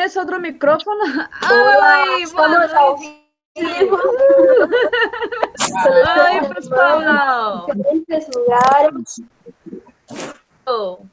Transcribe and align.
¿Tienes 0.00 0.16
otro 0.16 0.40
micrófono? 0.40 1.04
¡Ay, 1.42 2.22
estamos 2.22 2.72
ao 2.72 2.96
vivo. 2.96 3.98
Ai, 6.06 6.48
pessoal! 6.54 7.66
Diferentes 7.66 8.28
lugares. 8.34 9.20
Oh. 10.66 11.06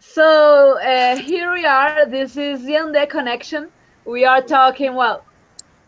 So 0.00 0.80
uh, 0.80 1.14
here 1.14 1.52
we 1.52 1.64
are. 1.64 2.06
This 2.06 2.36
is 2.36 2.62
Yande 2.62 3.08
Connection. 3.08 3.68
We 4.04 4.24
are 4.24 4.42
talking. 4.42 4.96
Well, 4.96 5.24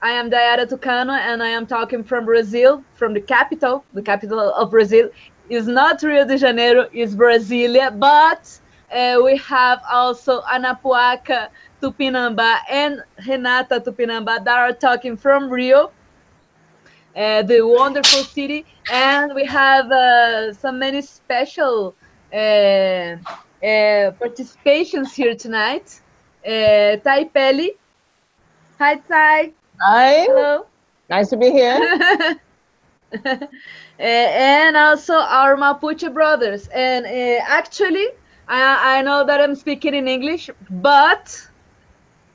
I 0.00 0.12
am 0.12 0.30
Dayara 0.30 0.68
Tucano, 0.68 1.18
and 1.18 1.42
I 1.42 1.48
am 1.48 1.66
talking 1.66 2.04
from 2.04 2.26
Brazil, 2.26 2.84
from 2.94 3.12
the 3.12 3.20
capital. 3.20 3.84
The 3.92 4.02
capital 4.02 4.38
of 4.38 4.70
Brazil 4.70 5.10
is 5.48 5.66
not 5.66 6.00
Rio 6.00 6.24
de 6.24 6.38
Janeiro, 6.38 6.88
it's 6.92 7.16
Brasilia. 7.16 7.90
But 7.98 8.60
uh, 8.92 9.20
we 9.24 9.36
have 9.38 9.80
also 9.90 10.42
Anapuaca, 10.52 11.50
Tupinamba, 11.80 12.58
and 12.70 13.02
Renata 13.26 13.80
Tupinamba 13.80 14.44
that 14.44 14.58
are 14.58 14.72
talking 14.72 15.16
from 15.16 15.50
Rio. 15.50 15.90
Uh, 17.16 17.42
the 17.42 17.62
wonderful 17.62 18.24
city, 18.24 18.66
and 18.92 19.34
we 19.34 19.44
have 19.46 19.90
uh, 19.90 20.52
so 20.52 20.70
many 20.70 21.00
special 21.00 21.94
uh, 22.32 22.36
uh, 22.36 23.16
participations 23.62 25.14
here 25.14 25.34
tonight. 25.34 26.00
Uh, 26.46 26.96
Tai 26.96 27.24
Peli. 27.32 27.72
Hi, 28.78 28.96
Tai. 28.96 29.52
Hi, 29.80 30.12
Hello. 30.28 30.66
nice 31.08 31.28
to 31.30 31.36
be 31.38 31.50
here. 31.50 31.80
Uh, 33.14 33.18
and 33.98 34.76
also 34.76 35.14
our 35.14 35.56
Mapuche 35.56 36.12
brothers. 36.12 36.68
And 36.68 37.06
uh, 37.06 37.42
actually, 37.46 38.08
I, 38.48 38.98
I 38.98 39.02
know 39.02 39.24
that 39.24 39.40
I'm 39.40 39.54
speaking 39.54 39.94
in 39.94 40.06
English, 40.06 40.50
but 40.68 41.48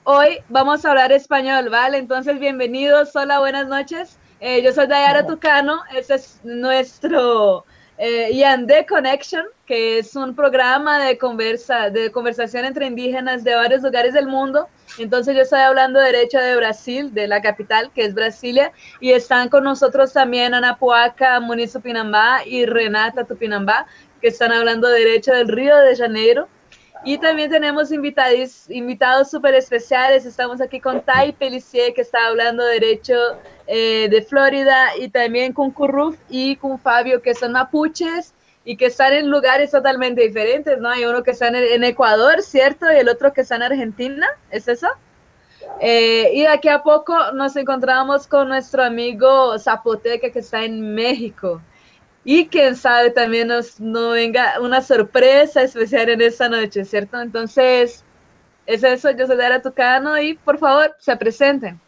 hoy 0.03 0.39
vamos 0.49 0.85
a 0.85 0.89
hablar 0.89 1.11
español, 1.11 1.69
¿vale? 1.69 1.97
Entonces, 1.97 2.39
bienvenidos. 2.39 3.15
Hola, 3.15 3.39
buenas 3.39 3.67
noches. 3.67 4.17
Eh, 4.39 4.61
yo 4.63 4.71
soy 4.71 4.87
Dayara 4.87 5.25
Tucano. 5.25 5.81
Este 5.95 6.15
es 6.15 6.39
nuestro 6.43 7.65
eh, 7.97 8.35
Yandé 8.35 8.85
Connection, 8.85 9.45
que 9.65 9.99
es 9.99 10.15
un 10.15 10.35
programa 10.35 10.99
de, 10.99 11.17
conversa, 11.17 11.89
de 11.89 12.11
conversación 12.11 12.65
entre 12.65 12.87
indígenas 12.87 13.43
de 13.43 13.55
varios 13.55 13.83
lugares 13.83 14.13
del 14.13 14.27
mundo. 14.27 14.67
Entonces 14.97 15.35
yo 15.35 15.43
estoy 15.43 15.59
hablando 15.59 15.99
derecho 15.99 16.39
de 16.39 16.55
Brasil, 16.55 17.13
de 17.13 17.27
la 17.27 17.41
capital, 17.41 17.91
que 17.93 18.05
es 18.05 18.13
Brasilia, 18.13 18.71
y 18.99 19.11
están 19.11 19.49
con 19.49 19.63
nosotros 19.63 20.13
también 20.13 20.53
Ana 20.53 20.77
Puaca, 20.77 21.39
Muniz 21.39 21.73
Tupinambá 21.73 22.41
y 22.45 22.65
Renata 22.65 23.23
Tupinambá, 23.23 23.85
que 24.19 24.29
están 24.29 24.51
hablando 24.51 24.87
derecho 24.87 25.33
del 25.33 25.47
Río 25.47 25.77
de 25.77 25.95
Janeiro. 25.95 26.47
Y 27.03 27.17
también 27.17 27.49
tenemos 27.49 27.91
invitados, 27.91 28.69
invitados 28.69 29.31
súper 29.31 29.55
especiales. 29.55 30.25
Estamos 30.25 30.61
aquí 30.61 30.79
con 30.79 31.01
Tai 31.01 31.33
Pelicier, 31.33 31.93
que 31.93 32.01
está 32.01 32.27
hablando 32.27 32.63
derecho 32.63 33.15
eh, 33.65 34.07
de 34.09 34.21
Florida, 34.21 34.95
y 34.97 35.09
también 35.09 35.51
con 35.53 35.71
Curruf 35.71 36.17
y 36.29 36.57
con 36.57 36.77
Fabio, 36.77 37.21
que 37.21 37.33
son 37.33 37.53
mapuches 37.53 38.33
y 38.63 38.77
que 38.77 38.85
están 38.85 39.13
en 39.13 39.31
lugares 39.31 39.71
totalmente 39.71 40.21
diferentes, 40.21 40.77
¿no? 40.79 40.89
Hay 40.89 41.03
uno 41.05 41.23
que 41.23 41.31
está 41.31 41.47
en 41.47 41.83
Ecuador, 41.83 42.43
¿cierto? 42.43 42.91
Y 42.91 42.97
el 42.97 43.09
otro 43.09 43.33
que 43.33 43.41
está 43.41 43.55
en 43.55 43.63
Argentina, 43.63 44.27
¿es 44.51 44.67
eso? 44.67 44.87
Eh, 45.79 46.31
y 46.33 46.41
de 46.41 46.47
aquí 46.47 46.67
a 46.67 46.83
poco 46.83 47.31
nos 47.33 47.55
encontramos 47.55 48.27
con 48.27 48.49
nuestro 48.49 48.83
amigo 48.83 49.57
Zapoteca, 49.57 50.29
que 50.29 50.39
está 50.39 50.63
en 50.63 50.93
México. 50.93 51.61
Y 52.23 52.47
quién 52.47 52.75
sabe 52.75 53.09
también 53.09 53.47
nos, 53.47 53.79
no 53.79 54.11
venga 54.11 54.59
una 54.59 54.81
sorpresa 54.81 55.63
especial 55.63 56.09
en 56.09 56.21
esta 56.21 56.47
noche, 56.47 56.85
¿cierto? 56.85 57.19
Entonces, 57.19 58.03
es 58.67 58.83
eso, 58.83 59.09
yo 59.11 59.25
soy 59.25 59.37
Dara 59.37 59.61
Tucano 59.61 60.19
y 60.19 60.35
por 60.35 60.59
favor, 60.59 60.95
se 60.99 61.15
presenten. 61.17 61.81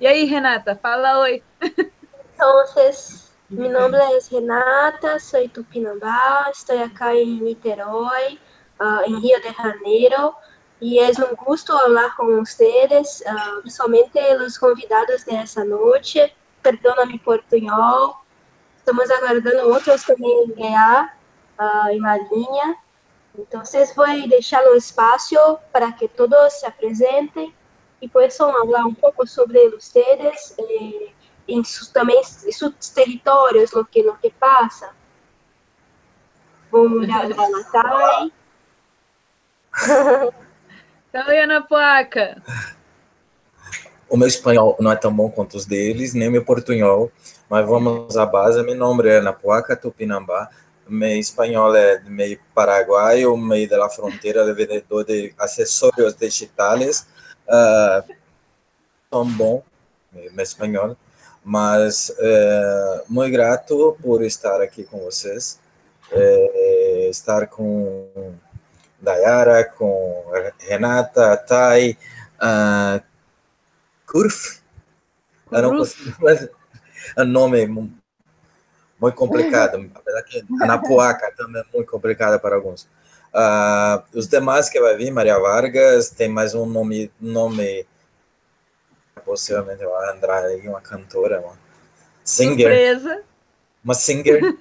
Y 0.00 0.06
ahí, 0.06 0.30
Renata, 0.30 0.74
fala 0.76 1.18
hoy. 1.18 1.42
Entonces, 1.60 3.32
mi 3.48 3.68
nombre 3.68 4.00
es 4.16 4.30
Renata, 4.30 5.18
soy 5.18 5.48
tupinambá, 5.48 6.48
estoy 6.50 6.78
acá 6.78 7.12
en 7.12 7.44
Niterói, 7.44 8.38
ah, 8.78 9.02
en 9.06 9.20
Río 9.20 9.36
de 9.42 9.52
Janeiro, 9.52 10.36
y 10.80 10.98
es 11.00 11.18
un 11.18 11.34
gusto 11.44 11.76
hablar 11.76 12.10
con 12.16 12.38
ustedes, 12.38 13.24
ah, 13.26 13.54
principalmente 13.60 14.38
los 14.38 14.58
convidados 14.58 15.24
de 15.26 15.42
esa 15.42 15.64
noche. 15.64 16.32
Perdona 16.62 17.04
mi 17.06 17.18
portuñol, 17.18 18.12
estamos 18.88 19.10
aguardando 19.10 19.68
outros 19.68 20.02
também 20.04 20.54
ganhar 20.56 21.14
uh, 21.58 21.88
em 21.90 22.00
la 22.00 22.16
linha. 22.16 22.76
Então, 23.38 23.62
vou 23.94 24.28
deixar 24.28 24.62
um 24.64 24.74
espaço 24.74 25.36
para 25.70 25.92
que 25.92 26.08
todos 26.08 26.54
se 26.54 26.66
apresentem 26.66 27.54
e 28.00 28.08
possam 28.08 28.50
falar 28.50 28.86
um 28.86 28.94
pouco 28.94 29.26
sobre 29.26 29.68
vocês, 29.70 30.56
eh, 30.58 31.10
em 31.46 31.62
sus, 31.62 31.88
também 31.88 32.18
em 32.18 32.52
seus 32.52 32.72
territórios, 32.90 33.72
no 33.72 33.84
que, 33.84 34.02
no 34.02 34.16
que 34.16 34.30
passa. 34.30 34.90
Vamos 36.70 37.02
olhar 37.02 37.24
a 37.24 37.48
Natai. 37.48 38.32
Tá 41.10 41.22
vendo 41.22 41.54
a 41.54 41.62
placa? 41.62 42.42
O 44.10 44.16
meu 44.16 44.28
espanhol 44.28 44.76
não 44.78 44.92
é 44.92 44.96
tão 44.96 45.10
bom 45.10 45.30
quanto 45.30 45.56
os 45.56 45.64
deles, 45.64 46.12
nem 46.12 46.28
o 46.28 46.30
meu 46.30 46.44
portunhol, 46.44 47.10
mas 47.48 47.66
vamos 47.66 48.16
à 48.16 48.26
base. 48.26 48.62
Meu 48.62 48.74
nome 48.74 49.08
é 49.08 49.20
Napuaca 49.20 49.76
Tupinambá. 49.76 50.50
Meu 50.86 51.18
espanhol 51.18 51.74
é 51.74 52.00
meio 52.00 52.38
paraguaio, 52.54 53.36
meio 53.36 53.68
da 53.68 53.88
fronteira 53.88 54.44
de 54.44 54.52
vendedor 54.52 55.04
de 55.04 55.34
acessórios 55.38 56.14
digitais. 56.14 57.06
Uh, 57.46 58.14
tão 59.10 59.24
bom, 59.24 59.62
meu 60.12 60.42
espanhol, 60.42 60.96
mas 61.42 62.10
uh, 62.10 63.04
muito 63.08 63.32
grato 63.32 63.96
por 64.02 64.22
estar 64.22 64.60
aqui 64.60 64.84
com 64.84 64.98
vocês, 65.00 65.58
uh, 66.12 67.10
estar 67.10 67.46
com 67.46 68.34
Dayara, 69.00 69.64
com 69.64 70.24
Renata, 70.58 71.36
Thay, 71.36 71.96
uh, 72.36 73.02
Kurf. 74.06 74.60
Eu 75.50 75.62
não 75.62 75.78
consigo, 75.78 76.16
mas 76.20 76.48
é 77.16 77.22
um 77.22 77.26
nome 77.26 77.66
muito 77.66 79.14
complicado, 79.14 79.90
apesar 79.94 80.22
que 80.22 80.44
Anapuaca 80.62 81.32
também 81.36 81.62
é 81.62 81.64
muito 81.76 81.90
complicada 81.90 82.38
para 82.38 82.56
alguns. 82.56 82.88
Uh, 83.34 84.02
os 84.14 84.26
demais 84.26 84.68
que 84.68 84.80
vai 84.80 84.96
vir, 84.96 85.10
Maria 85.10 85.38
Vargas, 85.38 86.10
tem 86.10 86.28
mais 86.28 86.54
um 86.54 86.66
nome, 86.66 87.12
nome 87.20 87.86
possivelmente 89.24 89.84
vai 89.84 90.16
entrar 90.16 90.44
aí, 90.44 90.66
uma 90.66 90.80
cantora, 90.80 91.40
uma 91.40 91.58
singer. 92.24 92.66
Surpresa. 92.66 93.22
Uma 93.84 93.94
singer. 93.94 94.42
uh, 94.42 94.58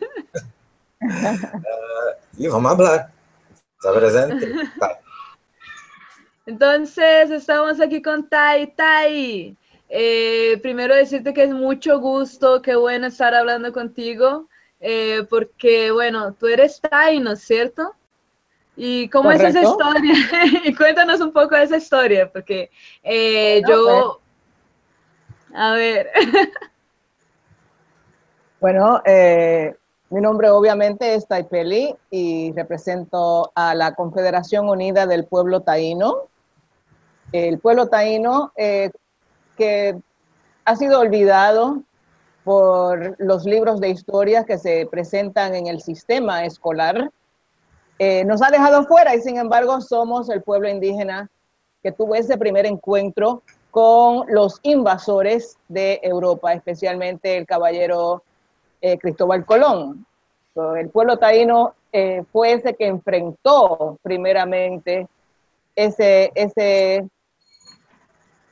e 2.38 2.48
vamos 2.48 2.76
falar. 2.76 3.12
Está 3.78 3.94
presente? 3.94 4.80
Tá. 4.80 4.98
Entonces, 6.48 7.30
estamos 7.30 7.80
aquí 7.80 8.02
con 8.02 8.24
Tai. 8.24 8.68
Tai, 8.68 9.56
eh, 9.90 10.60
primero 10.62 10.96
decirte 10.96 11.34
que 11.34 11.44
es 11.44 11.52
mucho 11.52 12.00
gusto, 12.00 12.62
qué 12.62 12.76
bueno 12.76 13.08
estar 13.08 13.34
hablando 13.34 13.72
contigo, 13.74 14.48
eh, 14.80 15.26
porque, 15.30 15.92
bueno, 15.92 16.34
tú 16.34 16.48
eres 16.48 16.82
Tai, 16.82 17.20
¿no 17.20 17.32
es 17.34 17.42
cierto? 17.42 17.94
¿Y 18.76 19.10
cómo 19.10 19.32
es 19.32 19.42
esa 19.42 19.64
historia? 19.64 20.14
y 20.64 20.76
cuéntanos 20.76 21.20
un 21.22 21.32
poco 21.32 21.56
de 21.56 21.64
esa 21.64 21.78
historia, 21.78 22.32
porque 22.32 22.70
eh, 23.04 23.62
Bueno, 23.66 23.84
yo... 23.84 24.22
A 25.54 25.74
ver, 25.74 26.12
Bueno, 28.60 29.02
mi 30.10 30.22
nombre 30.22 30.50
obviamente 30.50 31.16
es 31.16 31.28
Taipeli 31.28 31.94
y 32.10 32.54
represento 32.54 33.52
a 33.54 33.76
la 33.76 33.94
Confederación 33.94 34.70
Unida 34.70 35.06
del 35.06 35.26
Pueblo 35.26 35.62
Taíno. 35.62 36.28
El 37.34 37.60
pueblo 37.60 37.88
taíno 37.88 38.54
eh, 38.56 38.90
que 39.58 39.98
ha 40.66 40.76
sido 40.76 41.00
olvidado 41.00 41.84
por 42.44 43.16
los 43.20 43.44
libros 43.44 43.82
de 43.82 43.90
historia 43.90 44.46
que 44.46 44.58
se 44.58 44.88
presentan 44.90 45.56
en 45.56 45.68
el 45.68 45.82
sistema 45.82 46.46
escolar. 46.46 47.12
Eh, 48.00 48.24
nos 48.24 48.42
ha 48.42 48.50
dejado 48.50 48.86
fuera 48.86 49.16
y 49.16 49.22
sin 49.22 49.38
embargo 49.38 49.82
somos 49.82 50.30
el 50.30 50.42
pueblo 50.44 50.70
indígena 50.70 51.30
que 51.84 51.92
tuvo 51.92 52.16
ese 52.16 52.38
primer 52.38 52.66
encuentro 52.66 53.44
con 53.72 54.26
los 54.30 54.60
invasores 54.64 55.58
de 55.68 56.00
Europa, 56.04 56.54
especialmente 56.54 57.38
el 57.38 57.46
caballero 57.46 58.24
eh, 58.82 58.98
Cristóbal 58.98 59.46
Colón. 59.46 60.06
El 60.56 60.90
pueblo 60.90 61.18
taíno 61.18 61.74
eh, 61.92 62.24
fue 62.32 62.54
ese 62.54 62.74
que 62.76 62.88
enfrentó 62.88 63.98
primeramente 64.02 65.08
ese, 65.76 66.32
ese, 66.34 67.08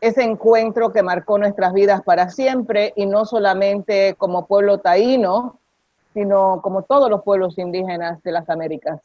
ese 0.07 0.23
encuentro 0.23 0.91
que 0.91 1.03
marcó 1.03 1.37
nuestras 1.37 1.73
vidas 1.73 2.01
para 2.03 2.29
siempre 2.29 2.93
y 2.95 3.05
no 3.05 3.25
solamente 3.25 4.15
como 4.17 4.45
pueblo 4.45 4.79
taíno, 4.79 5.59
sino 6.13 6.61
como 6.61 6.83
todos 6.83 7.09
los 7.09 7.23
pueblos 7.23 7.57
indígenas 7.57 8.21
de 8.23 8.31
las 8.31 8.49
Américas. 8.49 9.01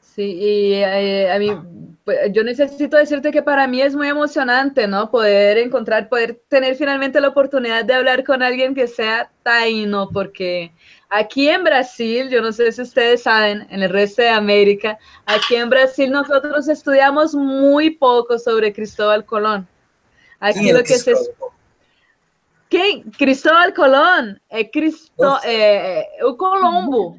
Sí, 0.00 0.22
y 0.22 0.72
eh, 0.74 1.30
a 1.30 1.38
mí, 1.38 1.50
pues, 2.04 2.32
yo 2.32 2.42
necesito 2.42 2.96
decirte 2.96 3.30
que 3.30 3.42
para 3.42 3.66
mí 3.66 3.82
es 3.82 3.94
muy 3.94 4.08
emocionante, 4.08 4.88
¿no? 4.88 5.10
Poder 5.10 5.58
encontrar, 5.58 6.08
poder 6.08 6.40
tener 6.48 6.74
finalmente 6.76 7.20
la 7.20 7.28
oportunidad 7.28 7.84
de 7.84 7.92
hablar 7.92 8.24
con 8.24 8.42
alguien 8.42 8.74
que 8.74 8.86
sea 8.86 9.30
taíno, 9.42 10.08
porque 10.10 10.72
aquí 11.08 11.48
en 11.48 11.64
Brasil, 11.64 12.28
yo 12.30 12.42
no 12.42 12.52
sé 12.52 12.72
si 12.72 12.82
ustedes 12.82 13.22
saben, 13.22 13.66
en 13.70 13.82
el 13.82 13.90
resto 13.90 14.22
de 14.22 14.28
América, 14.28 14.98
aquí 15.24 15.56
en 15.56 15.70
Brasil 15.70 16.10
nosotros 16.10 16.68
estudiamos 16.68 17.34
muy 17.34 17.90
poco 17.90 18.38
sobre 18.38 18.72
Cristóbal 18.72 19.24
Colón. 19.24 19.66
Aquí 20.40 20.72
lo 20.72 20.82
que 20.82 20.98
se... 20.98 21.14
Quem? 22.68 23.04
Cristóbal 23.12 23.72
Colón, 23.72 24.40
é 24.48 24.64
Cristo, 24.64 25.38
é, 25.44 26.18
é, 26.18 26.24
o 26.24 26.36
Colombo. 26.36 27.16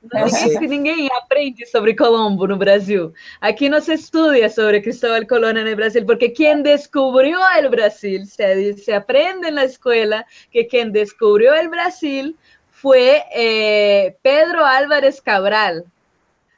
Ninguém, 0.00 0.68
ninguém, 0.68 1.08
aprende 1.12 1.66
sobre 1.66 1.94
Colombo 1.94 2.46
no 2.46 2.56
Brasil. 2.56 3.12
Aqui 3.40 3.68
não 3.68 3.80
se 3.80 3.92
estuda 3.92 4.48
sobre 4.48 4.80
Cristóbal 4.80 5.26
Colón 5.26 5.62
no 5.62 5.76
Brasil, 5.76 6.06
porque 6.06 6.30
quem 6.30 6.62
descobriu 6.62 7.38
o 7.38 7.68
Brasil, 7.68 8.24
se, 8.24 8.72
se 8.78 8.92
aprende 8.92 9.50
na 9.50 9.66
escola 9.66 10.24
que 10.50 10.64
quem 10.64 10.90
descobriu 10.90 11.52
o 11.52 11.70
Brasil 11.70 12.34
foi 12.80 13.22
eh, 13.32 14.16
Pedro 14.22 14.64
Álvares 14.64 15.20
Cabral, 15.20 15.84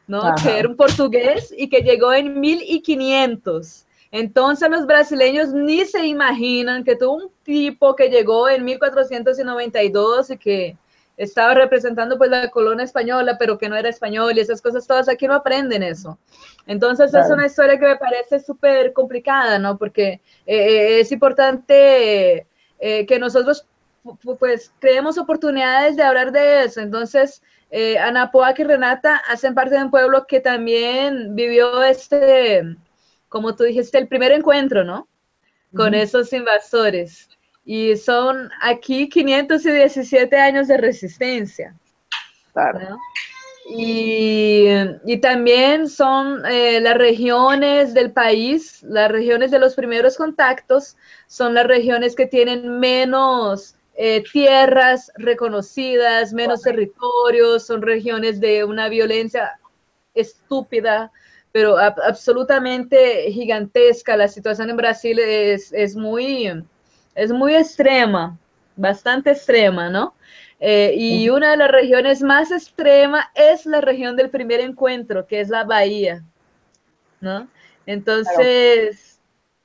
¿no? 0.07 0.35
que 0.35 0.51
era 0.51 0.69
um 0.69 0.75
português 0.75 1.51
e 1.57 1.67
que 1.67 1.83
chegou 1.83 2.13
em 2.13 2.29
1500. 2.29 3.87
Entonces 4.13 4.69
los 4.69 4.87
brasileños 4.87 5.53
ni 5.53 5.87
se 5.87 6.05
imaginan 6.05 6.85
que 6.85 6.97
tuvo 6.97 7.15
un 7.15 7.31
tipo 7.43 7.95
que 7.95 8.09
llegó 8.09 8.49
en 8.49 8.65
1492 8.65 10.31
y 10.31 10.37
que 10.37 10.77
estaba 11.17 11.55
representando 11.55 12.19
pues 12.19 12.31
la 12.31 12.51
colonia 12.51 12.85
española, 12.85 13.37
pero 13.39 13.57
que 13.57 13.69
no 13.69 13.77
era 13.77 13.89
español 13.89 14.37
y 14.37 14.41
esas 14.41 14.61
cosas 14.61 14.87
todas 14.87 15.09
aquí 15.09 15.27
no 15.27 15.35
aprenden 15.35 15.83
eso. 15.83 16.19
Entonces 16.67 17.15
es 17.15 17.31
una 17.31 17.47
historia 17.47 17.79
que 17.79 17.87
me 17.87 17.97
parece 17.97 18.41
súper 18.41 18.93
complicada, 18.93 19.59
¿no? 19.59 19.79
Porque 19.79 20.09
eh, 20.13 20.21
eh, 20.47 21.01
es 21.01 21.13
importante 21.13 22.47
eh, 22.79 23.07
que 23.07 23.19
nosotros 23.19 23.67
pues 24.39 24.73
creemos 24.79 25.19
oportunidades 25.19 25.97
de 25.97 26.03
hablar 26.03 26.33
de 26.33 26.65
eso. 26.65 26.81
Entonces, 26.81 27.43
Ana 28.01 28.31
Poac 28.31 28.59
y 28.59 28.65
Renata 28.65 29.23
hacen 29.29 29.55
parte 29.55 29.77
de 29.77 29.85
un 29.85 29.91
pueblo 29.91 30.27
que 30.27 30.41
también 30.41 31.35
vivió 31.35 31.83
este 31.83 32.77
como 33.31 33.55
tú 33.55 33.65
dijiste, 33.65 33.97
el 33.97 34.09
primer 34.09 34.33
encuentro, 34.33 34.85
¿no? 34.85 35.09
Con 35.75 35.95
esos 35.95 36.33
invasores. 36.33 37.29
Y 37.65 37.97
son 37.97 38.51
aquí 38.61 39.09
517 39.09 40.37
años 40.37 40.67
de 40.67 40.77
resistencia. 40.77 41.75
Claro. 42.53 42.99
Y, 43.69 44.67
y, 45.07 45.19
también 45.19 45.89
son 45.89 46.45
eh, 46.45 46.81
las 46.81 46.97
regiones 46.97 47.95
del 47.95 48.11
país, 48.11 48.83
las 48.83 49.13
regiones 49.13 49.53
de 49.53 49.61
los 49.61 49.77
primeros 49.77 50.17
contactos, 50.17 50.97
son 51.29 51.55
las 51.55 51.69
regiones 51.69 52.17
que 52.17 52.27
tienen 52.27 52.81
menos 52.81 53.77
eh, 54.03 54.25
tierras 54.33 55.13
reconocidas, 55.17 56.33
menos 56.33 56.63
territorios, 56.63 57.67
son 57.67 57.83
regiones 57.83 58.41
de 58.41 58.65
una 58.65 58.89
violencia 58.89 59.61
estúpida, 60.15 61.13
pero 61.53 61.77
absolutamente 61.77 63.31
gigantesca. 63.31 64.17
La 64.17 64.29
situación 64.29 64.71
en 64.71 64.79
Brasil 64.79 65.19
es, 65.19 65.71
es, 65.75 65.97
muy, 65.97 66.51
es 67.15 67.31
muy 67.31 67.55
extrema, 67.55 68.39
bastante 68.75 69.33
extrema, 69.33 69.91
¿no? 69.91 70.15
Eh, 70.61 70.95
y 70.97 71.29
una 71.29 71.51
de 71.51 71.59
las 71.59 71.71
regiones 71.71 72.23
más 72.23 72.51
extremas 72.53 73.27
es 73.35 73.67
la 73.67 73.83
región 73.83 74.17
del 74.17 74.31
primer 74.31 74.61
encuentro, 74.61 75.27
que 75.27 75.41
es 75.41 75.51
la 75.51 75.65
Bahía, 75.65 76.25
¿no? 77.21 77.49
Entonces, 77.85 79.20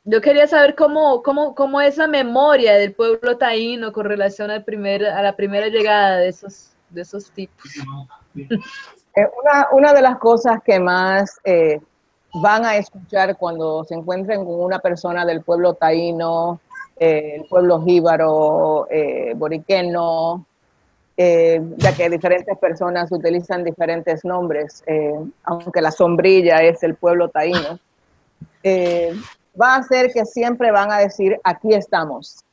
yo 0.06 0.22
quería 0.22 0.46
saber 0.46 0.76
cómo, 0.76 1.24
cómo, 1.24 1.56
cómo 1.56 1.82
es 1.82 1.98
la 1.98 2.08
memoria 2.08 2.76
del 2.76 2.94
pueblo 2.94 3.38
taíno 3.38 3.92
con 3.92 4.06
relación 4.06 4.52
al 4.52 4.64
primer, 4.64 5.04
a 5.04 5.22
la 5.24 5.36
primera 5.36 5.68
llegada 5.68 6.18
de 6.18 6.30
esos, 6.30 6.70
de 6.90 7.02
esos 7.02 7.32
tipos. 7.32 7.72
Eh, 9.18 9.26
una, 9.42 9.68
una, 9.72 9.94
de 9.94 10.02
las 10.02 10.18
cosas 10.18 10.62
que 10.62 10.78
más 10.78 11.40
eh, 11.46 11.80
van 12.34 12.66
a 12.66 12.76
escuchar 12.76 13.38
cuando 13.38 13.86
se 13.86 13.96
encuentren 13.96 14.44
con 14.44 14.60
una 14.60 14.80
persona 14.80 15.26
del 15.26 15.42
pueblo 15.42 15.76
taíno, 15.76 16.60
eh, 16.98 17.36
el 17.38 17.46
pueblo 17.46 17.82
jíbaro, 17.82 18.90
boriqueno, 19.38 20.46
ya 21.16 21.96
que 21.96 22.10
diferentes 22.10 22.58
personas 22.58 23.10
utilizan 23.10 23.64
diferentes 23.64 24.26
nombres, 24.26 24.84
aunque 25.46 25.82
la 25.82 25.92
sombrilla 25.92 26.58
es 26.58 26.84
el 26.84 26.96
pueblo 26.96 27.30
taíno, 27.30 27.80
va 29.60 29.76
a 29.76 29.84
ser 29.84 30.12
que 30.12 30.26
siempre 30.26 30.72
van 30.72 30.92
a 30.92 31.00
decir, 31.00 31.40
aquí 31.44 31.74
estamos. 31.74 32.44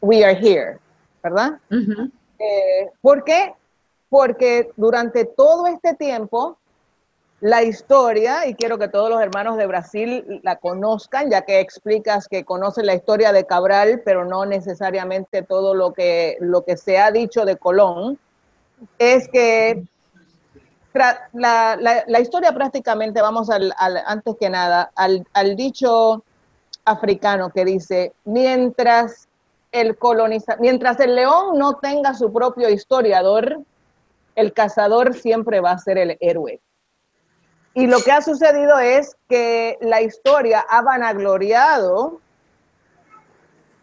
We 0.00 0.24
are 0.24 0.34
here, 0.34 0.78
¿verdad? 1.22 1.58
¿Por 3.00 3.24
qué? 3.24 3.54
porque 4.14 4.70
durante 4.76 5.24
todo 5.24 5.66
este 5.66 5.94
tiempo 5.94 6.56
la 7.40 7.64
historia, 7.64 8.46
y 8.46 8.54
quiero 8.54 8.78
que 8.78 8.86
todos 8.86 9.10
los 9.10 9.20
hermanos 9.20 9.56
de 9.56 9.66
Brasil 9.66 10.40
la 10.44 10.54
conozcan, 10.54 11.32
ya 11.32 11.42
que 11.42 11.58
explicas 11.58 12.28
que 12.28 12.44
conocen 12.44 12.86
la 12.86 12.94
historia 12.94 13.32
de 13.32 13.44
Cabral, 13.44 14.02
pero 14.04 14.24
no 14.24 14.46
necesariamente 14.46 15.42
todo 15.42 15.74
lo 15.74 15.92
que, 15.92 16.36
lo 16.38 16.64
que 16.64 16.76
se 16.76 16.96
ha 16.96 17.10
dicho 17.10 17.44
de 17.44 17.56
Colón, 17.56 18.20
es 19.00 19.26
que 19.26 19.82
la, 21.32 21.76
la, 22.06 22.20
historia 22.20 22.52
prácticamente, 22.52 23.20
vamos 23.20 23.50
al, 23.50 23.72
antes 24.06 24.36
que 24.38 24.48
nada, 24.48 24.92
al, 24.94 25.26
al 25.32 25.56
dicho 25.56 26.22
africano 26.84 27.50
que 27.50 27.64
dice, 27.64 28.12
mientras 28.24 29.28
el 29.72 29.98
coloniza, 29.98 30.56
mientras 30.60 31.00
el 31.00 31.16
león 31.16 31.58
no 31.58 31.74
tenga 31.74 32.14
su 32.14 32.32
propio 32.32 32.68
historiador, 32.68 33.60
el 34.36 34.52
cazador 34.52 35.14
siempre 35.14 35.60
va 35.60 35.72
a 35.72 35.78
ser 35.78 35.98
el 35.98 36.16
héroe. 36.20 36.60
Y 37.74 37.88
lo 37.88 37.98
que 38.00 38.12
ha 38.12 38.22
sucedido 38.22 38.78
es 38.78 39.16
que 39.28 39.78
la 39.80 40.00
historia 40.00 40.64
ha 40.68 40.82
vanagloriado 40.82 42.20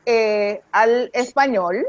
eh, 0.05 0.61
al 0.71 1.09
español 1.13 1.85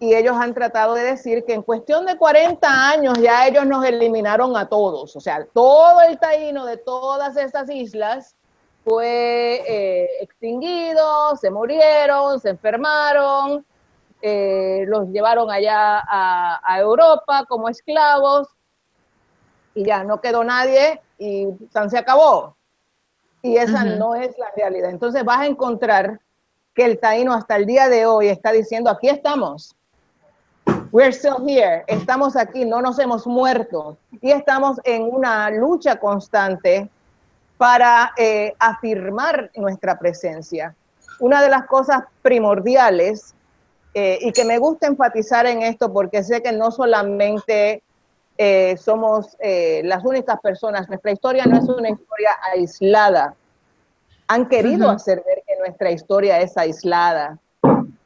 y 0.00 0.14
ellos 0.14 0.36
han 0.36 0.54
tratado 0.54 0.94
de 0.94 1.02
decir 1.02 1.44
que 1.44 1.54
en 1.54 1.62
cuestión 1.62 2.06
de 2.06 2.16
40 2.16 2.90
años 2.90 3.18
ya 3.20 3.46
ellos 3.46 3.66
nos 3.66 3.84
eliminaron 3.84 4.56
a 4.56 4.68
todos. 4.68 5.16
O 5.16 5.20
sea, 5.20 5.44
todo 5.52 6.00
el 6.02 6.18
taíno 6.18 6.66
de 6.66 6.76
todas 6.76 7.36
estas 7.36 7.68
islas 7.68 8.36
fue 8.84 9.62
eh, 9.66 10.08
extinguido, 10.20 11.36
se 11.36 11.50
murieron, 11.50 12.38
se 12.40 12.50
enfermaron, 12.50 13.66
eh, 14.22 14.84
los 14.86 15.08
llevaron 15.08 15.50
allá 15.50 16.02
a, 16.06 16.78
Europa 16.78 17.44
como 17.48 17.68
esclavos 17.68 18.48
y 19.74 19.84
ya 19.84 20.04
no 20.04 20.20
quedó 20.20 20.44
nadie 20.44 21.00
y 21.18 21.48
se 21.88 21.98
acabó. 21.98 22.56
Y 23.42 23.56
esa 23.56 23.84
no 23.84 24.14
es 24.14 24.36
la 24.38 24.50
realidad. 24.56 24.90
Entonces 24.90 25.24
vas 25.24 25.40
a 25.40 25.46
encontrar 25.46 26.20
que 26.74 26.84
el 26.84 26.98
taíno 26.98 27.34
hasta 27.34 27.56
el 27.56 27.66
día 27.66 27.88
de 27.88 28.06
hoy 28.06 28.28
está 28.28 28.52
diciendo, 28.52 28.90
aquí 28.90 29.08
estamos. 29.08 29.76
We're 30.90 31.12
still 31.12 31.46
here. 31.46 31.84
Estamos 31.86 32.36
aquí, 32.36 32.64
no 32.64 32.80
nos 32.80 32.98
hemos 32.98 33.26
muerto. 33.26 33.98
Y 34.20 34.30
estamos 34.30 34.78
en 34.84 35.02
una 35.02 35.50
lucha 35.50 35.96
constante 35.96 36.88
para 37.56 38.12
eh, 38.16 38.54
afirmar 38.58 39.50
nuestra 39.56 39.98
presencia. 39.98 40.74
Una 41.20 41.42
de 41.42 41.48
las 41.50 41.66
cosas 41.66 42.04
primordiales 42.22 43.34
eh, 43.94 44.18
y 44.20 44.32
que 44.32 44.44
me 44.44 44.58
gusta 44.58 44.86
enfatizar 44.86 45.46
en 45.46 45.62
esto 45.62 45.92
porque 45.92 46.22
sé 46.22 46.42
que 46.42 46.52
no 46.52 46.70
solamente 46.70 47.82
eh, 48.36 48.76
somos 48.76 49.36
eh, 49.40 49.82
las 49.84 50.04
únicas 50.04 50.38
personas, 50.40 50.88
nuestra 50.88 51.10
historia 51.10 51.44
no 51.46 51.58
es 51.58 51.68
una 51.68 51.90
historia 51.90 52.30
aislada. 52.52 53.34
Han 54.28 54.48
querido 54.48 54.88
hacer 54.90 55.22
ver 55.26 55.42
que 55.46 55.58
nuestra 55.58 55.90
historia 55.90 56.40
es 56.40 56.56
aislada, 56.56 57.38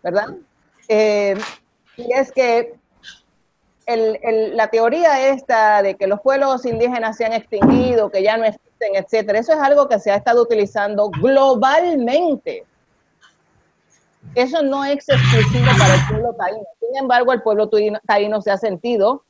¿verdad? 0.03 0.29
Y 1.97 2.13
es 2.13 2.33
que 2.33 2.75
la 3.87 4.69
teoría 4.69 5.29
esta 5.29 5.83
de 5.83 5.97
que 5.97 6.07
los 6.07 6.21
pueblos 6.21 6.65
indígenas 6.65 7.17
se 7.17 7.25
han 7.25 7.33
extinguido, 7.33 8.11
que 8.11 8.23
ya 8.23 8.37
no 8.37 8.45
existen, 8.45 8.95
etcétera, 8.95 9.39
eso 9.39 9.53
es 9.53 9.59
algo 9.59 9.89
que 9.89 9.99
se 9.99 10.11
ha 10.11 10.17
estado 10.17 10.43
utilizando 10.43 11.11
globalmente 11.11 12.65
eso 14.35 14.63
no 14.63 14.85
es 14.85 14.95
exclusivo 14.95 15.67
para 15.79 15.95
el 15.95 16.01
pueblo 16.09 16.35
taíno. 16.35 16.65
Sin 16.81 16.97
embargo, 16.97 17.33
el 17.33 17.43
pueblo 17.43 17.69
taíno 18.07 18.41
se 18.41 18.51
ha 18.51 18.57
sentido 18.57 19.25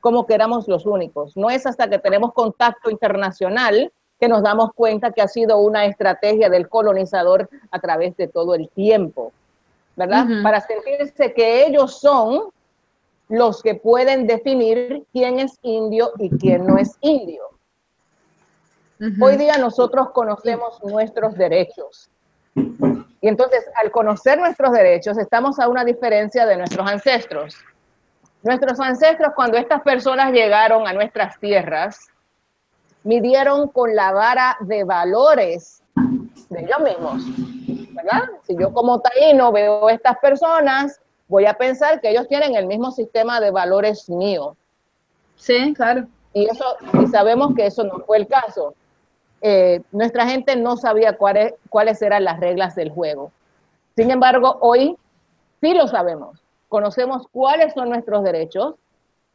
como 0.00 0.26
que 0.26 0.34
éramos 0.34 0.68
los 0.68 0.84
únicos. 0.84 1.36
No 1.36 1.48
es 1.48 1.66
hasta 1.66 1.88
que 1.88 1.98
tenemos 1.98 2.34
contacto 2.34 2.90
internacional 2.90 3.92
que 4.20 4.28
nos 4.28 4.42
damos 4.42 4.72
cuenta 4.74 5.12
que 5.12 5.22
ha 5.22 5.28
sido 5.28 5.58
una 5.58 5.86
estrategia 5.86 6.50
del 6.50 6.68
colonizador 6.68 7.48
a 7.70 7.78
través 7.80 8.16
de 8.16 8.28
todo 8.28 8.54
el 8.54 8.68
tiempo, 8.68 9.32
¿verdad? 9.96 10.26
Para 10.42 10.60
sentirse 10.60 11.32
que 11.32 11.66
ellos 11.66 12.00
son 12.00 12.50
los 13.28 13.62
que 13.62 13.74
pueden 13.74 14.26
definir 14.26 15.04
quién 15.12 15.38
es 15.38 15.58
indio 15.62 16.12
y 16.18 16.30
quién 16.30 16.66
no 16.66 16.78
es 16.78 16.96
indio. 17.00 17.42
Hoy 19.20 19.36
día 19.36 19.58
nosotros 19.58 20.10
conocemos 20.10 20.82
nuestros 20.84 21.34
derechos. 21.34 22.10
Y 22.54 23.28
entonces, 23.28 23.64
al 23.82 23.90
conocer 23.90 24.38
nuestros 24.38 24.72
derechos, 24.72 25.18
estamos 25.18 25.58
a 25.58 25.68
una 25.68 25.84
diferencia 25.84 26.46
de 26.46 26.56
nuestros 26.56 26.88
ancestros. 26.88 27.56
Nuestros 28.42 28.78
ancestros, 28.78 29.32
cuando 29.34 29.56
estas 29.56 29.82
personas 29.82 30.32
llegaron 30.32 30.86
a 30.86 30.92
nuestras 30.92 31.38
tierras, 31.40 32.08
midieron 33.02 33.68
con 33.68 33.94
la 33.94 34.12
vara 34.12 34.56
de 34.60 34.84
valores 34.84 35.82
de 36.50 36.60
ellos 36.60 36.80
mismos, 36.80 37.83
¿verdad? 37.94 38.22
Si 38.46 38.56
yo 38.58 38.72
como 38.72 39.00
taíno 39.00 39.52
veo 39.52 39.88
a 39.88 39.92
estas 39.92 40.18
personas, 40.18 41.00
voy 41.28 41.46
a 41.46 41.54
pensar 41.54 42.00
que 42.00 42.10
ellos 42.10 42.28
tienen 42.28 42.54
el 42.54 42.66
mismo 42.66 42.90
sistema 42.90 43.40
de 43.40 43.50
valores 43.50 44.08
mío. 44.08 44.56
Sí, 45.36 45.74
claro. 45.74 46.06
Y 46.32 46.46
eso, 46.46 46.64
y 47.00 47.06
sabemos 47.06 47.54
que 47.54 47.66
eso 47.66 47.84
no 47.84 48.00
fue 48.00 48.18
el 48.18 48.26
caso. 48.26 48.74
Eh, 49.40 49.82
nuestra 49.92 50.26
gente 50.26 50.56
no 50.56 50.76
sabía 50.76 51.16
cuáles, 51.16 51.54
cuáles 51.68 52.00
eran 52.02 52.24
las 52.24 52.40
reglas 52.40 52.74
del 52.74 52.90
juego. 52.90 53.30
Sin 53.94 54.10
embargo, 54.10 54.58
hoy 54.60 54.96
sí 55.60 55.74
lo 55.74 55.86
sabemos 55.86 56.44
conocemos 56.74 57.28
cuáles 57.30 57.72
son 57.72 57.88
nuestros 57.88 58.24
derechos, 58.24 58.74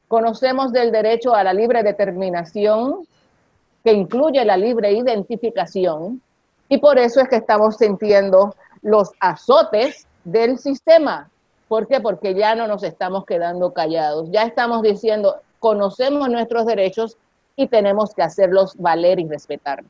conocemos 0.10 0.74
del 0.74 0.92
derecho 0.92 1.34
a 1.34 1.42
la 1.42 1.54
libre 1.54 1.84
determinación, 1.84 3.08
que 3.82 3.94
incluye 3.94 4.44
la 4.44 4.58
libre 4.58 4.92
identificación, 4.92 6.22
y 6.70 6.78
por 6.78 7.00
eso 7.00 7.20
es 7.20 7.28
que 7.28 7.36
estamos 7.36 7.78
sintiendo 7.78 8.56
los 8.82 9.12
azotes 9.20 10.08
del 10.24 10.58
sistema. 10.60 11.30
¿Por 11.68 11.88
qué? 11.88 12.00
Porque 12.00 12.36
ya 12.36 12.56
no 12.56 12.68
nos 12.68 12.84
estamos 12.84 13.26
quedando 13.26 13.74
callados, 13.74 14.30
ya 14.32 14.44
estamos 14.44 14.82
diciendo, 14.84 15.38
conocemos 15.60 16.30
nuestros 16.30 16.66
derechos 16.66 17.18
y 17.56 17.68
tenemos 17.68 18.14
que 18.14 18.22
hacerlos 18.22 18.76
valer 18.78 19.20
y 19.20 19.28
respetar. 19.28 19.84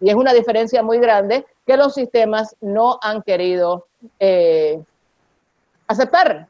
Y 0.00 0.10
es 0.10 0.14
una 0.14 0.32
diferencia 0.32 0.82
muy 0.82 0.98
grande 0.98 1.44
que 1.66 1.76
los 1.76 1.94
sistemas 1.94 2.54
no 2.60 2.98
han 3.02 3.22
querido 3.22 3.86
eh, 4.20 4.80
aceptar. 5.88 6.46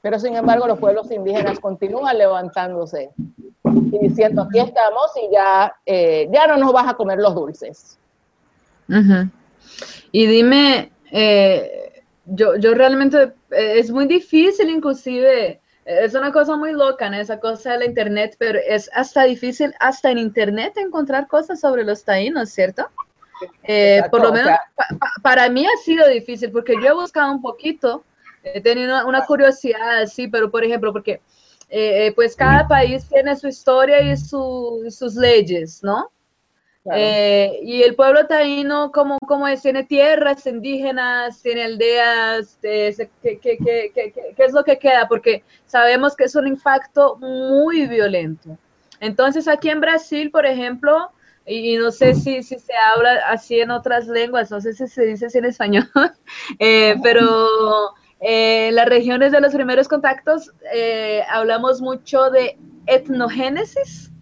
Pero 0.00 0.18
sin 0.18 0.34
embargo, 0.34 0.66
los 0.66 0.78
pueblos 0.78 1.10
indígenas 1.10 1.60
continúan 1.60 2.16
levantándose 2.16 3.10
y 3.64 3.98
diciendo, 3.98 4.42
aquí 4.42 4.60
estamos 4.60 5.10
y 5.16 5.30
ya, 5.30 5.74
eh, 5.84 6.26
ya 6.32 6.46
no 6.46 6.56
nos 6.56 6.72
vas 6.72 6.88
a 6.88 6.94
comer 6.94 7.18
los 7.18 7.34
dulces. 7.34 7.99
Y 10.12 10.26
dime, 10.26 10.90
eh, 11.10 12.02
yo, 12.26 12.56
yo 12.56 12.74
realmente, 12.74 13.32
eh, 13.50 13.74
es 13.78 13.90
muy 13.90 14.06
difícil 14.06 14.68
inclusive, 14.68 15.60
es 15.84 16.14
una 16.14 16.32
cosa 16.32 16.56
muy 16.56 16.72
loca, 16.72 17.08
¿no? 17.08 17.16
esa 17.16 17.40
cosa 17.40 17.72
de 17.72 17.78
la 17.78 17.84
internet, 17.86 18.36
pero 18.38 18.58
es 18.68 18.90
hasta 18.94 19.24
difícil, 19.24 19.74
hasta 19.80 20.10
en 20.10 20.18
internet, 20.18 20.74
encontrar 20.76 21.26
cosas 21.26 21.60
sobre 21.60 21.84
los 21.84 22.04
taínos, 22.04 22.50
¿cierto? 22.50 22.88
por 24.10 24.22
lo 24.22 24.32
menos 24.32 24.50
para 25.22 25.48
mí 25.48 25.64
ha 25.64 25.82
sido 25.82 26.06
difícil 26.08 26.50
porque 26.50 26.74
yo 26.74 26.88
he 26.88 26.92
buscado 26.92 27.32
un 27.32 27.40
poquito 27.40 28.04
He 28.42 28.60
tenido 28.60 29.06
una, 29.06 29.24
curiosidad, 29.26 30.06
sí, 30.06 30.28
pero 30.28 30.50
por 30.50 30.64
ejemplo, 30.64 30.92
porque 30.92 31.20
eh, 31.68 32.06
eh, 32.06 32.12
pues 32.14 32.34
cada 32.34 32.66
país 32.66 33.06
tiene 33.08 33.36
su 33.36 33.48
historia 33.48 34.00
y 34.00 34.16
sus 34.16 35.14
leyes, 35.14 35.82
¿no? 35.82 36.10
Eh, 36.94 37.60
y 37.62 37.82
el 37.82 37.94
pueblo 37.94 38.26
taíno, 38.26 38.90
como, 38.90 39.18
como 39.26 39.46
es, 39.46 39.60
tiene 39.60 39.84
tierras 39.84 40.46
indígenas, 40.46 41.42
tiene 41.42 41.64
aldeas, 41.64 42.58
¿qué, 42.62 43.10
qué, 43.22 44.34
es 44.38 44.52
lo 44.52 44.64
que 44.64 44.78
queda? 44.78 45.06
Porque 45.06 45.44
sabemos 45.66 46.16
que 46.16 46.24
es 46.24 46.34
un 46.34 46.46
impacto 46.46 47.16
muy 47.16 47.86
violento. 47.86 48.56
Entonces, 48.98 49.46
aquí 49.46 49.68
en 49.68 49.80
Brasil, 49.80 50.30
por 50.30 50.46
ejemplo, 50.46 51.10
y, 51.46 51.76
no 51.76 51.90
sé 51.90 52.14
si, 52.14 52.42
si, 52.42 52.58
se 52.58 52.74
habla 52.74 53.14
así 53.28 53.60
en 53.60 53.70
otras 53.70 54.06
lenguas, 54.06 54.50
no 54.50 54.60
sé 54.60 54.72
si 54.72 54.86
se 54.86 55.04
dice 55.04 55.26
así 55.26 55.38
en 55.38 55.46
español, 55.46 55.90
pero 57.02 57.94
eh, 58.20 58.70
las 58.72 58.86
regiones 58.86 59.32
de 59.32 59.40
los 59.40 59.54
primeros 59.54 59.88
contactos 59.88 60.52
eh, 60.74 61.22
hablamos 61.30 61.80
mucho 61.80 62.30
de 62.30 62.58
etnogénesis, 62.86 64.12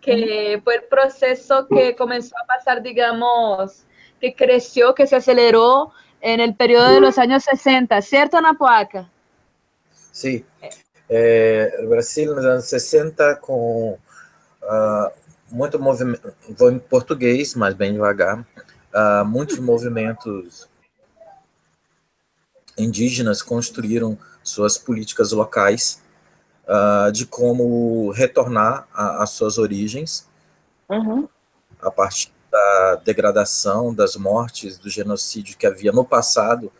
que 0.00 0.60
fue 0.62 0.76
el 0.76 0.84
proceso 0.84 1.66
que 1.68 1.94
comenzó 1.96 2.34
a 2.42 2.46
pasar, 2.46 2.82
digamos, 2.82 3.84
que 4.20 4.34
creció, 4.34 4.94
que 4.94 5.06
se 5.06 5.16
aceleró 5.16 5.92
en 6.20 6.40
el 6.40 6.54
periodo 6.54 6.94
de 6.94 7.00
los 7.00 7.18
años 7.18 7.44
60, 7.44 8.00
¿cierto, 8.02 8.40
Napoaca? 8.40 9.10
Sí. 10.10 10.44
Eh, 11.08 11.70
Brasil 11.88 12.34
nos 12.34 12.44
anos 12.44 12.64
60 12.64 13.36
com 13.36 13.98
uh, 14.62 15.10
muito 15.50 15.78
movimento, 15.78 16.32
vou 16.56 16.70
em 16.70 16.78
português, 16.78 17.54
mas 17.54 17.74
bem 17.74 17.92
devagar, 17.92 18.40
uh, 18.40 19.24
muitos 19.24 19.58
movimentos 19.60 20.66
indígenas 22.76 23.42
construíram 23.42 24.18
suas 24.42 24.78
políticas 24.78 25.32
locais 25.32 26.02
uh, 26.68 27.10
de 27.12 27.26
como 27.26 28.10
retornar 28.10 28.86
às 28.92 29.30
suas 29.30 29.58
origens, 29.58 30.28
uhum. 30.88 31.28
a 31.80 31.90
partir 31.90 32.32
da 32.50 32.96
degradação, 33.04 33.94
das 33.94 34.16
mortes, 34.16 34.78
do 34.78 34.88
genocídio 34.88 35.56
que 35.56 35.66
havia 35.66 35.92
no 35.92 36.04
passado, 36.04 36.72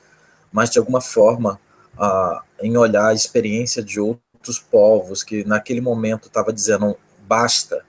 mas 0.53 0.71
de 0.71 0.79
alguma 0.79 1.01
forma 1.01 1.61
uh, 1.99 2.41
em 2.61 2.77
olhar 2.77 3.09
a 3.09 3.15
experiência 3.15 3.83
de 3.83 4.01
outros 4.01 4.59
povos 4.59 5.23
que 5.23 5.45
naquele 5.45 5.81
momento 5.81 6.29
estava 6.29 6.53
dizendo 6.53 6.97
basta, 7.27 7.85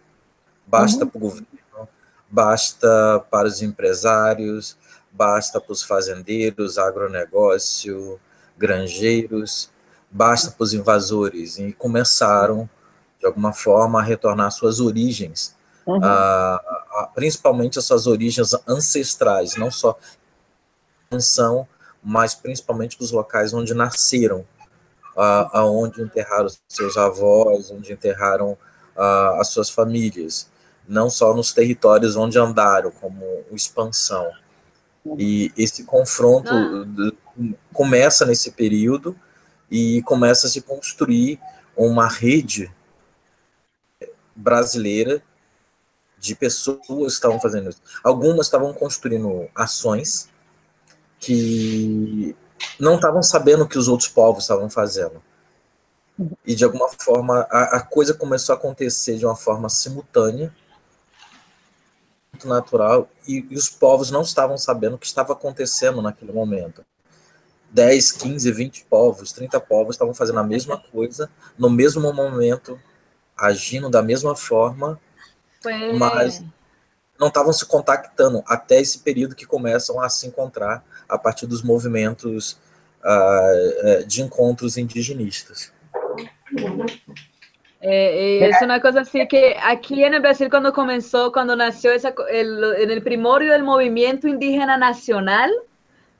basta 0.66 1.04
uhum. 1.04 1.10
para 1.10 1.18
o 1.18 1.22
governo, 1.22 1.90
basta 2.30 3.24
para 3.30 3.48
os 3.48 3.62
empresários, 3.62 4.78
basta 5.12 5.62
para 5.62 5.72
os 5.72 5.84
fazendeiros, 5.84 6.78
agronegócio, 6.78 8.20
granjeiros, 8.58 9.70
basta 10.16 10.50
para 10.50 10.64
os 10.64 10.74
invasores. 10.74 11.60
E 11.60 11.74
começaram, 11.74 12.70
de 13.20 13.26
alguma 13.26 13.52
forma, 13.52 14.00
a 14.00 14.04
retornar 14.04 14.48
às 14.48 14.56
suas 14.56 14.80
origens, 14.80 15.54
uhum. 15.86 16.00
a, 16.02 16.56
a, 16.56 17.12
principalmente 17.14 17.78
as 17.78 17.86
suas 17.86 18.08
origens 18.08 18.56
ancestrais, 18.66 19.58
não 19.58 19.70
só 19.70 19.98
são, 21.20 21.68
mas 22.02 22.34
principalmente 22.34 22.98
os 23.00 23.12
locais 23.12 23.54
onde 23.54 23.74
nasceram, 23.74 24.46
aonde 25.16 26.02
enterraram 26.02 26.50
seus 26.68 26.98
avós, 26.98 27.72
onde 27.72 27.94
enterraram 27.94 28.58
as 29.40 29.48
suas 29.50 29.70
famílias, 29.70 30.50
não 30.88 31.10
só 31.10 31.34
nos 31.34 31.54
territórios 31.54 32.16
onde 32.16 32.38
andaram, 32.38 32.92
como 32.92 33.24
expansão. 33.52 34.30
E 35.18 35.54
esse 35.58 35.84
confronto 35.84 36.52
ah. 36.52 37.12
começa 37.72 38.26
nesse 38.26 38.52
período 38.52 39.16
e 39.70 40.02
começa 40.04 40.48
a 40.48 40.50
se 40.50 40.62
construir 40.62 41.40
uma 41.76 42.08
rede 42.08 42.74
brasileira 44.36 45.24
de 46.18 46.36
pessoas 46.36 46.86
que 46.88 47.06
estavam 47.08 47.40
fazendo 47.40 47.70
isso. 47.70 47.82
Algumas 48.04 48.48
estavam 48.48 48.74
construindo 48.74 49.50
ações 49.56 50.30
que 51.20 52.36
não 52.80 52.96
estavam 52.96 53.22
sabendo 53.22 53.64
o 53.64 53.68
que 53.68 53.78
os 53.78 53.88
outros 53.88 54.10
povos 54.10 54.44
estavam 54.44 54.70
fazendo. 54.70 55.22
E 56.46 56.56
de 56.56 56.64
alguma 56.64 56.90
forma 56.90 57.46
a, 57.50 57.78
a 57.78 57.82
coisa 57.82 58.14
começou 58.14 58.54
a 58.54 58.58
acontecer 58.58 59.18
de 59.18 59.26
uma 59.26 59.36
forma 59.36 59.70
simultânea 59.70 60.54
natural 62.44 63.10
e, 63.28 63.46
e 63.50 63.56
os 63.56 63.70
povos 63.70 64.12
não 64.12 64.22
estavam 64.22 64.58
sabendo 64.58 64.96
o 64.96 65.00
que 65.00 65.06
estava 65.06 65.34
acontecendo 65.34 66.02
naquele 66.02 66.32
momento. 66.32 66.86
10, 67.76 68.14
15, 68.14 68.52
20 68.54 68.86
povos, 68.90 69.34
30 69.34 69.60
povos 69.60 69.96
estavam 69.96 70.14
fazendo 70.14 70.40
a 70.40 70.44
mesma 70.44 70.78
coisa, 70.78 71.30
no 71.60 71.70
mesmo 71.70 72.14
momento, 72.14 72.80
agindo 73.36 73.90
da 73.90 74.02
mesma 74.02 74.34
forma, 74.34 74.98
Foi. 75.62 75.92
mas 75.92 76.42
não 77.20 77.28
estavam 77.28 77.52
se 77.52 77.66
contactando 77.66 78.42
até 78.48 78.80
esse 78.80 79.00
período 79.00 79.36
que 79.36 79.46
começam 79.46 80.02
a 80.02 80.08
se 80.08 80.26
encontrar 80.26 80.86
a 81.08 81.18
partir 81.18 81.48
dos 81.48 81.62
movimentos 81.62 82.58
uh, 83.04 84.06
de 84.08 84.22
encontros 84.22 84.78
indigenistas. 84.78 85.74
Eh, 87.82 88.40
eh, 88.42 88.50
es 88.50 88.62
una 88.62 88.82
cosa 88.82 89.02
así 89.02 89.28
que 89.28 89.58
aquí 89.62 90.02
en 90.04 90.14
el 90.14 90.22
Brasil 90.22 90.50
cuando 90.50 90.72
comenzó, 90.72 91.32
cuando 91.34 91.58
nació 91.58 91.92
esa, 91.92 92.16
el, 92.30 92.64
en 92.78 92.90
el 92.90 93.04
primorio 93.04 93.52
del 93.52 93.64
movimiento 93.64 94.30
indígena 94.30 94.78
nacional, 94.78 95.52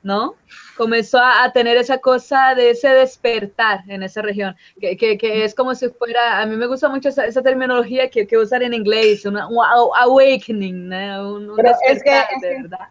¿no? 0.06 0.36
Comenzó 0.76 1.18
a, 1.18 1.50
tener 1.52 1.76
esa 1.76 1.98
cosa 1.98 2.54
de 2.54 2.70
ese 2.70 2.88
despertar 2.90 3.80
en 3.88 4.04
esa 4.04 4.22
región, 4.22 4.54
que, 4.80 4.96
que, 4.96 5.18
que 5.18 5.44
es 5.44 5.52
como 5.52 5.74
si 5.74 5.88
fuera, 5.88 6.40
a 6.40 6.46
mí 6.46 6.56
me 6.56 6.66
gusta 6.66 6.88
mucho 6.88 7.08
esa, 7.08 7.26
esa 7.26 7.42
terminología 7.42 8.08
que, 8.08 8.24
que 8.24 8.38
usan 8.38 8.62
en 8.62 8.72
inglés, 8.72 9.26
una, 9.26 9.48
un 9.48 9.58
awakening, 9.96 10.88
¿no? 10.88 11.34
un, 11.34 11.56
despertar, 11.56 11.84
es 11.90 12.02
que, 12.04 12.48
de 12.48 12.62
verdad. 12.62 12.88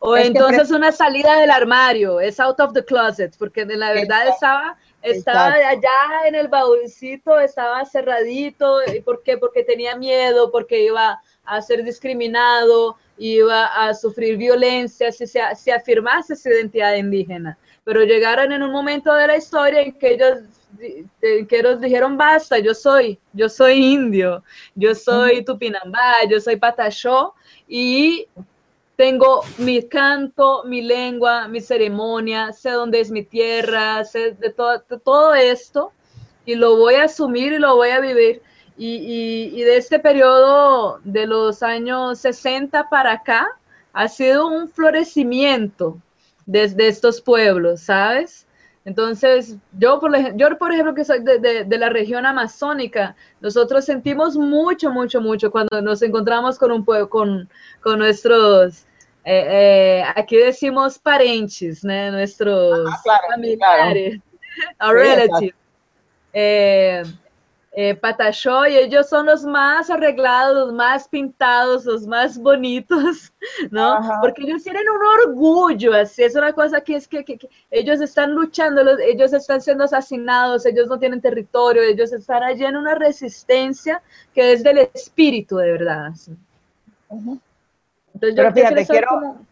O 0.00 0.16
entonces 0.16 0.70
una 0.70 0.90
salida 0.90 1.40
del 1.40 1.50
armario, 1.50 2.20
es 2.20 2.40
out 2.40 2.58
of 2.60 2.72
the 2.72 2.84
closet, 2.84 3.36
porque 3.38 3.64
de 3.64 3.76
la 3.76 3.92
verdad 3.92 4.28
estaba 4.28 4.76
estaba 5.02 5.52
allá 5.52 6.26
en 6.26 6.34
el 6.34 6.48
baúlcito, 6.48 7.38
estaba 7.38 7.84
cerradito. 7.84 8.80
¿Por 9.04 9.22
qué? 9.22 9.38
Porque 9.38 9.62
tenía 9.62 9.96
miedo, 9.96 10.50
porque 10.50 10.84
iba 10.84 11.20
a 11.48 11.62
ser 11.62 11.84
discriminado, 11.84 12.96
iba 13.16 13.66
a 13.66 13.94
sufrir 13.94 14.36
violencia 14.36 15.10
si 15.10 15.26
se 15.26 15.40
si 15.56 15.70
afirmase 15.70 16.36
su 16.36 16.48
identidad 16.48 16.94
indígena. 16.94 17.58
Pero 17.84 18.04
llegaron 18.04 18.52
en 18.52 18.62
un 18.62 18.70
momento 18.70 19.12
de 19.14 19.26
la 19.26 19.36
historia 19.36 19.82
en 19.82 19.92
que 19.92 20.14
ellos, 20.14 20.38
que 20.78 21.58
ellos 21.58 21.80
dijeron, 21.80 22.16
basta, 22.16 22.58
yo 22.58 22.74
soy, 22.74 23.18
yo 23.32 23.48
soy 23.48 23.74
indio, 23.94 24.44
yo 24.74 24.94
soy 24.94 25.44
tupinambá, 25.44 26.24
yo 26.30 26.40
soy 26.40 26.56
patachó, 26.56 27.34
y 27.66 28.26
tengo 28.96 29.42
mi 29.58 29.82
canto, 29.82 30.64
mi 30.64 30.82
lengua, 30.82 31.48
mi 31.48 31.60
ceremonia, 31.60 32.52
sé 32.52 32.70
dónde 32.70 33.00
es 33.00 33.10
mi 33.10 33.22
tierra, 33.22 34.04
sé 34.04 34.32
de 34.32 34.50
todo, 34.50 34.80
todo 35.04 35.34
esto 35.34 35.92
y 36.48 36.54
lo 36.54 36.76
voy 36.76 36.94
a 36.94 37.04
asumir 37.04 37.52
y 37.52 37.58
lo 37.58 37.76
voy 37.76 37.90
a 37.90 38.00
vivir. 38.00 38.40
Y, 38.78 39.50
y, 39.52 39.62
de 39.62 39.76
este 39.76 39.98
periodo 39.98 41.00
de 41.02 41.26
los 41.26 41.64
años 41.64 42.20
60 42.20 42.88
para 42.88 43.12
acá 43.14 43.48
ha 43.92 44.06
sido 44.06 44.46
un 44.46 44.68
florecimiento 44.68 45.98
desde 46.46 46.86
estos 46.86 47.20
pueblos, 47.20 47.80
¿sabes? 47.80 48.46
Entonces, 48.84 49.56
yo 49.76 49.98
por, 49.98 50.16
yo, 50.36 50.56
por 50.56 50.72
ejemplo, 50.72 50.94
que 50.94 51.04
soy 51.04 51.24
de, 51.24 51.40
de, 51.40 51.64
de, 51.64 51.78
la 51.78 51.88
región 51.88 52.24
amazónica, 52.24 53.16
nosotros 53.40 53.84
sentimos 53.84 54.36
mucho, 54.36 54.90
mucho, 54.90 55.20
mucho 55.20 55.50
cuando 55.50 55.82
nos 55.82 56.00
encontramos 56.00 56.56
con 56.56 56.70
un 56.70 56.84
pueblo, 56.84 57.10
con, 57.10 57.50
con 57.82 57.98
nuestros 57.98 58.86
eh, 59.30 60.00
eh, 60.00 60.04
aquí 60.16 60.36
decimos 60.36 60.98
parentes, 60.98 61.84
¿no? 61.84 62.12
Nuestros 62.12 62.88
Ajá, 62.88 63.00
claro, 63.02 63.22
familiares, 63.28 64.20
claro. 64.78 64.92
relatives. 64.94 65.54
Eh, 66.32 67.02
eh, 67.80 67.94
Patachó 67.94 68.66
y 68.66 68.76
ellos 68.76 69.08
son 69.08 69.26
los 69.26 69.44
más 69.44 69.88
arreglados, 69.88 70.66
los 70.66 70.72
más 70.74 71.06
pintados, 71.06 71.84
los 71.84 72.08
más 72.08 72.36
bonitos, 72.36 73.32
¿no? 73.70 73.92
Ajá. 73.92 74.18
Porque 74.20 74.42
ellos 74.42 74.64
tienen 74.64 74.82
un 74.88 75.28
orgullo, 75.28 75.94
así 75.94 76.24
es 76.24 76.34
una 76.34 76.52
cosa 76.52 76.80
que 76.80 76.96
es 76.96 77.06
que, 77.06 77.24
que, 77.24 77.38
que, 77.38 77.48
ellos 77.70 78.00
están 78.00 78.32
luchando, 78.32 78.82
ellos 78.98 79.32
están 79.32 79.60
siendo 79.60 79.84
asesinados, 79.84 80.66
ellos 80.66 80.88
no 80.88 80.98
tienen 80.98 81.20
territorio, 81.20 81.82
ellos 81.82 82.12
están 82.12 82.42
allí 82.42 82.64
en 82.64 82.74
una 82.74 82.96
resistencia 82.96 84.02
que 84.34 84.54
es 84.54 84.64
del 84.64 84.78
espíritu 84.78 85.58
de 85.58 85.70
verdad. 85.70 86.06
Así. 86.06 86.32
Entonces, 87.08 88.34
Pero 88.34 88.52
fíjate, 88.54 88.86
quiero, 88.88 89.08
como... 89.08 89.46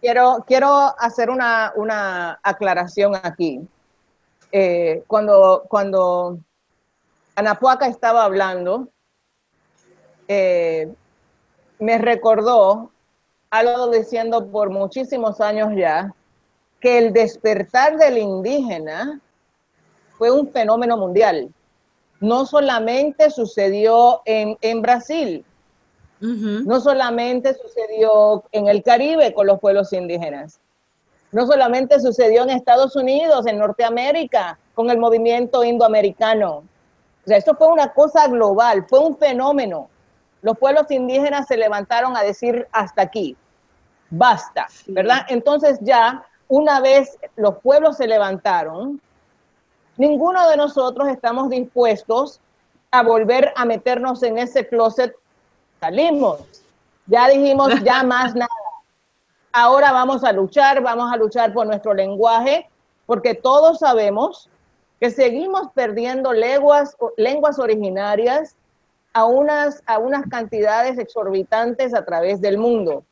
quiero, 0.00 0.44
quiero 0.44 0.92
hacer 0.98 1.30
una, 1.30 1.72
una 1.76 2.40
aclaración 2.42 3.14
aquí. 3.14 3.60
Eh, 4.50 5.04
cuando, 5.06 5.62
cuando 5.68 6.40
Anapuaca 7.40 7.86
estaba 7.86 8.24
hablando, 8.24 8.88
eh, 10.28 10.92
me 11.78 11.98
recordó 11.98 12.90
algo 13.50 13.90
diciendo 13.90 14.46
por 14.46 14.70
muchísimos 14.70 15.40
años 15.40 15.70
ya, 15.74 16.14
que 16.80 16.98
el 16.98 17.12
despertar 17.12 17.96
del 17.96 18.18
indígena 18.18 19.20
fue 20.18 20.30
un 20.30 20.50
fenómeno 20.50 20.96
mundial. 20.96 21.52
No 22.20 22.44
solamente 22.46 23.30
sucedió 23.30 24.22
en, 24.24 24.56
en 24.60 24.82
Brasil, 24.82 25.44
Uh 26.22 26.26
-huh. 26.26 26.64
No 26.66 26.80
solamente 26.80 27.54
sucedió 27.54 28.44
en 28.52 28.68
el 28.68 28.82
Caribe 28.82 29.32
con 29.32 29.46
los 29.46 29.58
pueblos 29.58 29.90
indígenas, 29.94 30.60
no 31.32 31.46
solamente 31.46 31.98
sucedió 31.98 32.42
en 32.42 32.50
Estados 32.50 32.94
Unidos, 32.94 33.46
en 33.46 33.56
Norteamérica, 33.56 34.58
con 34.74 34.90
el 34.90 34.98
movimiento 34.98 35.64
indoamericano. 35.64 36.64
O 37.24 37.28
sea, 37.28 37.36
esto 37.36 37.54
fue 37.54 37.68
una 37.68 37.92
cosa 37.92 38.26
global, 38.28 38.86
fue 38.88 38.98
un 39.00 39.16
fenómeno. 39.16 39.88
Los 40.42 40.58
pueblos 40.58 40.90
indígenas 40.90 41.46
se 41.46 41.56
levantaron 41.56 42.16
a 42.16 42.22
decir 42.22 42.66
hasta 42.72 43.02
aquí, 43.02 43.36
basta. 44.08 44.68
¿verdad? 44.86 45.26
Entonces 45.28 45.78
ya, 45.82 46.24
una 46.48 46.80
vez 46.80 47.18
los 47.36 47.58
pueblos 47.58 47.96
se 47.98 48.06
levantaron, 48.06 49.00
ninguno 49.96 50.48
de 50.48 50.56
nosotros 50.56 51.08
estamos 51.08 51.50
dispuestos 51.50 52.40
a 52.90 53.02
volver 53.02 53.52
a 53.54 53.64
meternos 53.64 54.22
en 54.22 54.38
ese 54.38 54.66
closet 54.66 55.14
salimos. 55.78 56.40
Ya 57.06 57.28
dijimos, 57.28 57.72
ya 57.82 58.02
más 58.04 58.34
nada. 58.34 58.48
Ahora 59.52 59.92
vamos 59.92 60.22
a 60.22 60.32
luchar, 60.32 60.80
vamos 60.82 61.12
a 61.12 61.16
luchar 61.16 61.52
por 61.52 61.66
nuestro 61.66 61.92
lenguaje, 61.92 62.68
porque 63.06 63.34
todos 63.34 63.80
sabemos 63.80 64.48
que 65.00 65.10
seguimos 65.10 65.68
perdiendo 65.74 66.32
lenguas, 66.32 66.96
lenguas 67.16 67.58
originarias 67.58 68.54
a 69.12 69.24
unas, 69.24 69.82
a 69.86 69.98
unas 69.98 70.26
cantidades 70.28 70.98
exorbitantes 70.98 71.94
a 71.94 72.04
través 72.04 72.40
del 72.40 72.58
mundo. 72.58 73.04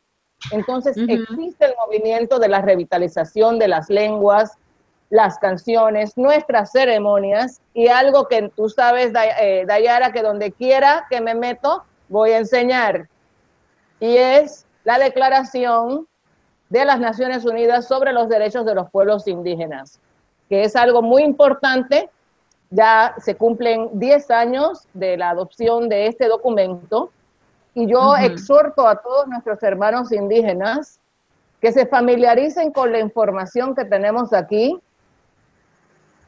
Entonces, 0.53 0.97
uh 0.97 1.01
-huh. 1.01 1.23
existe 1.23 1.65
el 1.65 1.75
movimiento 1.77 2.39
de 2.39 2.49
la 2.49 2.61
revitalización 2.61 3.59
de 3.59 3.69
las 3.69 3.89
lenguas, 3.89 4.57
las 5.11 5.39
canciones, 5.39 6.17
nuestras 6.17 6.71
ceremonias 6.71 7.61
y 7.73 7.89
algo 7.89 8.29
que 8.29 8.51
tú 8.55 8.69
sabes, 8.69 9.13
eh, 9.41 9.65
Dayara, 9.67 10.13
que 10.13 10.23
donde 10.23 10.53
quiera 10.53 11.07
que 11.09 11.21
me 11.21 11.35
meto, 11.35 11.85
voy 12.09 12.33
a 12.33 12.39
enseñar. 12.39 13.09
Y 14.01 14.17
es 14.17 14.67
la 14.85 14.99
Declaración 14.99 16.07
de 16.69 16.85
las 16.85 17.01
Naciones 17.01 17.45
Unidas 17.45 17.89
sobre 17.89 18.13
los 18.13 18.29
Derechos 18.29 18.67
de 18.67 18.75
los 18.75 18.91
Pueblos 18.91 19.27
Indígenas, 19.27 19.99
que 20.49 20.65
es 20.65 20.77
algo 20.77 21.03
muy 21.03 21.23
importante. 21.23 22.11
Ya 22.71 23.15
se 23.19 23.35
cumplen 23.37 23.99
10 23.99 24.31
años 24.31 24.87
de 24.93 25.17
la 25.17 25.31
adopción 25.31 25.89
de 25.89 26.07
este 26.07 26.29
documento 26.29 27.11
y 27.75 27.87
yo 27.87 28.01
uh 28.01 28.15
-huh. 28.15 28.25
exhorto 28.25 28.87
a 28.87 28.97
todos 28.97 29.27
nuestros 29.27 29.63
hermanos 29.63 30.13
indígenas 30.13 30.99
que 31.61 31.73
se 31.73 31.87
familiaricen 31.87 32.73
con 32.73 32.93
la 32.93 33.01
información 33.01 33.75
que 33.75 33.85
tenemos 33.85 34.33
aquí, 34.33 34.79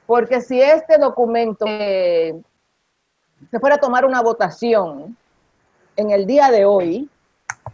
porque 0.06 0.40
si 0.40 0.60
este 0.60 0.98
documento 0.98 1.64
eh, 1.68 2.40
se 3.50 3.60
fuera 3.60 3.76
a 3.76 3.78
tomar 3.78 4.04
una 4.04 4.22
votación, 4.22 5.16
en 5.96 6.10
el 6.10 6.26
día 6.26 6.50
de 6.50 6.64
hoy, 6.64 7.08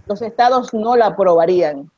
los 0.06 0.20
estados 0.20 0.74
no 0.74 0.96
la 0.96 1.06
aprobarían. 1.06 1.90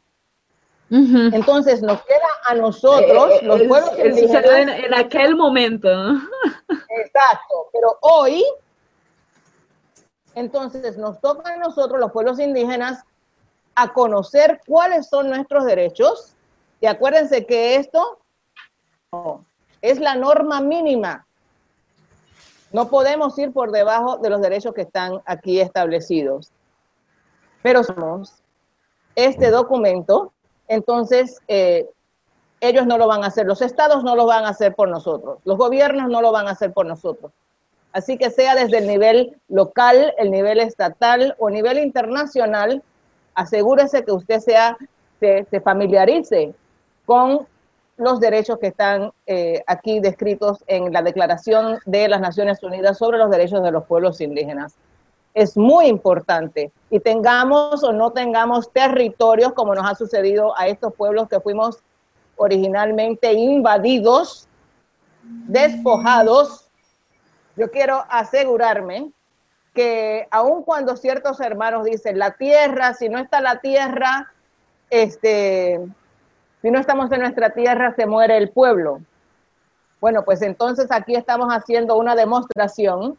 Uh 0.91 0.97
-huh. 0.97 1.35
Entonces 1.35 1.83
nos 1.83 2.03
queda 2.03 2.29
a 2.47 2.55
nosotros, 2.55 3.31
eh, 3.31 3.45
los 3.45 3.63
pueblos 3.65 3.93
es, 3.99 4.17
indígenas. 4.17 4.45
En, 4.51 4.69
en, 4.69 4.95
aquel 4.95 5.37
momento. 5.37 5.89
Exacto, 6.69 7.69
pero 7.73 7.99
hoy, 8.01 8.45
entonces 10.35 10.97
nos 10.97 11.21
toca 11.21 11.53
a 11.53 11.57
nosotros, 11.57 12.01
los 12.01 12.11
pueblos 12.13 12.41
indígenas, 12.41 13.05
a 13.75 13.93
conocer 13.93 14.61
cuáles 14.67 15.09
son 15.09 15.29
nuestros 15.29 15.65
derechos. 15.65 16.35
Y 16.81 16.87
acuérdense 16.87 17.45
que 17.45 17.77
esto 17.77 18.19
no, 19.13 19.45
es 19.83 20.01
la 20.01 20.15
norma 20.15 20.61
mínima 20.61 21.27
no 22.73 22.89
podemos 22.89 23.39
ir 23.39 23.53
por 23.53 23.71
debajo 23.71 24.19
de 24.19 24.31
los 24.31 24.41
derechos 24.41 24.75
que 24.75 24.83
están 24.83 25.23
aquí 25.25 25.61
establecidos. 25.61 26.53
Pero 27.63 27.83
somos 27.83 28.43
este 29.15 29.51
documento, 29.51 30.33
entonces 30.69 31.41
eh, 31.49 31.87
ellos 32.61 32.87
no 32.87 32.99
lo 32.99 33.07
van 33.07 33.25
a 33.25 33.29
hacer, 33.29 33.47
los 33.47 33.63
estados 33.63 34.05
no 34.05 34.17
lo 34.17 34.27
van 34.27 34.45
a 34.45 34.51
hacer 34.51 34.75
por 34.75 34.89
nosotros, 34.89 35.39
los 35.45 35.59
gobiernos 35.59 36.09
no 36.09 36.23
lo 36.23 36.33
van 36.33 36.47
a 36.49 36.53
hacer 36.53 36.73
por 36.73 36.87
nosotros. 36.87 37.33
Así 37.93 38.19
que 38.19 38.31
sea 38.31 38.55
desde 38.55 38.79
el 38.79 38.87
nivel 38.87 39.37
local, 39.49 40.15
el 40.19 40.31
nivel 40.31 40.61
estatal 40.61 41.35
o 41.39 41.51
nivel 41.51 41.79
internacional, 41.79 42.83
asegúrese 43.35 44.05
que 44.05 44.13
usted 44.13 44.41
sea, 44.41 44.77
se, 45.19 45.47
se 45.51 45.61
familiarice 45.61 46.55
con 47.07 47.47
los 47.99 48.21
derechos 48.21 48.59
que 48.59 48.69
están 48.69 49.13
eh, 49.27 49.63
aquí 49.67 50.01
descritos 50.01 50.63
en 50.69 50.93
la 50.93 51.03
Declaración 51.03 51.79
de 51.85 52.09
las 52.09 52.21
Naciones 52.21 52.63
Unidas 52.63 52.97
sobre 52.97 53.19
los 53.19 53.31
derechos 53.31 53.63
de 53.63 53.73
los 53.73 53.85
pueblos 53.85 54.21
indígenas. 54.21 54.75
Es 55.39 55.57
muy 55.57 55.87
importante 55.87 56.73
y 56.91 56.99
tengamos 56.99 57.85
o 57.85 57.93
no 57.93 58.11
tengamos 58.11 58.73
territorios 58.73 59.53
como 59.53 59.73
nos 59.73 59.89
ha 59.89 59.95
sucedido 59.95 60.53
a 60.59 60.67
estos 60.67 60.93
pueblos 60.95 61.29
que 61.29 61.39
fuimos 61.39 61.79
originalmente 62.35 63.33
invadidos, 63.35 64.49
despojados. 65.23 66.69
Yo 67.55 67.71
quiero 67.71 68.05
asegurarme 68.11 69.13
que 69.75 70.27
aun 70.33 70.65
cuando 70.65 70.97
ciertos 70.97 71.41
hermanos 71.41 71.85
dicen 71.85 72.19
la 72.19 72.33
tierra, 72.33 72.95
si 72.95 73.09
no 73.09 73.21
está 73.21 73.41
la 73.41 73.61
tierra, 73.61 74.33
este, 74.91 75.79
si 76.63 76.71
no 76.73 76.81
estamos 76.81 77.13
en 77.13 77.21
nuestra 77.21 77.51
tierra, 77.51 77.95
se 77.95 78.07
muere 78.07 78.39
el 78.39 78.51
pueblo. 78.51 79.03
Bueno, 80.01 80.25
pues 80.25 80.43
entonces 80.43 80.89
aquí 80.91 81.15
estamos 81.15 81.49
haciendo 81.51 81.97
una 81.97 82.17
demostración 82.17 83.17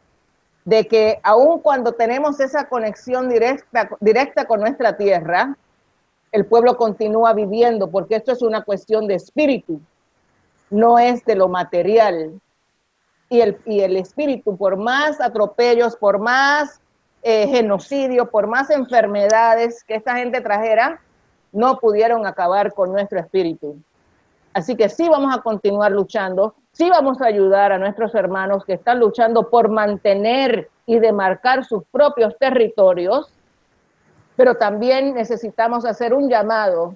de 0.66 0.88
que 0.88 1.20
aun 1.24 1.60
cuando 1.60 1.94
tenemos 1.94 2.40
esa 2.40 2.68
conexión 2.68 3.30
directa, 3.30 3.90
directa 4.00 4.46
con 4.46 4.60
nuestra 4.60 4.98
tierra, 4.98 5.58
el 6.32 6.46
pueblo 6.46 6.78
continúa 6.78 7.34
viviendo, 7.34 7.90
porque 7.90 8.16
esto 8.16 8.32
es 8.32 8.42
una 8.42 8.64
cuestión 8.64 9.08
de 9.08 9.16
espíritu, 9.16 9.82
no 10.70 11.00
es 11.00 11.26
de 11.26 11.36
lo 11.36 11.48
material. 11.48 12.40
y 13.32 13.42
el, 13.42 13.58
y 13.66 13.82
el 13.82 13.96
espíritu, 13.98 14.58
por 14.58 14.78
más 14.78 15.22
atropellos, 15.22 15.96
por 15.96 16.20
más 16.20 16.82
eh, 17.22 17.48
genocidio, 17.48 18.30
por 18.30 18.48
más 18.48 18.70
enfermedades 18.70 19.84
que 19.84 19.96
esta 19.96 20.16
gente 20.16 20.42
trajera, 20.42 21.02
no 21.52 21.78
pudieron 21.80 22.26
acabar 22.26 22.74
con 22.74 22.92
nuestro 22.92 23.20
espíritu. 23.20 23.78
Así 24.54 24.76
que 24.76 24.90
sí 24.90 25.08
vamos 25.10 25.36
a 25.36 25.42
continuar 25.42 25.92
luchando, 25.92 26.56
sí 26.80 26.90
vamos 26.90 27.22
a 27.22 27.26
ayudar 27.26 27.74
a 27.74 27.78
nuestros 27.78 28.16
hermanos 28.16 28.64
que 28.64 28.76
están 28.76 29.02
luchando 29.02 29.50
por 29.50 29.68
mantener 29.68 30.70
y 30.86 31.00
demarcar 31.00 31.66
sus 31.66 31.84
propios 31.92 32.38
territorios, 32.40 33.34
pero 34.38 34.56
también 34.56 35.14
necesitamos 35.14 35.84
hacer 35.84 36.14
un 36.14 36.30
llamado 36.30 36.96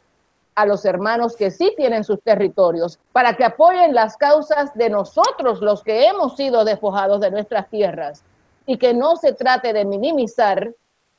a 0.55 0.65
los 0.65 0.85
hermanos 0.85 1.35
que 1.35 1.51
sí 1.51 1.73
tienen 1.75 2.05
sus 2.05 2.21
territorios 2.21 2.97
para 3.11 3.35
que 3.35 3.43
apoyen 3.43 3.93
las 3.93 4.15
causas 4.15 4.73
de 4.73 4.89
nosotros, 4.89 5.59
los 5.59 5.83
que 5.83 6.07
hemos 6.07 6.37
sido 6.37 6.63
despojados 6.63 7.19
de 7.19 7.31
nuestras 7.31 7.69
tierras, 7.69 8.23
y 8.65 8.77
que 8.77 8.93
no 8.93 9.17
se 9.17 9.33
trate 9.33 9.73
de 9.73 9.83
minimizar 9.83 10.71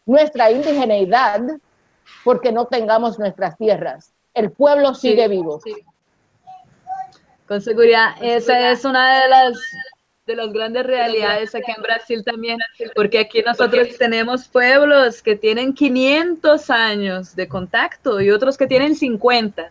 nuestra 0.06 0.50
indigeneidad 0.50 1.42
porque 2.24 2.50
no 2.50 2.64
tengamos 2.64 3.18
nuestras 3.18 3.58
tierras. 3.58 4.14
El 4.32 4.52
pueblo 4.52 4.94
sigue 4.94 5.28
vivo. 5.28 5.60
Con 7.54 7.62
seguridad, 7.62 8.16
esa 8.20 8.72
es 8.72 8.84
una 8.84 9.22
de 9.22 9.28
las 9.28 9.52
de 10.26 10.34
las 10.34 10.52
grandes 10.52 10.84
realidades 10.84 11.54
aquí 11.54 11.70
en 11.70 11.80
Brasil 11.84 12.24
también, 12.24 12.58
porque 12.96 13.20
aquí 13.20 13.42
nosotros 13.42 13.96
tenemos 13.96 14.48
pueblos 14.48 15.22
que 15.22 15.36
tienen 15.36 15.72
500 15.72 16.68
años 16.70 17.36
de 17.36 17.46
contacto 17.46 18.20
y 18.20 18.32
otros 18.32 18.58
que 18.58 18.66
tienen 18.66 18.96
50. 18.96 19.70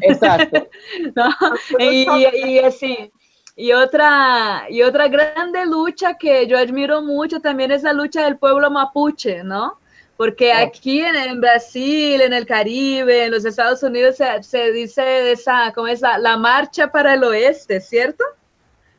Exacto. 0.00 0.68
y, 1.78 2.06
y, 2.46 2.58
así. 2.60 3.12
Y 3.54 3.72
otra, 3.72 4.64
y 4.70 4.80
otra 4.80 5.08
grande 5.08 5.66
lucha 5.66 6.16
que 6.16 6.46
yo 6.46 6.56
admiro 6.56 7.02
mucho 7.02 7.40
también 7.40 7.72
es 7.72 7.82
la 7.82 7.92
lucha 7.92 8.24
del 8.24 8.38
pueblo 8.38 8.70
mapuche, 8.70 9.44
¿no? 9.44 9.78
Porque 10.18 10.52
aquí 10.52 11.00
en, 11.00 11.40
Brasil, 11.40 12.20
en 12.20 12.32
el 12.32 12.44
Caribe, 12.44 13.26
en 13.26 13.30
los 13.30 13.44
Estados 13.44 13.84
Unidos 13.84 14.16
se, 14.16 14.42
se 14.42 14.72
dice 14.72 15.30
esa, 15.30 15.72
¿cómo 15.72 15.86
es? 15.86 16.00
La, 16.00 16.18
la 16.18 16.36
marcha 16.36 16.90
para 16.90 17.14
el 17.14 17.22
oeste, 17.22 17.80
¿cierto? 17.80 18.24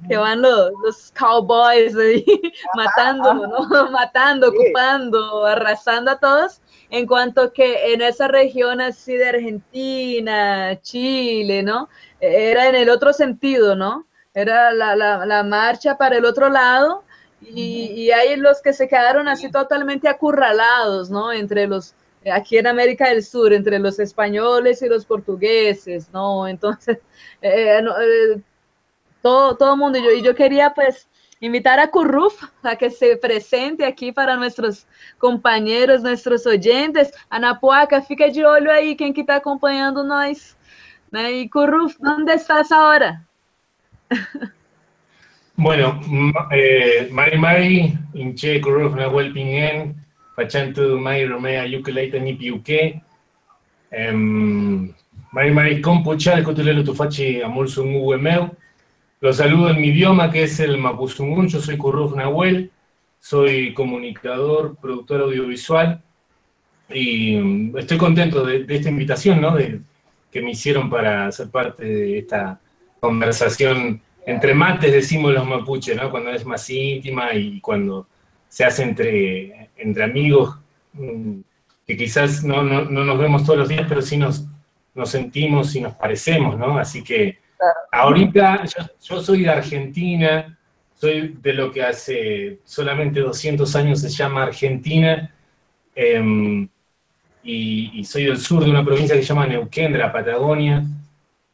que 0.08 0.16
van 0.16 0.42
los, 0.42 0.72
los 0.82 1.12
cowboys 1.12 1.94
ahí 1.94 2.26
matando, 2.74 3.34
¿no? 3.34 3.92
matando, 3.92 4.48
ocupando, 4.48 5.46
arrasando 5.46 6.12
a 6.12 6.20
todos, 6.20 6.62
en 6.90 7.06
cuanto 7.06 7.52
que 7.52 7.94
en 7.94 8.02
esa 8.02 8.30
región 8.30 8.80
así 8.80 9.16
de 9.16 9.28
Argentina, 9.28 10.80
Chile, 10.82 11.64
¿no? 11.64 11.90
Era 12.22 12.70
en 12.70 12.76
el 12.76 12.90
otro 12.90 13.12
sentido, 13.12 13.76
¿no? 13.76 14.08
Era 14.34 14.72
la, 14.72 14.96
la, 14.96 15.26
la 15.26 15.44
marcha 15.44 15.98
para 15.98 16.16
el 16.16 16.24
otro 16.24 16.48
lado 16.48 17.04
y, 17.41 17.86
y, 17.95 18.12
hay 18.12 18.36
los 18.36 18.62
que 18.62 18.73
se 18.73 18.88
quedaron 18.88 19.28
así 19.28 19.49
totalmente 19.49 20.08
acurralados, 20.08 21.10
¿no? 21.10 21.32
Entre 21.32 21.67
los, 21.67 21.95
aquí 22.32 22.58
en 22.58 22.67
América 22.67 23.10
del 23.10 23.23
Sur, 23.23 23.54
entre 23.54 23.80
los 23.80 23.99
españoles 23.99 24.82
y 24.82 24.89
los 24.89 25.06
portugueses, 25.06 26.10
¿no? 26.12 26.47
Entonces, 26.47 26.97
eh, 27.41 27.80
eh, 27.80 28.41
todo, 29.21 29.56
todo 29.56 29.78
mundo. 29.78 29.97
Y 29.97 30.04
yo, 30.04 30.12
y 30.12 30.21
yo 30.21 30.36
quería 30.36 30.73
pues 30.73 31.08
invitar 31.39 31.80
a 31.80 31.89
Curruf 31.89 32.43
a 32.63 32.75
que 32.75 32.89
se 32.89 33.15
presente 33.17 33.86
aquí 33.86 34.12
para 34.12 34.36
nuestros 34.36 34.86
compañeros, 35.17 36.02
nuestros 36.02 36.45
oyentes. 36.45 37.12
Anapuaca, 37.30 38.02
fica 38.02 38.30
de 38.30 38.45
olho 38.45 38.71
aí 38.71 38.95
quem 38.95 39.13
que 39.13 39.21
está 39.21 39.36
acompanhando 39.36 40.04
nós. 40.04 40.58
Né? 41.12 41.32
E 41.32 41.49
Curruf, 41.49 41.95
onde 42.02 42.34
estás 42.34 42.71
ahora? 42.71 43.25
Bueno, 45.62 46.00
eh, 46.52 47.10
Mari 47.12 47.38
Mari, 47.38 47.93
Inche 48.13 48.62
Curruf 48.62 48.95
Nahuel 48.95 49.34
Pingen, 49.34 49.93
Pachantu 50.34 50.98
Mai 50.98 51.26
Romea 51.26 51.65
Yucaleita 51.65 52.17
Nipiuque, 52.17 53.02
Mari 53.91 55.52
Mari 55.52 55.82
Compuchal, 55.82 56.43
Cotulelo 56.45 56.82
Tufachi 56.82 57.41
Amor 57.41 57.67
Sungu 57.69 58.17
Meu, 58.17 58.56
Los 59.19 59.36
saludo 59.36 59.72
en 59.72 59.82
mi 59.82 59.89
idioma, 59.89 60.32
que 60.32 60.43
es 60.43 60.62
el 60.62 60.78
Mapuzungún. 60.78 61.50
Yo 61.50 61.60
soy 61.60 61.76
Curruf 61.76 62.15
Nahuel, 62.15 62.72
soy 63.19 63.74
comunicador, 63.74 64.78
productor 64.78 65.24
audiovisual, 65.24 66.02
y 66.88 67.36
mm, 67.36 67.78
estoy 67.78 67.98
contento 67.98 68.45
de, 68.45 68.65
esta 68.69 68.88
invitación, 68.88 69.41
¿no? 69.41 69.58
De, 69.58 69.82
que 70.32 70.41
me 70.41 70.52
hicieron 70.52 70.89
para 70.89 71.30
ser 71.34 71.50
parte 71.50 71.84
de 71.84 72.19
esta 72.19 72.62
conversación 73.02 74.02
entre 74.30 74.54
mates, 74.54 74.92
decimos 74.92 75.34
los 75.34 75.46
mapuches, 75.46 75.96
¿no? 75.96 76.10
Cuando 76.12 76.32
es 76.32 76.46
más 76.46 76.70
íntima 76.70 77.34
y 77.34 77.60
cuando 77.60 78.08
se 78.48 78.65
hace 78.65 78.84
entre, 78.84 79.70
entre 79.78 80.04
amigos, 80.04 80.58
mm, 80.94 81.39
que 81.86 81.98
quizás 81.98 82.44
no, 82.44 82.63
no, 82.63 82.86
no, 82.86 83.04
nos 83.04 83.18
vemos 83.18 83.44
todos 83.44 83.60
los 83.60 83.70
días, 83.70 83.86
pero 83.88 84.02
sí 84.02 84.18
nos, 84.18 84.46
nos 84.94 85.10
sentimos 85.10 85.76
y 85.76 85.82
nos 85.82 85.96
parecemos, 85.96 86.58
¿no? 86.58 86.78
Así 86.78 87.04
que 87.04 87.39
Ahorita 87.92 88.63
yo, 89.02 89.22
soy 89.22 89.44
de 89.44 89.50
Argentina, 89.50 90.58
soy 90.96 91.38
de 91.42 91.54
lo 91.54 91.72
que 91.72 91.84
hace 91.84 92.60
solamente 92.63 93.20
200 93.20 93.76
años 93.76 94.02
se 94.02 94.10
llama 94.10 94.44
Argentina, 94.44 95.34
em, 95.96 96.68
y, 97.44 98.04
soy 98.06 98.26
del 98.26 98.38
sur 98.38 98.63
de 98.63 98.70
una 98.70 98.86
provincia 98.86 99.15
que 99.15 99.22
se 99.22 99.28
llama 99.28 99.48
Neuquén, 99.48 99.92
de 99.92 100.00
la 100.00 100.12
Patagonia, 100.12 100.84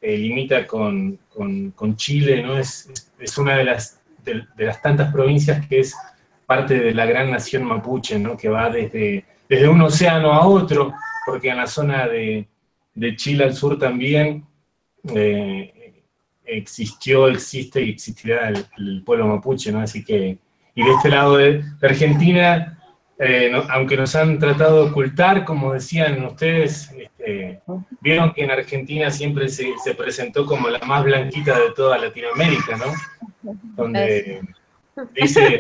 eh, 0.02 0.18
limita 0.18 0.68
con, 0.68 1.18
Chile, 1.96 2.44
¿no? 2.44 2.58
Es, 2.58 2.90
es 3.20 3.38
una 3.38 3.58
de 3.58 3.64
las, 3.64 4.02
de, 4.24 4.46
las 4.58 4.82
tantas 4.82 5.12
provincias 5.12 5.66
que 5.68 5.80
es 5.80 5.96
parte 6.46 6.80
de 6.80 6.94
la 6.94 7.06
gran 7.06 7.32
nación 7.32 7.64
mapuche, 7.64 8.20
¿no? 8.20 8.38
Que 8.38 8.50
va 8.50 8.70
desde, 8.70 9.26
desde 9.50 9.68
un 9.68 9.82
océano 9.82 10.32
a 10.32 10.48
otro, 10.48 10.94
porque 11.26 11.50
en 11.50 11.58
la 11.58 11.68
zona 11.68 12.08
de, 12.08 12.48
Chile 13.18 13.44
al 13.44 13.54
sur 13.54 13.78
también 13.78 14.46
eh, 15.14 16.04
existió, 16.46 17.28
existe 17.28 17.82
y 17.82 17.90
existirá 17.92 18.50
el, 18.78 19.04
pueblo 19.04 19.28
mapuche, 19.28 19.72
¿no? 19.72 19.80
Así 19.80 20.04
que, 20.04 20.38
y 20.76 20.84
de 20.84 20.92
este 20.92 21.10
lado 21.10 21.38
de, 21.38 21.64
Argentina, 21.82 22.75
eh, 23.20 23.52
aunque 23.70 23.98
nos 23.98 24.16
han 24.16 24.40
tratado 24.40 24.84
de 24.84 24.90
ocultar, 24.90 25.46
como 25.46 25.74
decían 25.74 26.24
ustedes, 26.26 26.92
este, 26.92 27.62
vieron 28.02 28.34
que 28.34 28.44
en 28.44 28.52
Argentina 28.52 29.10
siempre 29.10 29.50
se, 29.50 29.74
presentó 29.98 30.46
como 30.46 30.70
la 30.70 30.80
más 30.80 31.04
blanquita 31.04 31.58
de 31.60 31.72
toda 31.76 31.98
Latinoamérica, 31.98 32.78
¿no? 32.78 33.54
Donde 33.76 34.42
dice 35.14 35.58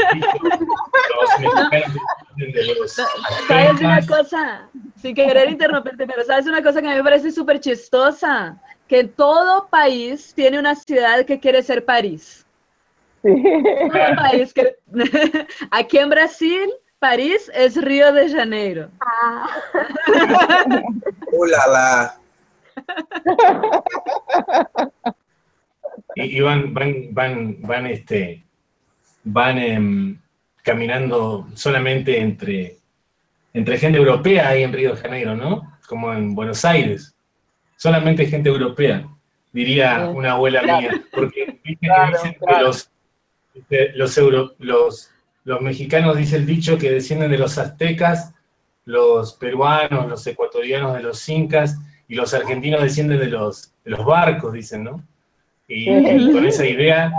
¿Sabes 3.47 3.81
una 3.81 4.05
cosa? 4.05 4.69
Sin 5.01 5.15
querer 5.15 5.49
interrumpirte, 5.49 6.07
pero 6.07 6.23
¿sabes 6.23 6.47
una 6.47 6.63
cosa 6.63 6.81
que 6.81 6.87
a 6.87 6.91
mí 6.91 6.97
me 6.97 7.03
parece 7.03 7.31
súper 7.31 7.59
chistosa? 7.59 8.57
que 8.87 9.03
todo 9.03 9.67
país 9.67 10.33
tiene 10.35 10.59
una 10.59 10.75
ciudad 10.75 11.25
que 11.25 11.39
quiere 11.39 11.63
ser 11.63 11.83
París. 11.85 12.45
Aquí 15.71 15.97
en 15.97 16.09
Brasil, 16.09 16.69
París 16.99 17.51
es 17.53 17.75
Río 17.81 18.11
de 18.13 18.29
Janeiro. 18.31 18.89
Ah. 18.99 19.47
Y, 26.15 26.39
van, 26.39 26.73
van, 26.73 27.07
van, 27.11 27.57
van, 27.61 27.85
este, 27.87 28.43
van 29.23 29.57
em, 29.57 30.19
caminando 30.63 31.47
solamente 31.55 32.19
entre, 32.19 32.77
entre 33.53 33.77
gente 33.77 33.97
europea 33.97 34.49
ahí 34.49 34.63
en 34.63 34.73
Río 34.73 34.95
de 34.95 35.01
Janeiro, 35.01 35.35
¿no? 35.35 35.77
Como 35.87 36.13
en 36.13 36.33
Buenos 36.33 36.63
Aires 36.63 37.15
solamente 37.75 38.25
gente 38.25 38.49
europea, 38.49 39.07
diría 39.51 40.09
una 40.09 40.31
abuela 40.31 40.61
mía, 40.63 41.03
porque 41.11 41.59
dicen 41.63 42.35
que 42.39 42.61
los, 42.61 42.89
los, 43.95 44.55
los, 44.59 45.11
los 45.45 45.61
mexicanos, 45.61 46.17
dice 46.17 46.35
el 46.35 46.45
dicho, 46.45 46.77
que 46.77 46.91
descienden 46.91 47.31
de 47.31 47.37
los 47.37 47.57
aztecas, 47.57 48.33
los 48.83 49.33
peruanos, 49.33 50.09
los 50.09 50.27
ecuatorianos 50.27 50.95
de 50.95 51.03
los 51.03 51.27
incas, 51.29 51.77
y 52.07 52.15
los 52.15 52.33
argentinos 52.33 52.81
descienden 52.81 53.19
de 53.19 53.27
los, 53.27 53.71
de 53.83 53.91
los 53.91 54.05
barcos, 54.05 54.53
dicen, 54.53 54.83
¿no? 54.83 55.03
Y, 55.67 55.85
con 56.31 56.45
esa 56.45 56.65
idea 56.65 57.11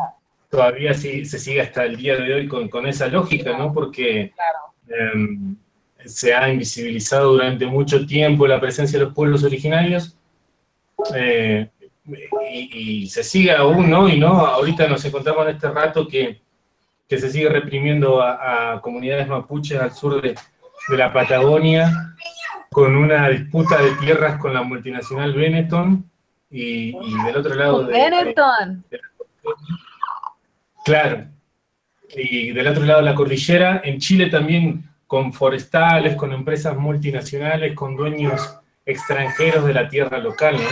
todavía 0.48 0.94
sí, 0.94 1.24
se 1.24 1.38
sigue 1.38 1.60
hasta 1.60 1.84
el 1.84 1.96
día 1.96 2.16
de 2.16 2.34
hoy 2.34 2.46
con, 2.46 2.68
con 2.68 2.86
esa 2.86 3.08
lógica, 3.08 3.56
¿no? 3.58 3.72
Porque 3.72 4.32
em, 4.88 5.56
se 6.04 6.32
ha 6.34 6.48
invisibilizado 6.48 7.32
durante 7.32 7.66
mucho 7.66 8.06
tiempo 8.06 8.46
la 8.46 8.60
presencia 8.60 8.98
de 8.98 9.06
los 9.06 9.14
pueblos 9.14 9.42
originarios 9.42 10.16
eh, 11.14 11.68
y, 12.52 13.08
se 13.08 13.24
sigue 13.24 13.52
aún, 13.52 13.90
¿no? 13.90 14.08
Y 14.08 14.18
no, 14.18 14.46
ahorita 14.46 14.86
nos 14.86 15.04
encontramos 15.04 15.46
en 15.46 15.54
este 15.56 15.68
rato 15.70 16.06
que, 16.06 16.40
que 17.08 17.18
se 17.18 17.30
sigue 17.30 17.48
reprimiendo 17.48 18.22
a, 18.22 18.80
comunidades 18.82 19.28
mapuches 19.28 19.80
al 19.80 19.92
sur 19.92 20.20
de, 20.20 20.34
de, 20.88 20.96
la 20.96 21.12
Patagonia 21.12 22.16
con 22.70 22.96
una 22.96 23.28
disputa 23.28 23.80
de 23.80 23.92
tierras 23.92 24.38
con 24.38 24.52
la 24.52 24.62
multinacional 24.62 25.32
Benetton 25.32 26.08
y, 26.50 26.92
del 27.24 27.36
otro 27.36 27.54
lado 27.54 27.84
de, 27.84 27.92
Benetton. 27.92 28.84
claro, 30.84 31.26
y 32.14 32.52
del 32.52 32.66
otro 32.68 32.84
lado 32.84 33.00
de 33.00 33.06
la 33.06 33.14
cordillera. 33.14 33.80
En 33.84 33.98
Chile 33.98 34.30
también 34.30 34.88
con 35.06 35.32
forestales, 35.32 36.16
con 36.16 36.32
empresas 36.32 36.76
multinacionales, 36.76 37.74
con 37.74 37.96
dueños 37.96 38.58
extranjeros 38.84 39.64
de 39.64 39.74
la 39.74 39.88
tierra 39.88 40.18
local, 40.18 40.56
¿no? 40.56 40.68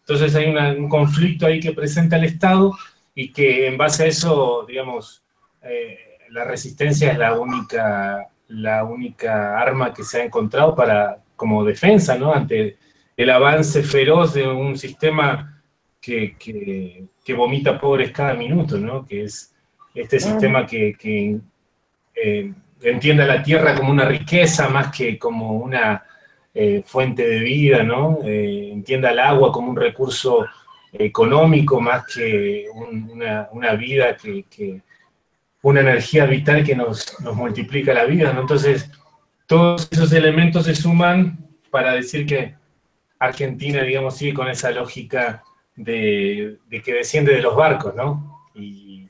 Entonces 0.00 0.34
hay 0.34 0.54
un 0.76 0.88
conflicto 0.88 1.46
ahí 1.46 1.60
que 1.60 1.72
presenta 1.72 2.16
el 2.16 2.24
Estado 2.24 2.72
y 3.14 3.32
que 3.32 3.66
en 3.66 3.78
base 3.78 4.04
a 4.04 4.06
eso, 4.06 4.64
digamos, 4.68 5.23
eh, 5.64 5.98
la 6.30 6.44
resistencia 6.44 7.12
es 7.12 7.18
la 7.18 7.38
única, 7.38 8.28
la 8.48 8.84
única 8.84 9.58
arma 9.58 9.92
que 9.92 10.04
se 10.04 10.20
ha 10.20 10.24
encontrado 10.24 10.74
para, 10.74 11.18
como 11.36 11.64
defensa, 11.64 12.16
¿no? 12.16 12.32
Ante 12.32 12.76
el 13.16 13.30
avance 13.30 13.82
feroz 13.82 14.34
de 14.34 14.46
un 14.46 14.76
sistema 14.76 15.62
que, 16.00 16.36
que, 16.38 17.34
vomita 17.34 17.80
pobres 17.80 18.10
cada 18.10 18.34
minuto, 18.34 18.76
¿no? 18.78 19.06
Que 19.06 19.24
es 19.24 19.54
este 19.94 20.20
sistema 20.20 20.66
que, 20.66 20.94
que 20.98 21.38
eh, 22.14 22.52
entiende 22.82 23.22
a 23.22 23.26
la 23.26 23.42
tierra 23.42 23.74
como 23.74 23.90
una 23.90 24.04
riqueza 24.04 24.68
más 24.68 24.94
que 24.94 25.18
como 25.18 25.52
una 25.52 26.04
eh, 26.52 26.82
fuente 26.86 27.26
de 27.26 27.40
vida, 27.40 27.82
¿no? 27.82 28.18
Eh, 28.22 28.70
entienda 28.72 29.10
el 29.10 29.18
agua 29.18 29.50
como 29.50 29.70
un 29.70 29.76
recurso 29.76 30.46
económico 30.92 31.80
más 31.80 32.06
que 32.06 32.66
una, 33.52 33.74
vida 33.74 34.16
que, 34.16 34.80
una 35.64 35.80
energía 35.80 36.26
vital 36.26 36.62
que 36.62 36.76
nos, 36.76 37.16
multiplica 37.20 37.94
la 37.94 38.04
vida, 38.04 38.34
¿no? 38.34 38.42
Entonces, 38.42 38.90
todos 39.46 39.88
esos 39.90 40.12
elementos 40.12 40.66
se 40.66 40.74
suman 40.74 41.38
para 41.70 41.94
decir 41.94 42.26
que 42.26 42.54
Argentina, 43.18 43.82
digamos, 43.82 44.14
sigue 44.18 44.34
con 44.34 44.48
esa 44.48 44.70
lógica 44.70 45.42
de, 45.74 46.58
que 46.84 46.92
desciende 46.92 47.32
de 47.32 47.40
los 47.40 47.56
barcos, 47.56 47.94
¿no? 47.94 48.44
Y, 48.54 49.08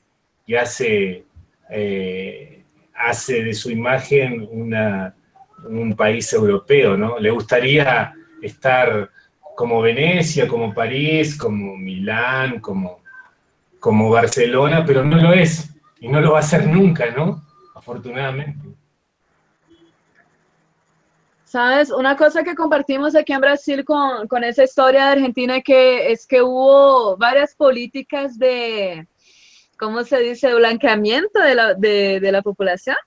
hace, 0.57 1.25
eh, 1.69 2.63
hace 2.95 3.43
de 3.43 3.53
su 3.53 3.69
imagen 3.69 4.47
una, 4.49 5.13
un 5.67 5.93
país 5.93 6.31
europeo, 6.31 6.95
¿no? 6.95 7.19
Le 7.19 7.31
gustaría 7.31 8.13
estar 8.41 9.09
como 9.55 9.81
Venecia, 9.81 10.47
como 10.47 10.73
París, 10.73 11.35
como 11.35 11.75
Milán, 11.75 12.61
como, 12.61 13.01
como 13.77 14.09
Barcelona, 14.09 14.85
pero 14.85 15.03
no 15.03 15.17
lo 15.17 15.33
es 15.33 15.74
y 15.99 16.07
no 16.07 16.21
lo 16.21 16.33
va 16.33 16.39
a 16.39 16.43
ser 16.43 16.67
nunca, 16.67 17.09
¿no? 17.11 17.41
Afortunadamente. 17.73 18.75
Sabes, 21.45 21.89
una 21.89 22.17
cosa 22.17 22.43
que 22.43 22.53
compartimos 22.53 23.15
aquí 23.15 23.31
en 23.31 23.39
Brasil 23.39 23.85
con, 23.85 24.27
con 24.27 24.43
esa 24.43 24.63
historia 24.63 25.05
de 25.05 25.11
Argentina 25.11 25.61
que 25.61 26.11
es 26.11 26.27
que 26.27 26.41
hubo 26.41 27.15
varias 27.15 27.55
políticas 27.55 28.37
de, 28.37 29.07
¿cómo 29.79 30.03
se 30.03 30.19
dice?, 30.19 30.53
blanqueamiento 30.53 31.39
de 31.39 31.55
la, 31.55 31.73
de, 31.73 32.19
de 32.19 32.31
la 32.31 32.41
población. 32.41 32.97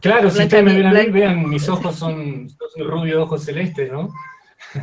Claro, 0.00 0.30
si 0.30 0.42
ustedes 0.42 0.64
me 0.64 0.74
ven 0.74 0.86
a 0.86 0.92
mí, 0.92 1.10
vean, 1.10 1.48
mis 1.48 1.68
ojos 1.68 1.94
son, 1.94 2.48
son 2.48 2.88
rubio 2.88 3.18
de 3.18 3.22
ojos 3.22 3.44
celestes, 3.44 3.92
¿no? 3.92 4.08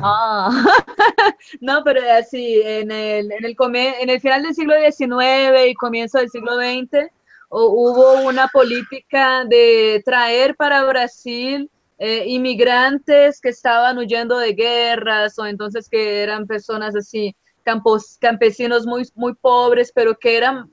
Ah, 0.02 0.50
no, 1.62 1.84
pero 1.84 2.02
así, 2.12 2.62
en 2.64 2.92
el, 2.92 3.32
en, 3.32 3.46
el, 3.46 3.56
en 3.60 4.10
el 4.10 4.22
final 4.22 4.44
del 4.44 4.56
siglo 4.56 4.74
XIX 4.76 5.70
y 5.70 5.74
comienzo 5.76 6.18
del 6.18 6.30
siglo 6.30 6.56
XX, 6.56 7.10
hubo 7.50 8.28
una 8.28 8.48
política 8.48 9.46
de 9.46 10.02
traer 10.06 10.56
para 10.56 10.84
Brasil 10.84 11.70
eh, 12.00 12.26
inmigrantes 12.28 13.42
que 13.42 13.50
estaban 13.50 13.98
huyendo 13.98 14.38
de 14.38 14.54
guerras 14.54 15.40
o 15.40 15.46
entonces 15.46 15.90
que 15.90 16.22
eran 16.22 16.46
personas 16.46 16.96
así, 16.96 17.36
campos, 17.64 18.18
campesinos 18.20 18.86
muy, 18.86 19.10
muy 19.16 19.34
pobres, 19.34 19.92
pero 19.94 20.18
que 20.18 20.38
eran 20.38 20.72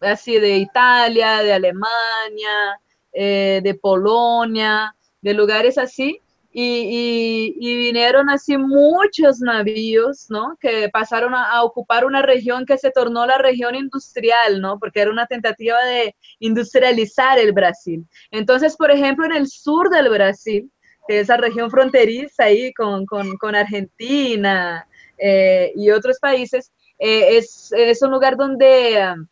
así 0.00 0.38
de 0.38 0.58
Italia, 0.58 1.42
de 1.42 1.52
Alemania, 1.52 2.80
eh, 3.12 3.60
de 3.62 3.74
Polonia, 3.74 4.94
de 5.20 5.34
lugares 5.34 5.76
así, 5.78 6.20
y, 6.52 7.76
vinieron 7.76 8.28
así 8.28 8.58
muchos 8.58 9.40
navíos, 9.40 10.26
¿no? 10.28 10.56
Que 10.60 10.88
pasaron 10.90 11.34
a, 11.34 11.62
ocupar 11.64 12.04
una 12.04 12.22
región 12.22 12.66
que 12.66 12.76
se 12.78 12.90
tornó 12.90 13.26
la 13.26 13.38
región 13.38 13.74
industrial, 13.74 14.60
¿no? 14.60 14.78
Porque 14.78 15.00
era 15.00 15.10
una 15.10 15.26
tentativa 15.26 15.82
de 15.84 16.14
industrializar 16.40 17.38
el 17.38 17.52
Brasil. 17.52 18.06
Entonces, 18.30 18.76
por 18.76 18.90
ejemplo, 18.90 19.24
en 19.24 19.32
el 19.32 19.48
sur 19.48 19.88
del 19.88 20.10
Brasil, 20.10 20.70
esa 21.08 21.36
región 21.36 21.70
fronteriza 21.70 22.44
ahí 22.44 22.72
con, 22.74 23.06
Argentina 23.54 24.86
eh, 25.18 25.72
y 25.74 25.90
otros 25.90 26.18
países, 26.20 26.70
eh, 26.98 27.38
es, 27.38 27.72
es, 27.72 28.02
un 28.02 28.10
lugar 28.10 28.36
donde, 28.36 29.12
um, 29.14 29.26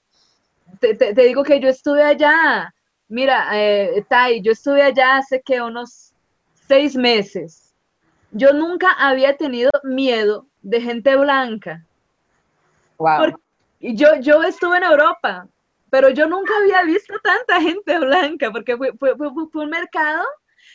te, 0.81 1.13
digo 1.15 1.45
que 1.45 1.61
yo 1.61 1.69
estuve 1.69 2.03
allá, 2.03 2.75
mira, 3.09 3.49
eh, 3.53 4.05
Tai, 4.09 4.41
yo 4.41 4.53
estuve 4.53 4.83
allá 4.83 5.19
hace 5.19 5.41
que 5.45 5.61
unos 5.61 6.10
seis 6.71 6.95
meses, 6.95 7.75
yo 8.31 8.53
nunca 8.53 8.93
había 8.93 9.37
tenido 9.37 9.73
miedo 9.83 10.47
de 10.63 10.81
gente 10.81 11.17
blanca. 11.17 11.85
Wow. 12.97 13.35
yo, 13.81 14.09
yo 14.21 14.45
estuve 14.45 14.77
en 14.77 14.85
Europa, 14.85 15.49
pero 15.91 16.11
yo 16.11 16.29
nunca 16.29 16.53
había 16.59 16.85
visto 16.85 17.15
tanta 17.25 17.61
gente 17.61 17.99
blanca, 17.99 18.53
porque 18.53 18.77
fue, 18.77 18.93
fue, 18.97 19.17
fue, 19.17 19.65
un 19.65 19.71
mercado 19.71 20.25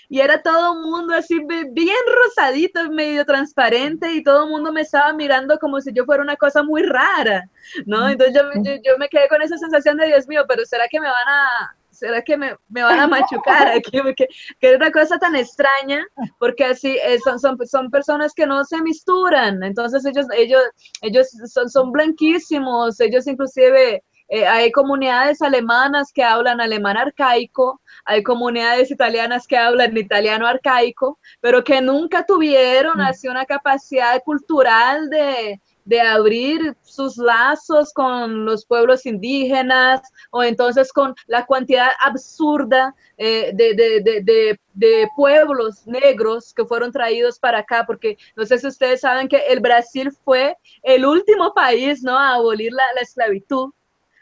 y 0.10 0.20
era 0.20 0.42
todo 0.42 0.74
el 0.74 0.82
mundo 0.82 1.14
así 1.16 1.40
bien 1.72 2.04
rosadito, 2.24 2.92
medio 2.92 3.24
transparente 3.24 4.12
y 4.12 4.22
todo 4.22 4.44
el 4.44 4.50
mundo 4.50 4.74
me 4.74 4.82
estaba 4.82 5.14
mirando 5.14 5.58
como 5.60 5.80
si 5.80 5.94
yo 5.94 6.04
fuera 6.04 6.24
una 6.24 6.36
cosa 6.36 6.62
muy 6.62 6.84
rara, 6.84 7.50
¿no? 7.86 8.10
Entonces 8.10 8.36
yo, 8.36 8.42
yo, 8.64 8.82
yo 8.84 8.98
me 8.98 9.08
quedé 9.08 9.30
con 9.30 9.42
esa 9.42 9.58
sensación 9.58 9.96
de, 9.96 10.08
Dios 10.08 10.28
mío, 10.28 10.44
pero 10.46 10.66
¿será 10.66 10.90
que 10.90 11.00
me 11.00 11.08
van 11.08 11.28
a, 11.30 11.76
¿será 11.96 12.22
que 12.22 12.38
me, 12.38 12.56
me 12.68 12.84
van 12.84 13.00
a 13.00 13.08
machucar 13.08 13.68
aquí? 13.76 14.00
Que, 14.16 14.28
que, 14.60 14.70
es 14.72 14.76
una 14.76 14.92
cosa 14.92 15.18
tan 15.18 15.36
extraña, 15.36 16.06
porque 16.40 16.66
así 16.66 16.98
eh, 17.04 17.20
son, 17.24 17.40
son, 17.40 17.58
son, 17.66 17.90
personas 17.90 18.34
que 18.34 18.46
no 18.46 18.64
se 18.64 18.82
misturan, 18.82 19.64
entonces 19.64 20.06
ellos, 20.06 20.28
ellos, 20.36 20.62
ellos 21.02 21.28
son, 21.52 21.70
son 21.70 21.92
blanquísimos, 21.92 23.00
ellos 23.00 23.28
inclusive... 23.28 24.04
Eh, 24.28 24.48
hay 24.48 24.72
comunidades 24.72 25.40
alemanas 25.44 26.12
que 26.12 26.24
hablan 26.24 26.60
alemán 26.60 26.98
arcaico, 26.98 27.80
hay 28.06 28.24
comunidades 28.24 28.90
italianas 28.90 29.46
que 29.46 29.56
hablan 29.56 29.96
italiano 29.96 30.48
arcaico, 30.48 31.20
pero 31.42 31.64
que 31.64 31.80
nunca 31.80 32.26
tuvieron 32.26 32.98
mm. 32.98 33.02
así 33.02 33.28
una 33.28 33.46
capacidad 33.46 34.20
cultural 34.24 35.12
de, 35.12 35.62
de 35.86 36.02
abrir 36.02 36.76
sus 36.82 37.16
lazos 37.18 37.94
con 37.94 38.44
los 38.44 38.66
pueblos 38.66 39.06
indígenas 39.06 40.02
o 40.32 40.44
entonces 40.44 40.92
con 40.92 41.16
la 41.28 41.46
cantidad 41.46 41.90
absurda 42.02 42.94
eh, 43.18 43.52
de, 43.54 45.10
pueblos 45.16 45.86
negros 45.88 46.54
que 46.54 46.66
fueron 46.66 46.92
traídos 46.92 47.40
para 47.40 47.60
acá, 47.60 47.86
porque 47.86 48.18
no 48.36 48.46
sé 48.46 48.58
si 48.58 48.68
ustedes 48.68 49.02
saben 49.02 49.28
que 49.28 49.38
el 49.48 49.60
Brasil 49.60 50.12
fue 50.12 50.58
el 50.84 51.06
último 51.06 51.54
país 51.54 52.04
¿no? 52.04 52.18
a 52.18 52.34
abolir 52.34 52.74
la, 52.74 52.84
esclavitud 53.02 53.72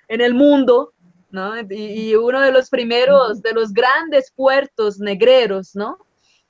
en 0.10 0.22
el 0.22 0.34
mundo. 0.34 0.94
¿no? 1.32 1.60
Y, 1.62 2.12
y, 2.12 2.16
uno 2.16 2.42
de 2.42 2.52
los 2.52 2.70
primeros, 2.70 3.42
de 3.42 3.54
los 3.54 3.74
grandes 3.74 4.32
puertos 4.36 5.00
negreros, 5.00 5.76
¿no? 5.76 5.98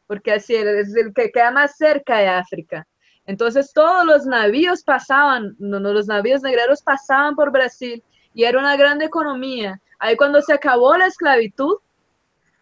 Porque 0.08 0.34
así 0.34 0.56
es 0.56 0.94
el 0.94 1.14
que 1.14 1.32
queda 1.32 1.52
más 1.52 1.78
cerca 1.78 2.18
de 2.18 2.28
África. 2.28 2.86
Entonces 3.26 3.72
todos 3.74 4.06
los 4.06 4.26
navíos 4.26 4.84
pasaban, 4.84 5.56
los 5.60 6.08
navíos 6.08 6.42
negreros 6.42 6.82
pasaban 6.82 7.36
por 7.36 7.52
Brasil 7.52 8.04
y 8.34 8.44
era 8.44 8.60
una 8.60 8.76
gran 8.76 9.02
economía. 9.02 9.80
Ahí 10.00 10.18
cuando 10.18 10.42
se 10.42 10.54
acabó 10.54 10.98
la 10.98 11.08
esclavitud, 11.08 11.78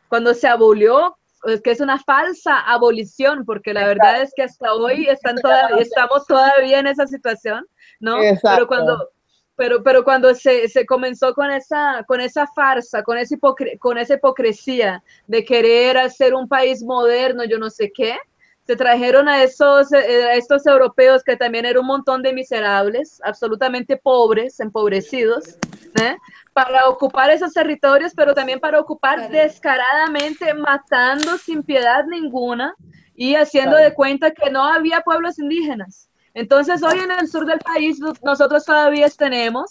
cuando 0.07 0.33
se 0.33 0.47
abolió, 0.47 1.17
que 1.63 1.71
es 1.71 1.79
una 1.79 1.97
falsa 1.97 2.59
abolición, 2.59 3.45
porque 3.45 3.73
la 3.73 3.87
verdad 3.87 4.21
es 4.21 4.31
que 4.35 4.43
hasta 4.43 4.73
hoy 4.73 5.07
están 5.07 5.37
estamos 5.79 6.27
todavía 6.27 6.79
en 6.79 6.87
esa 6.87 7.07
situación, 7.07 7.65
¿no? 7.99 8.17
Pero 8.43 8.67
cuando, 8.67 9.09
pero, 9.55 9.81
pero 9.81 10.03
cuando 10.03 10.35
se, 10.35 10.67
se, 10.69 10.85
comenzó 10.85 11.33
con 11.33 11.49
esa, 11.49 12.03
con 12.07 12.21
esa 12.21 12.45
farsa, 12.47 13.01
con 13.03 13.17
esa, 13.17 13.37
con 13.79 13.97
esa 13.97 14.13
hipocresía 14.15 15.03
de 15.25 15.43
querer 15.43 15.97
hacer 15.97 16.35
un 16.35 16.47
país 16.47 16.83
moderno, 16.83 17.43
yo 17.45 17.57
no 17.57 17.69
sé 17.69 17.91
qué, 17.91 18.17
se 18.65 18.75
trajeron 18.75 19.27
a, 19.27 19.43
esos, 19.43 19.91
eh, 19.91 20.37
estos 20.37 20.65
europeos 20.65 21.23
que 21.23 21.35
también 21.35 21.65
eran 21.65 21.81
un 21.81 21.87
montón 21.87 22.21
de 22.21 22.33
miserables, 22.33 23.19
absolutamente 23.23 23.97
pobres, 23.97 24.59
empobrecidos, 24.59 25.57
¿eh? 26.01 26.15
para 26.53 26.87
ocupar 26.89 27.29
esos 27.31 27.53
territorios, 27.53 28.13
pero 28.15 28.33
también 28.33 28.59
para 28.59 28.79
ocupar 28.79 29.29
descaradamente, 29.29 30.53
matando 30.53 31.37
sin 31.37 31.63
piedad 31.63 32.05
ninguna 32.05 32.75
y 33.15 33.35
haciendo 33.35 33.77
de 33.77 33.93
cuenta 33.93 34.31
que 34.31 34.49
no 34.49 34.63
había 34.63 35.01
pueblos 35.01 35.39
indígenas. 35.39 36.09
Entonces 36.33 36.81
hoy 36.83 36.99
en 36.99 37.11
el 37.11 37.27
sur 37.27 37.45
del 37.45 37.59
país 37.59 37.99
nosotros 38.23 38.63
todavía 38.63 39.09
tenemos, 39.09 39.69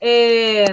eh, 0.00 0.66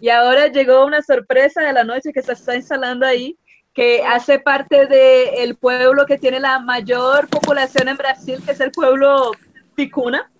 y 0.00 0.08
ahora 0.10 0.48
llegó 0.48 0.84
una 0.84 1.00
sorpresa 1.00 1.62
de 1.62 1.72
la 1.72 1.84
noche 1.84 2.12
que 2.12 2.22
se 2.22 2.32
está 2.32 2.56
instalando 2.56 3.06
ahí, 3.06 3.38
que 3.74 4.04
hace 4.04 4.38
parte 4.38 4.86
del 4.86 5.56
pueblo 5.56 6.06
que 6.06 6.16
tiene 6.16 6.38
la 6.38 6.60
mayor 6.60 7.28
población 7.28 7.88
en 7.88 7.96
Brasil, 7.96 8.40
que 8.44 8.52
es 8.52 8.60
el 8.60 8.70
pueblo 8.70 9.32
Ticuna, 9.74 10.30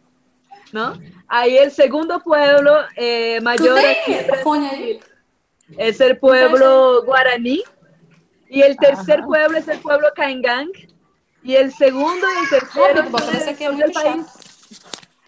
¿no? 0.73 0.99
Ahí 1.27 1.57
el 1.57 1.73
segundo 1.73 2.21
pueblo 2.21 2.77
eh, 2.97 3.41
mayor 3.41 3.79
aquí 3.79 4.15
es 5.79 6.01
el 6.01 6.19
pueblo 6.19 7.03
guaraní. 7.05 7.63
Y 8.49 8.63
el 8.63 8.77
tercer 8.77 9.25
pueblo 9.25 9.59
es 9.59 9.67
el 9.67 9.81
pueblo 9.81 10.09
Caingang. 10.15 10.71
Y 11.43 11.57
el 11.57 11.73
segundo 11.73 12.27
y 12.27 12.45
el 12.45 12.61
tercero 12.61 13.03
el 13.85 13.93
país. 13.93 14.27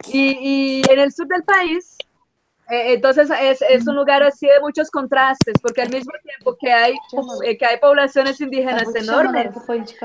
Y, 0.07 0.39
y 0.41 0.83
en 0.89 0.99
el 1.01 1.13
sur 1.13 1.27
del 1.27 1.43
país 1.43 1.97
entonces 2.69 3.31
es, 3.41 3.63
es, 3.63 3.87
un 3.87 3.95
lugar 3.95 4.23
así 4.23 4.47
de 4.47 4.61
muchos 4.61 4.91
contrastes, 4.91 5.55
porque 5.63 5.83
al 5.83 5.91
mismo 5.91 6.13
tiempo 6.23 6.57
que 6.61 6.73
hay, 6.73 6.95
eh, 7.45 7.57
que 7.57 7.67
hay 7.67 7.79
poblaciones 7.79 8.41
indígenas 8.41 8.93
enormes, 8.95 9.51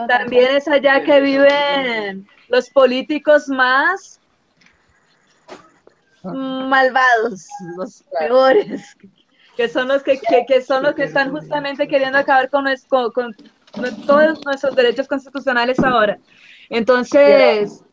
también 0.08 0.56
es 0.56 0.68
allá 0.68 1.04
que 1.04 1.22
viven 1.22 2.28
los 2.50 2.70
políticos 2.70 3.48
más 3.48 4.20
malvados, 6.24 7.48
los 7.78 8.04
peores, 8.20 8.96
que 9.58 9.68
son 9.68 9.88
los 9.88 10.04
que, 10.04 10.20
que, 10.20 10.46
que 10.48 10.62
son 10.62 10.84
los 10.84 10.94
que 10.94 11.06
están 11.06 11.32
justamente 11.32 11.88
queriendo 11.88 12.20
acabar 12.20 12.50
con, 12.50 12.66
con, 12.90 13.12
con 13.12 13.36
todos 14.06 14.46
nuestros 14.46 14.76
derechos 14.76 15.08
constitucionales 15.08 15.80
ahora. 15.80 16.20
Entonces, 16.70 17.84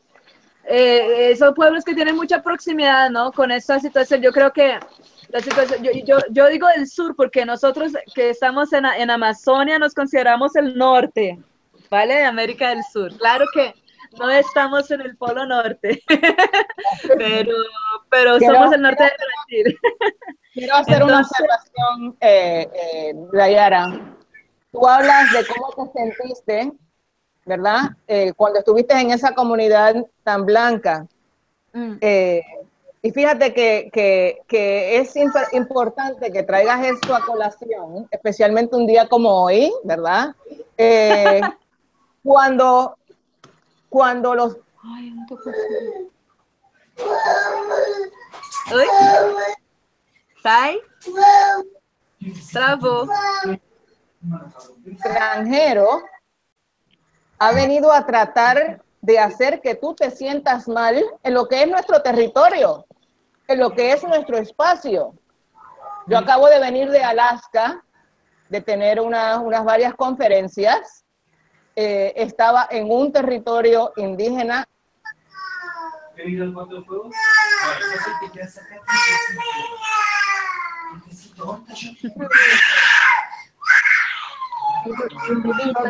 eh, 0.71 1.37
son 1.37 1.55
pueblos 1.55 1.85
que 1.85 1.95
tienen 1.95 2.17
mucha 2.17 2.43
proximidad, 2.43 3.11
¿no? 3.11 3.33
Con 3.33 3.51
esta 3.51 3.81
situación. 3.81 4.21
Yo 4.21 4.33
creo 4.33 4.53
que 4.53 4.79
la 5.29 5.41
situación, 5.41 5.83
yo, 5.83 5.93
yo, 6.05 6.19
yo 6.31 6.49
digo 6.49 6.67
del 6.69 6.87
sur 6.87 7.15
porque 7.17 7.45
nosotros 7.45 7.93
que 8.15 8.31
estamos 8.31 8.73
en, 8.73 8.85
en, 8.87 9.11
Amazonia 9.11 9.79
nos 9.79 9.95
consideramos 9.95 10.57
el 10.57 10.77
norte, 10.77 11.39
¿vale? 11.91 12.15
De 12.15 12.25
América 12.25 12.71
del 12.71 12.83
Sur. 12.93 13.17
Claro 13.17 13.47
que 13.53 13.75
no 14.19 14.31
estamos 14.31 14.91
en 14.91 15.03
el 15.03 15.17
polo 15.17 15.47
norte, 15.47 16.03
pero, 17.19 17.55
pero 18.11 18.39
somos 18.41 18.73
el 18.73 18.83
norte 18.83 19.05
de 19.05 19.11
Brasil. 19.11 19.79
Quiero 20.55 20.75
hacer 20.77 21.03
una 21.05 21.21
observación, 21.21 22.17
eh, 22.21 22.69
eh, 22.75 23.13
Dayara. 23.33 24.17
Tú 24.73 24.87
hablas 24.87 25.33
de 25.33 25.47
cómo 25.47 25.93
te 25.93 25.99
sentiste 26.01 26.73
¿verdad? 27.49 27.97
Eh, 28.07 28.33
cuando 28.37 28.59
estuviste 28.61 28.95
en 28.95 29.11
esa 29.11 29.35
comunidad 29.35 29.97
tan 30.23 30.45
blanca. 30.45 31.07
Mm. 31.73 31.95
Eh, 32.01 32.43
y 33.01 33.11
fíjate 33.11 33.55
que, 33.55 33.91
que, 33.93 34.43
que 34.47 34.99
es 34.99 35.15
importante 35.53 36.31
que 36.31 36.43
traigas 36.43 36.85
esto 36.85 37.15
a 37.15 37.25
colación, 37.25 38.07
especialmente 38.11 38.77
un 38.77 38.87
día 38.87 39.09
como 39.09 39.45
hoy, 39.45 39.73
¿verdad? 39.83 40.35
Eh, 40.77 41.41
cuando, 42.23 42.97
cuando 43.89 44.35
los... 44.35 44.57
Ay, 44.83 45.11
no 45.11 45.27
Extranjero 54.87 56.03
ha 57.39 57.53
venido 57.53 57.93
a 57.93 58.05
tratar 58.05 58.83
de 59.01 59.19
hacer 59.19 59.61
que 59.61 59.75
tú 59.75 59.95
te 59.95 60.11
sientas 60.11 60.69
mal 60.69 61.03
en 61.23 61.35
lo 61.35 61.47
que 61.47 61.63
es 61.63 61.69
nuestro 61.69 62.03
territorio, 62.03 62.85
en 63.47 63.61
lo 63.61 63.71
que 63.71 63.93
es 63.93 64.03
nuestro 64.03 64.39
espacio. 64.39 65.15
Yo 66.07 66.19
acabo 66.19 66.49
de 66.49 66.59
venir 66.59 66.91
de 66.91 67.03
Alaska, 67.03 67.85
de 68.49 68.61
tener 68.61 69.01
unas 69.01 69.65
varias 69.65 69.95
conferencias. 69.95 71.05
Eh, 71.77 72.13
estaba 72.17 72.67
en 72.71 72.91
un 72.91 73.13
territorio 73.13 73.93
indígena. 73.97 74.67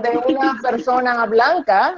De 0.03 0.35
una 0.35 0.59
persona 0.63 1.27
blanca 1.27 1.97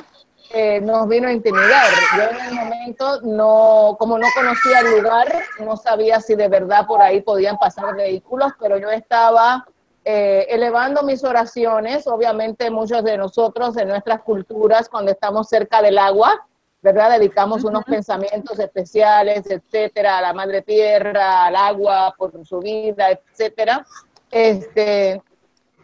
eh, 0.53 0.81
nos 0.81 1.07
vino 1.07 1.29
a 1.29 1.33
intimidar. 1.33 1.87
Yo 2.17 2.23
en 2.23 2.47
el 2.47 2.55
momento, 2.55 3.21
no, 3.23 3.97
como 3.99 4.19
no 4.19 4.27
conocía 4.35 4.81
el 4.81 4.99
lugar, 4.99 5.29
no 5.61 5.77
sabía 5.77 6.21
si 6.21 6.35
de 6.35 6.49
verdad 6.49 6.87
por 6.87 7.01
ahí 7.01 7.21
podían 7.21 7.57
pasar 7.57 7.95
vehículos, 7.95 8.53
pero 8.59 8.77
yo 8.77 8.91
estaba 8.91 9.65
eh, 10.05 10.47
elevando 10.51 11.05
mis 11.05 11.23
oraciones. 11.23 12.09
Obviamente 12.09 12.69
muchos 12.69 13.05
de 13.05 13.17
nosotros 13.17 13.77
en 13.77 13.89
nuestras 13.89 14.23
culturas, 14.23 14.89
cuando 14.89 15.13
estamos 15.13 15.49
cerca 15.49 15.83
del 15.83 15.99
agua, 15.99 16.45
¿verdad? 16.83 17.13
Dedicamos 17.13 17.63
unos 17.63 17.85
pensamientos 17.85 18.59
especiales, 18.59 19.49
etcétera, 19.49 20.19
a 20.19 20.23
la 20.23 20.33
madre 20.33 20.63
tierra, 20.63 21.47
al 21.47 21.55
agua, 21.55 22.13
por 22.19 22.45
su 22.45 22.59
vida, 22.59 23.11
etcétera. 23.11 23.87
Este, 24.33 25.23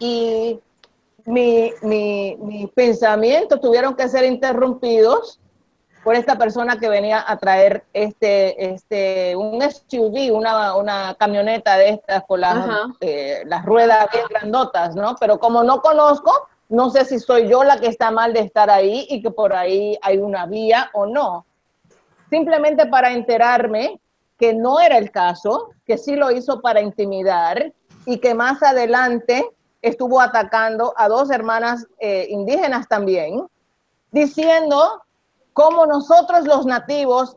y 0.01 0.59
mi, 1.27 1.73
mi, 1.83 2.37
mis 2.37 2.71
pensamientos 2.71 3.61
tuvieron 3.61 3.95
que 3.95 4.09
ser 4.09 4.25
interrumpidos 4.25 5.41
por 6.07 6.15
esta 6.15 6.39
persona 6.39 6.79
que 6.79 6.89
venía 6.89 7.25
a 7.27 7.37
traer 7.37 7.85
este, 7.93 8.73
este, 8.73 9.35
un 9.35 9.61
SUV, 9.61 10.33
una, 10.33 10.77
una 10.77 11.17
camioneta 11.19 11.77
de 11.77 11.89
estas 11.89 12.23
con 12.27 12.43
las, 12.43 12.65
eh, 13.01 13.43
las 13.45 13.65
ruedas 13.65 14.07
bien 14.13 14.25
grandotas, 14.31 14.95
¿no? 14.95 15.17
Pero 15.19 15.41
como 15.41 15.65
no 15.65 15.83
conozco, 15.83 16.31
no 16.69 16.91
sé 16.91 17.05
si 17.05 17.19
soy 17.19 17.49
yo 17.49 17.65
la 17.65 17.81
que 17.81 17.89
está 17.89 18.13
mal 18.13 18.33
de 18.33 18.41
estar 18.41 18.71
ahí 18.71 19.05
y 19.11 19.21
que 19.21 19.33
por 19.33 19.53
ahí 19.53 19.99
hay 20.01 20.19
una 20.19 20.47
vía 20.47 20.91
o 20.95 21.07
no. 21.07 21.45
Simplemente 22.31 22.87
para 22.87 23.11
enterarme 23.11 24.01
que 24.39 24.55
no 24.55 24.79
era 24.79 24.99
el 24.99 25.11
caso, 25.11 25.71
que 25.85 25.99
sí 25.99 26.15
lo 26.15 26.31
hizo 26.31 26.61
para 26.61 26.81
intimidar 26.81 27.73
y 28.05 28.19
que 28.19 28.33
más 28.33 28.63
adelante 28.63 29.45
estuvo 29.87 30.21
atacando 30.21 30.93
a 30.97 31.09
dos 31.09 31.31
hermanas 31.31 31.87
eh, 32.01 32.27
indígenas 32.29 32.89
también, 32.89 33.47
diciendo 34.11 35.03
cómo 35.53 35.87
nosotros 35.87 36.45
los 36.45 36.67
nativos 36.67 37.37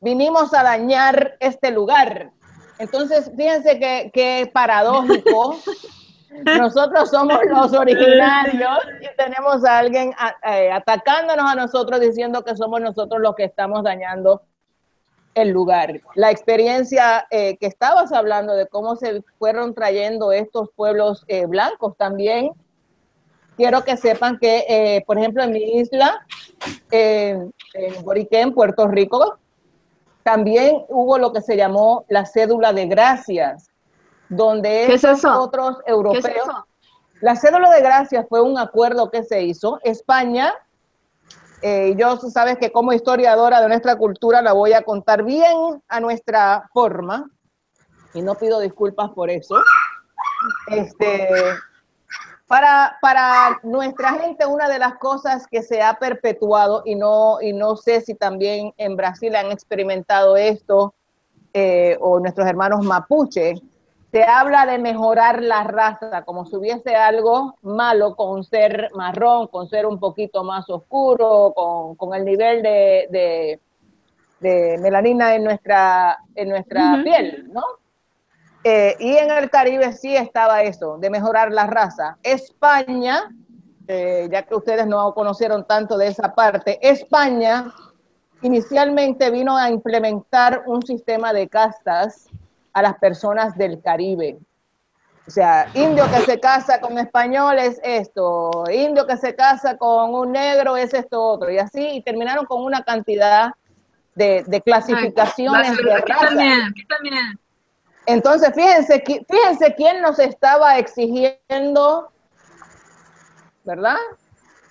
vinimos 0.00 0.52
a 0.52 0.64
dañar 0.64 1.36
este 1.38 1.70
lugar. 1.70 2.32
Entonces, 2.78 3.30
fíjense 3.36 3.78
que, 3.78 4.50
paradójico. 4.52 5.56
Nosotros 6.58 7.08
somos 7.08 7.38
los 7.48 7.72
originarios 7.72 8.78
y 9.00 9.16
tenemos 9.16 9.64
a 9.64 9.78
alguien 9.78 10.12
eh, 10.44 10.70
atacándonos 10.70 11.50
a 11.50 11.54
nosotros 11.54 11.98
diciendo 11.98 12.44
que 12.44 12.54
somos 12.54 12.78
nosotros 12.82 13.22
los 13.22 13.34
que 13.36 13.44
estamos 13.44 13.84
dañando 13.84 14.42
el 15.36 15.50
lugar. 15.50 16.00
La 16.14 16.30
experiencia 16.30 17.26
eh, 17.30 17.56
que 17.58 17.66
estabas 17.66 18.10
hablando 18.10 18.54
de 18.54 18.66
cómo 18.66 18.96
se 18.96 19.22
fueron 19.38 19.74
trayendo 19.74 20.32
estos 20.32 20.70
pueblos 20.74 21.24
eh, 21.28 21.44
blancos 21.44 21.94
también, 21.96 22.50
quiero 23.56 23.84
que 23.84 23.98
sepan 23.98 24.38
que, 24.38 24.64
eh, 24.68 25.04
por 25.06 25.18
ejemplo, 25.18 25.44
en 25.44 25.52
mi 25.52 25.78
isla, 25.78 26.26
en 26.90 27.52
Boriqué, 28.02 28.40
en 28.40 28.54
Puerto 28.54 28.88
Rico, 28.88 29.38
también 30.22 30.84
hubo 30.88 31.18
lo 31.18 31.32
que 31.32 31.42
se 31.42 31.56
llamó 31.56 32.06
la 32.08 32.24
cédula 32.24 32.72
de 32.72 32.86
gracias, 32.86 33.68
donde 34.28 34.92
esos 34.92 35.24
otros 35.24 35.76
europeos... 35.86 36.48
La 37.20 37.34
cédula 37.34 37.70
de 37.70 37.80
gracias 37.80 38.26
fue 38.28 38.42
un 38.42 38.58
acuerdo 38.58 39.10
que 39.10 39.22
se 39.22 39.42
hizo. 39.42 39.80
España 39.82 40.52
eh, 41.68 41.96
yo 41.96 42.16
sabes 42.16 42.58
que 42.58 42.70
como 42.70 42.92
historiadora 42.92 43.60
de 43.60 43.66
nuestra 43.66 43.96
cultura 43.96 44.40
la 44.40 44.52
voy 44.52 44.72
a 44.72 44.82
contar 44.82 45.24
bien 45.24 45.82
a 45.88 45.98
nuestra 45.98 46.70
forma 46.72 47.28
y 48.14 48.22
no 48.22 48.36
pido 48.36 48.60
disculpas 48.60 49.10
por 49.10 49.30
eso. 49.30 49.56
Este, 50.68 51.28
para, 52.46 52.96
para 53.02 53.58
nuestra 53.64 54.12
gente, 54.12 54.46
una 54.46 54.68
de 54.68 54.78
las 54.78 54.94
cosas 54.98 55.48
que 55.48 55.60
se 55.60 55.82
ha 55.82 55.94
perpetuado, 55.94 56.82
y 56.84 56.94
no, 56.94 57.40
y 57.42 57.52
no 57.52 57.76
sé 57.76 58.00
si 58.00 58.14
también 58.14 58.72
en 58.76 58.94
Brasil 58.94 59.34
han 59.34 59.50
experimentado 59.50 60.36
esto, 60.36 60.94
eh, 61.52 61.96
o 62.00 62.20
nuestros 62.20 62.46
hermanos 62.46 62.84
mapuche, 62.84 63.60
se 64.16 64.24
habla 64.24 64.64
de 64.64 64.78
mejorar 64.78 65.42
la 65.42 65.62
raza, 65.64 66.22
como 66.22 66.46
si 66.46 66.56
hubiese 66.56 66.96
algo 66.96 67.54
malo 67.60 68.16
con 68.16 68.44
ser 68.44 68.88
marrón, 68.94 69.46
con 69.48 69.68
ser 69.68 69.84
un 69.84 70.00
poquito 70.00 70.42
más 70.42 70.70
oscuro, 70.70 71.52
con, 71.98 72.14
el 72.14 72.24
nivel 72.24 72.62
de, 72.62 73.60
melanina 74.80 75.34
en 75.34 75.44
nuestra, 75.44 76.16
en 76.34 76.48
nuestra 76.48 76.98
piel, 77.04 77.52
¿no? 77.52 77.62
Eh, 78.64 78.96
y 79.00 79.18
en 79.18 79.30
el 79.30 79.50
Caribe 79.50 79.92
sí 79.92 80.16
estaba 80.16 80.62
eso, 80.62 80.96
de 80.96 81.10
mejorar 81.10 81.52
la 81.52 81.66
raza. 81.66 82.16
España, 82.22 83.30
eh, 83.86 84.30
ya 84.32 84.44
que 84.44 84.54
ustedes 84.54 84.86
no 84.86 85.12
conocieron 85.12 85.66
tanto 85.66 85.98
de 85.98 86.06
esa 86.06 86.34
parte, 86.34 86.78
España 86.80 87.70
inicialmente 88.40 89.30
vino 89.30 89.58
a 89.58 89.68
implementar 89.68 90.62
un 90.64 90.82
sistema 90.82 91.34
de 91.34 91.48
castas 91.48 92.30
a 92.76 92.82
las 92.82 92.98
personas 92.98 93.56
del 93.56 93.80
Caribe. 93.80 94.36
O 95.26 95.30
sea, 95.30 95.66
indio 95.72 96.04
que 96.10 96.20
se 96.30 96.38
casa 96.38 96.78
con 96.78 96.98
español 96.98 97.58
es 97.58 97.80
esto, 97.82 98.64
indio 98.70 99.06
que 99.06 99.16
se 99.16 99.34
casa 99.34 99.78
con 99.78 100.14
un 100.14 100.32
negro 100.32 100.76
es 100.76 100.92
esto 100.92 101.22
otro, 101.22 101.50
y 101.50 101.58
así, 101.58 101.80
y 101.82 102.02
terminaron 102.02 102.44
con 102.44 102.62
una 102.62 102.82
cantidad 102.82 103.52
de, 104.14 104.44
clasificaciones 104.62 105.74
de 105.78 105.94
aquí 105.94 106.12
También, 106.20 106.62
aquí 106.68 106.84
también. 106.86 107.40
Entonces, 108.04 108.52
fíjense, 108.54 109.02
fíjense 109.26 109.74
quién 109.74 110.02
nos 110.02 110.18
estaba 110.18 110.76
exigiendo, 110.76 112.10
¿verdad? 113.64 113.96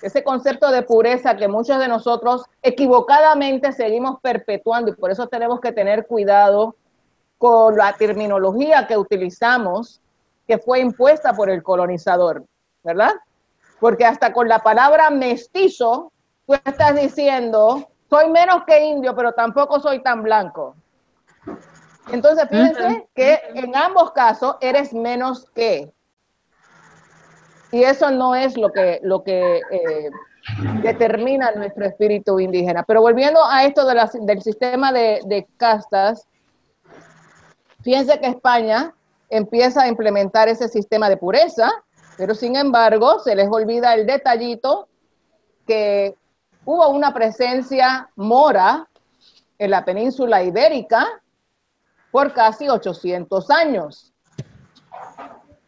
Ese 0.04 0.24
concepto 0.24 0.70
de 0.70 0.84
pureza 0.84 1.36
que 1.36 1.48
muchos 1.48 1.80
de 1.80 1.88
nosotros 1.88 2.44
equivocadamente 2.62 3.72
seguimos 3.72 4.20
perpetuando 4.22 4.92
y 4.92 4.96
por 4.96 5.10
eso 5.10 5.26
tenemos 5.28 5.60
que 5.60 5.72
tener 5.72 6.06
cuidado 6.06 6.76
con 7.38 7.78
la 7.78 7.94
terminología 7.94 8.88
que 8.88 8.98
utilizamos 8.98 10.02
que 10.48 10.58
fue 10.58 10.80
impuesta 10.80 11.34
por 11.34 11.50
el 11.50 11.64
colonizador, 11.64 12.46
¿verdad? 12.84 13.14
Porque 13.80 14.06
hasta 14.06 14.32
con 14.32 14.48
la 14.48 14.60
palabra 14.60 15.10
mestizo, 15.10 16.12
tú 16.46 16.54
estás 16.54 16.96
diciendo, 16.96 17.90
soy 18.10 18.30
menos 18.30 18.64
que 18.66 18.86
indio, 18.86 19.16
pero 19.16 19.34
tampoco 19.34 19.80
soy 19.80 20.02
tan 20.02 20.24
blanco. 20.24 20.76
Entonces, 22.12 22.48
fíjense 22.50 23.08
que 23.16 23.40
en 23.56 23.76
ambos 23.76 24.12
casos 24.12 24.56
eres 24.62 24.94
menos 24.94 25.50
que. 25.56 25.92
Y 27.72 27.84
eso 27.84 28.12
no 28.12 28.36
es 28.36 28.56
lo 28.58 28.72
que, 28.72 29.00
lo 29.02 29.24
que 29.24 29.58
eh, 29.58 30.12
determina 30.84 31.52
nuestro 31.54 31.86
espíritu 31.86 32.40
indígena. 32.40 32.84
Pero 32.84 33.02
volviendo 33.02 33.44
a 33.44 33.66
esto 33.66 33.86
de 33.86 33.96
del 34.22 34.42
sistema 34.44 34.92
de, 34.94 35.20
de 35.26 35.48
castas, 35.58 36.28
fíjense 37.86 38.20
que 38.20 38.26
España 38.26 38.96
empieza 39.30 39.84
a 39.84 39.88
implementar 39.88 40.50
ese 40.50 40.68
sistema 40.68 41.08
de 41.08 41.18
pureza, 41.18 41.72
pero 42.18 42.34
sin 42.34 42.56
embargo 42.56 43.20
se 43.20 43.36
les 43.36 43.48
olvida 43.48 43.94
el 43.94 44.08
detallito 44.08 44.90
que 45.68 46.16
hubo 46.66 46.90
una 46.90 47.14
presencia 47.14 48.10
mora 48.16 48.90
en 49.60 49.70
la 49.70 49.86
península 49.86 50.42
ibérica 50.42 51.22
por 52.10 52.34
casi 52.34 52.68
800 52.68 53.52
años. 53.52 54.12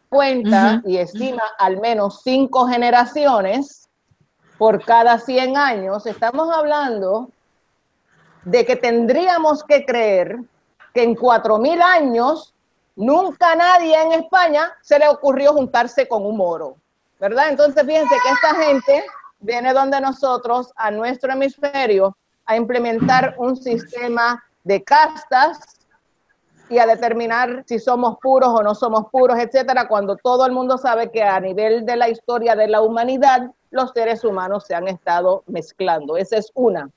Cuenta 0.09 0.81
y 0.85 0.97
estima 0.97 1.43
al 1.59 1.79
menos 1.79 2.21
cinco 2.23 2.67
generaciones 2.67 3.89
por 4.57 4.83
cada 4.83 5.19
100 5.19 5.55
años. 5.55 6.07
Estamos 6.07 6.49
hablando 6.51 7.29
de 8.43 8.65
que 8.65 8.75
tendríamos 8.75 9.63
que 9.63 9.85
creer 9.85 10.39
que 10.97 11.03
en 11.03 11.15
4.000 11.15 11.79
años 11.79 12.55
nunca 12.95 13.55
nadie 13.55 14.01
en 14.01 14.13
España 14.13 14.71
se 14.81 14.97
le 14.97 15.07
ocurrió 15.07 15.53
juntarse 15.53 16.07
con 16.07 16.25
un 16.25 16.35
moro, 16.35 16.75
¿verdad? 17.19 17.49
Entonces 17.49 17.85
fíjense 17.85 18.15
que 18.23 18.31
esta 18.31 18.55
gente 18.65 19.05
viene 19.39 19.73
donde 19.73 20.01
nosotros, 20.01 20.73
a 20.75 20.89
nuestro 20.89 21.31
hemisferio, 21.31 22.17
a 22.47 22.55
implementar 22.55 23.35
un 23.37 23.55
sistema 23.55 24.43
de 24.63 24.83
castas 24.83 25.59
y 26.67 26.79
a 26.79 26.87
determinar 26.87 27.63
si 27.67 27.77
somos 27.77 28.17
puros 28.19 28.49
o 28.49 28.63
no 28.63 28.73
somos 28.73 29.05
puros, 29.11 29.37
etcétera, 29.37 29.87
cuando 29.87 30.15
todo 30.15 30.47
el 30.47 30.51
mundo 30.51 30.79
sabe 30.79 31.11
que 31.11 31.21
a 31.21 31.39
nivel 31.39 31.85
de 31.85 31.95
la 31.95 32.09
historia 32.09 32.55
de 32.55 32.69
la 32.69 32.81
humanidad, 32.81 33.51
los 33.69 33.91
seres 33.91 34.23
humanos 34.23 34.65
se 34.65 34.73
han 34.73 34.87
estado 34.87 35.43
mezclando. 35.45 36.17
Esa 36.17 36.37
es 36.37 36.51
una. 36.55 36.89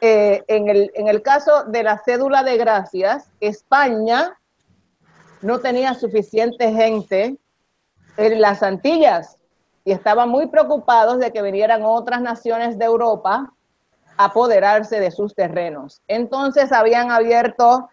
Eh, 0.00 0.44
en, 0.46 1.08
el, 1.08 1.22
caso 1.22 1.64
de 1.64 1.82
la 1.82 1.98
cédula 1.98 2.44
de 2.44 2.56
gracias, 2.56 3.30
España 3.40 4.38
no 5.42 5.58
tenía 5.58 5.94
suficiente 5.94 6.72
gente 6.72 7.36
en 8.16 8.40
las 8.40 8.62
Antillas 8.62 9.36
y 9.84 9.92
estaban 9.92 10.28
muy 10.28 10.46
preocupados 10.46 11.18
de 11.18 11.32
que 11.32 11.42
vinieran 11.42 11.82
otras 11.84 12.20
naciones 12.20 12.78
de 12.78 12.84
Europa 12.84 13.52
a 14.16 14.24
apoderarse 14.24 15.00
de 15.00 15.10
sus 15.10 15.34
terrenos. 15.34 16.00
Entonces 16.06 16.70
habían 16.72 17.10
abierto 17.10 17.88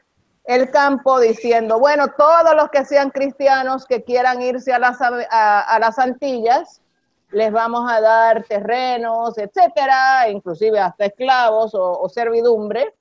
el 0.46 0.70
campo 0.70 1.20
diciendo, 1.20 1.80
bueno, 1.80 2.08
todos 2.18 2.56
los 2.56 2.70
que 2.70 2.86
sean 2.86 3.10
cristianos 3.10 3.86
que 3.86 4.04
quieran 4.04 4.42
irse 4.42 4.74
a 4.74 4.80
las, 4.80 4.98
a, 5.02 5.78
las 5.80 5.98
Antillas, 5.98 6.82
les 7.36 7.52
vamos 7.52 7.92
a 7.92 8.00
dar 8.00 8.46
terrenos, 8.46 9.38
etcétera, 9.38 10.30
inclusive 10.30 10.80
hasta 10.80 11.08
esclavos 11.08 11.72
o, 11.74 12.08
servidumbre 12.08 12.96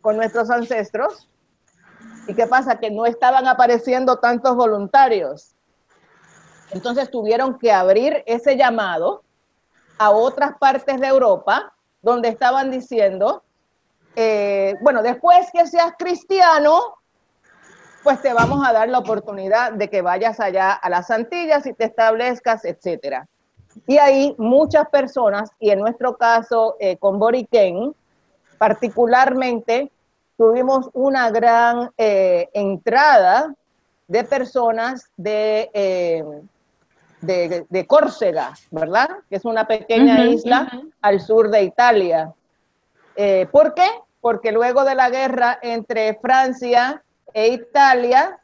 con 0.00 0.16
nuestros 0.16 0.50
ancestros. 0.50 1.28
¿Y 2.28 2.34
qué 2.34 2.46
pasa? 2.46 2.78
Que 2.78 2.92
no 2.92 3.06
estaban 3.06 3.48
apareciendo 3.48 4.20
tantos 4.20 4.54
voluntarios. 4.54 5.56
Entonces 6.70 7.10
tuvieron 7.10 7.58
que 7.58 7.72
abrir 7.72 8.22
ese 8.26 8.56
llamado 8.56 9.24
a 9.98 10.12
otras 10.12 10.56
partes 10.58 11.00
de 11.00 11.08
Europa 11.08 11.74
donde 12.02 12.28
estaban 12.28 12.70
diciendo, 12.70 13.42
eh, 14.14 14.76
bueno, 14.80 15.02
después 15.02 15.48
que 15.52 15.66
seas 15.66 15.94
cristiano, 15.98 16.78
pues 18.04 18.22
te 18.22 18.32
vamos 18.32 18.64
a 18.64 18.72
dar 18.72 18.88
la 18.88 18.98
oportunidad 18.98 19.72
de 19.72 19.90
que 19.90 20.02
vayas 20.02 20.38
allá 20.38 20.70
a 20.70 20.88
las 20.88 21.10
Antillas 21.10 21.66
y 21.66 21.72
te 21.72 21.86
establezcas, 21.86 22.64
etcétera. 22.64 23.26
Y 23.86 23.98
ahí 23.98 24.34
muchas 24.38 24.88
personas, 24.88 25.50
y 25.58 25.70
en 25.70 25.80
nuestro 25.80 26.16
caso 26.16 26.76
eh, 26.78 26.96
con 26.96 27.18
Boriquén, 27.18 27.94
particularmente, 28.58 29.90
tuvimos 30.36 30.90
una 30.92 31.30
gran 31.30 31.90
eh, 31.96 32.48
entrada 32.52 33.54
de 34.08 34.24
personas 34.24 35.10
de, 35.16 35.70
de, 37.22 37.86
Córcega, 37.86 38.52
¿verdad? 38.70 39.08
Que 39.28 39.36
es 39.36 39.44
una 39.44 39.66
pequeña 39.66 40.24
isla 40.26 40.70
al 41.00 41.20
sur 41.20 41.50
de 41.50 41.62
Italia. 41.62 42.32
Eh, 43.16 43.46
¿Por 43.50 43.74
qué? 43.74 43.88
Porque 44.20 44.52
luego 44.52 44.84
de 44.84 44.94
la 44.94 45.10
guerra 45.10 45.58
entre 45.62 46.14
Francia 46.20 47.02
e 47.32 47.48
Italia, 47.48 48.38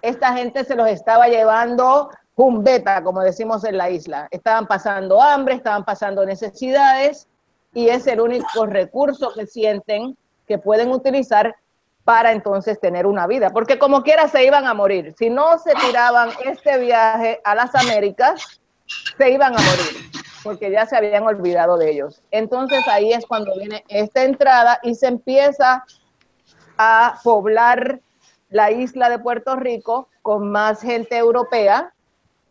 esta 0.00 0.32
gente 0.34 0.64
se 0.64 0.74
los 0.74 0.88
estaba 0.88 1.28
llevando 1.28 2.10
jumbeta, 2.42 3.04
como 3.04 3.20
decimos 3.20 3.62
en 3.64 3.78
la 3.78 3.88
isla. 3.88 4.26
Estaban 4.32 4.66
pasando 4.66 5.22
hambre, 5.22 5.54
estaban 5.54 5.84
pasando 5.84 6.26
necesidades 6.26 7.28
y 7.72 7.88
es 7.88 8.04
el 8.08 8.20
único 8.20 8.66
recurso 8.66 9.32
que 9.32 9.46
sienten 9.46 10.16
que 10.48 10.58
pueden 10.58 10.90
utilizar 10.90 11.54
para 12.02 12.32
entonces 12.32 12.80
tener 12.80 13.06
una 13.06 13.28
vida, 13.28 13.50
porque 13.50 13.78
como 13.78 14.02
quiera 14.02 14.26
se 14.26 14.44
iban 14.44 14.66
a 14.66 14.74
morir. 14.74 15.14
Si 15.16 15.30
no 15.30 15.56
se 15.60 15.72
tiraban 15.86 16.30
este 16.44 16.78
viaje 16.78 17.40
a 17.44 17.54
las 17.54 17.72
Américas, 17.76 18.60
se 19.16 19.30
iban 19.30 19.52
a 19.54 19.58
morir 19.58 20.10
porque 20.42 20.72
ya 20.72 20.84
se 20.84 20.96
habían 20.96 21.22
olvidado 21.22 21.78
de 21.78 21.92
ellos. 21.92 22.22
Entonces 22.32 22.80
ahí 22.88 23.12
es 23.12 23.24
cuando 23.24 23.54
viene 23.56 23.84
esta 23.86 24.24
entrada 24.24 24.80
y 24.82 24.96
se 24.96 25.06
empieza 25.06 25.84
a 26.76 27.20
poblar 27.22 28.00
la 28.50 28.72
isla 28.72 29.08
de 29.10 29.20
Puerto 29.20 29.54
Rico 29.54 30.08
con 30.22 30.50
más 30.50 30.82
gente 30.82 31.16
europea, 31.16 31.91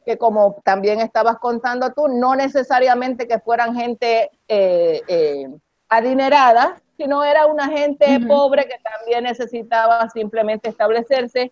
que 0.05 0.17
como 0.17 0.55
también 0.63 0.99
estabas 0.99 1.37
contando 1.39 1.91
tú, 1.91 2.07
no 2.07 2.35
necesariamente 2.35 3.27
que 3.27 3.39
fueran 3.39 3.75
gente 3.75 4.29
eh, 4.47 5.01
eh, 5.07 5.47
adinerada, 5.89 6.81
sino 6.97 7.23
era 7.23 7.45
una 7.45 7.67
gente 7.67 8.19
pobre 8.27 8.67
que 8.67 8.79
también 8.83 9.23
necesitaba 9.23 10.09
simplemente 10.09 10.69
establecerse 10.69 11.51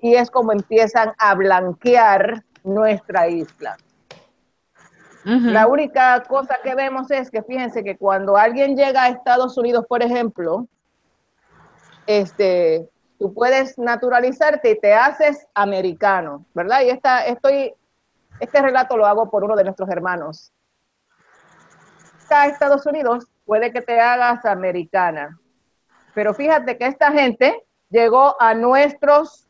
y 0.00 0.14
es 0.14 0.30
como 0.30 0.52
empiezan 0.52 1.12
a 1.18 1.34
blanquear 1.34 2.44
nuestra 2.64 3.28
isla. 3.28 3.76
La 5.24 5.66
única 5.66 6.22
cosa 6.22 6.56
que 6.62 6.74
vemos 6.74 7.10
es 7.10 7.30
que 7.30 7.42
fíjense 7.42 7.84
que 7.84 7.98
cuando 7.98 8.36
alguien 8.38 8.76
llega 8.76 9.02
a 9.02 9.08
Estados 9.08 9.58
Unidos, 9.58 9.84
por 9.86 10.02
ejemplo, 10.02 10.66
este, 12.06 12.88
tú 13.18 13.34
puedes 13.34 13.76
naturalizarte 13.76 14.70
y 14.70 14.80
te 14.80 14.94
haces 14.94 15.46
americano, 15.52 16.46
¿verdad? 16.54 16.80
Y 16.82 16.88
esta, 16.88 17.26
estoy, 17.26 17.74
este 18.40 18.62
relato 18.62 18.96
lo 18.96 19.06
hago 19.06 19.30
por 19.30 19.44
uno 19.44 19.56
de 19.56 19.64
nuestros 19.64 19.88
hermanos. 19.88 20.52
Acá 22.26 22.46
Estados 22.46 22.84
Unidos 22.86 23.26
puede 23.46 23.72
que 23.72 23.80
te 23.80 23.98
hagas 24.00 24.44
americana, 24.44 25.38
pero 26.14 26.34
fíjate 26.34 26.76
que 26.76 26.86
esta 26.86 27.10
gente 27.10 27.64
llegó 27.88 28.40
a 28.40 28.54
nuestros 28.54 29.48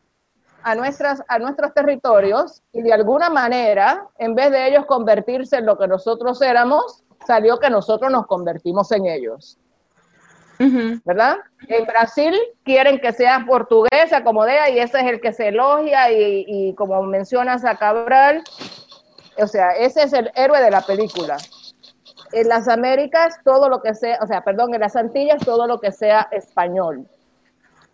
a, 0.63 0.75
nuestras, 0.75 1.23
a 1.29 1.39
nuestros 1.39 1.73
territorios 1.73 2.63
y 2.73 2.83
de 2.83 2.93
alguna 2.93 3.31
manera, 3.31 4.07
en 4.19 4.35
vez 4.35 4.51
de 4.51 4.69
ellos 4.69 4.87
convertirse 4.87 5.57
en 5.57 5.67
lo 5.67 5.79
que 5.79 5.89
nosotros 5.89 6.43
éramos, 6.43 7.05
salió 7.27 7.59
que 7.59 7.71
nosotros 7.71 8.11
nos 8.11 8.27
convertimos 8.27 8.91
en 8.93 9.07
ellos. 9.07 9.59
¿Verdad? 11.05 11.37
En 11.69 11.85
Brasil 11.87 12.35
quieren 12.65 12.99
que 12.99 13.13
sea 13.13 13.45
portuguesa 13.47 14.25
como 14.25 14.45
DEA 14.45 14.71
y 14.71 14.79
ese 14.81 14.99
es 15.01 15.07
el 15.07 15.21
que 15.21 15.33
se 15.33 15.49
elogia 15.49 16.11
y, 16.11 16.45
y 16.47 16.75
como 16.75 17.03
mencionas 17.03 17.65
a 17.65 17.77
Cabral, 17.77 18.43
o 19.37 19.47
sea, 19.47 19.71
ese 19.71 20.03
es 20.03 20.13
el 20.13 20.31
héroe 20.35 20.61
de 20.61 20.71
la 20.71 20.81
película. 20.81 21.37
En 22.33 22.49
las 22.49 22.69
Américas, 22.69 23.39
todo 23.45 23.69
lo 23.69 23.81
que 23.81 23.95
sea, 23.95 24.19
o 24.21 24.27
sea, 24.27 24.43
perdón, 24.43 24.75
en 24.75 24.81
las 24.81 24.97
Antillas, 24.97 25.41
todo 25.45 25.67
lo 25.67 25.81
que 25.81 25.93
sea 25.93 26.29
español. 26.33 27.07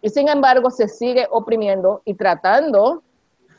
Y 0.01 0.11
sin 0.11 0.29
embargo 0.29 0.71
se 0.71 0.89
sigue 0.89 1.27
oprimiendo 1.31 2.03
y 2.05 2.15
tratando 2.15 3.03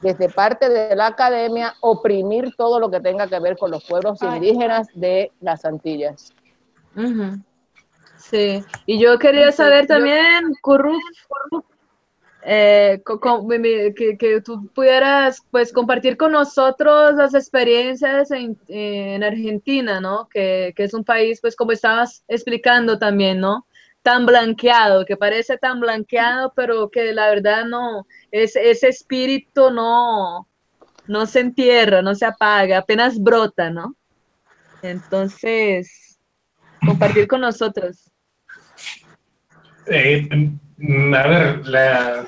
desde 0.02 0.30
parte 0.30 0.70
de 0.70 0.96
la 0.96 1.08
academia 1.08 1.74
oprimir 1.82 2.56
todo 2.56 2.80
lo 2.80 2.92
que 2.92 3.00
tenga 3.00 3.28
que 3.28 3.40
ver 3.40 3.58
con 3.58 3.72
los 3.72 3.84
pueblos 3.86 4.22
indígenas 4.22 4.88
de 4.94 5.32
las 5.42 5.66
Antillas. 5.66 6.34
Sí, 8.30 8.64
y 8.88 9.00
yo 9.00 9.20
quería 9.20 9.52
saber 9.52 9.86
también, 9.86 10.54
Curruf, 10.62 11.00
eh, 12.48 13.02
que, 13.06 14.42
tú 14.42 14.68
pudieras 14.74 15.44
pues 15.52 15.72
compartir 15.72 16.18
con 16.18 16.32
nosotros 16.32 17.16
las 17.16 17.36
experiencias 17.36 18.32
en, 18.32 19.24
Argentina, 19.24 20.00
¿no? 20.02 20.28
Que, 20.30 20.74
es 20.76 20.94
un 20.96 21.04
país, 21.04 21.40
pues 21.40 21.56
como 21.56 21.72
estabas 21.72 22.24
explicando 22.28 22.98
también, 22.98 23.40
¿no? 23.40 23.68
Tan 24.02 24.26
blanqueado, 24.26 25.06
que 25.06 25.18
parece 25.18 25.58
tan 25.58 25.80
blanqueado, 25.80 26.52
pero 26.56 26.90
que 26.90 27.14
la 27.14 27.30
verdad 27.30 27.66
no, 27.66 28.08
es, 28.32 28.56
ese 28.56 28.90
espíritu 28.90 29.70
no, 29.72 30.48
no 31.08 31.26
se 31.28 31.42
entierra, 31.42 32.02
no 32.02 32.16
se 32.16 32.26
apaga, 32.26 32.80
apenas 32.80 33.20
brota, 33.20 33.70
¿no? 33.70 33.96
Entonces, 34.82 36.20
compartir 36.86 37.28
con 37.28 37.42
nosotros. 37.42 38.12
Eh, 39.88 40.28
a 41.14 41.28
ver, 41.28 41.68
la, 41.68 42.28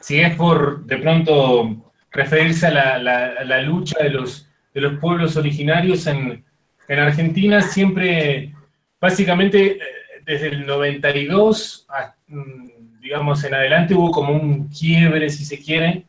si 0.00 0.20
es 0.20 0.34
por 0.36 0.84
de 0.84 0.98
pronto 0.98 1.92
referirse 2.10 2.66
a 2.66 2.98
la, 2.98 3.62
lucha 3.62 4.02
de 4.02 4.10
los, 4.10 4.48
de 4.72 4.80
los 4.80 4.98
pueblos 5.00 5.36
originarios 5.36 6.06
en, 6.06 6.44
en, 6.88 6.98
Argentina, 6.98 7.60
siempre, 7.60 8.54
básicamente, 9.00 9.72
eh, 9.72 9.80
desde 10.24 10.48
el 10.48 10.66
92, 10.66 11.86
mm, 12.28 13.00
digamos, 13.00 13.44
en 13.44 13.54
adelante 13.54 13.94
hubo 13.94 14.10
como 14.10 14.32
un 14.32 14.68
quiebre, 14.68 15.28
si 15.30 15.44
se 15.44 15.58
quiere, 15.58 16.04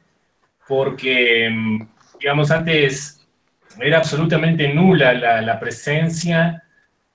porque, 0.68 1.49
mm, 1.49 1.88
digamos, 2.20 2.51
antes 2.51 3.28
era 3.80 3.97
absolutamente 3.97 4.74
nula 4.74 5.13
la, 5.13 5.59
presencia 5.59 6.63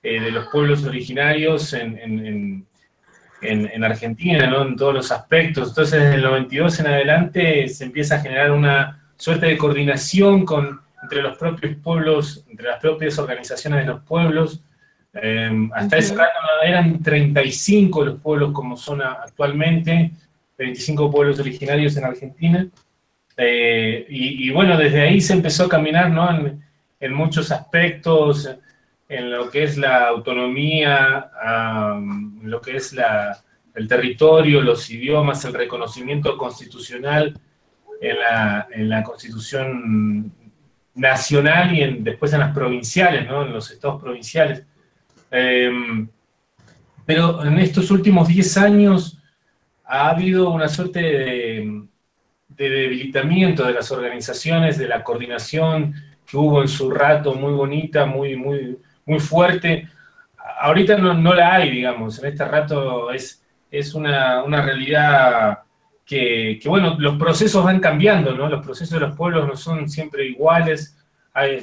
eh, 0.03 0.21
de 0.21 0.31
los 0.31 0.49
pueblos 0.49 0.85
originarios 0.85 1.73
en 1.73 1.99
en, 1.99 2.67
Argentina, 3.85 4.47
¿no? 4.47 4.63
en 4.63 4.77
todos 4.77 4.95
los 4.95 5.13
aspectos. 5.13 5.71
Entonces, 5.71 6.01
desde 6.01 6.15
el 6.15 6.23
92 6.23 6.81
en 6.81 6.87
adelante 6.87 7.69
se 7.69 7.85
empieza 7.85 8.17
a 8.17 8.21
generar 8.21 8.51
una 8.53 9.03
suerte 9.17 9.47
de 9.47 9.59
coordinación 9.59 10.45
con, 10.45 10.81
entre 11.03 11.23
los 11.23 11.37
propios 11.37 11.77
pueblos, 11.77 12.45
entre 12.49 12.69
las 12.69 12.81
propias 12.81 13.19
organizaciones 13.19 13.81
de 13.81 13.93
los 13.93 14.03
pueblos. 14.03 14.61
Em, 15.15 15.71
hasta 15.75 15.99
ese 15.99 16.15
momento 16.15 16.33
eran 16.65 17.03
35 17.03 18.05
los 18.05 18.21
pueblos 18.21 18.53
como 18.53 18.77
son 18.77 19.03
actualmente, 19.03 20.11
25 20.59 21.11
pueblos 21.11 21.39
originarios 21.41 21.97
en 21.97 22.05
Argentina. 22.05 22.67
Eh, 23.37 24.07
y, 24.09 24.51
bueno, 24.51 24.77
desde 24.77 25.01
ahí 25.01 25.21
se 25.21 25.33
empezó 25.33 25.65
a 25.65 25.69
caminar 25.69 26.11
¿no? 26.11 26.31
en, 26.31 26.63
en 27.01 27.15
muchos 27.15 27.51
aspectos, 27.51 28.49
en 29.13 29.31
lo 29.31 29.51
que 29.51 29.65
es 29.65 29.77
la 29.77 30.09
autonomía, 30.09 31.31
en 31.97 32.51
lo 32.51 32.61
que 32.61 32.77
es 32.77 32.97
el 33.75 33.87
territorio, 33.87 34.63
los 34.63 34.89
idiomas, 34.91 35.45
el 35.45 35.53
reconocimiento 35.53 36.37
constitucional 36.39 37.39
en 38.01 38.89
la, 38.89 39.03
constitución 39.03 40.33
nacional 40.95 41.77
y 41.77 42.03
después 42.03 42.33
en 42.33 42.41
las 42.41 42.55
provinciales, 42.55 43.27
¿no? 43.27 43.45
en 43.45 43.53
los 43.53 43.71
estados 43.71 44.01
provinciales. 44.01 44.65
Em, 45.31 46.09
pero 47.05 47.45
en 47.45 47.59
estos 47.59 47.91
últimos 47.91 48.29
10 48.29 48.57
años 48.57 49.19
ha 49.85 50.11
habido 50.11 50.51
una 50.51 50.69
suerte 50.69 51.01
de, 51.01 51.83
de 52.49 52.71
debilitamiento 52.71 53.65
de 53.67 53.75
las 53.75 53.91
organizaciones, 53.91 54.79
de 54.79 54.89
la 54.89 55.05
coordinación 55.05 55.95
que 56.27 56.37
hubo 56.39 56.63
en 56.63 56.69
su 56.69 56.91
rato 56.91 57.35
muy 57.35 57.53
bonita, 57.53 58.07
muy, 58.07 58.37
muy, 58.37 58.79
muy 59.07 59.21
fuerte. 59.21 59.89
Ahorita 60.61 60.97
no, 60.99 61.35
la 61.35 61.55
hay, 61.55 61.71
digamos, 61.71 62.19
en 62.19 62.31
este 62.31 62.45
rato 62.45 63.11
es, 63.11 63.43
es 63.71 63.95
una, 63.95 64.43
realidad 64.45 65.61
que, 66.05 66.61
bueno, 66.67 66.97
los 66.99 67.17
procesos 67.17 67.65
van 67.65 67.81
cambiando, 67.81 68.35
¿no? 68.35 68.49
Los 68.49 68.65
procesos 68.65 69.01
de 69.01 69.07
los 69.07 69.17
pueblos 69.17 69.47
no 69.47 69.57
son 69.57 69.89
siempre 69.89 70.27
iguales, 70.27 70.97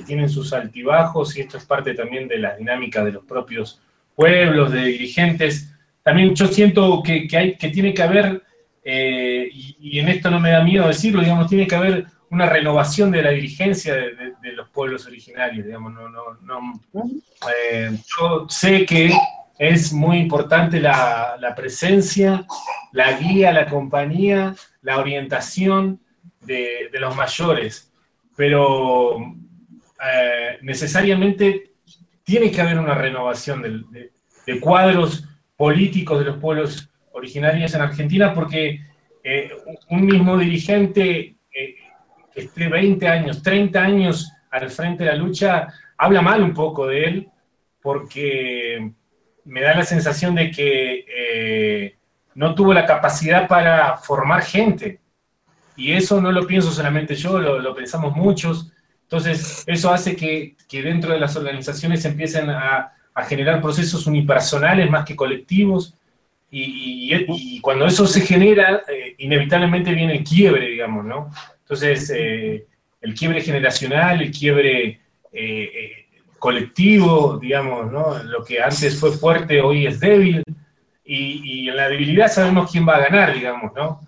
tienen 0.05 0.29
sus 0.29 0.51
altibajos 0.53 1.37
y 1.37 1.41
esto 1.41 1.57
es 1.57 1.65
parte 1.65 1.93
también 1.93 2.27
de 2.27 2.39
la 2.39 2.55
dinámica 2.55 3.03
de 3.03 3.11
los 3.11 3.23
propios 3.25 3.79
pueblos, 4.15 4.71
de 4.71 4.85
dirigentes. 4.85 5.73
También 6.03 6.33
yo 6.33 6.47
siento 6.47 7.03
que, 7.03 7.27
hay, 7.37 7.55
que 7.55 7.69
tiene 7.69 7.93
que 7.93 8.01
haber, 8.03 8.41
eh, 8.83 9.49
y, 9.53 9.99
en 9.99 10.09
esto 10.09 10.31
no 10.31 10.39
me 10.39 10.51
da 10.51 10.63
miedo 10.63 10.87
decirlo, 10.87 11.21
digamos, 11.21 11.47
tiene 11.47 11.67
que 11.67 11.75
haber 11.75 12.05
una 12.31 12.47
renovación 12.47 13.11
de 13.11 13.21
la 13.21 13.31
dirigencia 13.31 13.95
de, 13.95 14.51
los 14.53 14.69
pueblos 14.69 15.05
originarios, 15.05 15.65
digamos, 15.65 15.93
no, 15.93 16.09
no, 16.09 16.23
no 16.41 16.81
eh, 16.93 17.91
yo 18.17 18.45
sé 18.49 18.85
que 18.85 19.11
es 19.57 19.91
muy 19.91 20.17
importante 20.19 20.79
la, 20.79 21.53
presencia, 21.55 22.45
la 22.91 23.13
guía, 23.19 23.51
la 23.51 23.67
compañía, 23.67 24.55
la 24.81 24.99
orientación 24.99 25.99
de, 26.41 26.89
los 26.93 27.15
mayores, 27.15 27.91
pero 28.35 29.17
eh, 29.19 30.57
necesariamente 30.61 31.73
tiene 32.23 32.51
que 32.51 32.61
haber 32.61 32.79
una 32.79 32.95
renovación 32.95 33.89
de, 33.91 34.11
cuadros 34.59 35.25
políticos 35.55 36.19
de 36.19 36.25
los 36.25 36.37
pueblos 36.37 36.89
originarios 37.11 37.73
en 37.75 37.81
Argentina, 37.81 38.33
porque 38.33 38.81
eh, 39.23 39.51
un 39.89 40.05
mismo 40.05 40.37
dirigente 40.37 41.35
esté 42.39 42.67
20 42.67 43.07
años, 43.07 43.43
30 43.43 43.79
años 43.81 44.31
al 44.51 44.69
frente 44.69 45.03
de 45.03 45.11
la 45.11 45.15
lucha, 45.15 45.67
habla 45.97 46.21
mal 46.21 46.41
un 46.43 46.53
poco 46.53 46.87
de 46.87 47.03
él, 47.03 47.29
porque 47.81 48.91
me 49.45 49.61
da 49.61 49.75
la 49.75 49.83
sensación 49.83 50.35
de 50.35 50.51
que 50.51 51.05
eh, 51.07 51.95
no 52.35 52.55
tuvo 52.55 52.73
la 52.73 52.85
capacidad 52.85 53.47
para 53.47 53.97
formar 53.97 54.41
gente. 54.43 54.99
Y 55.75 55.93
eso 55.93 56.21
no 56.21 56.31
lo 56.31 56.45
pienso 56.45 56.71
solamente 56.71 57.15
yo, 57.15 57.39
lo, 57.39 57.75
pensamos 57.75 58.15
muchos. 58.15 58.71
Entonces, 59.03 59.63
eso 59.65 59.91
hace 59.91 60.15
que, 60.15 60.55
dentro 60.71 61.13
de 61.13 61.19
las 61.19 61.35
organizaciones 61.35 62.03
empiecen 62.05 62.49
a, 62.49 62.93
generar 63.27 63.61
procesos 63.61 64.07
unipersonales 64.07 64.89
más 64.89 65.03
que 65.03 65.15
colectivos. 65.15 65.93
Y, 66.51 67.59
cuando 67.61 67.85
eso 67.85 68.07
se 68.07 68.21
genera, 68.21 68.83
eh, 68.87 69.15
inevitablemente 69.17 69.93
viene 69.93 70.17
el 70.17 70.23
quiebre, 70.23 70.67
digamos, 70.67 71.05
¿no? 71.05 71.29
Entonces, 71.69 72.11
eh, 72.15 72.65
el 72.99 73.13
quiebre 73.13 73.41
generacional, 73.41 74.23
el 74.23 74.31
quiebre 74.31 74.87
eh, 74.87 75.01
eh, 75.31 76.05
colectivo, 76.39 77.37
digamos, 77.37 77.91
¿no? 77.91 78.17
Lo 78.23 78.43
que 78.43 78.59
antes 78.59 78.99
fue 78.99 79.11
fuerte, 79.11 79.61
hoy 79.61 79.85
es 79.85 79.99
débil, 79.99 80.43
y, 81.05 81.69
en 81.69 81.75
la 81.75 81.87
debilidad 81.87 82.27
sabemos 82.27 82.71
quién 82.71 82.87
va 82.87 82.95
a 82.95 83.01
ganar, 83.01 83.33
digamos, 83.33 83.71
¿no? 83.75 84.01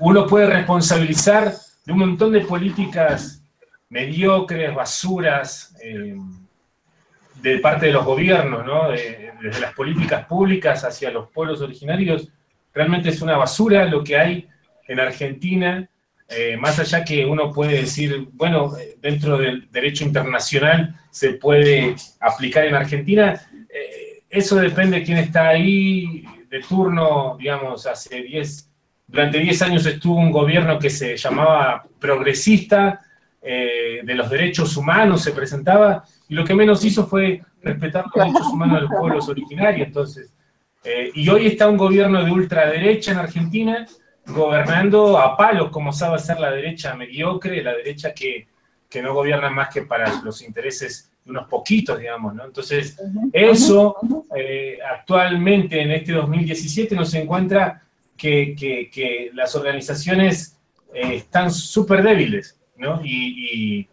uno 0.00 0.26
puede 0.26 0.46
responsabilizar 0.46 1.52
de 1.84 1.92
un 1.92 1.98
montón 1.98 2.32
de 2.32 2.40
políticas 2.40 3.42
mediocres, 3.88 4.74
basuras, 4.74 5.76
de 7.42 7.58
parte 7.58 7.86
de 7.86 7.92
los 7.92 8.04
gobiernos, 8.04 8.64
¿no? 8.64 8.90
desde 8.90 9.60
las 9.60 9.74
políticas 9.74 10.26
públicas 10.26 10.84
hacia 10.84 11.10
los 11.10 11.28
pueblos 11.30 11.60
originarios, 11.60 12.28
realmente 12.72 13.08
es 13.10 13.20
una 13.22 13.36
basura 13.36 13.84
lo 13.84 14.02
que 14.02 14.16
hay 14.16 14.48
en 14.88 15.00
Argentina, 15.00 15.88
eh, 16.30 16.58
más 16.58 16.78
allá 16.78 17.04
que 17.04 17.24
uno 17.24 17.50
puede 17.50 17.80
decir, 17.80 18.28
bueno, 18.32 18.74
dentro 19.00 19.38
del 19.38 19.70
derecho 19.70 20.04
internacional 20.04 20.94
se 21.10 21.34
puede 21.34 21.96
aplicar 22.20 22.66
en 22.66 22.74
Argentina, 22.74 23.40
eh, 23.70 24.24
eso 24.28 24.56
depende 24.56 24.98
de 24.98 25.04
quién 25.04 25.16
está 25.16 25.48
ahí 25.48 26.24
de 26.50 26.60
turno, 26.60 27.36
digamos, 27.38 27.86
hace 27.86 28.22
10, 28.22 28.70
durante 29.06 29.38
10 29.38 29.62
años 29.62 29.86
estuvo 29.86 30.16
un 30.16 30.30
gobierno 30.30 30.78
que 30.78 30.90
se 30.90 31.16
llamaba 31.16 31.86
progresista, 31.98 33.00
eh, 33.40 34.00
de 34.04 34.14
los 34.14 34.28
derechos 34.28 34.76
humanos 34.76 35.22
se 35.22 35.32
presentaba, 35.32 36.04
y 36.28 36.34
lo 36.34 36.44
que 36.44 36.54
menos 36.54 36.84
hizo 36.84 37.06
fue 37.06 37.40
respetar 37.62 38.04
los 38.04 38.26
derechos 38.26 38.52
humanos 38.52 38.76
de 38.76 38.82
los 38.82 39.00
pueblos 39.00 39.28
originarios, 39.30 39.86
entonces, 39.86 40.30
y 41.14 41.28
hoy 41.28 41.46
está 41.46 41.68
un 41.68 41.76
gobierno 41.76 42.24
de 42.24 42.30
ultraderecha 42.30 43.12
en 43.12 43.18
Argentina, 43.18 43.86
gobernando 44.28 45.18
a 45.18 45.36
palos, 45.36 45.70
como 45.70 45.92
sabe 45.92 46.16
hacer 46.16 46.38
la 46.38 46.50
derecha 46.50 46.94
mediocre, 46.94 47.62
la 47.62 47.74
derecha 47.74 48.12
que, 48.12 48.46
no 49.02 49.14
gobierna 49.14 49.50
más 49.50 49.68
que 49.68 49.82
para 49.82 50.22
los 50.22 50.42
intereses 50.42 51.10
de 51.24 51.30
unos 51.30 51.46
poquitos, 51.46 51.98
digamos, 51.98 52.34
¿no? 52.34 52.44
Entonces, 52.44 52.98
eso 53.32 53.96
eh, 54.34 54.78
actualmente 54.90 55.80
en 55.80 55.92
este 55.92 56.12
2017 56.12 56.94
nos 56.96 57.12
encuentra 57.14 57.82
que, 58.16 59.30
las 59.34 59.54
organizaciones 59.54 60.58
eh, 60.92 61.16
están 61.16 61.50
súper 61.50 62.02
débiles, 62.02 62.58
¿no? 62.76 63.00
Y, 63.04 63.88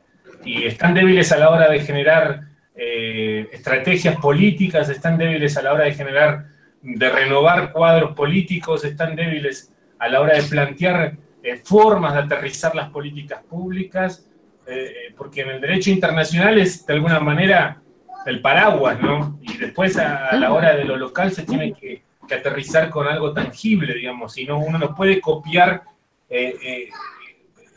están 0.46 0.94
débiles 0.94 1.32
a 1.32 1.38
la 1.38 1.50
hora 1.50 1.68
de 1.68 1.80
generar 1.80 2.42
eh, 2.76 3.48
estrategias 3.52 4.16
políticas, 4.18 4.90
están 4.90 5.18
débiles 5.18 5.58
a 5.58 5.64
la 5.64 5.74
hora 5.74 5.86
de 5.86 5.94
generar, 5.96 6.46
de 6.84 7.10
renovar 7.10 7.72
cuadros 7.72 8.16
políticos, 8.16 8.86
están 8.86 9.16
débiles 9.16 9.72
a 10.06 10.10
la 10.10 10.22
hora 10.22 10.36
de 10.36 10.44
plantear 10.44 11.18
eh, 11.42 11.62
formas 11.64 12.14
de 12.14 12.20
aterrizar 12.20 12.76
las 12.76 12.90
políticas 12.90 13.42
públicas, 13.44 14.28
eh, 14.68 15.08
eh, 15.10 15.14
porque 15.18 15.42
en 15.42 15.50
el 15.50 15.62
derecho 15.62 15.90
internacional 15.90 16.60
es 16.60 16.86
de 16.86 16.94
alguna 16.94 17.20
manera 17.20 17.82
el 18.28 18.40
paraguas, 18.42 19.00
¿no? 19.02 19.40
Y 19.42 19.58
después 19.58 19.98
a, 19.98 20.36
la 20.36 20.54
hora 20.54 20.76
de 20.76 20.86
lo 20.86 20.96
local 20.96 21.32
se 21.32 21.44
tiene 21.44 21.74
que, 21.74 22.04
que 22.28 22.36
aterrizar 22.36 22.90
con 22.90 23.08
algo 23.08 23.34
tangible, 23.34 23.96
digamos, 23.96 24.38
y 24.38 24.46
no, 24.46 24.60
uno 24.60 24.78
no 24.78 24.94
puede 24.96 25.20
copiar 25.20 25.84
eh, 26.30 26.90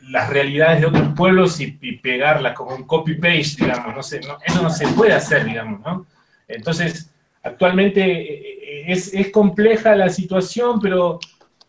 las 0.04 0.28
realidades 0.30 0.80
de 0.80 0.86
otros 0.86 1.08
pueblos 1.14 1.60
y, 1.60 1.72
pegarlas 1.72 2.54
como 2.54 2.74
un 2.74 2.84
copy-paste, 2.84 3.64
digamos, 3.64 3.94
no 3.94 4.02
sé, 4.02 4.20
eso 4.46 4.62
no 4.62 4.70
se 4.70 4.86
puede 4.88 5.12
hacer, 5.12 5.44
digamos, 5.44 5.80
¿no? 5.80 6.06
Entonces, 6.46 7.10
actualmente 7.42 8.90
es, 8.90 9.12
es 9.12 9.30
compleja 9.30 9.94
la 9.94 10.08
situación, 10.08 10.80
pero, 10.80 11.18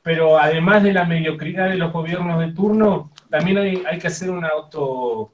pero 0.10 0.40
además 0.40 0.82
de 0.82 0.92
la 0.92 1.06
mediocridad 1.06 1.70
de 1.70 1.76
los 1.76 1.94
gobiernos 1.94 2.40
de 2.40 2.52
turno, 2.52 3.12
también 3.30 3.60
hay, 3.60 3.84
hay 3.88 4.00
que 4.00 4.08
hacer 4.08 4.32
un 4.32 4.44
auto 4.44 5.32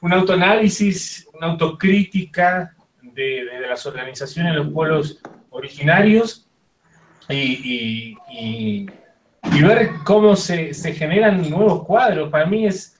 un 0.00 0.12
autoanálisis, 0.14 1.28
una 1.34 1.48
autocrítica 1.48 2.74
de, 3.02 3.44
de, 3.44 3.66
las 3.68 3.84
organizaciones 3.84 4.54
de 4.54 4.58
los 4.60 4.72
pueblos 4.72 5.20
originarios 5.50 6.48
y, 7.28 8.16
y, 8.30 8.86
ver 9.60 9.90
cómo 10.02 10.34
se, 10.34 10.72
se, 10.72 10.94
generan 10.94 11.50
nuevos 11.50 11.84
cuadros. 11.84 12.30
Para 12.30 12.46
mí 12.46 12.64
es 12.64 12.98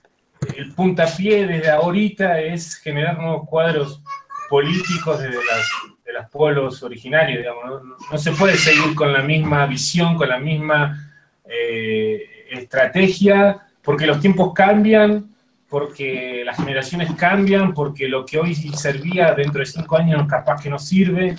el 0.55 0.75
puntapié 0.75 1.47
desde 1.47 1.71
ahorita 1.71 2.41
es 2.41 2.77
generar 2.77 3.17
nuevos 3.17 3.49
cuadros 3.49 4.03
políticos 4.51 5.19
desde 5.19 5.37
las, 5.37 5.67
de 6.05 6.13
los 6.13 6.27
pueblos 6.31 6.83
originarios. 6.83 7.39
Digamos. 7.39 7.83
No, 8.13 8.19
se 8.19 8.33
puede 8.33 8.59
seguir 8.59 8.95
con 8.95 9.15
la 9.15 9.23
misma 9.23 9.65
visión, 9.65 10.17
con 10.17 10.29
la 10.29 10.39
misma 10.39 11.06
eh, 11.49 12.47
estrategia, 12.51 13.61
porque 13.83 14.07
los 14.07 14.21
tiempos 14.21 14.53
cambian, 14.55 15.31
porque 15.69 16.43
las 16.45 16.57
generaciones 16.57 17.13
cambian, 17.15 17.75
porque 17.75 18.09
lo 18.09 18.25
que 18.25 18.39
hoy 18.39 18.55
servía 18.55 19.35
dentro 19.35 19.61
de 19.61 19.67
cinco 19.67 19.97
años 19.97 20.27
capaz 20.29 20.63
que 20.63 20.71
no 20.71 20.79
sirve. 20.79 21.37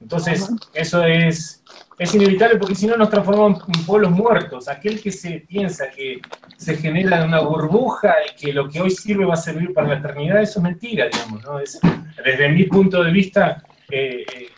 Entonces, 0.00 0.50
eso 0.74 1.04
es, 1.04 1.62
es 1.98 2.14
inevitable 2.14 2.58
porque 2.58 2.74
si 2.74 2.86
no 2.86 2.96
nos 2.96 3.10
transformamos 3.10 3.62
en 3.68 3.84
pueblos 3.84 4.10
muertos. 4.12 4.68
Aquel 4.68 5.00
que 5.00 5.10
se 5.10 5.44
piensa 5.48 5.90
que 5.90 6.20
se 6.56 6.76
genera 6.76 7.24
una 7.24 7.40
burbuja 7.40 8.14
y 8.30 8.36
que 8.36 8.52
lo 8.52 8.68
que 8.68 8.80
hoy 8.80 8.90
sirve 8.90 9.24
va 9.24 9.34
a 9.34 9.38
servir 9.38 9.72
para 9.72 9.88
la 9.88 9.96
eternidad, 9.96 10.40
eso 10.40 10.60
es 10.60 10.62
mentira, 10.62 11.08
digamos. 11.12 11.42
¿no? 11.44 11.58
Es, 11.58 11.80
desde 12.24 12.48
mi 12.48 12.64
punto 12.64 13.02
de 13.02 13.10
vista, 13.10 13.62
eh, 13.90 14.24
eh, 14.34 14.48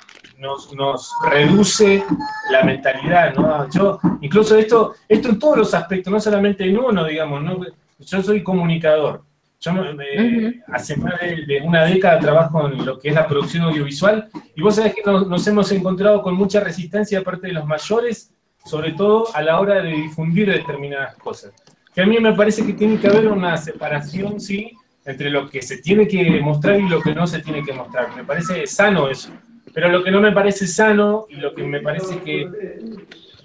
nos, 0.41 0.73
nos, 0.75 1.13
reduce 1.31 2.03
la 2.51 2.65
mentalidad, 2.65 3.35
¿no? 3.35 3.69
Yo, 3.71 4.01
incluso 4.23 4.57
esto, 4.57 4.95
esto 5.07 5.29
en 5.29 5.39
todos 5.39 5.59
los 5.59 5.75
aspectos, 5.75 6.13
no 6.13 6.19
solamente 6.19 6.65
en 6.65 6.79
uno, 6.79 7.05
digamos, 7.05 7.43
¿no? 7.43 7.61
yo 7.99 8.23
soy 8.23 8.43
comunicador. 8.43 9.23
Yo 9.61 9.73
hace 10.73 10.97
más 10.97 11.21
de, 11.21 11.61
una 11.63 11.85
década 11.85 12.19
trabajo 12.19 12.67
en 12.67 12.87
lo 12.87 12.99
que 12.99 13.11
es 13.11 13.15
la 13.15 13.29
producción 13.29 13.65
audiovisual 13.65 14.31
y 14.57 14.63
vos 14.63 14.77
sabés 14.77 14.95
que 14.95 15.03
nos, 15.03 15.47
hemos 15.47 15.71
encontrado 15.71 16.23
con 16.23 16.35
mucha 16.35 16.61
resistencia 16.61 17.19
de 17.19 17.25
parte 17.25 17.49
de 17.49 17.53
los 17.53 17.67
mayores, 17.67 18.33
sobre 18.65 18.93
todo 18.93 19.27
a 19.35 19.43
la 19.43 19.61
hora 19.61 19.83
de 19.83 19.91
difundir 19.91 20.51
determinadas 20.51 21.15
cosas. 21.17 21.53
Que 21.95 22.01
a 22.01 22.07
mí 22.07 22.19
me 22.19 22.33
parece 22.33 22.65
que 22.65 22.73
tiene 22.73 22.99
que 22.99 23.09
haber 23.09 23.29
una 23.29 23.59
separación, 23.59 24.41
sí, 24.41 24.73
entre 25.05 25.29
lo 25.29 25.47
que 25.51 25.61
se 25.61 25.79
tiene 25.79 26.09
que 26.09 26.41
mostrar 26.41 26.81
y 26.81 26.89
lo 26.89 27.03
que 27.03 27.15
no 27.15 27.27
se 27.27 27.41
tiene 27.41 27.63
que 27.63 27.75
mostrar. 27.75 28.17
Me 28.17 28.25
parece 28.25 28.67
sano 28.67 29.11
eso. 29.11 29.31
Pero 29.73 29.89
lo 29.89 30.03
que 30.03 30.11
no 30.11 30.21
me 30.21 30.33
parece 30.33 30.67
sano 30.67 31.27
y 31.29 31.37
lo 31.37 31.55
que 31.55 31.63
me 31.63 31.81
parece 31.81 32.19
que 32.21 32.49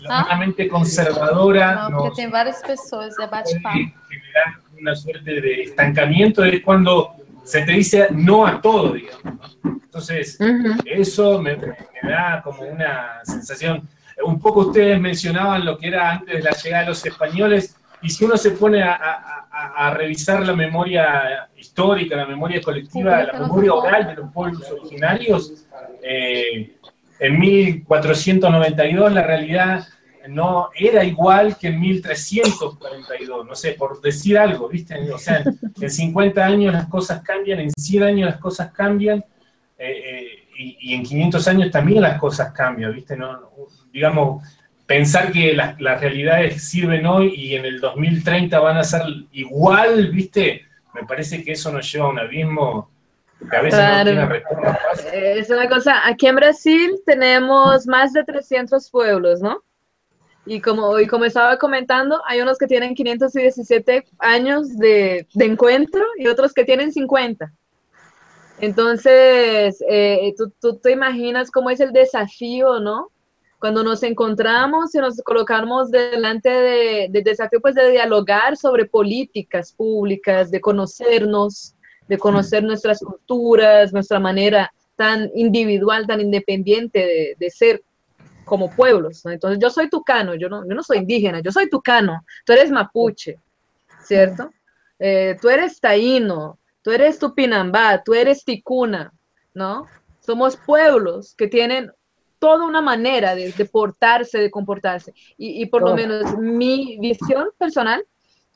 la 0.08 0.38
mente 0.38 0.68
conservadora. 0.68 1.90
No, 1.90 2.12
tem 2.14 2.30
várias 2.30 2.62
pessoas, 2.62 3.18
é 3.20 3.28
bate-papo. 3.28 3.78
Generar 4.10 4.60
una 4.80 4.96
suerte 4.96 5.42
de 5.42 5.64
estancamiento 5.64 6.44
es 6.44 6.62
cuando 6.64 7.16
se 7.44 7.62
te 7.62 7.72
dice 7.74 8.08
no 8.12 8.46
a 8.46 8.62
todo, 8.62 8.94
digamos. 8.94 9.58
Entonces, 9.64 10.38
uh 10.40 10.44
-huh. 10.44 10.84
eso 10.86 11.42
me, 11.42 11.56
me, 11.56 11.76
da 12.04 12.42
como 12.44 12.64
una 12.64 13.22
sensación. 13.24 13.88
Un 14.24 14.40
poco 14.40 14.62
ustedes 14.62 15.00
mencionaban 15.00 15.66
lo 15.66 15.78
que 15.78 15.88
era 15.88 16.12
antes 16.12 16.36
de 16.36 16.44
la 16.44 16.52
llegada 16.52 16.84
de 16.84 16.90
los 16.90 17.06
españoles, 17.06 17.76
y 18.02 18.10
si 18.10 18.26
uno 18.26 18.38
se 18.38 18.52
pone 18.52 18.84
a, 18.84 18.94
a, 18.94 19.88
a 19.88 19.94
revisar 19.94 20.46
la 20.46 20.54
memoria 20.54 21.48
histórica, 21.76 22.16
la 22.16 22.26
memoria 22.26 22.62
colectiva, 22.62 23.24
la 23.24 23.40
memoria 23.40 23.74
oral 23.74 24.08
de 24.08 24.16
los 24.16 24.32
pueblos 24.32 24.64
originarios, 24.72 25.66
eh, 26.02 26.78
en 27.20 27.40
1492 27.40 29.12
la 29.12 29.22
realidad 29.22 29.86
no 30.30 30.70
era 30.74 31.04
igual 31.04 31.58
que 31.58 31.68
en 31.68 31.82
1342, 31.82 33.46
no 33.46 33.56
sé, 33.56 33.74
por 33.74 34.02
decir 34.02 34.38
algo, 34.38 34.70
¿viste? 34.70 34.96
O 35.12 35.18
sea, 35.18 35.44
en 35.82 35.90
50 35.90 36.46
años 36.46 36.74
las 36.74 36.88
cosas 36.88 37.22
cambian, 37.22 37.60
en 37.60 37.72
100 37.72 38.04
años 38.04 38.30
las 38.30 38.40
cosas 38.40 38.72
cambian, 38.72 39.20
eh, 39.78 40.02
eh, 40.06 40.28
y, 40.58 40.78
y, 40.80 40.94
en 40.94 41.04
500 41.04 41.48
años 41.50 41.72
también 41.72 42.02
las 42.02 42.18
cosas 42.18 42.54
cambian, 42.54 42.96
¿viste? 42.96 43.18
No, 43.18 43.52
digamos, 43.92 44.44
pensar 44.86 45.30
que 45.34 45.54
las, 45.54 45.80
las 45.82 46.00
realidades 46.00 46.64
sirven 46.64 47.06
hoy 47.06 47.34
y 47.36 47.56
en 47.56 47.66
el 47.66 47.82
2030 47.82 48.58
van 48.60 48.78
a 48.78 48.84
ser 48.84 49.02
igual, 49.34 50.12
¿viste? 50.12 50.65
Me 50.96 51.04
parece 51.04 51.44
que 51.44 51.52
eso 51.52 51.74
nos 51.74 51.92
lleva 51.92 52.06
a 52.06 52.10
un 52.10 52.20
abismo 52.20 52.90
que 53.50 53.56
a 53.58 53.62
veces 53.62 53.78
claro. 53.78 53.98
no 53.98 54.04
tiene 54.12 54.26
retorno 54.28 54.74
fácil. 54.74 55.14
Es 55.14 55.50
una 55.50 55.68
cosa, 55.68 56.08
aquí 56.08 56.26
en 56.28 56.36
Brasil 56.38 57.02
tenemos 57.06 57.86
más 57.86 58.14
de 58.14 58.24
300 58.24 58.90
pueblos, 58.90 59.42
¿no? 59.42 59.62
Y 60.46 60.62
como, 60.62 60.98
y 61.00 61.08
como 61.08 61.26
estaba 61.26 61.58
comentando, 61.58 62.22
hay 62.26 62.40
unos 62.40 62.58
que 62.58 62.68
tienen 62.68 62.96
517 62.96 64.06
años 64.20 64.78
de, 64.78 65.28
de 65.34 65.46
encuentro 65.46 66.06
y 66.18 66.28
otros 66.28 66.54
que 66.54 66.64
tienen 66.64 66.94
50. 66.94 67.52
Entonces, 68.62 69.84
eh, 69.90 70.34
tú, 70.38 70.54
tú, 70.62 70.78
te 70.78 70.92
imaginas 70.92 71.52
cómo 71.52 71.72
es 71.72 71.82
el 71.82 71.92
desafío, 71.92 72.80
¿no? 72.80 73.12
Cuando 73.66 73.84
nos 73.84 74.04
encontramos 74.04 74.94
y 74.94 75.00
nos 75.00 75.20
colocamos 75.24 75.90
delante 75.90 76.50
del 76.50 77.12
de 77.12 77.22
desafío, 77.24 77.60
pues 77.60 77.74
de 77.74 77.90
dialogar 77.90 78.56
sobre 78.58 78.86
políticas 78.86 79.74
públicas, 79.74 80.52
de 80.52 80.62
conocernos, 80.62 81.74
de 82.08 82.16
conocer 82.20 82.64
nuestras 82.64 83.00
culturas, 83.00 83.92
nuestra 83.92 84.20
manera 84.20 84.72
tan 84.96 85.32
individual, 85.34 86.06
tan 86.06 86.22
independiente 86.22 87.00
de, 87.00 87.36
de 87.40 87.50
ser 87.50 87.82
como 88.44 88.70
pueblos. 88.70 89.26
¿no? 89.26 89.32
Entonces, 89.32 89.58
yo 89.60 89.72
soy 89.72 89.90
tucano, 89.90 90.36
yo 90.36 90.48
no, 90.48 90.64
yo 90.70 90.76
no 90.76 90.84
soy 90.84 91.00
indígena, 91.00 91.40
yo 91.40 91.52
soy 91.52 91.68
tucano, 91.68 92.24
tú 92.46 92.54
eres 92.54 92.70
mapuche, 92.70 93.40
¿cierto? 94.04 94.52
Eh, 95.00 95.40
tú 95.42 95.50
eres 95.50 95.80
taíno, 95.80 96.60
tú 96.84 96.92
eres 96.92 97.18
tupinambá, 97.18 98.04
tú 98.04 98.14
eres 98.14 98.46
ticuna, 98.46 99.12
¿no? 99.56 99.88
Somos 100.20 100.56
pueblos 100.56 101.34
que 101.36 101.48
tienen 101.48 101.92
toda 102.46 102.64
una 102.64 102.80
manera 102.80 103.34
de, 103.34 103.52
de 103.52 103.66
portarse, 103.66 104.38
de 104.38 104.52
comportarse. 104.52 105.16
Y, 105.36 105.64
y 105.64 105.66
por 105.66 105.82
oh. 105.82 105.88
lo 105.88 105.96
menos 105.96 106.38
mi 106.38 107.00
visión 107.00 107.50
personal 107.58 108.06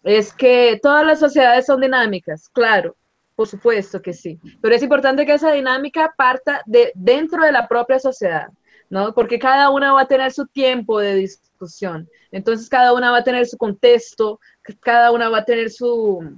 es 0.04 0.32
que 0.32 0.80
todas 0.80 1.04
las 1.04 1.20
sociedades 1.20 1.66
son 1.66 1.82
dinámicas, 1.82 2.50
claro, 2.50 2.96
por 3.36 3.48
supuesto 3.48 4.00
que 4.00 4.14
sí, 4.14 4.40
pero 4.62 4.76
es 4.76 4.84
importante 4.84 5.26
que 5.26 5.34
esa 5.34 5.52
dinámica 5.54 6.14
parta 6.16 6.62
de 6.68 6.92
dentro 6.94 7.44
de 7.44 7.52
la 7.52 7.68
propia 7.68 7.98
sociedad. 8.00 8.50
¿no? 8.92 9.14
Porque 9.14 9.38
cada 9.38 9.70
una 9.70 9.94
va 9.94 10.02
a 10.02 10.08
tener 10.08 10.32
su 10.32 10.48
tiempo 10.48 11.00
de 11.00 11.14
discusión. 11.16 12.10
Entonces, 12.32 12.68
cada 12.70 12.92
una 12.94 13.12
va 13.12 13.18
a 13.18 13.24
tener 13.24 13.46
su 13.46 13.56
contexto, 13.56 14.40
cada 14.80 15.12
una 15.12 15.30
va 15.30 15.40
a 15.40 15.46
tener 15.46 15.70
su, 15.70 16.38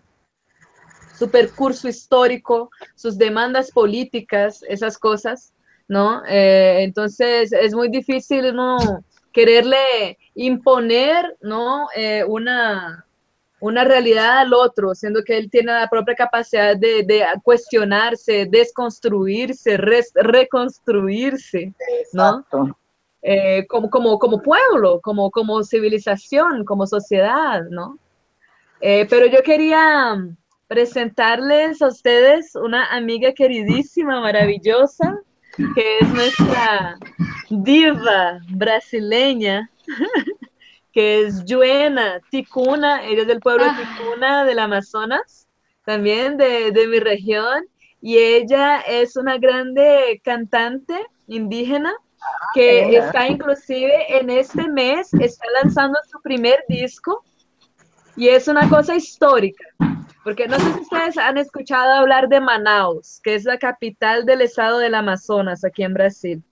su 1.18 1.32
percurso 1.32 1.88
histórico, 1.88 2.70
sus 2.95 3.18
demandas 3.18 3.72
políticas, 3.72 4.64
esas 4.68 4.97
cosas, 4.97 5.54
¿no? 5.92 6.24
Eh, 6.26 6.84
entonces, 6.84 7.52
es 7.52 7.74
muy 7.74 7.89
difícil, 7.89 8.56
¿no? 8.56 8.78
Quererle 9.34 10.18
imponer, 10.36 11.36
¿no? 11.42 11.88
Eh, 11.94 12.24
una, 12.26 13.06
una 13.60 13.84
realidad 13.84 14.38
al 14.38 14.54
otro, 14.54 14.96
siendo 14.96 15.22
que 15.22 15.38
él 15.38 15.50
tiene 15.52 15.74
la 15.74 15.89
propia 15.89 16.16
capacidad 16.16 16.78
de, 16.78 17.04
de 17.04 17.26
cuestionarse, 17.44 18.48
desconstruirse, 18.50 19.76
re, 19.76 20.02
reconstruirse, 20.16 21.74
¿no? 22.14 22.46
Eh, 23.22 23.68
como, 23.68 23.89
como, 23.89 24.18
como 24.18 24.42
pueblo, 24.42 25.02
como, 25.02 25.30
como 25.30 25.62
civilización, 25.62 26.64
como 26.64 26.88
sociedad, 26.88 27.64
¿no? 27.70 27.98
Eh, 28.80 29.06
pero 29.10 29.26
yo 29.26 29.44
quería 29.44 30.16
presentarles 30.70 31.82
a 31.82 31.88
ustedes 31.89 32.56
una 32.56 32.86
amiga 32.96 33.34
queridísima, 33.34 34.22
maravillosa, 34.22 35.20
que 35.76 35.99
es 35.99 36.10
nuestra 36.10 36.97
diva 37.49 38.39
brasileña. 38.49 39.70
que 40.91 41.22
es 41.22 41.45
Yuena 41.45 42.20
Ticuna, 42.30 43.06
ella 43.06 43.22
es 43.22 43.28
del 43.28 43.39
pueblo 43.39 43.64
de 43.64 43.72
Ticuna 43.72 44.43
del 44.43 44.60
Amazonas, 44.60 45.47
también 45.86 46.36
de, 46.38 46.72
de 46.72 46.88
mi 46.88 46.99
región, 46.99 47.66
y 48.02 48.18
ella 48.18 48.82
es 48.82 49.16
una 49.16 49.38
grande 49.38 50.22
cantante 50.24 50.99
indígena 51.28 51.93
que 52.54 52.97
está 52.97 53.28
inclusive 53.28 54.18
en 54.20 54.30
este 54.30 54.68
mes, 54.68 55.14
está 55.14 55.45
lanzando 55.64 55.97
su 56.10 56.22
primer 56.22 56.64
disco. 56.68 57.24
Y 58.18 58.28
es 58.28 58.49
una 58.49 58.68
cosa 58.68 58.95
histórica, 58.95 59.64
porque 60.24 60.48
no 60.48 60.60
sé 60.60 60.74
si 60.74 60.80
ustedes 60.82 61.18
han 61.18 61.38
escuchado 61.38 61.94
hablar 61.94 62.28
de 62.30 62.40
Manaus, 62.40 63.20
que 63.24 63.36
es 63.36 63.44
la 63.44 63.58
capital 63.58 64.26
del 64.26 64.42
estado 64.42 64.80
del 64.80 64.96
Amazonas 64.96 65.64
aquí 65.64 65.84
en 65.84 65.94
Brasil. 65.94 66.44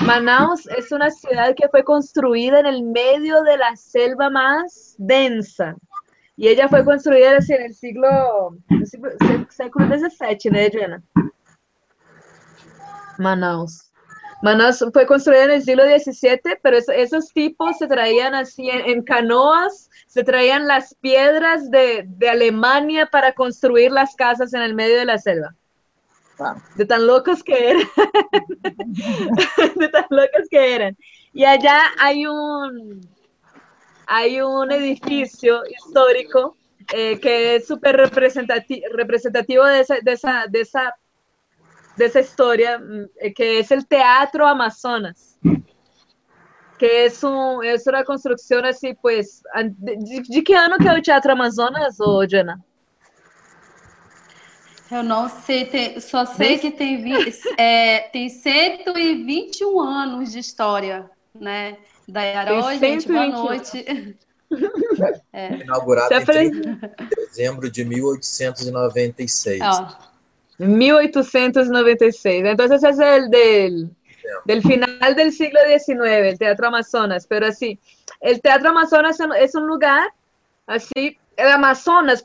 Manaus 0.00 0.66
es 0.66 0.90
una 0.90 1.10
ciudad 1.10 1.54
que 1.54 1.68
fue 1.68 1.84
construida 1.84 2.60
en 2.60 2.66
el 2.66 2.82
medio 2.82 3.42
de 3.42 3.56
la 3.58 3.76
selva 3.76 4.30
más 4.30 4.94
densa. 4.98 5.76
Y 6.36 6.48
ella 6.48 6.68
fue 6.68 6.84
construida 6.84 7.36
así 7.36 7.52
en 7.52 7.62
el 7.62 7.74
siglo, 7.74 8.56
XVII, 8.68 10.50
¿no, 10.50 10.58
Joana? 10.72 11.02
Manaus. 13.18 13.91
Manaus 14.42 14.84
fue 14.92 15.06
construida 15.06 15.44
en 15.44 15.50
el 15.52 15.62
siglo 15.62 15.84
XVII, 15.84 16.58
pero 16.62 16.76
es- 16.76 16.88
esos 16.88 17.32
tipos 17.32 17.78
se 17.78 17.86
traían 17.86 18.34
así 18.34 18.68
en, 18.68 18.80
en 18.90 19.02
canoas, 19.02 19.88
se 20.06 20.24
traían 20.24 20.66
las 20.66 20.94
piedras 20.96 21.70
de, 21.70 22.04
de 22.06 22.28
Alemania 22.28 23.06
para 23.06 23.32
construir 23.32 23.92
las 23.92 24.14
casas 24.16 24.52
en 24.52 24.62
el 24.62 24.74
medio 24.74 24.98
de 24.98 25.04
la 25.06 25.18
selva. 25.18 25.54
Wow. 26.38 26.54
De 26.76 26.84
tan 26.86 27.06
locos 27.06 27.42
que 27.44 27.70
eran. 27.70 27.82
de 29.76 29.88
tan 29.88 30.06
locos 30.10 30.48
que 30.50 30.74
eran. 30.74 30.96
Y 31.32 31.44
allá 31.44 31.78
hay 32.00 32.26
un, 32.26 33.00
hay 34.06 34.40
un 34.40 34.72
edificio 34.72 35.62
histórico 35.66 36.56
eh, 36.92 37.18
que 37.20 37.56
es 37.56 37.66
súper 37.66 37.96
representati- 37.96 38.82
representativo 38.92 39.64
de 39.64 39.80
esa, 39.80 39.96
de, 40.02 40.12
esa, 40.12 40.46
de, 40.48 40.60
esa, 40.62 40.94
de 41.96 42.04
esa 42.06 42.20
historia, 42.20 42.78
mm, 42.78 43.04
eh, 43.20 43.34
que 43.34 43.58
es 43.60 43.70
el 43.70 43.86
Teatro 43.86 44.46
Amazonas. 44.46 45.38
Que 46.78 47.04
es, 47.06 47.22
un, 47.22 47.64
es 47.64 47.86
una 47.86 48.02
construcción 48.04 48.64
así, 48.64 48.94
pues. 49.00 49.42
¿De, 49.78 50.22
de 50.28 50.42
qué 50.44 50.54
año 50.56 50.76
que 50.78 50.88
es 50.88 50.94
el 50.94 51.02
Teatro 51.02 51.32
Amazonas, 51.32 51.96
o 52.00 52.24
Jana? 52.28 52.58
Eu 54.90 55.02
não 55.02 55.26
sei, 55.28 55.64
tem- 55.64 55.98
só 56.00 56.26
sei 56.26 56.58
que 56.58 56.70
tem, 56.70 57.02
é, 57.56 58.00
tem 58.12 58.28
121 58.28 59.80
anos 59.80 60.32
de 60.32 60.38
história, 60.40 61.08
né? 61.34 61.78
Tem 62.12 62.62
oi, 62.62 62.78
gente, 62.78 63.08
boa 63.08 63.24
121. 63.24 63.44
noite. 63.44 64.18
Inaugurado 65.62 66.08
Se 66.08 66.14
em 66.14 66.18
apre- 66.22 66.50
30 66.50 66.88
de 66.88 67.16
dezembro 67.16 67.70
de 67.70 67.84
1896. 67.86 69.62
Ó, 69.62 70.11
1896. 70.68 72.44
Entonces 72.44 72.82
es 72.84 72.98
el 72.98 73.30
del, 73.30 73.90
del 74.44 74.62
final 74.62 75.14
del 75.16 75.32
siglo 75.32 75.60
XIX, 75.66 76.28
el 76.28 76.38
Teatro 76.38 76.68
Amazonas. 76.68 77.26
Pero 77.26 77.46
así, 77.46 77.78
el 78.20 78.40
Teatro 78.40 78.70
Amazonas 78.70 79.18
es 79.38 79.54
un- 79.54 79.66
lugar 79.66 80.08
así, 80.66 81.18
el 81.36 81.48
Amazonas, 81.48 82.22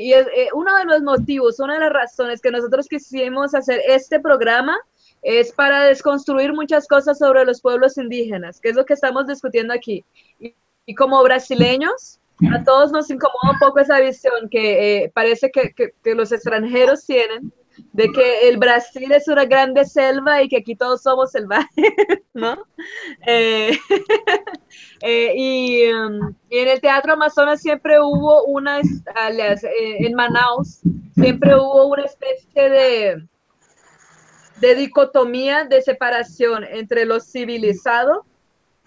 y 0.00 0.12
es, 0.12 0.26
eh, 0.28 0.48
uno 0.54 0.76
de 0.78 0.84
los 0.84 1.02
motivos, 1.02 1.58
una 1.60 1.74
de 1.74 1.80
las 1.80 1.92
razones 1.92 2.40
que 2.40 2.50
nosotros 2.50 2.86
quisimos 2.88 3.54
hacer 3.54 3.80
este 3.88 4.20
programa 4.20 4.78
es 5.22 5.50
para 5.52 5.82
desconstruir 5.84 6.52
muchas 6.52 6.86
cosas 6.86 7.18
sobre 7.18 7.44
los 7.44 7.60
pueblos 7.60 7.98
indígenas, 7.98 8.60
que 8.60 8.68
es 8.68 8.76
lo 8.76 8.84
que 8.84 8.94
estamos 8.94 9.26
discutiendo 9.26 9.74
aquí. 9.74 10.04
Y, 10.38 10.54
y 10.86 10.94
como 10.94 11.22
brasileños, 11.24 12.20
a 12.54 12.62
todos 12.62 12.92
nos 12.92 13.10
incomoda 13.10 13.50
un 13.52 13.58
poco 13.58 13.80
esa 13.80 13.98
visión 13.98 14.48
que 14.50 15.04
eh, 15.04 15.10
parece 15.12 15.50
que, 15.50 15.72
que- 15.74 15.92
que 16.04 16.14
los 16.14 16.30
extranjeros 16.32 17.04
tienen 17.04 17.52
de 17.92 18.10
que 18.12 18.48
el 18.48 18.58
Brasil 18.58 19.10
es 19.12 19.28
una 19.28 19.44
grande 19.44 19.84
selva 19.84 20.42
y 20.42 20.48
que 20.48 20.58
aquí 20.58 20.74
todos 20.74 21.02
somos 21.02 21.32
salvajes, 21.32 21.68
¿no? 22.34 22.64
Eh, 23.26 23.78
eh, 25.02 25.32
y, 25.36 25.92
um, 25.92 26.34
y 26.48 26.58
en 26.58 26.68
el 26.68 26.80
Teatro 26.80 27.14
Amazonas 27.14 27.60
siempre 27.60 28.00
hubo 28.00 28.44
una, 28.44 28.80
eh, 28.80 29.96
en 30.00 30.14
Manaus, 30.14 30.80
siempre 31.14 31.54
hubo 31.54 31.86
una 31.86 32.04
especie 32.04 32.68
de, 32.68 33.26
de 34.60 34.74
dicotomía, 34.74 35.64
de 35.64 35.82
separación 35.82 36.64
entre 36.64 37.04
lo 37.04 37.20
civilizado, 37.20 38.24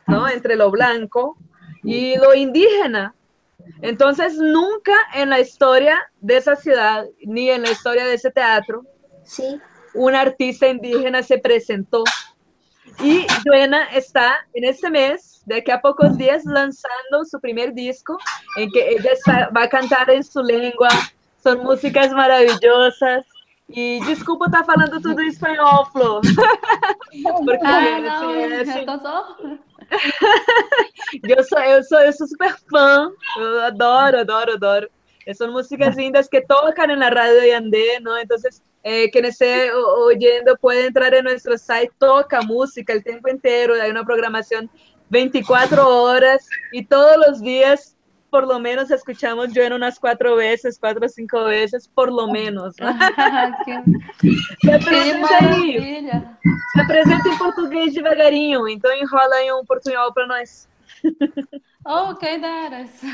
¿no? 0.07 0.27
Entre 0.27 0.55
lo 0.55 0.71
blanco 0.71 1.37
y 1.83 2.17
lo 2.17 2.33
indígena. 2.33 3.13
Entonces, 3.81 4.37
nunca 4.37 4.93
en 5.13 5.29
la 5.29 5.39
historia 5.39 5.99
de 6.21 6.37
esa 6.37 6.55
ciudad, 6.55 7.05
ni 7.23 7.49
en 7.49 7.61
la 7.63 7.71
historia 7.71 8.05
de 8.05 8.13
ese 8.15 8.31
teatro, 8.31 8.83
Sí. 9.23 9.59
un 9.93 10.15
artista 10.15 10.67
indígena 10.67 11.23
se 11.23 11.37
presentó. 11.37 12.03
Y 13.01 13.25
Joana 13.45 13.85
está 13.93 14.45
en 14.53 14.65
este 14.65 14.89
mes, 14.89 15.41
de 15.45 15.57
aquí 15.57 15.71
a 15.71 15.79
pocos 15.81 16.17
días, 16.17 16.43
lanzando 16.45 17.23
su 17.29 17.39
primer 17.39 17.73
disco, 17.73 18.17
en 18.57 18.69
que 18.71 18.89
ella 18.89 19.11
está- 19.13 19.49
va 19.55 19.63
a 19.63 19.69
cantar 19.69 20.09
en 20.09 20.23
su 20.23 20.41
lengua. 20.41 20.89
Son 21.41 21.59
músicas 21.63 22.11
maravillosas. 22.11 23.25
Y 23.69 24.03
desculpa 24.05 24.47
estar 24.47 24.65
falando 24.65 24.99
tudo 24.99 25.21
em 25.21 25.27
espanhol, 25.29 25.85
Flo. 25.93 26.21
Porque 27.45 27.59
Ah, 27.63 27.99
não, 27.99 28.29
assim, 28.31 28.39
é, 28.41 28.61
assim, 28.61 28.85
eu 31.23 31.43
sou, 31.43 31.59
eu 31.59 31.83
sou, 31.83 31.99
eu 31.99 32.13
sou 32.13 32.27
super 32.27 32.55
fã. 32.69 33.09
Eu 33.37 33.61
adoro, 33.61 34.19
adoro, 34.19 34.53
adoro. 34.53 34.89
Eh, 35.25 35.33
Son 35.33 35.51
músicas 35.51 35.95
lindas 35.95 36.27
que 36.27 36.41
tocan 36.41 36.89
en 36.89 36.99
la 36.99 37.09
radio 37.09 37.39
de 37.41 37.53
Andé, 37.53 37.99
¿no? 38.01 38.17
Entonces, 38.17 38.61
eh, 38.83 39.09
quien 39.11 39.25
esté 39.25 39.71
oyendo 39.71 40.55
puede 40.57 40.87
entrar 40.87 41.13
en 41.13 41.25
nuestro 41.25 41.57
site, 41.57 41.91
toca 41.97 42.41
música 42.41 42.93
el 42.93 43.03
tiempo 43.03 43.27
entero, 43.29 43.73
hay 43.73 43.91
una 43.91 44.05
programación 44.05 44.69
24 45.09 45.87
horas 45.87 46.47
y 46.71 46.85
todos 46.85 47.17
los 47.17 47.41
días 47.41 47.95
por 48.29 48.47
lo 48.47 48.59
menos 48.59 48.91
escuchamos 48.91 49.53
yo 49.53 49.63
en 49.63 49.73
unas 49.73 49.99
cuatro 49.99 50.35
veces, 50.35 50.77
cuatro 50.79 51.05
o 51.05 51.09
cinco 51.09 51.45
veces, 51.45 51.87
por 51.87 52.11
lo 52.11 52.27
menos. 52.31 52.75
¿no? 52.79 52.93
que, 53.65 54.27
Se 54.61 54.71
apresenta 54.71 55.37
aí, 55.39 56.07
se 56.73 56.81
apresenta 56.81 57.29
em 57.29 57.37
português 57.37 57.93
devagarinho, 57.93 58.67
então 58.67 58.91
enrola 58.93 59.35
aí 59.35 59.51
um 59.51 59.65
portunhol 59.65 60.13
para 60.13 60.27
nós. 60.27 60.67
Oh, 61.85 62.15
que 62.15 62.37
daras. 62.37 63.01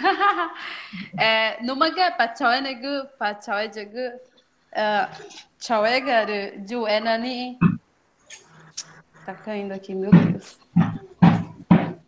É, 1.18 1.62
numa 1.64 1.92
que 1.92 2.12
pachoenegu, 2.12 3.08
pachoejegu, 3.18 4.20
chawegaru, 5.60 6.66
juenani. 6.68 7.58
Tá 9.26 9.34
caindo 9.34 9.72
aqui, 9.74 9.96
meu 9.96 10.12
Deus. 10.12 10.60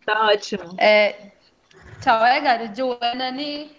Tá 0.04 0.26
ótimo. 0.26 0.74
É, 0.78 1.32
chawegaru, 2.02 2.68
juenani, 2.74 3.70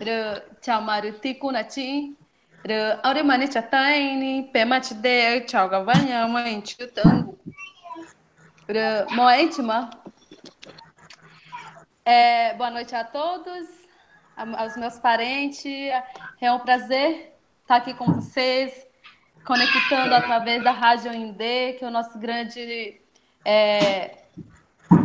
ru 0.00 0.40
chamaru 0.62 1.12
tikunachi, 1.20 2.16
ru 2.64 2.78
aurimani 3.02 3.48
chataini, 3.48 4.50
pemach 4.52 4.92
de 5.02 5.40
chawgavanya, 5.46 6.26
mãe 6.28 6.62
chutangu. 6.62 7.38
Ru 8.68 9.14
moentima. 9.14 9.90
É, 12.04 12.54
boa 12.54 12.70
noite 12.70 12.94
a 12.94 13.04
todos, 13.04 13.68
aos 14.36 14.76
meus 14.76 14.98
parentes. 14.98 15.92
É 16.40 16.50
um 16.50 16.58
prazer 16.58 17.34
estar 17.60 17.76
aqui 17.76 17.92
com 17.92 18.06
vocês, 18.14 18.86
conectando 19.44 20.14
através 20.14 20.64
da 20.64 20.70
Rádio 20.70 21.12
Indê, 21.12 21.74
que 21.74 21.84
é 21.84 21.88
o 21.88 21.90
nosso 21.90 22.18
grande, 22.18 23.00
é, 23.44 24.16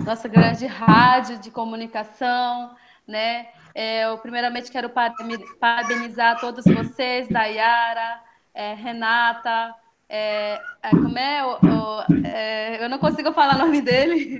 nossa 0.05 0.27
grande 0.27 0.65
rádio 0.65 1.37
de 1.39 1.49
comunicação, 1.51 2.75
né? 3.07 3.47
É, 3.75 4.05
eu 4.05 4.17
primeiramente 4.19 4.71
quero 4.71 4.89
parabeni- 4.89 5.43
parabenizar 5.59 6.39
todos 6.39 6.63
vocês, 6.65 7.27
Dayara, 7.27 8.21
é, 8.53 8.73
Renata, 8.75 9.73
é, 10.07 10.61
é, 10.83 10.89
como 10.91 11.17
é, 11.17 11.43
o- 11.43 11.57
o- 11.65 12.25
é, 12.27 12.83
eu 12.83 12.87
não 12.89 12.99
consigo 12.99 13.31
falar 13.33 13.55
o 13.55 13.59
nome 13.59 13.81
dele. 13.81 14.39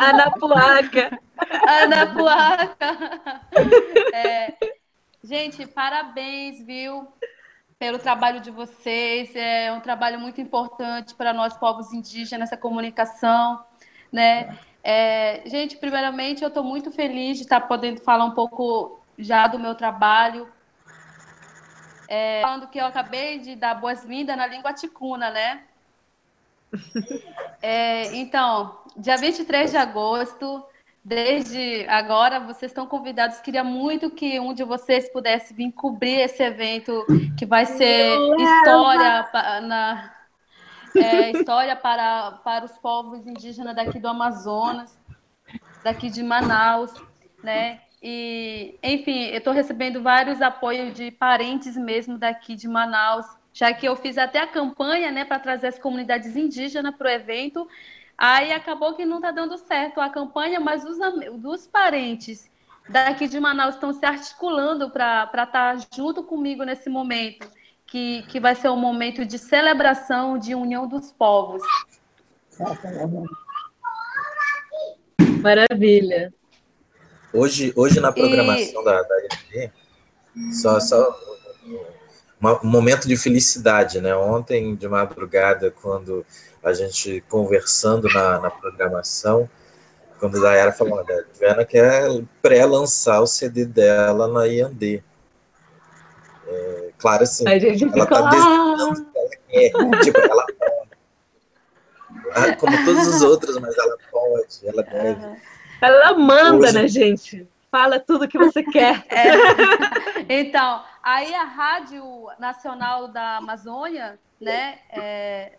Anapuaca. 0.00 1.18
Ana 1.68 2.06
Puaca. 2.14 3.20
É, 4.14 4.54
gente, 5.24 5.66
parabéns, 5.66 6.64
viu, 6.64 7.08
pelo 7.78 7.98
trabalho 7.98 8.40
de 8.40 8.50
vocês. 8.50 9.34
É 9.34 9.72
um 9.72 9.80
trabalho 9.80 10.20
muito 10.20 10.40
importante 10.40 11.14
para 11.14 11.32
nós, 11.32 11.56
povos 11.56 11.92
indígenas, 11.92 12.48
essa 12.50 12.56
comunicação, 12.60 13.64
né? 14.12 14.58
É, 14.84 15.42
gente, 15.46 15.76
primeiramente, 15.76 16.42
eu 16.42 16.48
estou 16.48 16.62
muito 16.62 16.90
feliz 16.90 17.38
de 17.38 17.44
estar 17.44 17.62
podendo 17.62 18.00
falar 18.00 18.24
um 18.24 18.32
pouco 18.32 19.00
já 19.18 19.46
do 19.46 19.58
meu 19.58 19.74
trabalho. 19.74 20.48
É, 22.08 22.42
falando 22.42 22.68
que 22.68 22.78
eu 22.78 22.84
acabei 22.84 23.38
de 23.38 23.56
dar 23.56 23.74
boas-vindas 23.74 24.36
na 24.36 24.46
língua 24.46 24.72
ticuna, 24.72 25.30
né? 25.30 25.62
É, 27.64 28.16
então, 28.16 28.76
dia 28.96 29.16
23 29.16 29.70
de 29.70 29.76
agosto, 29.76 30.64
desde 31.04 31.86
agora, 31.88 32.40
vocês 32.40 32.72
estão 32.72 32.88
convidados. 32.88 33.38
Queria 33.38 33.62
muito 33.62 34.10
que 34.10 34.40
um 34.40 34.52
de 34.52 34.64
vocês 34.64 35.08
pudesse 35.12 35.54
vir 35.54 35.70
cobrir 35.70 36.22
esse 36.22 36.42
evento, 36.42 37.06
que 37.38 37.46
vai 37.46 37.64
ser 37.64 38.18
história, 38.36 39.30
na, 39.62 40.12
é, 40.96 41.30
história 41.30 41.76
para, 41.76 42.32
para 42.44 42.64
os 42.64 42.76
povos 42.78 43.26
indígenas 43.26 43.74
daqui 43.74 43.98
do 43.98 44.08
Amazonas, 44.08 44.98
daqui 45.82 46.10
de 46.10 46.22
Manaus, 46.22 46.92
né? 47.42 47.80
E, 48.02 48.78
enfim, 48.82 49.26
eu 49.26 49.38
estou 49.38 49.52
recebendo 49.52 50.02
vários 50.02 50.42
apoios 50.42 50.92
de 50.92 51.12
parentes 51.12 51.76
mesmo 51.76 52.18
daqui 52.18 52.56
de 52.56 52.66
Manaus, 52.66 53.26
já 53.52 53.72
que 53.72 53.86
eu 53.86 53.94
fiz 53.94 54.18
até 54.18 54.40
a 54.40 54.46
campanha, 54.46 55.12
né, 55.12 55.24
para 55.24 55.38
trazer 55.38 55.68
as 55.68 55.78
comunidades 55.78 56.34
indígenas 56.34 56.94
para 56.96 57.08
o 57.08 57.10
evento. 57.10 57.68
Aí 58.18 58.52
acabou 58.52 58.94
que 58.94 59.04
não 59.04 59.16
está 59.16 59.30
dando 59.30 59.56
certo 59.56 60.00
a 60.00 60.08
campanha, 60.08 60.58
mas 60.58 60.84
os, 60.84 60.98
dos 61.40 61.66
parentes 61.66 62.50
daqui 62.88 63.28
de 63.28 63.38
Manaus 63.38 63.76
estão 63.76 63.92
se 63.92 64.04
articulando 64.04 64.90
para 64.90 65.24
estar 65.24 65.46
tá 65.46 65.76
junto 65.94 66.24
comigo 66.24 66.64
nesse 66.64 66.90
momento, 66.90 67.48
que, 67.92 68.22
que 68.22 68.40
vai 68.40 68.54
ser 68.54 68.70
um 68.70 68.76
momento 68.76 69.22
de 69.22 69.38
celebração, 69.38 70.38
de 70.38 70.54
união 70.54 70.88
dos 70.88 71.12
povos. 71.12 71.62
Maravilha. 75.42 76.32
Hoje, 77.34 77.70
hoje 77.76 78.00
na 78.00 78.10
programação 78.10 78.80
e... 78.80 78.84
da, 78.86 79.02
da 79.02 79.70
só, 80.54 80.80
só 80.80 81.14
um 82.64 82.66
momento 82.66 83.06
de 83.06 83.14
felicidade, 83.14 84.00
né? 84.00 84.16
Ontem 84.16 84.74
de 84.74 84.88
madrugada, 84.88 85.70
quando 85.70 86.24
a 86.64 86.72
gente 86.72 87.22
conversando 87.28 88.08
na, 88.08 88.40
na 88.40 88.50
programação, 88.50 89.50
quando 90.18 90.38
a 90.38 90.40
Dayara 90.40 90.72
falou, 90.72 90.98
a 90.98 91.04
Diana 91.38 91.66
quer 91.66 92.08
pré-lançar 92.40 93.20
o 93.20 93.26
CD 93.26 93.66
dela 93.66 94.28
na 94.28 94.46
IAND. 94.46 95.04
É, 96.48 96.91
claro, 97.02 97.24
assim, 97.24 97.44
ela 97.44 97.56
está 97.56 97.68
desejando 97.68 97.98
ela 97.98 98.06
quer, 99.48 99.72
tipo, 100.02 100.18
ela 100.18 100.46
pode. 100.46 100.92
Como 102.56 102.84
todos 102.84 103.08
os 103.08 103.22
outros, 103.22 103.58
mas 103.58 103.76
ela 103.76 103.96
pode, 104.10 104.66
ela 104.66 104.82
deve. 104.82 105.42
Ela 105.80 106.16
manda, 106.16 106.68
Hoje... 106.68 106.72
né, 106.72 106.88
gente? 106.88 107.46
Fala 107.70 107.98
tudo 107.98 108.28
que 108.28 108.38
você 108.38 108.62
quer. 108.62 109.04
É. 109.10 110.40
Então, 110.40 110.82
aí 111.02 111.34
a 111.34 111.44
Rádio 111.44 112.04
Nacional 112.38 113.08
da 113.08 113.38
Amazônia, 113.38 114.18
né, 114.40 114.78
é, 114.90 115.52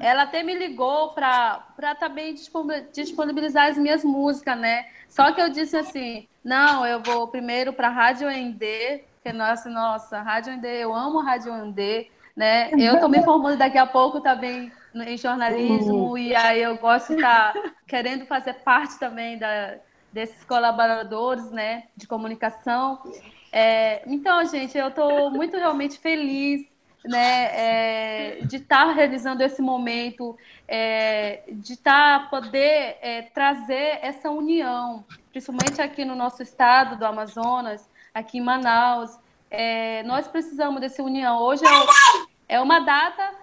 ela 0.00 0.22
até 0.22 0.42
me 0.42 0.54
ligou 0.54 1.12
para 1.12 1.94
também 1.98 2.34
disponibilizar 2.92 3.70
as 3.70 3.76
minhas 3.76 4.04
músicas, 4.04 4.58
né? 4.58 4.86
Só 5.08 5.32
que 5.32 5.40
eu 5.40 5.48
disse 5.48 5.76
assim, 5.76 6.28
não, 6.42 6.86
eu 6.86 7.02
vou 7.02 7.28
primeiro 7.28 7.72
para 7.72 7.88
a 7.88 7.90
Rádio 7.90 8.28
ND, 8.28 9.04
que 9.24 9.32
nossa, 9.32 9.70
nossa, 9.70 10.20
Rádio 10.20 10.52
ND, 10.52 10.66
eu 10.66 10.94
amo 10.94 11.22
Rádio 11.22 11.50
ND, 11.54 12.10
né? 12.36 12.70
Eu 12.72 12.96
estou 12.96 13.08
me 13.08 13.22
formando 13.24 13.56
daqui 13.56 13.78
a 13.78 13.86
pouco 13.86 14.20
também 14.20 14.70
em 14.94 15.16
jornalismo 15.16 16.10
uhum. 16.10 16.18
e 16.18 16.36
aí 16.36 16.60
eu 16.60 16.76
gosto 16.76 17.08
de 17.08 17.14
estar 17.14 17.54
tá 17.54 17.72
querendo 17.86 18.26
fazer 18.26 18.52
parte 18.56 18.98
também 18.98 19.38
da, 19.38 19.76
desses 20.12 20.44
colaboradores, 20.44 21.50
né, 21.50 21.84
de 21.96 22.06
comunicação. 22.06 23.00
É, 23.50 24.02
então, 24.06 24.44
gente, 24.44 24.76
eu 24.76 24.88
estou 24.88 25.30
muito 25.30 25.56
realmente 25.56 25.98
feliz 25.98 26.68
né, 27.02 27.44
é, 27.52 28.38
de 28.42 28.56
estar 28.56 28.88
tá 28.88 28.92
realizando 28.92 29.42
esse 29.42 29.62
momento, 29.62 30.36
é, 30.68 31.44
de 31.48 31.72
estar 31.72 32.24
tá, 32.24 32.26
poder 32.28 32.98
é, 33.00 33.22
trazer 33.32 34.00
essa 34.02 34.30
união, 34.30 35.02
principalmente 35.30 35.80
aqui 35.80 36.04
no 36.04 36.14
nosso 36.14 36.42
estado 36.42 36.98
do 36.98 37.06
Amazonas, 37.06 37.88
aqui 38.14 38.38
em 38.38 38.40
Manaus. 38.40 39.18
É, 39.50 40.02
nós 40.04 40.28
precisamos 40.28 40.80
dessa 40.80 41.02
união. 41.02 41.38
Hoje 41.42 41.64
é, 41.66 42.56
é 42.56 42.60
uma 42.60 42.78
data 42.78 43.34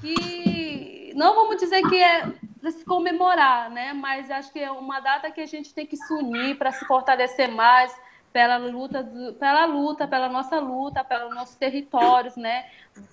que 0.00 1.12
não 1.14 1.34
vamos 1.34 1.56
dizer 1.56 1.82
que 1.88 2.02
é 2.02 2.26
para 2.60 2.70
se 2.70 2.84
comemorar, 2.84 3.70
né? 3.70 3.92
Mas 3.92 4.30
acho 4.30 4.52
que 4.52 4.58
é 4.58 4.70
uma 4.70 5.00
data 5.00 5.30
que 5.30 5.40
a 5.40 5.46
gente 5.46 5.72
tem 5.72 5.86
que 5.86 5.96
se 5.96 6.12
unir 6.12 6.56
para 6.56 6.72
se 6.72 6.84
fortalecer 6.86 7.50
mais, 7.50 7.94
pela 8.32 8.56
luta, 8.56 9.06
pela 9.38 9.66
luta, 9.66 10.08
pela 10.08 10.28
nossa 10.28 10.58
luta, 10.58 11.04
pelos 11.04 11.34
nossos 11.34 11.54
territórios, 11.56 12.36
né? 12.36 12.66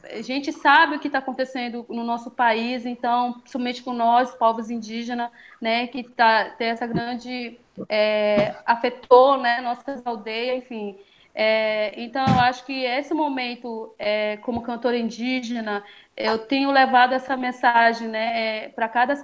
A 0.04 0.22
gente 0.22 0.52
sabe 0.54 0.96
o 0.96 1.00
que 1.00 1.08
está 1.08 1.20
acontecendo 1.20 1.86
no 1.90 2.04
nosso 2.04 2.32
país, 2.32 2.86
então, 2.86 3.34
principalmente 3.34 3.84
com 3.84 3.94
nós, 3.94 4.34
povos 4.36 4.70
indígenas, 4.70 5.30
né, 5.60 5.88
que 5.88 6.04
tá, 6.04 6.52
tem 6.52 6.70
essa 6.70 6.88
grande 6.88 7.60
é, 7.88 8.56
afetou, 8.66 9.38
né, 9.38 9.62
nossas 9.62 10.06
aldeias, 10.06 10.58
enfim. 10.58 10.98
É, 11.34 11.94
então, 12.02 12.26
eu 12.28 12.40
acho 12.40 12.66
que 12.66 12.84
esse 12.84 13.14
momento, 13.14 13.94
é, 13.98 14.38
como 14.38 14.62
cantora 14.62 14.98
indígena, 14.98 15.84
eu 16.18 16.40
tenho 16.40 16.72
levado 16.72 17.14
essa 17.14 17.38
mensagem, 17.38 18.08
né, 18.08 18.66
é, 18.66 18.70
para 18.70 18.90
cada 18.90 19.16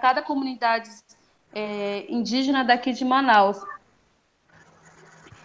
cada 0.00 0.22
comunidade 0.22 0.88
é, 1.54 2.06
indígena 2.08 2.64
daqui 2.64 2.92
de 2.92 3.04
Manaus 3.04 3.60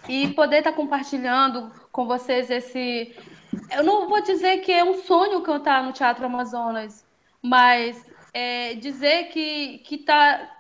e 0.08 0.30
poder 0.30 0.60
estar 0.60 0.72
tá 0.72 0.78
compartilhando 0.78 1.72
com 1.92 2.06
vocês 2.06 2.50
esse. 2.50 3.16
Eu 3.72 3.84
não 3.84 4.08
vou 4.08 4.22
dizer 4.22 4.58
que 4.58 4.72
é 4.72 4.84
um 4.84 4.96
sonho 5.04 5.42
cantar 5.42 5.84
no 5.84 5.94
Teatro 5.94 6.26
Amazonas, 6.26 7.06
mas 7.42 8.06
é 8.34 8.74
dizer 8.76 9.26
que 9.30 9.80
que 9.80 9.96
está 9.96 10.53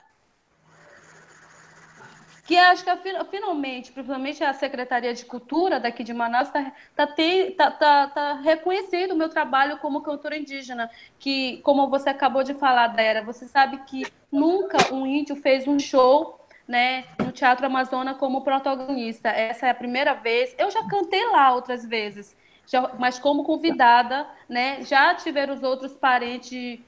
que 2.46 2.58
acho 2.58 2.84
que 2.84 2.92
finalmente, 3.32 3.92
principalmente 3.92 4.44
a 4.44 4.54
Secretaria 4.54 5.14
de 5.14 5.24
Cultura 5.24 5.80
daqui 5.80 6.04
de 6.04 6.14
Manaus 6.14 6.50
está 6.50 6.72
tá, 6.94 7.08
tá, 7.08 7.72
tá, 7.72 8.08
tá 8.08 8.34
reconhecendo 8.34 9.12
o 9.12 9.16
meu 9.16 9.30
trabalho 9.30 9.78
como 9.78 10.02
cantora 10.02 10.38
indígena, 10.38 10.90
que, 11.18 11.58
como 11.64 11.90
você 11.90 12.10
acabou 12.10 12.44
de 12.44 12.54
falar, 12.54 12.88
Dera, 12.88 13.24
você 13.24 13.48
sabe 13.48 13.78
que 13.86 14.06
nunca 14.30 14.94
um 14.94 15.08
índio 15.08 15.38
fez 15.38 15.68
um 15.68 15.80
show 15.80 16.38
né, 16.68 17.06
no 17.18 17.32
Teatro 17.32 17.66
Amazônia 17.66 18.14
como 18.14 18.42
protagonista. 18.42 19.30
Essa 19.30 19.68
é 19.68 19.70
a 19.70 19.76
primeira 19.76 20.14
vez. 20.14 20.54
Eu 20.58 20.70
já 20.70 20.86
cantei 20.88 21.26
lá 21.30 21.54
outras 21.54 21.86
vezes, 21.86 22.36
já, 22.66 22.92
mas 23.00 23.18
como 23.20 23.44
convidada, 23.44 24.28
né? 24.50 24.84
Já 24.84 25.16
tiveram 25.16 25.54
os 25.54 25.64
outros 25.64 25.94
parentes 25.94 26.80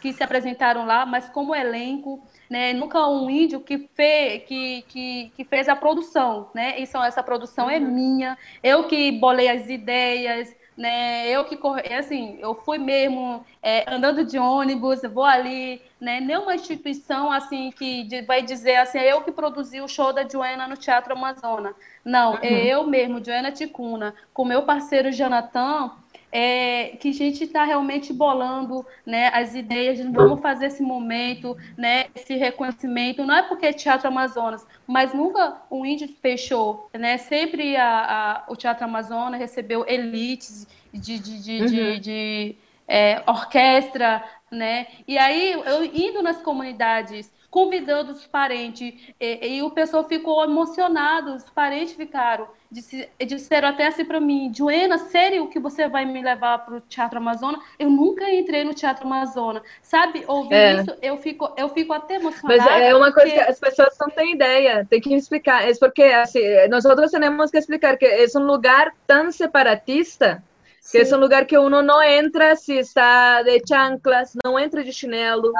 que 0.00 0.12
se 0.12 0.22
apresentaram 0.22 0.84
lá, 0.84 1.06
mas 1.06 1.28
como 1.28 1.54
elenco, 1.54 2.20
né? 2.52 2.74
Nunca 2.74 3.08
um 3.08 3.30
índio 3.30 3.60
que, 3.60 3.78
fe, 3.78 4.40
que, 4.40 4.82
que, 4.86 5.32
que 5.34 5.42
fez 5.42 5.70
a 5.70 5.74
produção, 5.74 6.50
né? 6.54 6.78
Isso, 6.78 6.98
essa 6.98 7.22
produção 7.22 7.70
é 7.70 7.78
uhum. 7.78 7.86
é 7.86 7.88
minha. 7.88 8.38
Eu 8.62 8.84
que 8.84 9.10
bolei 9.12 9.48
as 9.48 9.70
ideias, 9.70 10.54
né? 10.76 11.30
Eu 11.30 11.46
que 11.46 11.58
é 11.84 11.96
assim, 11.96 12.36
eu 12.40 12.54
fui 12.54 12.76
mesmo 12.76 13.42
é, 13.62 13.90
andando 13.90 14.22
de 14.22 14.38
ônibus, 14.38 15.00
vou 15.00 15.24
ali, 15.24 15.80
né? 15.98 16.20
Nenhuma 16.20 16.54
instituição 16.54 17.32
assim 17.32 17.70
que 17.70 18.20
vai 18.26 18.42
dizer 18.42 18.76
assim, 18.76 18.98
é 18.98 19.10
eu 19.10 19.22
que 19.22 19.32
produzi 19.32 19.80
o 19.80 19.88
show 19.88 20.12
da 20.12 20.28
Joana 20.28 20.68
no 20.68 20.76
Teatro 20.76 21.14
Amazônia. 21.14 21.74
Não, 22.04 22.32
uhum. 22.32 22.38
é 22.42 22.66
eu 22.66 22.86
mesmo, 22.86 23.24
Joana 23.24 23.50
Ticuna, 23.50 24.14
com 24.34 24.44
meu 24.44 24.64
parceiro 24.64 25.10
Jonathan, 25.10 25.90
é, 26.32 26.96
que 26.98 27.10
a 27.10 27.12
gente 27.12 27.44
está 27.44 27.62
realmente 27.62 28.10
bolando 28.10 28.86
né, 29.04 29.28
as 29.34 29.54
ideias, 29.54 30.00
vamos 30.00 30.40
fazer 30.40 30.66
esse 30.66 30.82
momento, 30.82 31.54
né, 31.76 32.06
esse 32.14 32.34
reconhecimento, 32.36 33.26
não 33.26 33.36
é 33.36 33.42
porque 33.42 33.66
é 33.66 33.72
Teatro 33.72 34.08
Amazonas, 34.08 34.66
mas 34.86 35.12
nunca 35.12 35.60
o 35.68 35.84
índio 35.84 36.08
fechou, 36.22 36.88
né, 36.94 37.18
sempre 37.18 37.76
a, 37.76 38.44
a, 38.46 38.50
o 38.50 38.56
Teatro 38.56 38.86
Amazonas 38.86 39.38
recebeu 39.38 39.84
elites 39.86 40.66
de, 40.90 41.18
de, 41.18 41.42
de, 41.42 41.60
uhum. 41.60 41.66
de, 41.66 41.98
de 42.00 42.56
é, 42.88 43.22
orquestra, 43.26 44.24
né, 44.50 44.86
e 45.06 45.18
aí 45.18 45.52
eu 45.52 45.84
indo 45.84 46.22
nas 46.22 46.40
comunidades, 46.40 47.30
convidando 47.50 48.12
os 48.12 48.26
parentes, 48.26 48.94
e, 49.20 49.56
e 49.56 49.62
o 49.62 49.70
pessoal 49.70 50.08
ficou 50.08 50.42
emocionado, 50.42 51.34
os 51.34 51.50
parentes 51.50 51.92
ficaram, 51.92 52.48
disse, 52.72 53.08
disseram 53.26 53.68
até 53.68 53.86
assim 53.86 54.04
para 54.04 54.18
mim, 54.18 54.50
Joana, 54.54 54.98
sério 54.98 55.48
que 55.48 55.60
você 55.60 55.88
vai 55.88 56.04
me 56.04 56.22
levar 56.22 56.58
para 56.58 56.76
o 56.76 56.80
Teatro 56.80 57.18
Amazonas? 57.18 57.60
Eu 57.78 57.90
nunca 57.90 58.28
entrei 58.30 58.64
no 58.64 58.74
Teatro 58.74 59.06
Amazonas, 59.06 59.62
sabe? 59.82 60.24
Ouvir 60.26 60.54
é. 60.54 60.74
isso, 60.74 60.96
eu 61.02 61.18
fico, 61.18 61.52
eu 61.56 61.68
fico 61.68 61.92
até 61.92 62.14
emocionada. 62.14 62.64
Mas 62.64 62.82
é 62.82 62.94
uma 62.94 63.12
coisa 63.12 63.30
que 63.30 63.40
as 63.40 63.60
pessoas 63.60 63.94
não 64.00 64.08
têm 64.08 64.34
ideia, 64.34 64.86
tem 64.88 65.00
que 65.00 65.14
explicar, 65.14 65.68
é 65.68 65.74
porque 65.74 66.02
assim, 66.02 66.40
nós 66.70 66.84
temos 66.84 67.50
que 67.50 67.58
explicar 67.58 67.96
que 67.96 68.06
é 68.06 68.26
um 68.36 68.46
lugar 68.46 68.92
tão 69.06 69.30
separatista 69.30 70.42
que 70.90 70.98
é 70.98 71.16
um 71.16 71.20
lugar 71.20 71.46
que 71.46 71.56
uno 71.56 71.80
não 71.80 72.02
entra 72.02 72.56
se 72.56 72.74
está 72.74 73.42
de 73.42 73.62
chanclas, 73.66 74.36
não 74.44 74.58
entra 74.58 74.82
de 74.82 74.92
chinelo, 74.92 75.52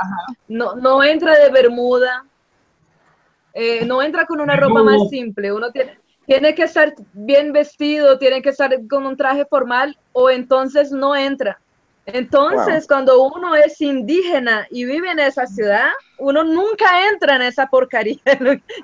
não, 0.49 0.75
não 0.77 1.03
entra 1.03 1.33
de 1.41 1.49
bermuda, 1.49 2.23
eh, 3.55 3.85
não 3.85 4.03
entra 4.03 4.27
com 4.27 4.35
uma 4.35 4.55
roupa 4.57 4.83
mais 4.83 5.09
simples. 5.09 5.53
Uno 5.53 5.71
tem, 5.71 5.91
tiene 6.27 6.55
que 6.55 6.65
estar 6.65 6.95
bien 7.13 7.53
vestido, 7.53 8.19
tiene 8.19 8.43
que 8.43 8.51
estar 8.51 8.71
con 8.89 9.07
un 9.07 9.17
traje 9.17 9.45
formal 9.45 9.99
o 10.13 10.31
entonces 10.31 10.91
no 10.93 11.15
entra. 11.15 11.59
Entonces, 12.05 12.81
wow. 12.81 12.87
cuando 12.89 13.23
uno 13.23 13.55
es 13.55 13.81
indígena 13.81 14.67
y 14.71 14.85
vive 14.85 15.09
en 15.11 15.21
esa 15.21 15.47
ciudad, 15.47 15.91
uno 16.19 16.43
nunca 16.43 17.09
entra 17.09 17.39
nessa 17.39 17.65
porcaria. 17.67 18.19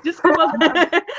Desculpa, 0.03 0.53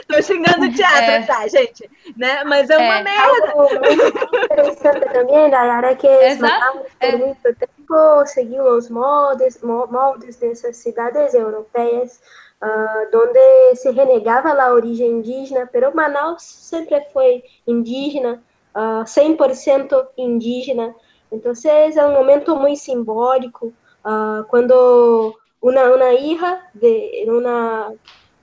tô 0.09 0.23
xingando 0.23 0.75
teatro, 0.75 1.11
é. 1.11 1.23
tá, 1.27 1.47
gente? 1.47 1.91
Né? 2.17 2.43
Mas 2.45 2.71
é, 2.71 2.75
é. 2.75 2.79
uma 2.79 3.03
merda. 3.03 3.53
Algo 3.53 4.45
interessante 4.45 5.13
também, 5.13 5.51
Dayara, 5.51 5.95
que 5.95 6.07
Exato. 6.07 6.79
por 6.79 6.89
é. 7.01 7.17
muito 7.17 7.55
tempo 7.55 8.27
seguiu 8.27 8.65
os 8.65 8.89
moldes, 8.89 9.61
moldes 9.63 10.37
dessas 10.37 10.79
cidades 10.79 11.35
europeias 11.35 12.19
uh, 12.63 13.11
donde 13.11 13.75
se 13.77 13.91
renegava 13.91 14.51
a 14.51 14.73
origem 14.73 15.19
indígena, 15.19 15.69
pero 15.71 15.95
Manaus 15.95 16.43
sempre 16.43 17.01
foi 17.13 17.43
indígena, 17.67 18.43
uh, 18.75 19.05
100% 19.05 20.09
indígena. 20.17 20.95
Então, 21.33 21.53
é 21.65 22.07
um 22.07 22.13
momento 22.13 22.57
muito 22.57 22.81
simbólico, 22.81 23.73
uh, 24.05 24.45
cuando 24.49 25.37
una, 25.61 25.93
una 25.93 26.13
hija 26.15 26.69
de 26.75 27.25
una 27.29 27.93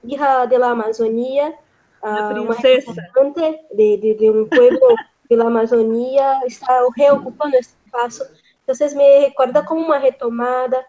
hija 0.04 0.46
de 0.46 0.58
la 0.58 0.74
uh, 0.74 2.42
una 2.42 2.54
representante 2.56 3.62
de, 3.72 3.98
de, 3.98 4.14
de, 4.14 4.30
un 4.30 4.48
pueblo 4.48 4.88
de 5.30 5.36
la 5.36 5.46
Amazonía, 5.46 6.40
está 6.46 6.80
reocupando 6.96 7.58
esse 7.58 7.76
espaço. 7.86 8.24
Entonces 8.62 8.96
me 8.96 9.26
recuerda 9.28 9.66
como 9.66 9.82
uma 9.82 9.98
retomada, 9.98 10.86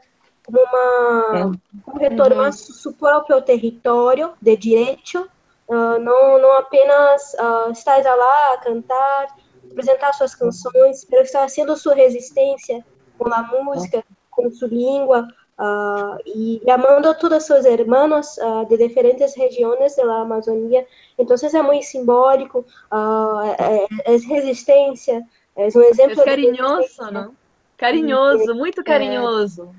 uma, 0.48 1.52
como 1.84 1.98
retorno 1.98 2.42
a 2.42 2.52
su 2.52 2.92
próprio 2.94 3.42
território 3.42 4.32
de 4.40 4.56
direito, 4.56 5.28
uh, 5.68 5.98
não, 6.00 6.38
não 6.38 6.52
apenas 6.58 7.34
uh, 7.34 7.70
estar 7.70 8.02
lá 8.02 8.54
a 8.54 8.58
cantar, 8.58 9.36
apresentar 9.70 10.12
suas 10.14 10.34
canções, 10.34 11.06
mas 11.10 11.26
estar 11.26 11.44
haciendo 11.44 11.76
sua 11.76 11.94
resistência 11.94 12.84
com 13.18 13.32
a 13.32 13.42
música, 13.42 14.02
com 14.30 14.50
sua 14.50 14.68
língua, 14.68 15.28
uh, 15.58 16.18
e 16.24 16.62
chamando 16.64 17.10
a 17.10 17.14
todos 17.14 17.44
seus 17.44 17.64
irmãos 17.64 18.38
uh, 18.38 18.64
de 18.66 18.76
diferentes 18.76 19.36
regiões 19.36 19.96
da 19.96 20.22
Amazônia. 20.22 20.86
Então, 21.18 21.36
é 21.36 21.62
muito 21.62 21.84
simbólico, 21.84 22.64
uh, 22.92 23.40
é, 23.58 24.14
é, 24.14 24.16
resistência, 24.16 25.22
é 25.56 25.66
um 25.74 25.82
exemplo. 25.82 26.22
É 26.22 26.24
carinhoso, 26.24 27.10
não? 27.10 27.37
Carinhoso, 27.78 28.54
muito 28.56 28.82
carinhoso. 28.82 29.72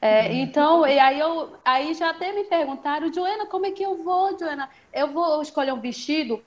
É, 0.00 0.26
é, 0.28 0.34
então, 0.34 0.86
e 0.86 0.98
aí, 0.98 1.18
eu, 1.18 1.54
aí 1.64 1.94
já 1.94 2.10
até 2.10 2.30
me 2.32 2.44
perguntaram, 2.44 3.12
Joana, 3.12 3.46
como 3.46 3.64
é 3.64 3.70
que 3.70 3.82
eu 3.82 4.02
vou, 4.02 4.38
Joana? 4.38 4.68
Eu 4.92 5.08
vou 5.08 5.40
escolher 5.40 5.72
um 5.72 5.80
vestido 5.80 6.42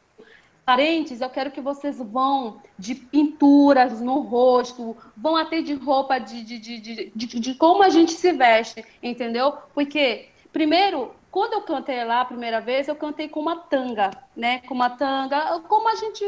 parentes, 0.64 1.22
eu 1.22 1.30
quero 1.30 1.50
que 1.50 1.62
vocês 1.62 1.98
vão 1.98 2.62
de 2.78 2.94
pinturas 2.94 4.00
no 4.02 4.20
rosto, 4.20 4.96
vão 5.16 5.36
até 5.36 5.62
de 5.62 5.74
roupa 5.74 6.20
de, 6.20 6.44
de, 6.44 6.60
de, 6.60 7.12
de, 7.16 7.40
de 7.40 7.56
como 7.56 7.82
a 7.82 7.90
gente 7.90 8.12
se 8.12 8.32
veste, 8.34 8.86
entendeu? 9.02 9.54
Porque, 9.74 10.28
primeiro, 10.52 11.12
quando 11.38 11.54
eu 11.54 11.62
cantei 11.62 12.04
lá 12.04 12.22
a 12.22 12.26
primeira 12.26 12.60
vez, 12.60 12.88
eu 12.88 12.96
cantei 12.96 13.30
com 13.30 13.40
uma 13.40 13.58
tanga, 13.58 14.10
né? 14.36 14.58
Com 14.62 14.74
uma 14.74 14.90
tanga, 14.90 15.60
como 15.68 15.88
a 15.88 15.94
gente, 15.94 16.26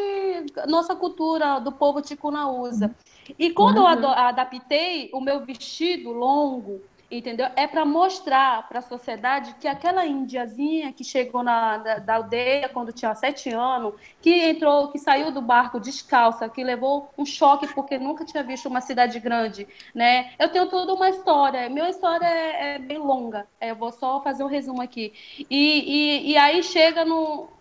nossa 0.68 0.96
cultura 0.96 1.58
do 1.58 1.72
povo 1.72 2.00
ticuna 2.00 2.48
usa. 2.48 2.94
E 3.40 3.50
quando 3.50 3.80
uhum. 3.80 3.90
eu 3.90 4.08
adaptei 4.08 5.10
o 5.12 5.20
meu 5.20 5.44
vestido 5.44 6.12
longo, 6.12 6.84
entendeu? 7.12 7.48
É 7.56 7.68
para 7.68 7.86
mostrar 7.86 8.68
para 8.68 8.80
a 8.80 8.82
sociedade 8.82 9.56
que 9.60 9.68
aquela 9.68 10.06
indiazinha 10.06 10.94
que 10.94 11.04
chegou 11.04 11.44
na 11.44 11.78
da, 11.78 12.00
da, 12.00 12.16
aldeia 12.16 12.70
quando 12.70 12.92
tinha 12.92 13.16
sete 13.16 13.50
anos, 13.50 13.94
que 14.22 14.50
entrou, 14.50 14.90
que 14.90 15.00
saiu 15.00 15.32
do 15.32 15.42
barco 15.42 15.80
descalça, 15.80 16.50
que 16.50 16.64
levou 16.64 17.10
um 17.18 17.26
choque 17.26 17.68
porque 17.74 17.98
nunca 17.98 18.26
tinha 18.26 18.44
visto 18.44 18.68
uma 18.68 18.82
cidade 18.82 19.20
grande, 19.20 19.68
né? 19.94 20.32
Eu 20.38 20.50
tenho 20.50 20.68
toda 20.68 20.94
uma 20.94 21.10
história, 21.10 21.70
minha 21.70 21.90
história 21.90 22.26
é, 22.26 22.76
é 22.76 22.80
bem 22.80 22.98
longa, 22.98 23.48
é, 23.60 23.72
eu 23.72 23.76
vou 23.76 23.92
só 23.92 24.22
fazer 24.22 24.44
um 24.44 24.48
resumo 24.48 24.82
aqui. 24.82 25.14
E, 25.50 26.26
e, 26.30 26.32
e 26.32 26.38
aí 26.38 26.62
chega 26.64 27.04
no 27.04 27.59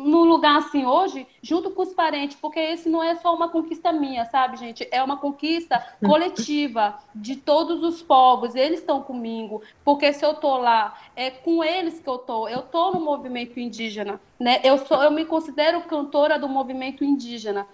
no 0.00 0.24
lugar 0.24 0.58
assim 0.58 0.86
hoje, 0.86 1.26
junto 1.42 1.70
com 1.70 1.82
os 1.82 1.92
parentes, 1.92 2.36
porque 2.40 2.58
esse 2.58 2.88
não 2.88 3.02
é 3.02 3.16
só 3.16 3.34
uma 3.34 3.48
conquista 3.48 3.92
minha, 3.92 4.24
sabe, 4.24 4.56
gente? 4.56 4.88
É 4.90 5.02
uma 5.02 5.18
conquista 5.18 5.84
coletiva 6.04 6.98
de 7.14 7.36
todos 7.36 7.82
os 7.82 8.00
povos. 8.00 8.54
Eles 8.54 8.80
estão 8.80 9.02
comigo, 9.02 9.62
porque 9.84 10.12
se 10.12 10.24
eu 10.24 10.34
tô 10.34 10.56
lá, 10.56 10.96
é 11.14 11.30
com 11.30 11.62
eles 11.62 12.00
que 12.00 12.08
eu 12.08 12.18
tô. 12.18 12.48
Eu 12.48 12.62
tô 12.62 12.92
no 12.92 13.00
movimento 13.00 13.60
indígena, 13.60 14.20
né? 14.38 14.60
Eu 14.64 14.78
sou, 14.78 15.02
eu 15.02 15.10
me 15.10 15.24
considero 15.24 15.82
cantora 15.82 16.38
do 16.38 16.48
movimento 16.48 17.04
indígena. 17.04 17.66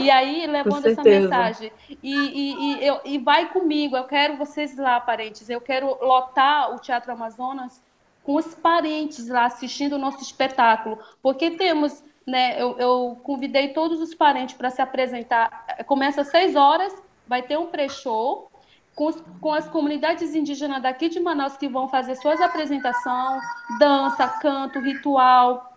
E 0.00 0.10
aí, 0.10 0.46
levando 0.46 0.86
essa 0.86 1.02
mensagem, 1.02 1.70
e, 2.02 2.14
e, 2.14 2.54
e, 2.54 2.86
eu, 2.86 3.00
e 3.04 3.18
vai 3.18 3.52
comigo, 3.52 3.96
eu 3.96 4.04
quero 4.04 4.36
vocês 4.36 4.76
lá, 4.78 5.00
parentes, 5.00 5.50
eu 5.50 5.60
quero 5.60 5.98
lotar 6.00 6.74
o 6.74 6.78
Teatro 6.78 7.12
Amazonas 7.12 7.82
com 8.24 8.36
os 8.36 8.54
parentes 8.54 9.28
lá 9.28 9.44
assistindo 9.44 9.92
o 9.92 9.98
nosso 9.98 10.22
espetáculo, 10.22 10.98
porque 11.22 11.52
temos, 11.52 12.02
né, 12.26 12.60
eu, 12.60 12.76
eu 12.78 13.20
convidei 13.22 13.68
todos 13.68 14.00
os 14.00 14.14
parentes 14.14 14.56
para 14.56 14.70
se 14.70 14.80
apresentar, 14.80 15.84
começa 15.86 16.22
às 16.22 16.28
seis 16.28 16.56
horas, 16.56 16.92
vai 17.28 17.42
ter 17.42 17.58
um 17.58 17.66
pré-show, 17.66 18.50
com, 18.94 19.12
com, 19.40 19.52
as 19.52 19.68
comunidades 19.68 20.34
indígenas 20.34 20.82
daqui 20.82 21.08
de 21.08 21.20
Manaus 21.20 21.56
que 21.56 21.68
vão 21.68 21.88
fazer 21.88 22.14
suas 22.14 22.40
apresentações, 22.40 23.42
dança, 23.78 24.26
canto, 24.40 24.78
ritual. 24.78 25.76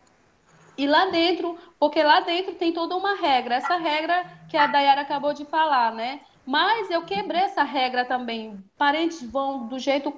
E 0.78 0.86
lá 0.86 1.08
dentro, 1.08 1.58
porque 1.80 2.02
lá 2.04 2.20
dentro 2.20 2.54
tem 2.54 2.72
toda 2.72 2.96
uma 2.96 3.16
regra, 3.16 3.56
essa 3.56 3.76
regra 3.78 4.24
que 4.48 4.56
a 4.56 4.68
Dayara 4.68 5.02
acabou 5.02 5.34
de 5.34 5.46
falar, 5.46 5.92
né? 5.92 6.22
Mas 6.46 6.92
eu 6.92 7.02
quebrei 7.04 7.42
essa 7.42 7.64
regra 7.64 8.06
também. 8.06 8.64
Parentes 8.78 9.24
vão 9.24 9.68
do 9.68 9.80
jeito 9.80 10.14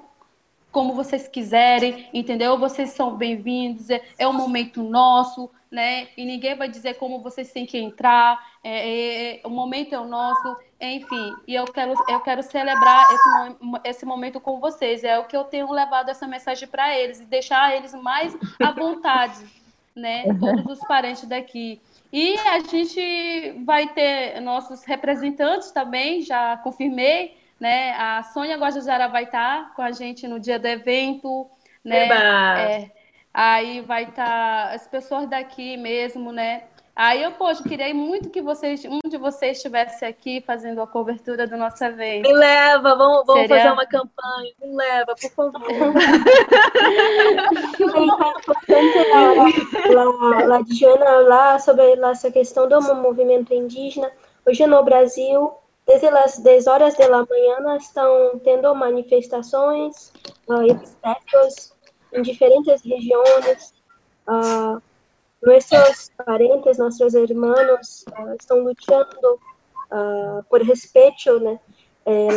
como 0.72 0.94
vocês 0.94 1.26
quiserem, 1.26 2.08
entendeu? 2.12 2.58
Vocês 2.58 2.90
são 2.90 3.16
bem-vindos, 3.16 3.90
é, 3.90 4.02
é 4.18 4.28
um 4.28 4.32
momento 4.32 4.82
nosso, 4.82 5.50
né? 5.70 6.08
E 6.16 6.24
ninguém 6.24 6.56
vai 6.56 6.68
dizer 6.68 6.94
como 6.94 7.20
vocês 7.20 7.52
têm 7.52 7.66
que 7.66 7.78
entrar, 7.78 8.38
é, 8.62 8.70
é, 8.70 9.40
é 9.42 9.46
o 9.46 9.50
momento 9.50 9.94
é 9.94 10.00
o 10.00 10.06
nosso, 10.06 10.56
enfim. 10.80 11.34
E 11.46 11.54
eu 11.54 11.64
quero, 11.64 11.94
eu 12.08 12.20
quero 12.20 12.42
celebrar 12.42 13.04
esse, 13.12 13.80
esse 13.84 14.06
momento 14.06 14.40
com 14.40 14.60
vocês. 14.60 15.04
É 15.04 15.18
o 15.18 15.24
que 15.24 15.36
eu 15.36 15.44
tenho 15.44 15.70
levado 15.70 16.08
essa 16.08 16.26
mensagem 16.26 16.68
para 16.68 16.96
eles 16.98 17.20
e 17.20 17.24
deixar 17.24 17.74
eles 17.76 17.94
mais 17.94 18.36
à 18.62 18.70
vontade, 18.72 19.44
né? 19.94 20.24
Todos 20.38 20.78
os 20.78 20.86
parentes 20.86 21.24
daqui. 21.26 21.80
E 22.12 22.36
a 22.38 22.58
gente 22.60 23.52
vai 23.64 23.88
ter 23.88 24.40
nossos 24.40 24.84
representantes 24.84 25.70
também, 25.70 26.22
já 26.22 26.56
confirmei, 26.56 27.39
né? 27.60 27.92
A 27.92 28.22
Sônia 28.22 28.56
Guajajara 28.56 29.08
vai 29.08 29.24
estar 29.24 29.64
tá 29.64 29.72
com 29.76 29.82
a 29.82 29.92
gente 29.92 30.26
no 30.26 30.40
dia 30.40 30.58
do 30.58 30.66
evento, 30.66 31.46
né? 31.84 32.08
É, 32.08 32.90
aí 33.32 33.82
vai 33.82 34.04
estar 34.04 34.68
tá 34.68 34.74
as 34.74 34.88
pessoas 34.88 35.28
daqui 35.28 35.76
mesmo, 35.76 36.32
né? 36.32 36.64
Aí 36.96 37.22
eu, 37.22 37.32
poxa, 37.32 37.62
queria 37.62 37.94
muito 37.94 38.28
que 38.28 38.42
vocês, 38.42 38.84
um 38.84 38.98
de 39.08 39.16
vocês 39.16 39.56
estivesse 39.56 40.04
aqui 40.04 40.42
fazendo 40.46 40.82
a 40.82 40.86
cobertura 40.86 41.46
do 41.46 41.56
nosso 41.56 41.82
evento. 41.82 42.28
Me 42.28 42.34
leva, 42.34 42.94
vamos, 42.94 43.24
vamos 43.26 43.40
Seria... 43.42 43.56
fazer 43.56 43.72
uma 43.72 43.86
campanha. 43.86 44.52
Me 44.60 44.76
leva, 44.76 45.14
por 45.14 45.30
favor. 45.30 45.62
lá, 49.94 50.44
lá 50.46 50.60
de 50.60 50.74
Joana, 50.74 51.10
lá 51.20 51.58
sobre 51.58 51.92
essa 51.92 52.30
questão 52.30 52.68
do 52.68 52.78
movimento 52.96 53.54
indígena. 53.54 54.12
Hoje 54.46 54.66
no 54.66 54.82
Brasil, 54.82 55.54
Desde 55.86 56.08
as 56.08 56.38
10 56.38 56.66
horas 56.66 56.96
da 56.96 57.08
manhã 57.08 57.76
estão 57.76 58.38
tendo 58.44 58.74
manifestações 58.74 60.12
uh, 60.48 60.62
e 60.62 60.74
protestos 60.74 61.72
em 62.12 62.22
diferentes 62.22 62.82
regiões. 62.82 63.74
Uh, 64.28 64.80
nossos 65.42 66.10
parentes, 66.24 66.78
nossos 66.78 67.14
irmãos 67.14 68.04
uh, 68.08 68.36
estão 68.38 68.60
lutando 68.60 69.40
uh, 69.90 70.44
por 70.48 70.62
respeito 70.62 71.40
né, 71.40 71.58
eh, 72.06 72.28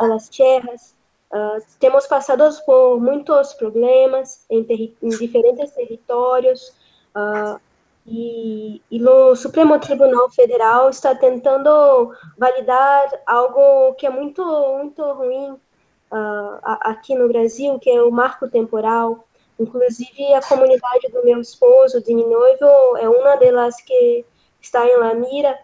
las 0.00 0.28
tierras. 0.28 0.94
Uh, 1.30 1.60
temos 1.80 2.06
passado 2.06 2.44
por 2.64 3.00
muitos 3.00 3.52
problemas 3.54 4.46
em, 4.48 4.66
em 5.02 5.08
diferentes 5.08 5.72
territórios. 5.72 6.72
Uh, 7.14 7.60
e, 8.06 8.80
e 8.90 9.02
o 9.02 9.34
Supremo 9.34 9.78
Tribunal 9.80 10.30
Federal 10.30 10.88
está 10.88 11.14
tentando 11.14 12.14
validar 12.38 13.08
algo 13.26 13.94
que 13.94 14.06
é 14.06 14.10
muito, 14.10 14.44
muito 14.78 15.02
ruim 15.12 15.50
uh, 15.50 16.60
aqui 16.62 17.16
no 17.16 17.28
Brasil, 17.28 17.78
que 17.80 17.90
é 17.90 18.00
o 18.00 18.12
marco 18.12 18.48
temporal. 18.48 19.26
Inclusive, 19.58 20.34
a 20.34 20.42
comunidade 20.42 21.08
do 21.12 21.24
meu 21.24 21.40
esposo, 21.40 22.00
de 22.00 22.14
noivo, 22.14 22.96
é 22.98 23.08
uma 23.08 23.36
delas 23.36 23.74
que 23.80 24.24
está 24.60 24.86
em 24.86 24.96
la 24.98 25.14
mira 25.14 25.58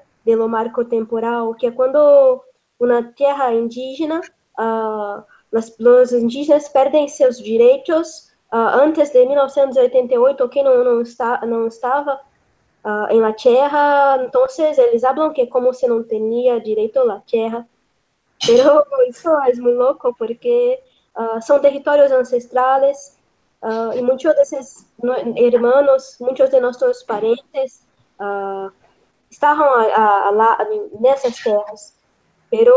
marco 0.48 0.84
temporal, 0.84 1.54
que 1.54 1.66
é 1.66 1.70
quando 1.70 2.42
uma 2.78 3.02
terra 3.02 3.52
indígena, 3.52 4.20
uh, 4.58 5.22
os 5.52 6.12
indígenas 6.12 6.68
perdem 6.68 7.06
seus 7.06 7.38
direitos 7.38 8.32
uh, 8.52 8.80
antes 8.82 9.10
de 9.10 9.24
1988, 9.26 10.48
que 10.48 10.62
não, 10.62 10.82
não, 10.82 11.02
está, 11.02 11.44
não 11.46 11.66
estava 11.66 12.20
uh, 12.84 13.06
en 13.10 13.22
la 13.22 13.34
tierra, 13.34 14.16
entonces 14.20 14.78
ellos 14.78 15.04
hablan 15.04 15.32
que 15.32 15.48
como 15.48 15.72
se 15.72 15.88
no 15.88 16.04
tenía 16.04 16.58
derecho 16.58 17.02
a 17.02 17.06
la 17.06 17.20
tierra, 17.22 17.66
pero 18.46 18.84
eso 19.08 19.38
es 19.48 19.58
muy 19.58 19.72
loco 19.72 20.14
porque 20.18 20.82
uh, 21.16 21.40
son 21.40 21.60
territorios 21.60 22.10
ancestrales 22.12 23.18
uh, 23.62 23.92
y 23.96 24.02
muchos 24.02 24.34
de 24.36 24.42
esos 24.42 24.86
hermanos, 25.36 26.16
muchos 26.20 26.50
de 26.50 26.60
nuestros 26.60 27.04
parentes 27.04 27.82
estaban 29.30 29.90
a, 29.96 30.28
a, 30.28 30.28
a, 30.28 30.68
en 30.70 31.06
esas 31.06 31.42
tierras, 31.42 31.94
pero 32.50 32.74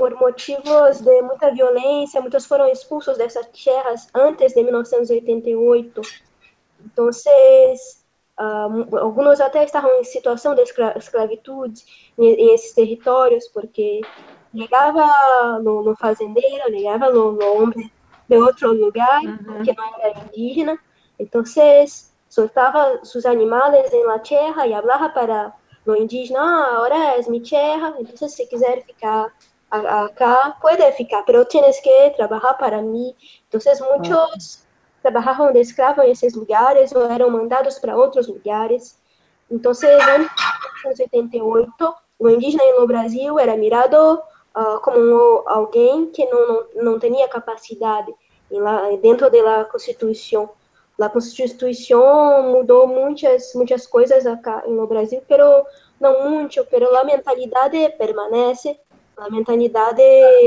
por 0.00 0.18
motivos 0.18 1.04
de 1.04 1.20
muita 1.20 1.50
violência, 1.50 2.22
muitos 2.22 2.46
foram 2.46 2.66
expulsos 2.68 3.18
dessas 3.18 3.46
terras 3.48 4.08
antes 4.14 4.54
de 4.54 4.62
1988. 4.62 6.00
Então, 6.86 7.12
Uh, 8.40 8.96
alguns 8.96 9.38
até 9.38 9.64
estavam 9.64 9.90
em 10.00 10.04
situação 10.04 10.54
de 10.54 10.62
escra 10.62 10.94
escravitude 10.96 11.84
em, 12.16 12.24
em, 12.24 12.54
esses 12.54 12.74
territórios, 12.74 13.46
porque 13.48 14.00
llegaba 14.54 15.06
lo, 15.60 15.94
fazendero, 15.94 16.70
llegaba 16.70 17.10
lo, 17.10 17.38
hombre 17.38 17.92
de 18.28 18.38
otro 18.38 18.72
lugar 18.72 19.20
que 19.62 19.74
no 19.74 19.82
era 20.02 20.18
indígena, 20.24 20.82
entonces 21.18 22.14
soltaba 22.28 23.04
sus 23.04 23.26
animales 23.26 23.92
en 23.92 24.06
la 24.06 24.22
tierra 24.22 24.66
y 24.66 24.72
hablaba 24.72 25.12
para 25.12 25.54
lo 25.84 25.94
indígena, 25.94 26.40
ah, 26.40 26.76
ahora 26.76 27.16
es 27.16 27.28
mi 27.28 27.40
tierra, 27.40 27.92
entonces 27.98 28.32
si 28.32 28.48
quiser 28.48 28.82
ficar 28.84 29.34
acá, 29.70 30.56
puede 30.62 30.92
ficar, 30.92 31.24
pero 31.26 31.44
tienes 31.44 31.78
que 31.82 32.14
trabajar 32.16 32.56
para 32.58 32.80
mí. 32.80 33.14
Entonces 33.44 33.82
muchos 33.94 34.64
trabajaban 35.02 35.52
de 35.52 35.60
escravo 35.60 36.02
en 36.02 36.10
esos 36.10 36.34
lugares 36.34 36.92
o 36.94 37.10
eran 37.10 37.32
mandados 37.32 37.78
para 37.78 37.96
otros 37.96 38.28
lugares. 38.28 38.98
Entonces, 39.50 39.90
en 39.90 40.20
1988, 40.84 41.96
o 42.18 42.28
indígena 42.28 42.62
no 42.78 42.86
Brasil 42.86 43.38
era 43.38 43.56
mirado 43.56 44.22
uh, 44.54 44.80
como 44.82 45.42
alguém 45.46 46.10
que 46.10 46.24
não, 46.26 46.46
não, 46.74 46.92
não 46.92 46.98
tinha 46.98 47.28
capacidade 47.28 48.12
dentro 49.00 49.30
da 49.30 49.64
Constituição. 49.64 50.50
A 51.00 51.08
Constituição 51.08 52.52
mudou 52.52 52.86
muitas 52.86 53.54
muitas 53.54 53.86
coisas 53.86 54.26
acá 54.26 54.64
no 54.66 54.86
Brasil, 54.86 55.22
pero 55.26 55.64
não 55.98 56.28
muito, 56.28 56.66
pero 56.70 56.94
a 56.96 57.04
mentalidade 57.04 57.88
permanece, 57.96 58.78
a 59.16 59.30
mentalidade 59.30 60.02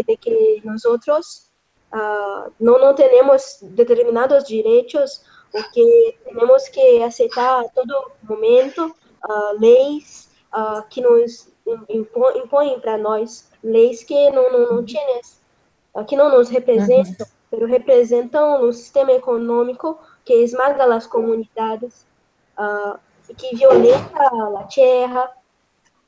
de 0.06 0.18
que 0.18 0.62
nós 0.64 0.86
outros 0.86 1.53
uh, 1.94 2.52
não 2.60 2.80
não 2.80 2.94
temos 2.94 3.60
determinados 3.62 4.44
direitos, 4.46 5.24
porque 5.52 6.18
temos 6.26 6.68
que 6.70 7.04
aceitar 7.04 7.62
a 7.62 7.70
todo 7.70 8.12
momento 8.24 8.96
uh, 9.30 9.60
leis 9.60 10.30
uh, 10.54 10.84
que 10.90 11.02
nos 11.02 11.50
impõem 12.36 12.80
para 12.80 12.98
nós 12.98 13.50
leis 13.64 14.04
que 14.04 14.30
não, 14.32 14.52
não, 14.52 14.76
não 14.76 14.86
tienes, 14.86 15.42
que 16.08 16.18
não 16.18 16.30
nos 16.30 16.50
representam, 16.50 17.26
uhum. 17.52 17.60
mas 17.60 17.70
representam 17.70 18.62
o 18.64 18.74
sistema 18.74 19.14
econômico 19.14 19.98
que 20.26 20.34
esmaga 20.34 20.84
as 20.94 21.08
comunidades, 21.08 22.06
uh, 22.58 23.00
que 23.38 23.56
violenta 23.56 24.20
a 24.60 24.64
terra, 24.64 25.32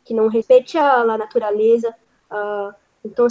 que 0.04 0.14
não 0.14 0.28
respeita 0.28 0.82
a 0.82 1.18
natureza. 1.18 1.96
Uh, 2.30 2.74
então, 3.06 3.28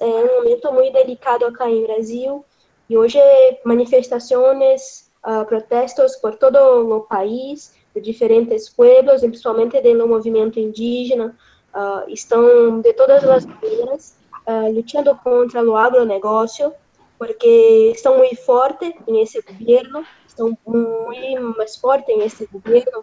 é 0.00 0.06
um 0.06 0.42
momento 0.42 0.72
muito 0.72 0.94
delicado 0.94 1.44
aqui 1.44 1.64
em 1.64 1.82
Brasil, 1.82 2.42
e 2.88 2.96
hoje 2.96 3.18
manifestações, 3.64 5.10
uh, 5.24 5.44
protestos 5.44 6.16
por 6.16 6.36
todo 6.36 6.56
o 6.56 7.00
país, 7.02 7.74
de 7.94 8.00
diferentes 8.00 8.70
pueblos, 8.70 9.20
principalmente 9.20 9.80
do 9.80 10.08
movimento 10.08 10.58
indígena, 10.58 11.36
uh, 11.74 12.10
estão 12.10 12.80
de 12.80 12.92
todas 12.94 13.22
as 13.24 13.44
maneiras 13.44 14.16
uh, 14.46 14.72
lutando 14.72 15.14
contra 15.22 15.62
o 15.62 15.76
agronegócio, 15.76 16.72
porque 17.18 17.92
estão 17.94 18.16
muito 18.16 18.36
fortes 18.36 18.94
em 19.06 19.20
esse 19.20 19.42
governo, 19.42 20.02
estão 20.26 20.56
muito 20.66 21.58
mais 21.58 21.76
fortes 21.76 22.08
em 22.08 22.22
esse 22.22 22.46
governo 22.46 23.02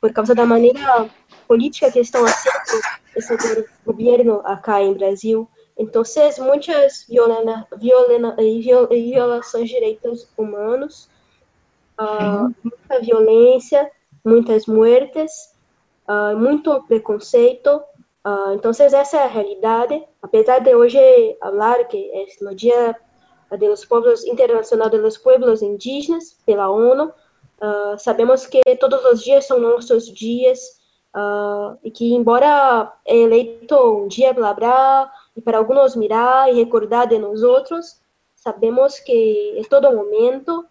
por 0.00 0.12
causa 0.12 0.34
da 0.36 0.46
maneira 0.46 1.10
política 1.48 1.90
que 1.90 2.00
estão 2.00 2.24
fazendo 2.26 2.82
esse 3.16 3.66
governo 3.84 4.40
acá 4.44 4.80
em 4.80 4.94
Brasil. 4.94 5.48
Então, 5.76 6.04
muitas 6.38 7.04
violena, 7.08 7.66
violena, 7.76 8.36
violações 8.88 9.68
de 9.68 9.74
direitos 9.74 10.28
humanos, 10.36 11.08
uh, 11.98 12.54
muita 12.62 13.00
violência, 13.00 13.90
muitas 14.24 14.66
mortes, 14.66 15.54
uh, 16.08 16.36
muito 16.36 16.82
preconceito, 16.82 17.80
Uh, 18.28 18.52
então, 18.54 18.70
essa 18.70 19.16
é 19.16 19.22
a 19.22 19.26
realidade. 19.26 20.04
Apesar 20.20 20.58
de 20.58 20.74
hoje 20.74 20.98
falar 21.40 21.84
que 21.84 22.10
é 22.12 22.44
no 22.44 22.54
Dia 22.54 22.94
dos 23.58 23.84
Povos 23.84 24.24
Internacional 24.26 24.90
dos 24.90 25.16
Pueblos 25.16 25.62
Indígenas 25.62 26.36
pela 26.44 26.68
ONU, 26.68 27.06
uh, 27.06 27.98
sabemos 27.98 28.46
que 28.46 28.60
todos 28.76 29.02
os 29.04 29.22
dias 29.22 29.46
são 29.46 29.58
nossos 29.58 30.12
dias 30.12 30.77
uh, 31.14 31.78
e 31.82 31.90
que, 31.90 32.14
embora 32.14 32.92
eleito 33.06 33.76
um 33.76 34.08
dia 34.08 34.32
blá 34.32 34.52
blá 34.54 35.12
e 35.36 35.40
para 35.40 35.58
alguns 35.58 35.96
mirar 35.96 36.50
e 36.50 36.56
recordar 36.56 37.06
de 37.06 37.18
nós 37.18 37.42
outros, 37.42 38.00
sabemos 38.34 38.98
que 39.00 39.54
em 39.56 39.64
todo 39.64 39.92
momento 39.92 40.64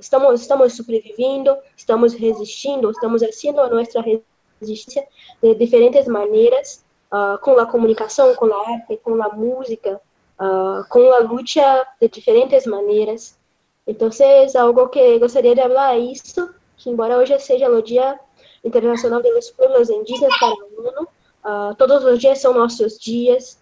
estamos 0.00 0.40
estamos 0.40 0.74
sobrevivendo, 0.74 1.54
estamos 1.76 2.14
resistindo, 2.14 2.90
estamos 2.90 3.22
fazendo 3.22 3.60
a 3.60 3.68
nossa 3.68 4.00
resistência 4.00 5.06
de 5.42 5.54
diferentes 5.54 6.06
maneiras, 6.06 6.82
uh, 7.12 7.38
com 7.40 7.58
a 7.58 7.66
comunicação, 7.66 8.34
com 8.34 8.46
a 8.46 8.72
arte, 8.72 8.96
com 8.98 9.22
a 9.22 9.28
música, 9.30 10.00
uh, 10.38 10.88
com 10.88 11.12
a 11.12 11.18
luta 11.18 11.86
de 12.00 12.08
diferentes 12.08 12.66
maneiras. 12.66 13.38
Então, 13.86 14.08
é 14.20 14.58
algo 14.58 14.88
que 14.88 15.18
gostaria 15.18 15.54
de 15.54 15.62
falar 15.62 15.96
é 15.96 15.98
isso, 15.98 16.54
que 16.76 16.90
embora 16.90 17.18
hoje 17.18 17.38
seja 17.40 17.68
o 17.68 17.82
Dia 17.82 18.18
Internacional 18.64 19.22
dos 19.22 19.50
Povos 19.50 19.90
Indígenas 19.90 20.38
para 20.38 20.54
o 20.54 20.88
ONU, 20.88 21.08
uh, 21.44 21.74
todos 21.76 22.04
os 22.04 22.18
dias 22.18 22.40
são 22.40 22.52
nossos 22.54 22.98
dias 22.98 23.58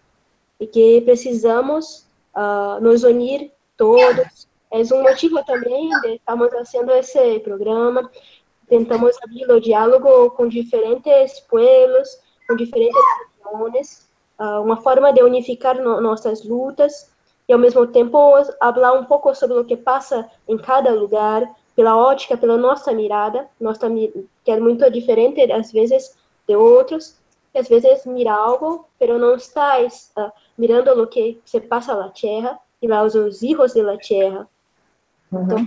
e 0.59 0.67
que 0.67 1.01
precisamos 1.03 2.07
uh, 2.35 2.81
nos 2.81 3.05
unir 3.05 3.53
todos. 3.77 4.49
É 4.71 4.79
um 4.95 5.03
motivo 5.03 5.43
também 5.45 5.89
de 6.01 6.15
estarmos 6.17 6.51
fazendo 6.51 6.93
esse 6.93 7.41
programa 7.41 8.11
tentamos 8.69 9.17
abrir 9.23 9.51
o 9.51 9.61
diálogo 9.61 10.31
com 10.33 10.47
diferentes 10.47 11.41
pueblos, 11.41 12.09
com 12.47 12.55
diferentes 12.55 13.01
regiões, 13.45 14.09
uh, 14.39 14.63
uma 14.63 14.77
forma 14.77 15.13
de 15.13 15.23
unificar 15.23 15.81
no, 15.81 16.01
nossas 16.01 16.45
lutas 16.45 17.11
e, 17.49 17.53
ao 17.53 17.59
mesmo 17.59 17.87
tempo, 17.87 18.19
falar 18.59 18.93
um 18.93 19.05
pouco 19.05 19.35
sobre 19.35 19.59
o 19.59 19.65
que 19.65 19.77
passa 19.77 20.31
em 20.47 20.59
cada 20.59 20.93
lugar, 20.93 21.43
pela 21.79 21.97
ótica, 21.97 22.37
pela 22.37 22.57
nossa 22.57 22.93
mirada, 22.93 23.49
nossa, 23.61 23.89
que 23.89 24.51
é 24.51 24.59
muito 24.59 24.91
diferente, 24.91 25.41
às 25.53 25.71
vezes, 25.71 26.19
de 26.49 26.57
outros, 26.57 27.15
que 27.53 27.59
às 27.61 27.69
vezes 27.69 28.05
mira 28.05 28.33
algo, 28.33 28.89
mas 28.99 29.09
não 29.11 29.37
estás 29.37 30.11
uh, 30.19 30.33
mirando 30.59 30.91
o 31.01 31.07
que 31.07 31.41
se 31.45 31.61
passa 31.61 31.95
na 31.95 32.09
terra 32.09 32.59
e 32.83 32.89
lá 32.89 33.05
os 33.05 33.15
filhos 33.39 33.75
da 33.75 33.97
terra. 33.97 34.49
Uhum. 35.31 35.45
Então, 35.45 35.67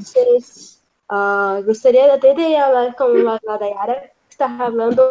Uh, 1.10 1.64
gostaria 1.64 2.14
até 2.14 2.34
de 2.34 2.56
falar 2.56 2.94
com 2.94 3.50
a 3.50 3.58
Dayara, 3.58 4.12
que 4.28 4.34
está 4.34 4.50
falando 4.58 5.02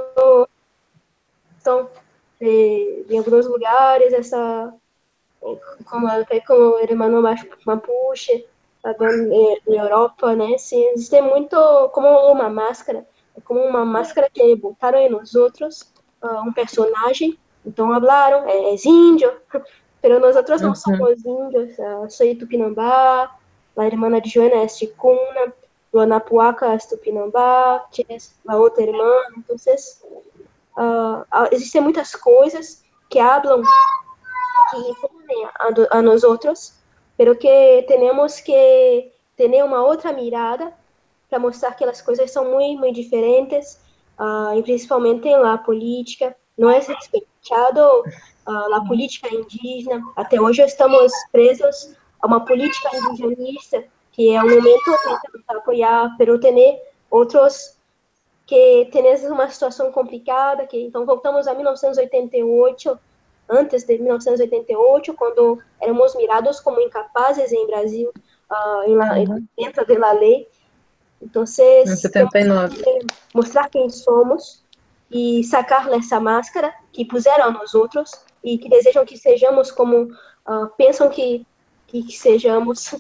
então, 1.58 1.88
de, 2.38 3.04
de 3.08 3.16
alguns 3.16 3.46
lugares, 3.46 4.12
essa, 4.12 4.72
como 5.86 6.08
ela 6.08 6.26
fez 6.26 6.44
com 6.46 6.54
o 6.54 6.80
irmão 6.80 7.22
Mapuche, 7.66 8.46
na 8.82 9.76
Europa, 9.76 10.34
né? 10.34 10.56
Sim, 10.58 10.82
existe 10.90 11.20
muito 11.20 11.56
como 11.92 12.08
uma 12.30 12.48
máscara, 12.48 13.06
é 13.36 13.40
como 13.40 13.60
uma 13.60 13.84
máscara 13.84 14.28
que 14.32 14.56
botaram 14.56 14.98
em 14.98 15.08
nós 15.08 15.34
outros, 15.34 15.92
uh, 16.22 16.40
um 16.46 16.52
personagem, 16.52 17.38
então 17.64 17.88
falaram, 17.88 18.48
é, 18.48 18.74
é 18.74 18.76
índio, 18.84 19.32
mas 20.02 20.20
nós 20.20 20.36
outros 20.36 20.60
não 20.60 20.70
uhum. 20.70 20.74
somos 20.74 21.24
índios, 21.24 21.78
uh, 21.78 22.10
sou 22.10 22.34
Tupinambá, 22.36 23.36
a 23.76 23.86
irmã 23.86 24.20
de 24.20 24.28
Joana 24.28 24.56
é 24.56 24.66
Ticuna, 24.66 25.52
Luanapuaca, 25.92 26.76
Tupinambá, 26.88 27.86
tienes 27.90 28.38
a 28.46 28.56
outra 28.56 28.82
irmã, 28.82 29.10
então 29.36 29.56
uh, 29.56 31.24
existem 31.52 31.80
muitas 31.80 32.14
coisas 32.14 32.84
que 33.08 33.18
hablam, 33.18 33.62
que 34.70 34.76
a, 35.92 35.98
a 35.98 36.02
nós 36.02 36.22
outros, 36.22 36.79
pero 37.20 37.36
que 37.36 37.84
temos 37.86 38.40
que 38.40 39.12
ter 39.36 39.62
uma 39.62 39.84
outra 39.84 40.10
mirada 40.10 40.72
para 41.28 41.38
mostrar 41.38 41.74
que 41.74 41.84
as 41.84 42.00
coisas 42.00 42.30
são 42.30 42.50
muito, 42.50 42.80
muito 42.80 42.94
diferentes, 42.94 43.78
uh, 44.18 44.58
e 44.58 44.62
principalmente 44.62 45.28
na 45.36 45.58
política, 45.58 46.34
não 46.56 46.70
é 46.70 46.78
respeitado 46.78 47.80
uh, 48.48 48.74
a 48.74 48.82
política 48.88 49.28
indígena, 49.34 50.02
até 50.16 50.40
hoje 50.40 50.62
estamos 50.62 51.12
presos 51.30 51.94
a 52.22 52.26
uma 52.26 52.42
política 52.42 52.88
indigenista 52.96 53.84
que 54.12 54.32
é 54.32 54.42
um 54.42 54.48
momento 54.48 54.90
para 55.46 55.58
apoiar, 55.58 56.14
pero 56.16 56.40
ter 56.40 56.80
outros 57.10 57.76
que 58.46 58.88
têm 58.90 59.30
uma 59.30 59.50
situação 59.50 59.92
complicada, 59.92 60.66
que 60.66 60.80
então 60.80 61.04
voltamos 61.04 61.46
a 61.46 61.52
1988, 61.52 62.98
antes 63.50 63.84
de 63.84 63.98
1988, 63.98 65.12
quando 65.14 65.58
éramos 65.80 66.14
mirados 66.14 66.60
como 66.60 66.80
incapazes 66.80 67.52
em 67.52 67.66
Brasil, 67.66 68.12
uh, 68.50 68.88
em 68.88 68.94
la, 68.94 69.18
uhum. 69.18 69.46
dentro 69.58 69.84
da 69.86 70.12
lei. 70.12 70.48
Então, 71.20 71.44
mostrar 73.34 73.68
quem 73.68 73.90
somos 73.90 74.64
e 75.10 75.44
sacar 75.44 75.92
essa 75.92 76.18
máscara 76.20 76.72
que 76.92 77.04
puseram 77.04 77.52
nos 77.52 77.74
outros 77.74 78.10
e 78.42 78.56
que 78.56 78.68
desejam 78.68 79.04
que 79.04 79.18
sejamos 79.18 79.70
como 79.70 80.04
uh, 80.04 80.68
pensam 80.78 81.10
que, 81.10 81.46
que, 81.86 82.10
sejamos 82.12 82.94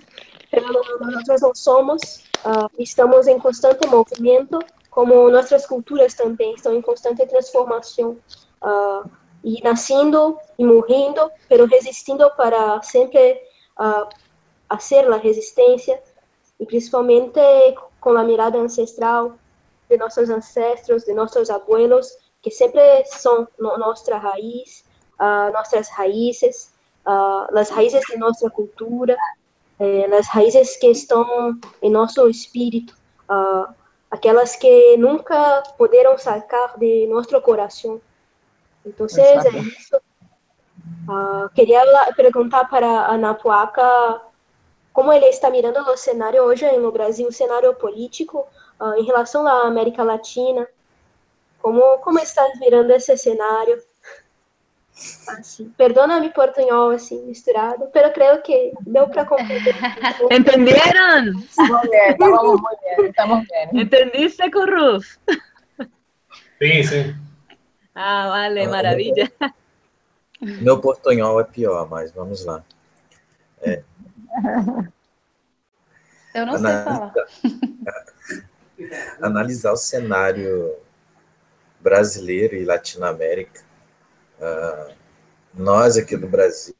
nós 1.26 1.40
não 1.40 1.54
somos, 1.54 2.24
uh, 2.44 2.68
estamos 2.78 3.28
em 3.28 3.38
constante 3.38 3.86
movimento, 3.86 4.58
como 4.90 5.30
nossas 5.30 5.64
culturas 5.64 6.14
também 6.14 6.54
estão 6.54 6.74
em 6.74 6.82
constante 6.82 7.24
transformação. 7.26 8.18
Uh, 8.60 9.08
e 9.42 9.62
nascendo 9.62 10.38
e 10.58 10.64
morrendo, 10.64 11.30
pero 11.48 11.66
resistindo 11.66 12.30
para 12.36 12.80
sempre 12.82 13.40
uh, 13.78 14.08
hacer 14.68 15.10
a 15.10 15.16
resistência 15.16 16.00
e 16.58 16.66
principalmente 16.66 17.40
com 18.00 18.16
a 18.16 18.24
mirada 18.24 18.58
ancestral 18.58 19.36
de 19.88 19.96
nossos 19.96 20.30
ancestros, 20.30 21.04
de 21.04 21.14
nossos 21.14 21.50
abuelos, 21.50 22.16
que 22.42 22.50
sempre 22.50 23.04
são 23.06 23.48
no, 23.58 23.76
nossa 23.78 24.16
raiz, 24.16 24.84
uh, 25.18 25.52
nossas 25.52 25.88
raízes, 25.90 26.72
uh, 27.06 27.58
as 27.58 27.70
raízes 27.70 28.04
de 28.06 28.16
nossa 28.16 28.48
cultura, 28.50 29.16
eh, 29.78 30.06
as 30.14 30.28
raízes 30.28 30.76
que 30.76 30.88
estão 30.88 31.58
em 31.80 31.90
nosso 31.90 32.28
espírito, 32.28 32.94
uh, 33.30 33.72
aquelas 34.10 34.54
que 34.54 34.96
nunca 34.98 35.62
puderam 35.78 36.18
sacar 36.18 36.78
de 36.78 37.06
nosso 37.06 37.40
coração. 37.40 38.00
Então, 38.84 39.06
é 39.06 39.58
isso. 39.58 39.96
Uh, 41.08 41.48
queria 41.54 41.82
perguntar 42.14 42.64
para 42.66 42.86
a 42.86 43.14
Anapuaca 43.14 44.22
como 44.92 45.12
ele 45.12 45.26
está 45.26 45.50
mirando 45.50 45.78
o 45.80 45.96
cenário 45.96 46.42
hoje 46.42 46.70
no 46.78 46.90
Brasil, 46.90 47.28
o 47.28 47.32
cenário 47.32 47.74
político 47.74 48.46
uh, 48.80 48.94
em 48.94 49.04
relação 49.04 49.46
à 49.46 49.66
América 49.66 50.02
Latina. 50.02 50.66
Como, 51.60 51.98
como 51.98 52.18
está 52.18 52.46
mirando 52.58 52.90
esse 52.90 53.16
cenário? 53.16 53.82
Assim, 55.28 55.70
perdona 55.76 56.20
por 56.20 56.32
portunhol 56.32 56.90
assim 56.90 57.24
misturado, 57.24 57.88
pero 57.92 58.12
creo 58.12 58.42
que 58.42 58.72
deu 58.80 59.08
para 59.08 59.24
compreender. 59.24 59.74
Bien, 62.82 63.06
estamos 63.06 63.46
bien. 63.48 63.80
¿Entendiste, 63.80 64.50
Curruf? 64.50 65.16
Sí, 66.58 66.84
sí. 66.84 67.14
Ah, 67.94 68.28
vale, 68.28 68.66
maravilha. 68.66 69.30
Meu 70.40 70.80
portunhol 70.80 71.40
é 71.40 71.44
pior, 71.44 71.88
mas 71.88 72.12
vamos 72.12 72.44
lá. 72.44 72.64
É, 73.60 73.82
Eu 76.34 76.46
não 76.46 76.52
sei 76.52 76.62
falar. 76.62 77.12
analisar 79.20 79.72
o 79.72 79.76
cenário 79.76 80.76
brasileiro 81.80 82.54
e 82.54 82.64
Latinoamérica. 82.64 83.62
Uh, 84.38 84.94
nós 85.52 85.96
aqui 85.96 86.16
do 86.16 86.28
Brasil 86.28 86.74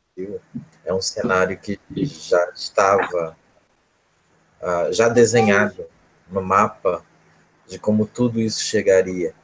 é 0.84 0.94
um 0.94 1.00
cenário 1.02 1.58
que 1.58 1.78
já 1.96 2.50
estava 2.54 3.36
uh, 4.62 4.92
já 4.92 5.08
desenhado 5.08 5.84
no 6.30 6.40
mapa 6.40 7.04
de 7.66 7.78
como 7.78 8.06
tudo 8.06 8.40
isso 8.40 8.62
chegaria. 8.62 9.34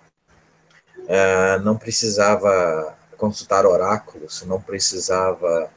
Uh, 1.06 1.62
não 1.62 1.76
precisava 1.76 2.96
consultar 3.16 3.64
oráculos, 3.64 4.42
não 4.42 4.60
precisava 4.60 5.70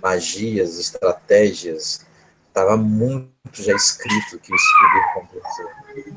magias, 0.00 0.78
estratégias, 0.78 2.04
estava 2.48 2.76
muito 2.76 3.30
já 3.54 3.74
escrito 3.74 4.38
que 4.38 4.54
isso 4.54 4.66
poderia 4.80 5.10
acontecer. 5.10 6.16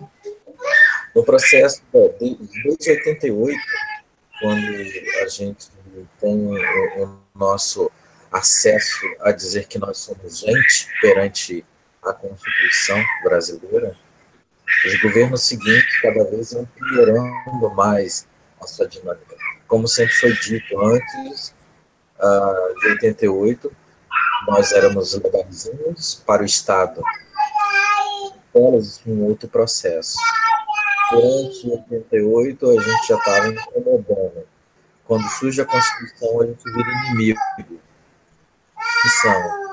No 1.15 1.23
processo, 1.23 1.81
desde 2.19 2.69
88, 2.69 3.59
quando 4.41 4.67
a 5.23 5.27
gente 5.27 5.69
tem 6.19 6.57
o 6.97 7.19
nosso 7.33 7.89
acesso 8.31 9.05
a 9.21 9.31
dizer 9.31 9.67
que 9.67 9.79
nós 9.79 9.97
somos 9.97 10.39
gente 10.39 10.89
perante 10.99 11.65
a 12.03 12.11
Constituição 12.11 13.01
brasileira, 13.23 13.95
os 14.85 15.01
governos 15.01 15.43
seguintes 15.43 16.01
cada 16.01 16.23
vez 16.25 16.55
piorando 16.75 17.69
mais 17.75 18.27
a 18.61 18.67
sua 18.67 18.87
dinâmica. 18.87 19.35
Como 19.67 19.87
sempre 19.87 20.13
foi 20.13 20.33
dito 20.33 20.79
antes 20.79 21.53
uh, 22.19 22.79
de 22.79 22.87
88, 22.89 23.71
nós 24.47 24.71
éramos 24.71 25.13
legalizinhos 25.13 26.23
para 26.25 26.43
o 26.43 26.45
Estado. 26.45 27.01
Elas 28.53 29.01
um 29.05 29.23
outro 29.23 29.47
processo. 29.49 30.17
Durante 31.11 31.69
88, 31.69 32.69
a 32.69 32.81
gente 32.81 33.07
já 33.07 33.15
estava 33.15 33.47
incomodando. 33.47 34.47
Quando 35.05 35.27
surge 35.29 35.61
a 35.61 35.65
Constituição, 35.65 36.41
a 36.41 36.45
gente 36.45 36.63
vira 36.63 36.89
inimigo. 37.07 37.39
Que 39.01 39.09
são 39.21 39.64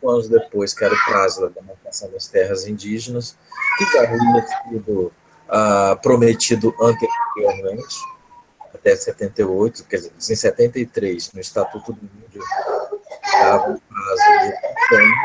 cinco 0.00 0.10
anos 0.10 0.28
depois, 0.28 0.72
que 0.72 0.84
era 0.84 0.94
o 0.94 1.04
prazo 1.04 1.42
da 1.42 1.60
demarcação 1.60 2.10
das 2.10 2.26
terras 2.26 2.66
indígenas, 2.66 3.36
que 3.76 3.84
já 3.92 4.02
havia 4.02 4.46
sido 4.46 5.12
uh, 5.48 6.00
prometido 6.02 6.74
anteriormente, 6.80 7.96
até 8.74 8.96
78, 8.96 9.84
quer 9.84 9.96
dizer, 9.96 10.12
em 10.16 10.36
73, 10.36 11.32
no 11.32 11.40
Estatuto 11.40 11.92
do 11.92 12.04
Índio, 12.26 12.42
dava 13.32 13.70
um 13.70 13.78
prazo 13.78 14.22
de 14.40 14.56
5 14.88 14.94
anos, 14.94 15.18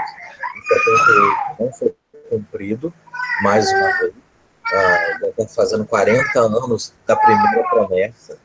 em 0.56 0.62
78 0.68 1.56
não 1.60 1.74
foi 1.74 1.96
cumprido, 2.30 2.94
mais 3.42 3.72
uma 3.72 3.98
vez, 4.00 4.14
ah, 4.74 5.18
já 5.22 5.28
está 5.28 5.48
fazendo 5.48 5.86
40 5.86 6.40
anos 6.40 6.94
da 7.06 7.16
primeira 7.16 7.64
promessa 7.70 8.38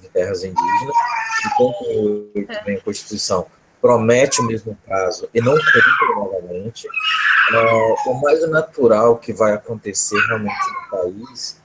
de 0.00 0.08
terras 0.10 0.44
indígenas, 0.44 0.96
em 1.44 1.48
58 1.50 2.64
vem 2.64 2.76
a 2.76 2.80
Constituição 2.80 3.46
promete 3.80 4.40
o 4.40 4.44
mesmo 4.44 4.76
prazo 4.86 5.28
e 5.32 5.40
não 5.40 5.54
cumpre 5.54 6.14
novamente, 6.14 6.86
uh, 6.86 8.10
o 8.10 8.20
mais 8.20 8.48
natural 8.48 9.16
que 9.16 9.32
vai 9.32 9.52
acontecer 9.52 10.18
realmente 10.28 10.60
no 10.68 10.98
país 10.98 11.60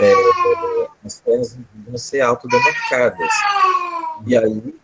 é, 0.00 0.12
as 1.04 1.20
terras 1.20 1.54
indígenas 1.54 2.02
ser 2.02 2.20
autodemarcadas. 2.20 3.30
E 4.26 4.36
aí 4.36 4.74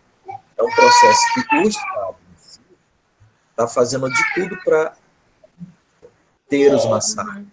é 0.57 0.63
um 0.63 0.69
processo 0.69 1.21
que 1.33 1.55
o 1.57 1.67
Estado 1.67 2.15
está 3.51 3.67
fazendo 3.67 4.09
de 4.09 4.33
tudo 4.33 4.57
para 4.63 4.93
ter 6.47 6.73
os 6.73 6.85
massacres, 6.85 7.45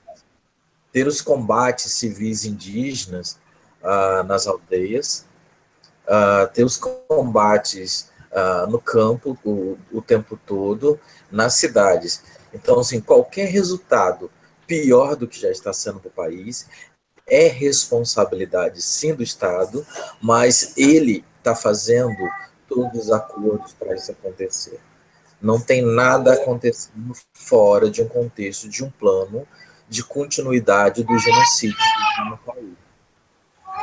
ter 0.92 1.06
os 1.06 1.20
combates 1.20 1.92
civis 1.92 2.44
indígenas 2.44 3.38
uh, 3.82 4.22
nas 4.24 4.46
aldeias, 4.46 5.26
uh, 6.04 6.48
ter 6.52 6.64
os 6.64 6.76
combates 6.76 8.10
uh, 8.38 8.70
no 8.70 8.80
campo 8.80 9.36
o, 9.44 9.78
o 9.92 10.00
tempo 10.00 10.38
todo, 10.46 10.98
nas 11.30 11.54
cidades. 11.54 12.22
Então, 12.52 12.78
assim, 12.78 13.00
qualquer 13.00 13.48
resultado 13.48 14.30
pior 14.66 15.16
do 15.16 15.26
que 15.26 15.40
já 15.40 15.50
está 15.50 15.72
sendo 15.72 15.98
para 15.98 16.08
o 16.08 16.12
país 16.12 16.68
é 17.26 17.46
responsabilidade 17.46 18.80
sim 18.80 19.14
do 19.14 19.22
Estado, 19.22 19.86
mas 20.20 20.76
ele 20.76 21.24
está 21.36 21.54
fazendo 21.54 22.16
todos 22.66 23.04
os 23.04 23.10
acordos 23.10 23.72
para 23.74 23.94
isso 23.94 24.12
acontecer. 24.12 24.80
Não 25.40 25.60
tem 25.60 25.82
nada 25.82 26.34
acontecendo 26.34 27.14
fora 27.32 27.90
de 27.90 28.02
um 28.02 28.08
contexto, 28.08 28.68
de 28.68 28.84
um 28.84 28.90
plano 28.90 29.46
de 29.88 30.02
continuidade 30.02 31.02
do 31.02 31.18
genocídio 31.18 31.76
no 32.28 32.38
país. 32.38 32.76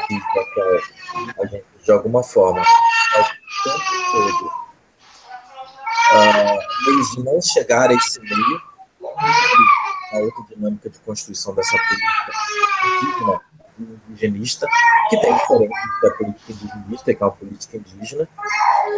E 0.09 1.41
a 1.41 1.45
gente, 1.47 1.65
de 1.85 1.91
alguma 1.91 2.23
forma, 2.23 2.61
o 2.61 2.63
tempo 3.63 3.85
todo, 4.11 4.47
uh, 6.13 7.15
de 7.15 7.23
não 7.23 7.39
chegar 7.41 7.91
a 7.91 7.93
esse 7.93 8.19
meio, 8.19 8.61
a 10.11 10.17
outra 10.17 10.43
dinâmica 10.49 10.89
de 10.89 10.97
construção 10.99 11.53
dessa 11.53 11.77
política 11.77 13.41
indigenista, 14.09 14.67
que 15.09 15.17
tem 15.17 15.33
diferente 15.35 15.73
da 16.01 16.11
política 16.11 16.51
indigenista, 16.53 17.13
que 17.13 17.23
é 17.23 17.25
uma 17.25 17.31
política 17.31 17.77
indígena. 17.77 18.27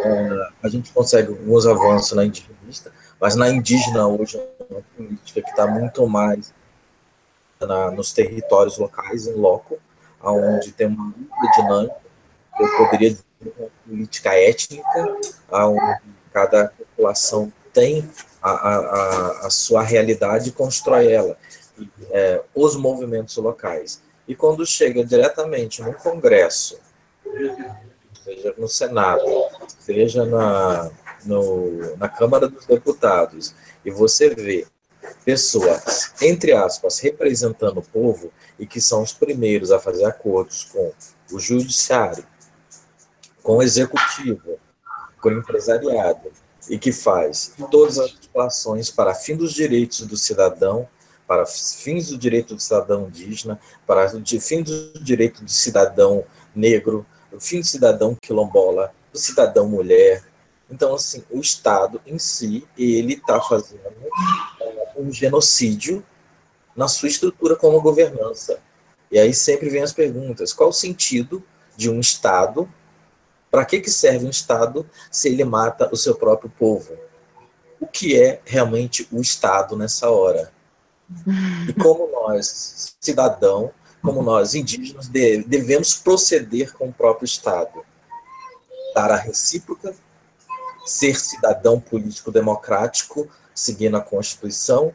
É, 0.04 0.48
a 0.62 0.68
gente 0.68 0.92
consegue 0.92 1.28
alguns 1.28 1.66
avanços 1.66 2.12
na 2.12 2.24
indigenista, 2.24 2.92
mas 3.20 3.34
na 3.34 3.50
indígena 3.50 4.06
hoje 4.06 4.38
é 4.38 4.64
uma 4.70 4.82
política 4.96 5.42
que 5.42 5.50
está 5.50 5.66
muito 5.66 6.06
mais 6.08 6.54
na, 7.60 7.90
nos 7.90 8.12
territórios 8.12 8.78
locais, 8.78 9.26
em 9.26 9.34
loco, 9.34 9.78
onde 10.22 10.72
tem 10.72 10.86
uma 10.86 11.12
dinâmica, 11.56 12.07
eu 12.58 12.76
poderia 12.76 13.10
dizer 13.10 13.24
uma 13.58 13.68
política 13.86 14.34
étnica, 14.34 15.16
onde 15.50 16.00
cada 16.32 16.68
população 16.68 17.52
tem 17.72 18.08
a, 18.42 18.50
a, 18.50 19.46
a 19.46 19.50
sua 19.50 19.82
realidade 19.82 20.48
e 20.48 20.52
constrói 20.52 21.12
ela. 21.12 21.36
É, 22.10 22.42
os 22.54 22.74
movimentos 22.74 23.36
locais. 23.36 24.02
E 24.26 24.34
quando 24.34 24.66
chega 24.66 25.04
diretamente 25.04 25.80
no 25.80 25.94
Congresso, 25.94 26.78
seja 28.24 28.54
no 28.58 28.68
Senado, 28.68 29.24
seja 29.78 30.24
na, 30.26 30.90
no, 31.24 31.96
na 31.96 32.08
Câmara 32.08 32.48
dos 32.48 32.66
Deputados, 32.66 33.54
e 33.84 33.90
você 33.90 34.30
vê 34.34 34.66
pessoas, 35.24 36.12
entre 36.20 36.52
aspas, 36.52 36.98
representando 36.98 37.78
o 37.78 37.82
povo 37.82 38.30
e 38.58 38.66
que 38.66 38.80
são 38.80 39.02
os 39.02 39.12
primeiros 39.12 39.70
a 39.70 39.78
fazer 39.78 40.04
acordos 40.04 40.64
com 40.64 40.92
o 41.32 41.38
judiciário, 41.38 42.24
com 43.48 43.56
o 43.56 43.62
executivo, 43.62 44.60
com 45.22 45.30
o 45.30 45.32
empresariado, 45.32 46.30
e 46.68 46.78
que 46.78 46.92
faz 46.92 47.54
todas 47.70 47.98
as 47.98 48.10
articulações 48.10 48.90
para 48.90 49.14
fim 49.14 49.36
dos 49.36 49.54
direitos 49.54 50.06
do 50.06 50.18
cidadão, 50.18 50.86
para 51.26 51.46
fins 51.46 52.08
do 52.08 52.18
direito 52.18 52.54
do 52.54 52.60
cidadão 52.60 53.06
indígena, 53.08 53.58
para 53.86 54.06
fim 54.38 54.62
do 54.62 55.02
direito 55.02 55.42
do 55.42 55.50
cidadão 55.50 56.26
negro, 56.54 57.06
o 57.32 57.40
fim 57.40 57.60
do 57.60 57.66
cidadão 57.66 58.14
quilombola, 58.20 58.92
do 59.10 59.18
cidadão 59.18 59.66
mulher. 59.66 60.22
Então, 60.70 60.94
assim, 60.94 61.24
o 61.30 61.40
Estado 61.40 62.02
em 62.06 62.18
si, 62.18 62.68
ele 62.76 63.14
está 63.14 63.40
fazendo 63.40 63.80
um 64.94 65.10
genocídio 65.10 66.04
na 66.76 66.86
sua 66.86 67.08
estrutura 67.08 67.56
como 67.56 67.80
governança. 67.80 68.60
E 69.10 69.18
aí 69.18 69.32
sempre 69.32 69.70
vem 69.70 69.82
as 69.82 69.94
perguntas: 69.94 70.52
qual 70.52 70.68
o 70.68 70.74
sentido 70.74 71.42
de 71.74 71.88
um 71.88 71.98
Estado? 71.98 72.68
Para 73.50 73.64
que, 73.64 73.80
que 73.80 73.90
serve 73.90 74.26
um 74.26 74.30
Estado 74.30 74.88
se 75.10 75.28
ele 75.28 75.44
mata 75.44 75.88
o 75.92 75.96
seu 75.96 76.14
próprio 76.14 76.50
povo? 76.50 76.96
O 77.80 77.86
que 77.86 78.20
é 78.20 78.40
realmente 78.44 79.08
o 79.10 79.20
Estado 79.20 79.76
nessa 79.76 80.10
hora? 80.10 80.52
E 81.68 81.72
como 81.72 82.10
nós, 82.10 82.96
cidadão, 83.00 83.72
como 84.02 84.22
nós, 84.22 84.54
indígenas, 84.54 85.08
devemos 85.08 85.94
proceder 85.94 86.72
com 86.74 86.88
o 86.88 86.92
próprio 86.92 87.24
Estado? 87.24 87.84
Dar 88.94 89.10
a 89.10 89.16
recíproca, 89.16 89.94
ser 90.84 91.18
cidadão 91.18 91.80
político 91.80 92.30
democrático, 92.30 93.28
seguindo 93.54 93.96
a 93.96 94.00
Constituição, 94.00 94.94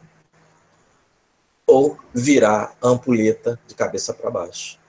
ou 1.65 1.97
virar 2.13 2.75
ampulheta 2.81 3.59
de 3.67 3.73
cabeça 3.73 4.13
para 4.13 4.29
baixo. 4.29 4.79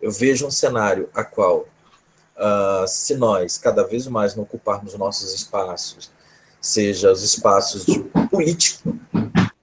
Eu 0.00 0.10
vejo 0.10 0.46
um 0.46 0.50
cenário 0.50 1.08
a 1.14 1.24
qual, 1.24 1.66
uh, 2.36 2.86
se 2.86 3.14
nós 3.16 3.58
cada 3.58 3.84
vez 3.84 4.06
mais 4.06 4.34
não 4.34 4.44
ocuparmos 4.44 4.94
nossos 4.94 5.32
espaços, 5.32 6.10
seja 6.60 7.12
os 7.12 7.22
espaços 7.22 7.84
de 7.84 8.00
política, 8.30 8.90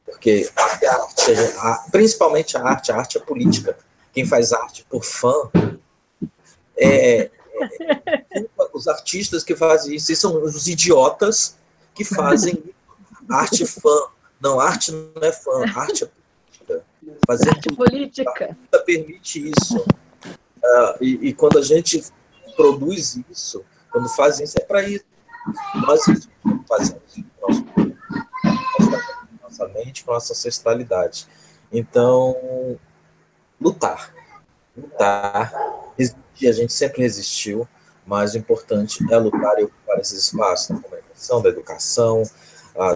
porque 0.06 0.50
a 0.56 0.64
arte, 0.64 1.32
a, 1.58 1.86
principalmente 1.92 2.58
a 2.58 2.64
arte, 2.64 2.92
a 2.92 2.98
arte 2.98 3.18
é 3.18 3.22
política. 3.22 3.78
Quem 4.14 4.26
faz 4.26 4.52
arte 4.52 4.86
por 4.90 5.04
fã 5.04 5.34
é, 6.78 7.22
é, 7.22 7.32
é 8.34 8.46
os 8.74 8.88
artistas 8.88 9.44
que 9.44 9.56
fazem 9.56 9.96
isso, 9.96 10.16
são 10.16 10.44
os 10.44 10.68
idiotas 10.68 11.56
que 11.94 12.04
fazem 12.04 12.62
arte 13.30 13.66
fã. 13.66 14.08
Não, 14.40 14.60
arte 14.60 14.92
não 14.92 15.22
é 15.22 15.32
fã, 15.32 15.64
arte 15.76 16.04
é 16.04 16.08
política. 16.08 16.86
Fazer 17.26 17.50
arte 17.50 17.76
política 17.76 18.58
permite 18.86 19.52
isso. 19.52 19.78
Uh, 19.78 21.04
e, 21.04 21.30
e, 21.30 21.34
quando 21.34 21.58
a 21.58 21.62
gente 21.62 22.04
produz 22.56 23.20
isso, 23.30 23.64
quando 23.92 24.10
faz 24.10 24.40
isso, 24.40 24.58
é 24.58 24.64
para 24.64 24.84
isso. 24.84 25.06
Nós 25.86 26.02
fazemos 26.68 27.18
isso 27.18 27.32
nossa 29.62 29.68
mente, 29.68 30.04
com 30.04 30.12
nossa 30.12 30.34
ancestralidade. 30.34 31.28
Então, 31.72 32.80
lutar. 33.60 34.14
Lutar. 34.76 35.54
Resistir, 35.98 36.48
a 36.48 36.52
gente 36.52 36.74
sempre 36.74 37.02
resistiu, 37.02 37.68
mas 38.06 38.34
o 38.34 38.38
importante 38.38 39.04
é 39.12 39.18
lutar 39.18 39.60
e 39.60 39.64
ocupar 39.64 40.00
esses 40.00 40.26
espaços 40.26 40.70
da 40.70 40.82
comunicação, 40.82 41.42
da 41.42 41.50
educação, 41.50 42.24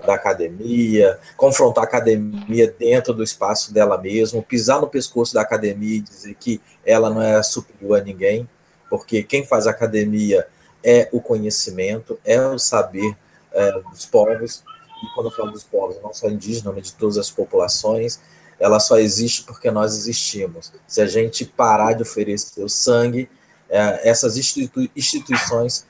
da 0.05 0.13
academia, 0.13 1.19
confrontar 1.35 1.83
a 1.83 1.87
academia 1.87 2.73
dentro 2.79 3.13
do 3.13 3.21
espaço 3.21 3.73
dela 3.73 3.97
mesma, 3.97 4.41
pisar 4.41 4.79
no 4.79 4.87
pescoço 4.87 5.33
da 5.33 5.41
academia 5.41 5.97
e 5.97 6.01
dizer 6.01 6.33
que 6.35 6.61
ela 6.85 7.09
não 7.09 7.21
é 7.21 7.43
superior 7.43 7.99
a 7.99 8.03
ninguém, 8.03 8.49
porque 8.89 9.23
quem 9.23 9.45
faz 9.45 9.67
academia 9.67 10.47
é 10.83 11.09
o 11.11 11.19
conhecimento, 11.19 12.19
é 12.23 12.39
o 12.39 12.59
saber 12.59 13.15
é, 13.51 13.71
dos 13.91 14.05
povos, 14.05 14.63
e 15.03 15.13
quando 15.13 15.27
eu 15.27 15.31
falo 15.31 15.51
dos 15.51 15.63
povos, 15.63 15.97
não 16.01 16.13
só 16.13 16.29
indígenas, 16.29 16.73
mas 16.73 16.83
de 16.85 16.93
todas 16.93 17.17
as 17.17 17.29
populações, 17.29 18.19
ela 18.59 18.79
só 18.79 18.97
existe 18.97 19.43
porque 19.43 19.69
nós 19.69 19.95
existimos. 19.95 20.71
Se 20.87 21.01
a 21.01 21.05
gente 21.05 21.45
parar 21.45 21.93
de 21.93 22.03
oferecer 22.03 22.63
o 22.63 22.69
sangue, 22.69 23.29
é, 23.69 24.09
essas 24.09 24.37
institui 24.37 24.89
instituições 24.95 25.85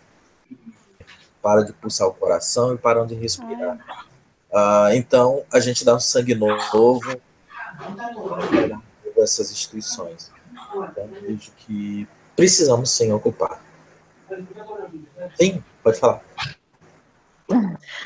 param 1.42 1.64
de 1.64 1.74
pulsar 1.74 2.08
o 2.08 2.14
coração 2.14 2.74
e 2.74 2.78
param 2.78 3.06
de 3.06 3.14
respirar. 3.14 3.78
Ah, 4.52 4.90
então, 4.94 5.44
a 5.52 5.60
gente 5.60 5.86
dá 5.86 5.94
um 5.96 6.00
sangue 6.00 6.34
novo 6.34 7.22
essas 9.18 9.52
instituições. 9.52 10.32
Então, 10.74 11.08
vejo 11.22 11.52
que 11.58 12.08
precisamos 12.36 12.92
sim 12.92 13.12
ocupar. 13.12 13.60
Sim, 15.36 15.64
pode 15.84 16.00
falar. 16.00 16.22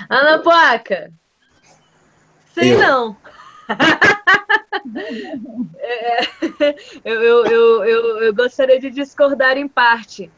Ana 0.09 0.39
Placa. 0.39 1.11
Sim, 2.53 2.71
eu. 2.71 2.79
não. 2.79 3.17
é, 5.79 6.21
eu, 7.05 7.21
eu, 7.21 7.85
eu, 7.85 8.23
eu, 8.23 8.33
gostaria 8.33 8.79
de 8.79 8.89
discordar 8.89 9.57
em 9.57 9.67
parte. 9.67 10.31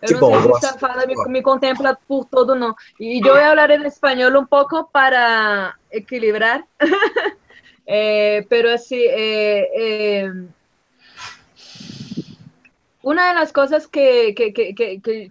Eu 0.00 0.06
que 0.06 0.14
não 0.14 0.20
bom, 0.20 0.30
sei 0.30 0.42
se 0.42 0.66
esta 0.66 0.78
fala 0.78 1.04
me, 1.06 1.16
me, 1.26 1.42
contempla 1.42 1.98
por 2.06 2.24
todo, 2.24 2.54
não. 2.54 2.72
E 3.00 3.18
eu 3.18 3.34
vou 3.34 3.34
falar 3.34 3.70
em 3.70 3.84
espanhol 3.86 4.40
um 4.40 4.46
pouco 4.46 4.84
para 4.84 5.74
equilibrar. 5.90 6.62
eh, 7.86 8.46
pero 8.48 8.70
así, 8.70 9.04
eh, 9.08 9.68
eh, 9.74 10.32
una 13.08 13.28
de 13.28 13.34
las 13.36 13.54
cosas 13.54 13.86
que, 13.86 14.34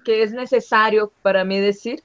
es 0.08 0.32
necesario 0.32 1.12
para 1.22 1.44
mí 1.44 1.60
decir 1.60 2.02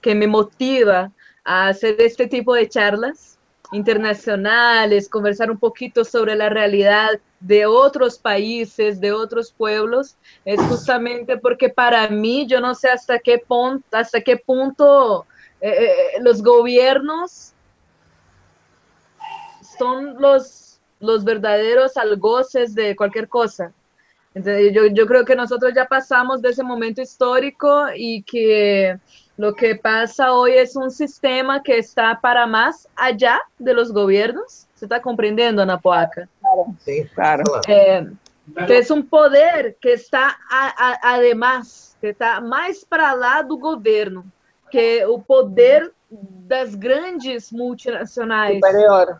que 0.00 0.16
me 0.16 0.26
motiva 0.26 1.12
a 1.44 1.68
hacer 1.68 1.94
este 2.00 2.26
tipo 2.26 2.54
de 2.54 2.68
charlas 2.68 3.38
internacionales, 3.70 5.08
conversar 5.08 5.48
un 5.48 5.58
poquito 5.58 6.04
sobre 6.04 6.34
la 6.34 6.48
realidad 6.48 7.20
de 7.38 7.66
otros 7.66 8.18
países, 8.18 9.00
de 9.00 9.12
otros 9.12 9.52
pueblos, 9.52 10.16
es 10.44 10.60
justamente 10.62 11.36
porque 11.36 11.68
para 11.68 12.08
mí, 12.08 12.44
yo 12.48 12.60
no 12.60 12.74
sé 12.74 12.88
hasta 12.88 13.20
qué 13.20 13.38
punto, 13.38 13.86
hasta 13.92 14.20
qué 14.22 14.36
punto 14.36 15.24
eh, 15.60 15.70
eh, 15.70 16.20
los 16.20 16.42
gobiernos 16.42 17.52
son 19.78 20.20
los, 20.20 20.80
los 20.98 21.22
verdaderos 21.22 21.96
algoces 21.96 22.74
de 22.74 22.96
cualquier 22.96 23.28
cosa. 23.28 23.72
Entonces, 24.36 24.70
yo, 24.74 24.84
yo 24.88 25.06
creo 25.06 25.24
que 25.24 25.34
nosotros 25.34 25.72
ya 25.74 25.86
pasamos 25.86 26.42
de 26.42 26.50
ese 26.50 26.62
momento 26.62 27.00
histórico 27.00 27.86
y 27.96 28.22
que 28.22 28.98
lo 29.38 29.54
que 29.54 29.76
pasa 29.76 30.34
hoy 30.34 30.52
es 30.52 30.76
un 30.76 30.90
sistema 30.90 31.62
que 31.62 31.78
está 31.78 32.20
para 32.20 32.46
más 32.46 32.86
allá 32.96 33.40
de 33.58 33.72
los 33.72 33.90
gobiernos. 33.90 34.66
¿Se 34.74 34.84
está 34.84 35.00
comprendiendo, 35.00 35.62
Ana 35.62 35.80
Poaca? 35.80 36.28
Claro, 36.40 36.66
sí, 36.84 37.08
claro. 37.14 37.44
Eh, 37.66 38.06
que 38.66 38.76
es 38.76 38.90
un 38.90 39.06
poder 39.08 39.78
que 39.80 39.94
está 39.94 40.36
a, 40.50 40.68
a, 40.76 41.14
además, 41.14 41.96
que 41.98 42.10
está 42.10 42.38
mais 42.42 42.84
para 42.84 43.14
lá 43.14 43.40
do 43.40 43.56
governo, 43.56 44.22
que 44.70 45.06
o 45.06 45.18
poder 45.18 45.94
das 46.10 46.74
grandes 46.74 47.50
multinacionais. 47.50 48.56
Superior. 48.56 49.18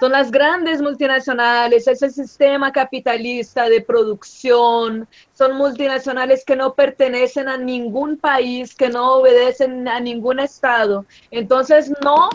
Son 0.00 0.10
las 0.10 0.32
grandes 0.32 0.82
multinacionales, 0.82 1.86
ese 1.86 2.10
sistema 2.10 2.72
capitalista 2.72 3.68
de 3.68 3.80
producción, 3.80 5.08
son 5.32 5.56
multinacionales 5.56 6.44
que 6.44 6.56
no 6.56 6.74
pertenecen 6.74 7.48
a 7.48 7.56
ningún 7.56 8.18
país, 8.18 8.74
que 8.74 8.88
no 8.88 9.14
obedecen 9.14 9.86
a 9.86 10.00
ningún 10.00 10.40
estado. 10.40 11.06
Entonces, 11.30 11.92
no, 12.02 12.28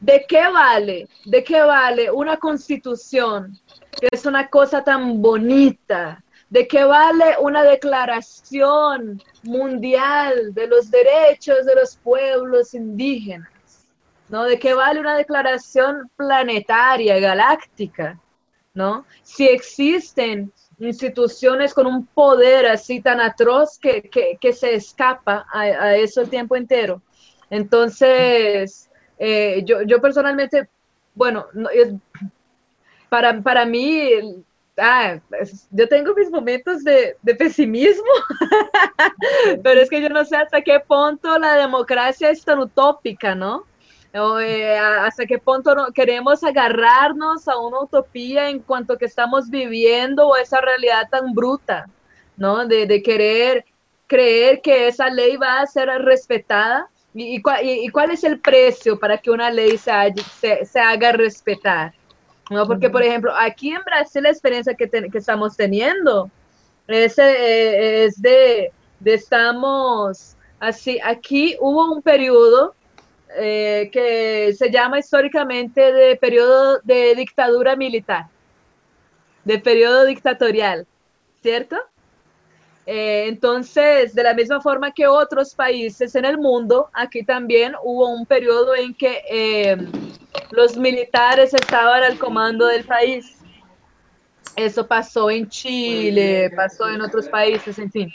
¿de 0.00 0.24
qué 0.28 0.48
vale? 0.48 1.08
¿De 1.24 1.44
qué 1.44 1.60
vale 1.62 2.10
una 2.10 2.36
constitución, 2.36 3.58
que 3.92 4.08
es 4.10 4.26
una 4.26 4.48
cosa 4.48 4.82
tan 4.82 5.22
bonita? 5.22 6.20
¿De 6.50 6.66
qué 6.66 6.82
vale 6.84 7.36
una 7.40 7.62
declaración 7.62 9.22
mundial 9.44 10.52
de 10.52 10.66
los 10.66 10.90
derechos 10.90 11.64
de 11.64 11.76
los 11.76 11.96
pueblos 11.96 12.74
indígenas? 12.74 13.53
¿No? 14.34 14.42
¿De 14.42 14.58
qué 14.58 14.74
vale 14.74 14.98
una 14.98 15.16
declaración 15.16 16.10
planetaria, 16.16 17.20
galáctica? 17.20 18.18
¿no? 18.74 19.06
Si 19.22 19.46
existen 19.46 20.52
instituciones 20.80 21.72
con 21.72 21.86
un 21.86 22.04
poder 22.06 22.66
así 22.66 23.00
tan 23.00 23.20
atroz 23.20 23.78
que, 23.78 24.10
que, 24.40 24.52
se 24.52 24.74
escapa 24.74 25.46
a, 25.52 25.60
a, 25.60 25.94
eso 25.94 26.20
el 26.20 26.30
tiempo 26.30 26.56
entero. 26.56 27.00
Entonces, 27.48 28.90
eh, 29.20 29.62
yo, 29.64 29.82
yo, 29.82 30.00
personalmente, 30.00 30.68
bueno, 31.14 31.46
no, 31.52 31.70
es, 31.70 31.92
para, 33.08 33.40
para 33.40 33.64
mí, 33.64 34.44
ah, 34.76 35.16
yo 35.70 35.88
tengo 35.88 36.12
mis 36.12 36.28
momentos 36.28 36.82
de, 36.82 37.16
de 37.22 37.34
pesimismo, 37.36 38.12
pero 39.62 39.80
es 39.80 39.88
que 39.88 40.02
yo 40.02 40.08
no 40.08 40.24
sé 40.24 40.38
hasta 40.38 40.60
qué 40.60 40.80
punto 40.80 41.38
la 41.38 41.54
democracia 41.54 42.30
es 42.30 42.44
tan 42.44 42.58
utópica, 42.58 43.36
¿no? 43.36 43.72
Eh, 44.14 44.76
hasta 44.78 45.26
qué 45.26 45.38
punto 45.38 45.74
no, 45.74 45.92
queremos 45.92 46.44
agarrarnos 46.44 47.48
a 47.48 47.58
una 47.58 47.80
utopía 47.80 48.48
en 48.48 48.60
cuanto 48.60 48.96
que 48.96 49.06
estamos 49.06 49.50
viviendo 49.50 50.36
esa 50.36 50.60
realidad 50.60 51.08
tan 51.10 51.34
bruta, 51.34 51.86
¿no? 52.36 52.64
De, 52.64 52.86
de, 52.86 53.02
querer 53.02 53.64
creer 54.06 54.60
que 54.62 54.86
esa 54.86 55.10
ley 55.10 55.36
va 55.36 55.60
a 55.60 55.66
ser 55.66 55.88
respetada 56.02 56.88
¿Y, 57.14 57.40
y, 57.62 57.88
cuál 57.90 58.10
es 58.10 58.24
el 58.24 58.40
precio 58.40 58.98
para 58.98 59.18
que 59.18 59.30
una 59.30 59.48
ley 59.48 59.78
se, 59.78 60.64
se, 60.64 60.80
haga 60.80 61.12
respetar? 61.12 61.94
¿No? 62.50 62.66
Porque, 62.66 62.90
por 62.90 63.04
ejemplo, 63.04 63.32
aquí 63.38 63.70
en 63.70 63.82
Brasil 63.84 64.24
la 64.24 64.30
experiencia 64.30 64.74
que, 64.74 64.88
que 64.88 65.18
estamos 65.18 65.56
teniendo 65.56 66.28
es, 66.88 67.16
eh, 67.18 68.04
es 68.04 68.20
de, 68.20 68.72
de, 68.98 69.14
estamos, 69.14 70.36
así, 70.58 70.98
aquí 71.04 71.56
hubo 71.60 71.92
un 71.92 72.02
periodo 72.02 72.74
eh, 73.36 73.90
que 73.92 74.54
se 74.56 74.70
llama 74.70 74.98
históricamente 74.98 75.92
de 75.92 76.16
periodo 76.16 76.80
de 76.82 77.14
dictadura 77.14 77.76
militar, 77.76 78.26
de 79.44 79.58
periodo 79.58 80.04
dictatorial, 80.04 80.86
¿cierto? 81.42 81.76
Eh, 82.86 83.26
entonces, 83.28 84.14
de 84.14 84.22
la 84.22 84.34
misma 84.34 84.60
forma 84.60 84.92
que 84.92 85.06
otros 85.06 85.54
países 85.54 86.14
en 86.14 86.24
el 86.24 86.36
mundo, 86.36 86.90
aquí 86.92 87.24
también 87.24 87.74
hubo 87.82 88.08
un 88.08 88.26
periodo 88.26 88.74
en 88.74 88.92
que 88.94 89.22
eh, 89.30 89.76
los 90.50 90.76
militares 90.76 91.54
estaban 91.54 92.02
al 92.02 92.18
comando 92.18 92.66
del 92.66 92.84
país. 92.84 93.38
Eso 94.56 94.86
pasó 94.86 95.30
en 95.30 95.48
Chile, 95.48 96.50
pasó 96.54 96.88
en 96.90 97.00
otros 97.00 97.28
países, 97.28 97.78
en 97.78 97.90
fin. 97.90 98.12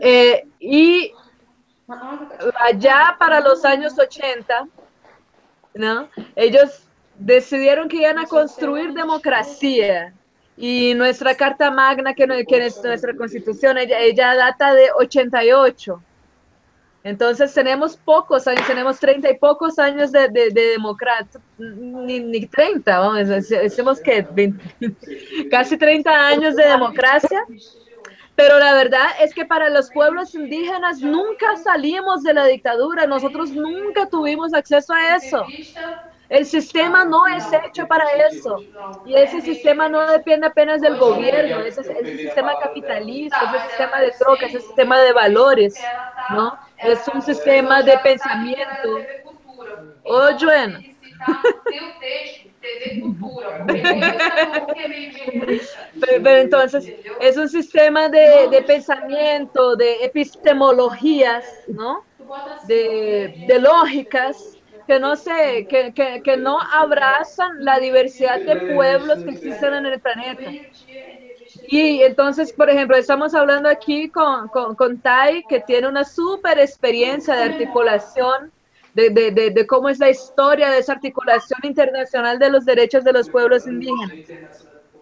Eh, 0.00 0.44
y 0.58 1.12
allá 2.58 3.16
para 3.18 3.40
los 3.40 3.64
años 3.64 3.98
80, 3.98 4.68
¿no? 5.74 6.08
ellos 6.36 6.84
decidieron 7.18 7.88
que 7.88 7.98
iban 7.98 8.18
a 8.18 8.26
construir 8.26 8.92
democracia 8.92 10.12
y 10.56 10.94
nuestra 10.94 11.34
Carta 11.34 11.70
Magna, 11.70 12.14
que, 12.14 12.26
que 12.46 12.66
es 12.66 12.82
nuestra 12.82 13.14
constitución, 13.16 13.78
ella, 13.78 14.34
data 14.34 14.74
de 14.74 14.90
88. 14.92 16.02
Entonces 17.04 17.52
tenemos 17.52 17.96
pocos 17.96 18.46
años, 18.46 18.64
tenemos 18.66 19.00
30 19.00 19.28
y 19.30 19.38
pocos 19.38 19.78
años 19.78 20.12
de, 20.12 20.28
de, 20.28 20.50
democracia, 20.50 21.40
ni, 21.58 22.20
ni 22.20 22.46
30, 22.46 22.98
vamos, 22.98 23.28
decimos 23.48 24.00
que 24.00 24.24
casi 25.50 25.76
30 25.76 26.10
años 26.28 26.54
de 26.54 26.64
democracia, 26.64 27.44
pero 28.34 28.58
la 28.58 28.74
verdad 28.74 29.06
es 29.20 29.34
que 29.34 29.44
para 29.44 29.68
los 29.70 29.90
pueblos 29.90 30.34
indígenas 30.34 31.02
nunca 31.02 31.56
salimos 31.56 32.22
de 32.22 32.34
la 32.34 32.46
dictadura, 32.46 33.06
nosotros 33.06 33.52
nunca 33.52 34.08
tuvimos 34.08 34.54
acceso 34.54 34.92
a 34.94 35.16
eso. 35.16 35.54
El 36.28 36.46
sistema 36.46 37.04
no 37.04 37.26
es 37.26 37.52
hecho 37.52 37.86
para 37.86 38.04
eso. 38.30 38.66
Y 39.04 39.14
ese 39.16 39.40
sistema 39.42 39.88
no 39.88 40.00
depende 40.10 40.46
apenas 40.46 40.80
del 40.80 40.96
gobierno, 40.96 41.62
ese, 41.62 41.82
ese 41.82 42.18
sistema 42.18 42.56
capitalista, 42.56 43.44
ese 43.46 43.60
sistema 43.60 44.00
de 44.00 44.12
troca, 44.12 44.46
ese 44.46 44.60
sistema 44.60 45.00
de 45.00 45.12
valores, 45.12 45.92
¿no? 46.28 46.58
Es 46.82 47.06
un 47.08 47.22
sistema 47.22 47.82
de 47.82 47.98
pensamiento. 47.98 49.08
Oh, 50.04 50.30
Joana. 50.38 50.86
Pero, 56.00 56.36
entonces 56.36 56.92
es 57.20 57.36
un 57.36 57.48
sistema 57.48 58.08
de, 58.08 58.48
de, 58.50 58.62
pensamiento, 58.62 59.76
de 59.76 60.04
epistemologías, 60.04 61.44
¿no? 61.68 62.04
De, 62.66 63.44
de 63.46 63.58
lógicas 63.58 64.56
que 64.86 64.98
no 64.98 65.16
se, 65.16 65.66
que, 65.68 65.92
que, 65.92 66.22
que, 66.22 66.36
no 66.36 66.58
abrazan 66.60 67.64
la 67.64 67.78
diversidad 67.78 68.40
de 68.40 68.74
pueblos 68.74 69.22
que 69.22 69.30
existen 69.30 69.74
en 69.74 69.86
el 69.86 70.00
planeta. 70.00 70.50
Y 71.68 72.02
entonces, 72.02 72.52
por 72.52 72.70
ejemplo, 72.70 72.96
estamos 72.96 73.34
hablando 73.34 73.68
aquí 73.68 74.08
con, 74.08 74.48
con, 74.48 74.74
con 74.74 74.98
Tai, 74.98 75.44
que 75.48 75.60
tiene 75.60 75.88
una 75.88 76.04
súper 76.04 76.58
experiencia 76.58 77.34
de 77.34 77.44
articulación, 77.44 78.50
de, 78.94 79.10
de, 79.10 79.30
de, 79.30 79.50
de, 79.50 79.66
cómo 79.66 79.88
es 79.88 79.98
la 79.98 80.10
historia 80.10 80.70
de 80.70 80.78
esa 80.78 80.92
articulación 80.92 81.60
internacional 81.62 82.38
de 82.38 82.50
los 82.50 82.64
derechos 82.64 83.04
de 83.04 83.12
los 83.12 83.28
pueblos 83.28 83.66
indígenas, 83.66 84.16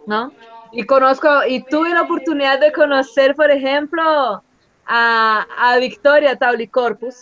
¿no? 0.06 0.32
Y 0.72 0.84
conozco, 0.84 1.28
y 1.48 1.64
tuve 1.64 1.90
la 1.90 2.02
oportunidad 2.02 2.60
de 2.60 2.72
conocer, 2.72 3.34
por 3.34 3.50
ejemplo, 3.50 4.42
a, 4.86 5.46
a 5.58 5.78
Victoria 5.78 6.36
Tauli 6.36 6.68
Corpus, 6.68 7.16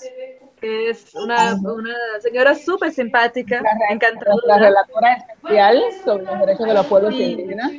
que 0.60 0.90
es 0.90 1.14
una, 1.14 1.54
una 1.54 1.94
señora 2.20 2.54
súper 2.54 2.92
simpática, 2.92 3.62
encantadora. 3.90 4.46
La 4.46 4.58
relatora 4.58 5.12
especial 5.14 5.82
sobre 6.04 6.24
los 6.24 6.40
derechos 6.40 6.66
de 6.66 6.74
los 6.74 6.86
pueblos 6.86 7.14
indígenas. 7.14 7.72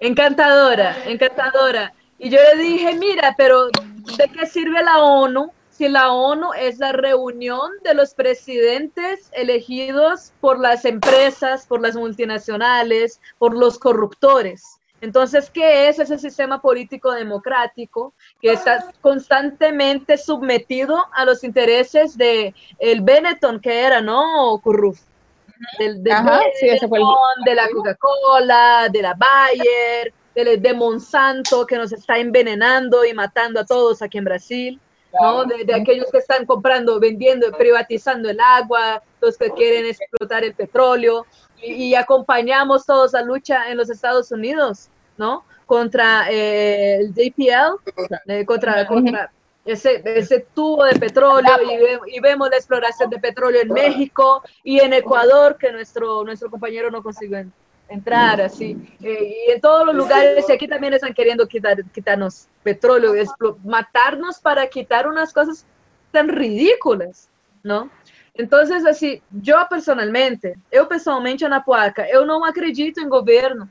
Encantadora, 0.00 0.96
encantadora. 1.06 1.92
Y 2.18 2.30
yo 2.30 2.38
le 2.54 2.62
dije, 2.62 2.94
mira, 2.94 3.34
pero 3.36 3.66
¿de 3.66 4.28
qué 4.32 4.46
sirve 4.46 4.82
la 4.82 4.98
ONU 4.98 5.52
si 5.78 5.88
la 5.88 6.10
ONU 6.10 6.52
es 6.54 6.80
la 6.80 6.90
reunión 6.90 7.70
de 7.84 7.94
los 7.94 8.12
presidentes 8.12 9.30
elegidos 9.32 10.32
por 10.40 10.58
las 10.58 10.84
empresas, 10.84 11.66
por 11.66 11.80
las 11.80 11.94
multinacionales, 11.94 13.20
por 13.38 13.56
los 13.56 13.78
corruptores? 13.78 14.80
Entonces, 15.00 15.50
¿qué 15.50 15.88
es 15.88 16.00
ese 16.00 16.18
sistema 16.18 16.60
político 16.60 17.12
democrático 17.12 18.12
que 18.42 18.54
está 18.54 18.92
constantemente 19.00 20.18
sometido 20.18 21.06
a 21.12 21.24
los 21.24 21.44
intereses 21.44 22.18
de 22.18 22.52
el 22.80 23.02
Benetton 23.02 23.60
que 23.60 23.82
era, 23.82 24.00
¿no? 24.00 24.60
Curruf. 24.60 24.98
Del, 25.78 26.02
del 26.02 26.12
Ajá, 26.12 26.40
Benetton, 26.60 27.44
de 27.44 27.54
la 27.54 27.68
Coca-Cola, 27.68 28.88
de 28.90 29.02
la 29.02 29.14
Bayer, 29.14 30.12
de, 30.34 30.56
de, 30.56 30.74
Monsanto 30.74 31.64
que 31.66 31.76
nos 31.76 31.92
está 31.92 32.18
envenenando 32.18 33.04
y 33.04 33.14
matando 33.14 33.60
a 33.60 33.64
todos 33.64 34.02
aquí 34.02 34.18
en 34.18 34.24
Brasil. 34.24 34.80
¿No? 35.20 35.44
De, 35.44 35.64
de, 35.64 35.74
aquellos 35.74 36.10
que 36.10 36.18
están 36.18 36.46
comprando, 36.46 37.00
vendiendo, 37.00 37.50
privatizando 37.52 38.28
el 38.28 38.38
agua, 38.40 39.02
los 39.20 39.36
que 39.36 39.50
quieren 39.50 39.86
explotar 39.86 40.44
el 40.44 40.54
petróleo, 40.54 41.26
y, 41.62 41.94
acompañamos 41.94 42.86
todos 42.86 43.12
la 43.12 43.22
lucha 43.22 43.68
en 43.70 43.76
los 43.76 43.90
Estados 43.90 44.30
Unidos, 44.30 44.88
¿no? 45.16 45.44
Contra 45.66 46.30
eh, 46.30 46.96
el 47.00 47.12
JPL, 47.12 47.80
eh, 48.26 48.44
contra, 48.46 48.86
contra 48.86 49.32
ese, 49.64 50.00
ese 50.04 50.46
tubo 50.54 50.84
de 50.84 50.98
petróleo 50.98 51.52
y, 52.06 52.16
y, 52.16 52.20
vemos 52.20 52.48
la 52.48 52.56
exploración 52.56 53.10
de 53.10 53.18
petróleo 53.18 53.62
en 53.62 53.72
México 53.72 54.42
y 54.62 54.78
en 54.78 54.92
Ecuador, 54.92 55.56
que 55.58 55.72
nuestro, 55.72 56.24
nuestro 56.24 56.50
compañero 56.50 56.90
no 56.90 57.02
consiguió 57.02 57.44
entrar, 57.88 58.40
así. 58.40 58.76
Eh, 59.02 59.54
y 59.56 59.60
todos 59.60 59.86
los 59.86 59.94
lugares, 59.94 60.44
y 60.48 60.52
aquí 60.52 60.68
también 60.68 60.92
están 60.92 61.14
queriendo 61.14 61.46
quitar, 61.46 61.82
quitarnos 61.90 62.48
petróleo, 62.62 63.12
matarnos 63.64 64.38
para 64.38 64.66
quitar 64.68 65.06
unas 65.06 65.32
cosas 65.32 65.64
tan 66.12 66.28
ridículas, 66.28 67.28
¿no? 67.62 67.90
Entonces, 68.34 68.84
assim, 68.86 69.20
eu 69.44 69.66
personalmente, 69.66 70.54
eu 70.70 70.86
pessoalmente, 70.86 71.44
Ana 71.44 71.60
Puaca, 71.60 72.08
eu 72.08 72.24
não 72.24 72.44
acredito 72.44 73.00
em 73.00 73.08
governo, 73.08 73.68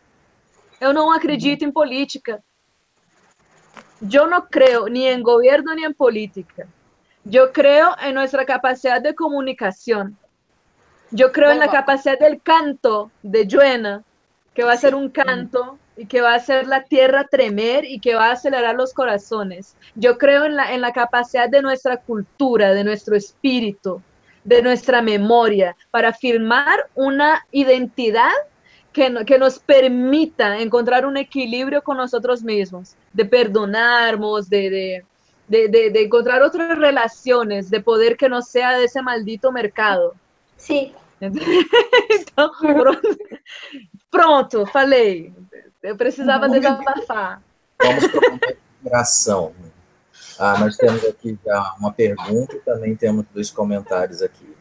eu 0.81 0.93
não 0.93 1.11
acredito 1.11 1.63
em 1.63 1.71
política. 1.71 2.43
Eu 4.11 4.27
não 4.27 4.41
creio 4.41 4.85
nem 4.85 5.07
em 5.07 5.23
governo 5.23 5.73
nem 5.73 5.85
em 5.85 5.93
política. 5.93 6.67
Eu 7.31 7.51
creio 7.51 7.95
em 8.01 8.13
nossa 8.13 8.45
capacidade 8.45 9.05
de 9.05 9.13
comunicação. 9.13 10.13
Eu 11.15 11.31
creio 11.31 11.55
na 11.55 11.67
capacidade 11.67 12.29
do 12.29 12.39
canto 12.41 13.11
de 13.23 13.45
Joana, 13.45 14.03
que 14.53 14.63
vai 14.63 14.77
ser 14.77 14.93
um 14.93 15.07
canto 15.09 15.77
y 15.95 16.05
que 16.05 16.21
va 16.21 16.33
a 16.33 16.35
hacer 16.35 16.67
la 16.67 16.83
tierra 16.83 17.25
tremer 17.25 17.85
y 17.85 17.99
que 17.99 18.15
va 18.15 18.27
a 18.27 18.31
acelerar 18.33 18.75
los 18.75 18.93
corazones. 18.93 19.75
Yo 19.95 20.17
creo 20.17 20.45
en 20.45 20.55
la, 20.55 20.73
en 20.73 20.81
la 20.81 20.91
capacidad 20.91 21.49
de 21.49 21.61
nuestra 21.61 21.97
cultura, 21.97 22.73
de 22.73 22.83
nuestro 22.83 23.15
espíritu, 23.15 24.01
de 24.43 24.61
nuestra 24.61 25.01
memoria, 25.01 25.75
para 25.91 26.13
firmar 26.13 26.87
una 26.95 27.45
identidad 27.51 28.31
que, 28.93 29.13
que, 29.25 29.37
nos 29.37 29.59
permita 29.59 30.59
encontrar 30.59 31.05
un 31.05 31.17
equilibrio 31.17 31.81
con 31.81 31.97
nosotros 31.97 32.43
mismos, 32.43 32.95
de 33.13 33.25
perdonarnos, 33.25 34.49
de, 34.49 34.69
de, 35.47 35.67
de, 35.69 35.89
de, 35.89 36.01
encontrar 36.01 36.41
otras 36.41 36.77
relaciones, 36.77 37.69
de 37.69 37.81
poder 37.81 38.17
que 38.17 38.29
no 38.29 38.41
sea 38.41 38.77
de 38.77 38.85
ese 38.85 39.01
maldito 39.01 39.51
mercado. 39.51 40.15
Sí. 40.57 40.93
Então, 42.09 42.51
pronto, 42.59 43.17
pronto, 44.11 44.65
falei. 44.67 45.33
Eu 45.81 45.97
precisava 45.97 46.47
desabafar. 46.47 47.41
Vamos 47.81 48.07
para 48.07 48.29
uma 48.29 48.39
consideração. 48.39 49.55
Ah, 50.37 50.59
nós 50.59 50.77
temos 50.77 51.03
aqui 51.03 51.37
já 51.43 51.75
uma 51.79 51.91
pergunta 51.91 52.55
e 52.55 52.59
também 52.59 52.95
temos 52.95 53.25
dois 53.33 53.49
comentários 53.49 54.21
aqui. 54.21 54.55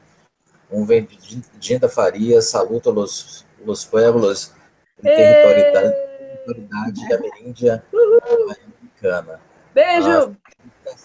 Um 0.70 0.84
vem 0.86 1.04
de 1.04 1.42
Dinda 1.58 1.88
Faria, 1.88 2.40
saluta 2.40 2.90
los, 2.90 3.44
los 3.64 3.84
pueblos 3.84 4.52
de 4.96 5.02
territorialidade, 5.02 5.92
territorialidade 5.92 7.08
da 7.08 7.20
Meríndia 7.20 7.84
Americana. 7.92 9.40
Beijo! 9.74 10.36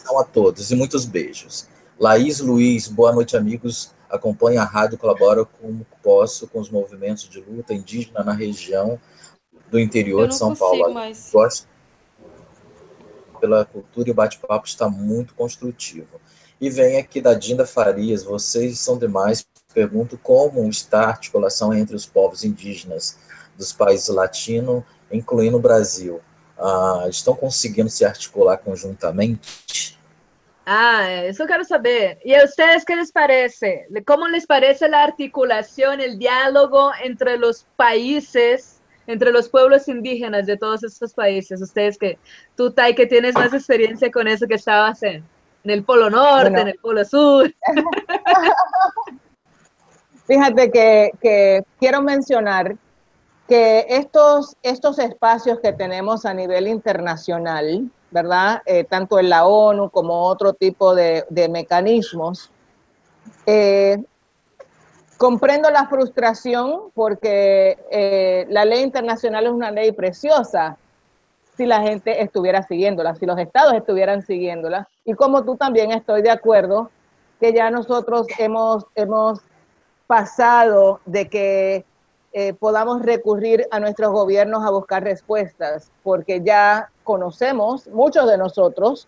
Ah, 0.07 0.21
a 0.21 0.23
todos 0.23 0.71
e 0.71 0.75
muitos 0.75 1.05
beijos. 1.05 1.67
Laís 1.99 2.39
Luiz, 2.39 2.87
boa 2.87 3.11
noite, 3.11 3.35
amigos. 3.35 3.93
Acompanho 4.11 4.61
a 4.61 4.65
rádio, 4.65 4.97
colaboro 4.97 5.47
como 5.59 5.85
posso 6.03 6.47
com 6.47 6.59
os 6.59 6.69
movimentos 6.69 7.29
de 7.29 7.39
luta 7.39 7.73
indígena 7.73 8.23
na 8.23 8.33
região 8.33 8.99
do 9.69 9.79
interior 9.79 10.27
de 10.27 10.35
São 10.35 10.55
Paulo. 10.55 10.93
Mais. 10.93 11.29
Gosto 11.31 11.67
pela 13.39 13.65
cultura 13.65 14.09
e 14.09 14.11
o 14.11 14.15
bate-papo 14.15 14.67
está 14.67 14.87
muito 14.87 15.33
construtivo. 15.33 16.21
E 16.59 16.69
vem 16.69 16.97
aqui 16.97 17.19
da 17.19 17.33
Dinda 17.33 17.65
Farias, 17.65 18.23
vocês 18.23 18.79
são 18.79 18.97
demais. 18.97 19.43
Pergunto 19.73 20.17
como 20.17 20.69
está 20.69 21.05
a 21.05 21.07
articulação 21.07 21.73
entre 21.73 21.95
os 21.95 22.05
povos 22.05 22.43
indígenas 22.43 23.17
dos 23.57 23.73
países 23.73 24.09
latinos, 24.09 24.83
incluindo 25.11 25.57
o 25.57 25.61
Brasil. 25.61 26.21
Ah, 26.57 27.07
estão 27.09 27.33
conseguindo 27.35 27.89
se 27.89 28.05
articular 28.05 28.57
conjuntamente? 28.57 29.99
Ah, 30.65 31.23
eso 31.23 31.45
quiero 31.45 31.63
saber. 31.63 32.19
¿Y 32.23 32.35
a 32.35 32.43
ustedes 32.43 32.85
qué 32.85 32.95
les 32.95 33.11
parece? 33.11 33.87
¿Cómo 34.05 34.27
les 34.27 34.45
parece 34.45 34.87
la 34.87 35.03
articulación, 35.03 36.01
el 36.01 36.19
diálogo 36.19 36.91
entre 37.03 37.37
los 37.37 37.65
países, 37.75 38.79
entre 39.07 39.31
los 39.31 39.49
pueblos 39.49 39.87
indígenas 39.87 40.45
de 40.45 40.57
todos 40.57 40.83
estos 40.83 41.13
países? 41.13 41.61
Ustedes 41.61 41.97
que 41.97 42.19
tú, 42.55 42.71
Tai, 42.71 42.93
que 42.93 43.07
tienes 43.07 43.33
más 43.33 43.53
experiencia 43.53 44.11
con 44.11 44.27
eso 44.27 44.47
que 44.47 44.55
estabas 44.55 45.01
en, 45.01 45.23
en 45.63 45.71
el 45.71 45.83
Polo 45.83 46.09
Norte, 46.09 46.49
Bueno. 46.51 46.59
en 46.61 46.67
el 46.67 46.75
Polo 46.75 47.05
Sur. 47.05 47.51
Fíjate 50.27 50.71
que, 50.71 51.11
que 51.21 51.63
quiero 51.79 52.01
mencionar 52.01 52.75
que 53.47 53.85
estos, 53.89 54.55
estos 54.63 54.97
espacios 54.99 55.59
que 55.59 55.73
tenemos 55.73 56.25
a 56.25 56.33
nivel 56.33 56.67
internacional, 56.67 57.89
¿verdad? 58.11 58.61
Eh, 58.65 58.83
tanto 58.83 59.19
en 59.19 59.29
la 59.29 59.45
ONU 59.45 59.89
como 59.89 60.23
otro 60.25 60.53
tipo 60.53 60.93
de, 60.93 61.25
de 61.29 61.49
mecanismos, 61.49 62.51
eh, 63.45 64.03
comprendo 65.17 65.69
la 65.69 65.87
frustración 65.87 66.91
porque 66.93 67.77
eh, 67.91 68.45
la 68.49 68.65
ley 68.65 68.81
internacional 68.81 69.45
es 69.45 69.51
una 69.51 69.71
ley 69.71 69.91
preciosa 69.91 70.77
si 71.55 71.65
la 71.65 71.81
gente 71.81 72.21
estuviera 72.21 72.63
siguiéndola, 72.63 73.15
si 73.15 73.25
los 73.25 73.37
estados 73.37 73.73
estuvieran 73.73 74.23
siguiéndola. 74.23 74.87
Y 75.05 75.13
como 75.13 75.43
tú 75.43 75.55
también 75.57 75.91
estoy 75.91 76.21
de 76.21 76.31
acuerdo 76.31 76.89
que 77.39 77.53
ya 77.53 77.69
nosotros 77.69 78.27
hemos, 78.37 78.85
hemos 78.95 79.41
pasado 80.07 80.99
de 81.05 81.27
que 81.27 81.85
eh, 82.33 82.53
podamos 82.53 83.01
recurrir 83.01 83.67
a 83.71 83.79
nuestros 83.79 84.11
gobiernos 84.11 84.63
a 84.63 84.69
buscar 84.69 85.03
respuestas, 85.03 85.91
porque 86.03 86.41
ya 86.41 86.89
conocemos, 87.03 87.87
muchos 87.87 88.27
de 88.29 88.37
nosotros, 88.37 89.07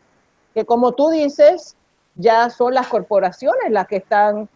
que 0.53 0.65
como 0.65 0.93
tú 0.93 1.09
dices, 1.09 1.75
ya 2.15 2.49
son 2.49 2.73
las 2.73 2.87
corporaciones 2.87 3.71
las 3.71 3.87
que 3.87 3.97
están 3.97 4.49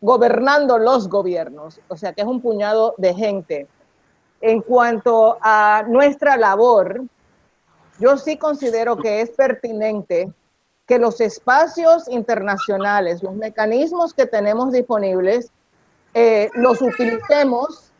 gobernando 0.00 0.78
los 0.78 1.08
gobiernos, 1.08 1.80
o 1.88 1.96
sea 1.96 2.12
que 2.12 2.22
es 2.22 2.26
un 2.26 2.40
puñado 2.40 2.94
de 2.98 3.14
gente. 3.14 3.68
En 4.40 4.60
cuanto 4.60 5.38
a 5.40 5.84
nuestra 5.86 6.36
labor, 6.36 7.02
yo 8.00 8.16
sí 8.16 8.36
considero 8.36 8.96
que 8.96 9.20
es 9.20 9.30
pertinente 9.30 10.32
que 10.86 10.98
los 10.98 11.20
espacios 11.20 12.08
internacionales, 12.08 13.22
los 13.22 13.34
mecanismos 13.34 14.12
que 14.12 14.26
tenemos 14.26 14.72
disponibles, 14.72 15.52
eh, 16.14 16.50
los 16.54 16.82
utilicemos 16.82 17.91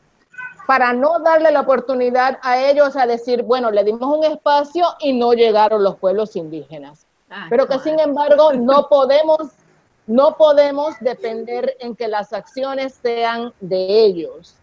para 0.67 0.93
no 0.93 1.19
darle 1.21 1.51
la 1.51 1.61
oportunidad 1.61 2.39
a 2.43 2.59
ellos 2.59 2.97
a 2.97 3.07
decir, 3.07 3.43
bueno, 3.43 3.71
le 3.71 3.85
dimos 3.85 4.03
un 4.03 4.25
espacio 4.25 4.87
y 5.01 5.13
no 5.13 5.33
llegaron 5.33 5.83
los 5.83 5.97
pueblos 5.97 6.37
indígenas. 6.37 7.07
Ah, 7.31 7.47
Pero 7.51 7.67
que 7.67 7.79
sin 7.79 7.99
embargo 7.99 8.53
no 8.53 8.89
podemos, 8.89 9.39
no 10.07 10.37
podemos 10.37 10.95
depender 11.01 11.77
en 11.81 11.97
que 11.97 12.09
las 12.09 12.33
acciones 12.33 12.99
sean 13.03 13.53
de 13.61 14.05
ellos. 14.05 14.55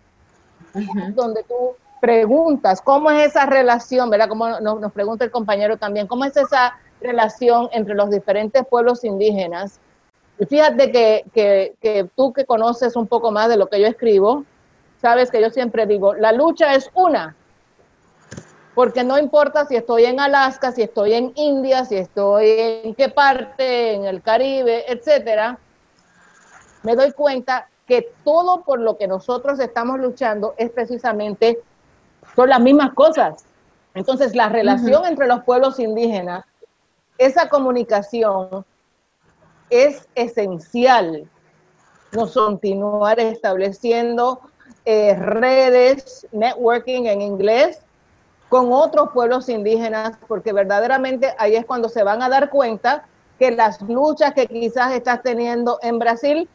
Donde 1.15 1.43
tú 1.43 1.75
preguntas, 1.99 2.81
¿cómo 2.81 3.09
es 3.11 3.29
esa 3.29 3.45
relación, 3.45 4.09
verdad? 4.09 4.29
Como 4.29 4.47
nos, 4.59 4.79
nos 4.79 4.91
pregunta 4.91 5.25
el 5.25 5.31
compañero 5.31 5.77
también, 5.77 6.07
¿cómo 6.07 6.25
es 6.25 6.37
esa 6.37 6.77
relación 7.01 7.69
entre 7.71 7.95
los 7.95 8.09
diferentes 8.09 8.65
pueblos 8.67 9.03
indígenas? 9.03 9.79
Y 10.37 10.45
fíjate 10.45 10.91
que, 10.91 11.25
que, 11.33 11.75
que 11.81 12.09
tú 12.15 12.31
que 12.31 12.45
conoces 12.45 12.95
un 12.95 13.07
poco 13.07 13.31
más 13.31 13.49
de 13.49 13.57
lo 13.57 13.67
que 13.67 13.81
yo 13.81 13.87
escribo, 13.87 14.45
sabes 15.01 15.31
que 15.31 15.41
yo 15.41 15.49
siempre 15.49 15.85
digo, 15.85 16.13
la 16.13 16.31
lucha 16.31 16.73
es 16.75 16.89
una, 16.93 17.35
porque 18.75 19.03
no 19.03 19.17
importa 19.17 19.65
si 19.65 19.75
estoy 19.75 20.05
en 20.05 20.19
Alaska, 20.19 20.71
si 20.71 20.83
estoy 20.83 21.13
en 21.13 21.33
India, 21.35 21.85
si 21.85 21.97
estoy 21.97 22.49
en 22.83 22.95
qué 22.95 23.09
parte, 23.09 23.93
en 23.93 24.05
el 24.05 24.21
Caribe, 24.21 24.85
etcétera, 24.91 25.57
me 26.83 26.95
doy 26.95 27.11
cuenta 27.11 27.67
que 27.85 28.13
todo 28.23 28.61
por 28.61 28.79
lo 28.79 28.97
que 28.97 29.07
nosotros 29.07 29.59
estamos 29.59 29.99
luchando 29.99 30.53
es 30.57 30.69
precisamente, 30.69 31.59
son 32.35 32.49
las 32.49 32.59
mismas 32.59 32.93
cosas. 32.93 33.43
Entonces, 33.95 34.35
la 34.35 34.47
relación 34.47 35.05
entre 35.05 35.27
los 35.27 35.43
pueblos 35.43 35.79
indígenas, 35.79 36.45
esa 37.17 37.49
comunicación 37.49 38.63
es 39.69 40.07
esencial. 40.15 41.27
Nos 42.11 42.33
continuar 42.33 43.19
estableciendo 43.19 44.39
eh, 44.91 45.13
redes, 45.13 46.25
networking 46.31 47.05
en 47.05 47.21
inglés, 47.21 47.79
con 48.49 48.73
otros 48.73 49.09
pueblos 49.13 49.47
indígenas, 49.47 50.13
porque 50.27 50.51
verdaderamente 50.51 51.35
ahí 51.37 51.55
es 51.55 51.63
cuando 51.65 51.89
se 51.89 52.01
van 52.01 52.23
a 52.23 52.29
dar 52.29 52.49
cuenta 52.49 53.03
que 53.37 53.51
las 53.51 53.79
luchas 53.83 54.33
que 54.33 54.47
quizás 54.47 54.91
estás 54.93 55.21
teniendo 55.21 55.77
en 55.83 55.99
Brasil 55.99 56.49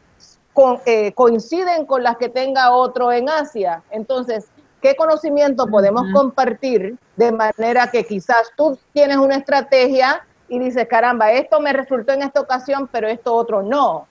con- 0.51 0.81
eh, 0.85 1.13
coinciden 1.13 1.85
con 1.85 2.03
las 2.03 2.17
que 2.17 2.27
tenga 2.27 2.71
otro 2.75 3.13
en 3.13 3.29
Asia. 3.29 3.81
Entonces, 3.89 4.47
¿qué 4.81 4.95
conocimiento 4.97 5.67
podemos 5.67 6.03
compartir 6.13 6.97
de 7.15 7.31
manera 7.31 7.89
que 7.89 8.03
quizás 8.03 8.51
tú 8.57 8.77
tienes 8.91 9.15
una 9.17 9.37
estrategia 9.37 10.21
y 10.49 10.59
dices, 10.59 10.85
caramba, 10.89 11.31
esto 11.31 11.61
me 11.61 11.71
resultó 11.71 12.11
en 12.11 12.23
esta 12.23 12.41
ocasión, 12.41 12.89
pero 12.91 13.07
esto 13.07 13.33
otro 13.33 13.63
no? 13.63 14.07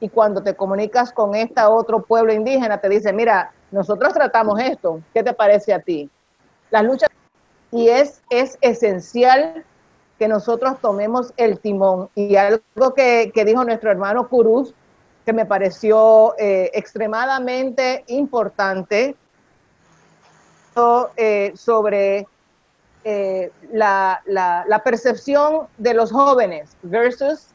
Y 0.00 0.08
cuando 0.08 0.42
te 0.42 0.54
comunicas 0.54 1.12
con 1.12 1.34
esta 1.34 1.70
otro 1.70 2.02
pueblo 2.02 2.32
indígena, 2.32 2.78
te 2.80 2.88
dice, 2.88 3.12
mira, 3.12 3.52
nosotros 3.70 4.12
tratamos 4.14 4.60
esto, 4.60 5.00
¿qué 5.12 5.22
te 5.22 5.32
parece 5.32 5.74
a 5.74 5.80
ti? 5.80 6.08
Las 6.70 6.84
luchas 6.84 7.08
y 7.72 7.88
es, 7.88 8.22
es 8.30 8.56
esencial 8.60 9.64
que 10.18 10.28
nosotros 10.28 10.78
tomemos 10.80 11.32
el 11.36 11.58
timón. 11.60 12.08
Y 12.14 12.36
algo 12.36 12.94
que, 12.94 13.30
que 13.34 13.44
dijo 13.44 13.64
nuestro 13.64 13.90
hermano 13.90 14.28
Curuz, 14.28 14.74
que 15.26 15.32
me 15.32 15.44
pareció 15.46 16.34
eh, 16.38 16.70
extremadamente 16.74 18.04
importante, 18.08 19.16
eh, 21.16 21.52
sobre 21.56 22.26
eh, 23.04 23.50
la, 23.72 24.22
la- 24.26 24.64
la 24.68 24.82
percepción 24.84 25.66
de 25.76 25.92
los 25.94 26.12
jóvenes 26.12 26.76
versus 26.82 27.48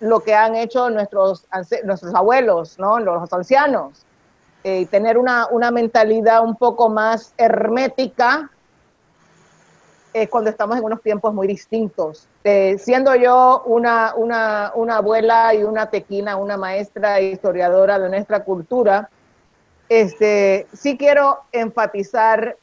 lo 0.00 0.20
que 0.20 0.34
han 0.34 0.54
hecho 0.54 0.90
nuestros, 0.90 1.46
nuestros 1.84 2.14
abuelos, 2.14 2.78
¿no? 2.78 2.98
los 2.98 3.32
ancianos. 3.32 4.04
Eh, 4.64 4.86
tener 4.86 5.18
una, 5.18 5.46
una 5.48 5.70
mentalidad 5.70 6.44
un 6.44 6.56
poco 6.56 6.88
más 6.88 7.32
hermética 7.36 8.50
eh, 10.14 10.26
cuando 10.28 10.50
estamos 10.50 10.76
en 10.78 10.84
unos 10.84 11.00
tiempos 11.00 11.32
muy 11.32 11.46
distintos. 11.46 12.26
Eh, 12.42 12.76
siendo 12.78 13.14
yo 13.14 13.62
una, 13.66 14.14
una, 14.16 14.72
una 14.74 14.96
abuela 14.96 15.54
y 15.54 15.62
una 15.62 15.90
tequina, 15.90 16.36
una 16.36 16.56
maestra 16.56 17.18
e 17.18 17.30
historiadora 17.32 17.98
de 17.98 18.08
nuestra 18.08 18.42
cultura, 18.42 19.10
este, 19.88 20.66
sí 20.72 20.98
quiero 20.98 21.40
enfatizar 21.52 22.56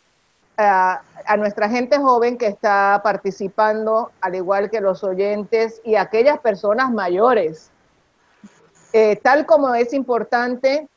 ah, 0.57 1.02
a 1.26 1.38
nuestra 1.38 1.69
gente 1.69 1.98
joven 1.98 2.38
que 2.38 2.48
está 2.48 3.02
participando, 3.03 4.11
al 4.22 4.36
igual 4.36 4.69
que 4.69 4.82
los 4.82 5.03
oyentes 5.03 5.82
y 5.84 5.95
aquellas 5.95 6.40
personas 6.40 6.91
mayores. 6.91 7.72
Eh, 8.94 9.18
tal 9.18 9.45
como 9.45 9.73
es 9.76 9.94
importante 9.94 10.88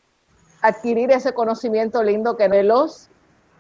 adquirir 0.62 1.10
ese 1.10 1.32
conocimiento 1.32 2.02
lindo 2.02 2.36
que 2.36 2.48
los 2.62 3.09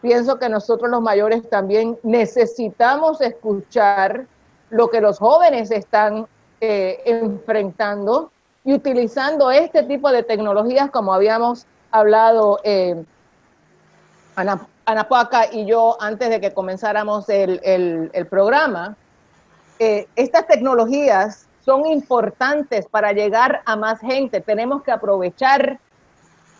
pienso 0.00 0.38
que 0.38 0.48
nosotros 0.48 0.90
los 0.90 1.02
mayores 1.02 1.48
también 1.48 1.98
necesitamos 2.02 3.20
escuchar 3.20 4.26
lo 4.70 4.90
que 4.90 5.00
los 5.00 5.18
jóvenes 5.18 5.70
están 5.70 6.26
eh, 6.60 7.00
enfrentando 7.04 8.30
y 8.64 8.74
utilizando 8.74 9.50
este 9.50 9.82
tipo 9.84 10.10
de 10.12 10.22
tecnologías 10.22 10.90
como 10.90 11.14
habíamos 11.14 11.66
hablado 11.90 12.60
eh, 12.64 13.02
Ana, 14.36 14.68
Ana 14.88 15.06
Paca 15.06 15.52
y 15.52 15.66
yo 15.66 15.98
antes 16.00 16.30
de 16.30 16.40
que 16.40 16.54
comenzáramos 16.54 17.28
el, 17.28 17.60
el- 17.62 18.26
programa. 18.26 18.96
Eh, 19.78 20.08
estas 20.16 20.46
tecnologías 20.46 21.46
son 21.62 21.84
importantes 21.84 22.86
para 22.86 23.12
llegar 23.12 23.60
a 23.66 23.76
más 23.76 24.00
gente. 24.00 24.40
Tenemos 24.40 24.82
que 24.82 24.90
aprovechar 24.90 25.78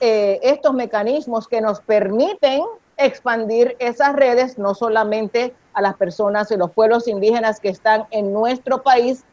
eh, 0.01 0.41
estos 0.43 0.75
mecanismos 0.75 1.49
que 1.49 1.63
nos 1.63 1.81
permiten 1.81 2.63
expandir 2.99 3.77
esas 3.79 4.15
redes 4.15 4.59
no 4.59 4.75
solamente 4.75 5.55
a 5.73 5.81
las 5.81 5.97
personas 5.97 6.51
y 6.51 6.59
los 6.59 6.71
pueblos 6.73 7.09
indígenas 7.09 7.61
que 7.61 7.71
están 7.71 8.05
en 8.11 8.35
nuestro 8.35 8.83
país, 8.83 9.25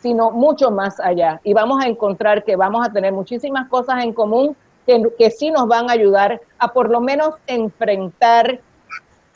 sino 0.00 0.32
mucho 0.32 0.72
más 0.72 0.98
allá. 0.98 1.40
Y 1.44 1.54
vamos 1.54 1.84
a 1.84 1.86
encontrar 1.86 2.42
que 2.42 2.56
vamos 2.56 2.84
a 2.84 2.92
tener 2.92 3.12
muchísimas 3.12 3.68
cosas 3.68 4.02
en 4.02 4.12
común 4.12 4.56
que, 4.86 5.02
que 5.18 5.30
sí 5.30 5.50
nos 5.50 5.66
van 5.66 5.88
a 5.88 5.92
ayudar 5.92 6.40
a 6.58 6.72
por 6.72 6.90
lo 6.90 7.00
menos 7.00 7.34
enfrentar 7.46 8.60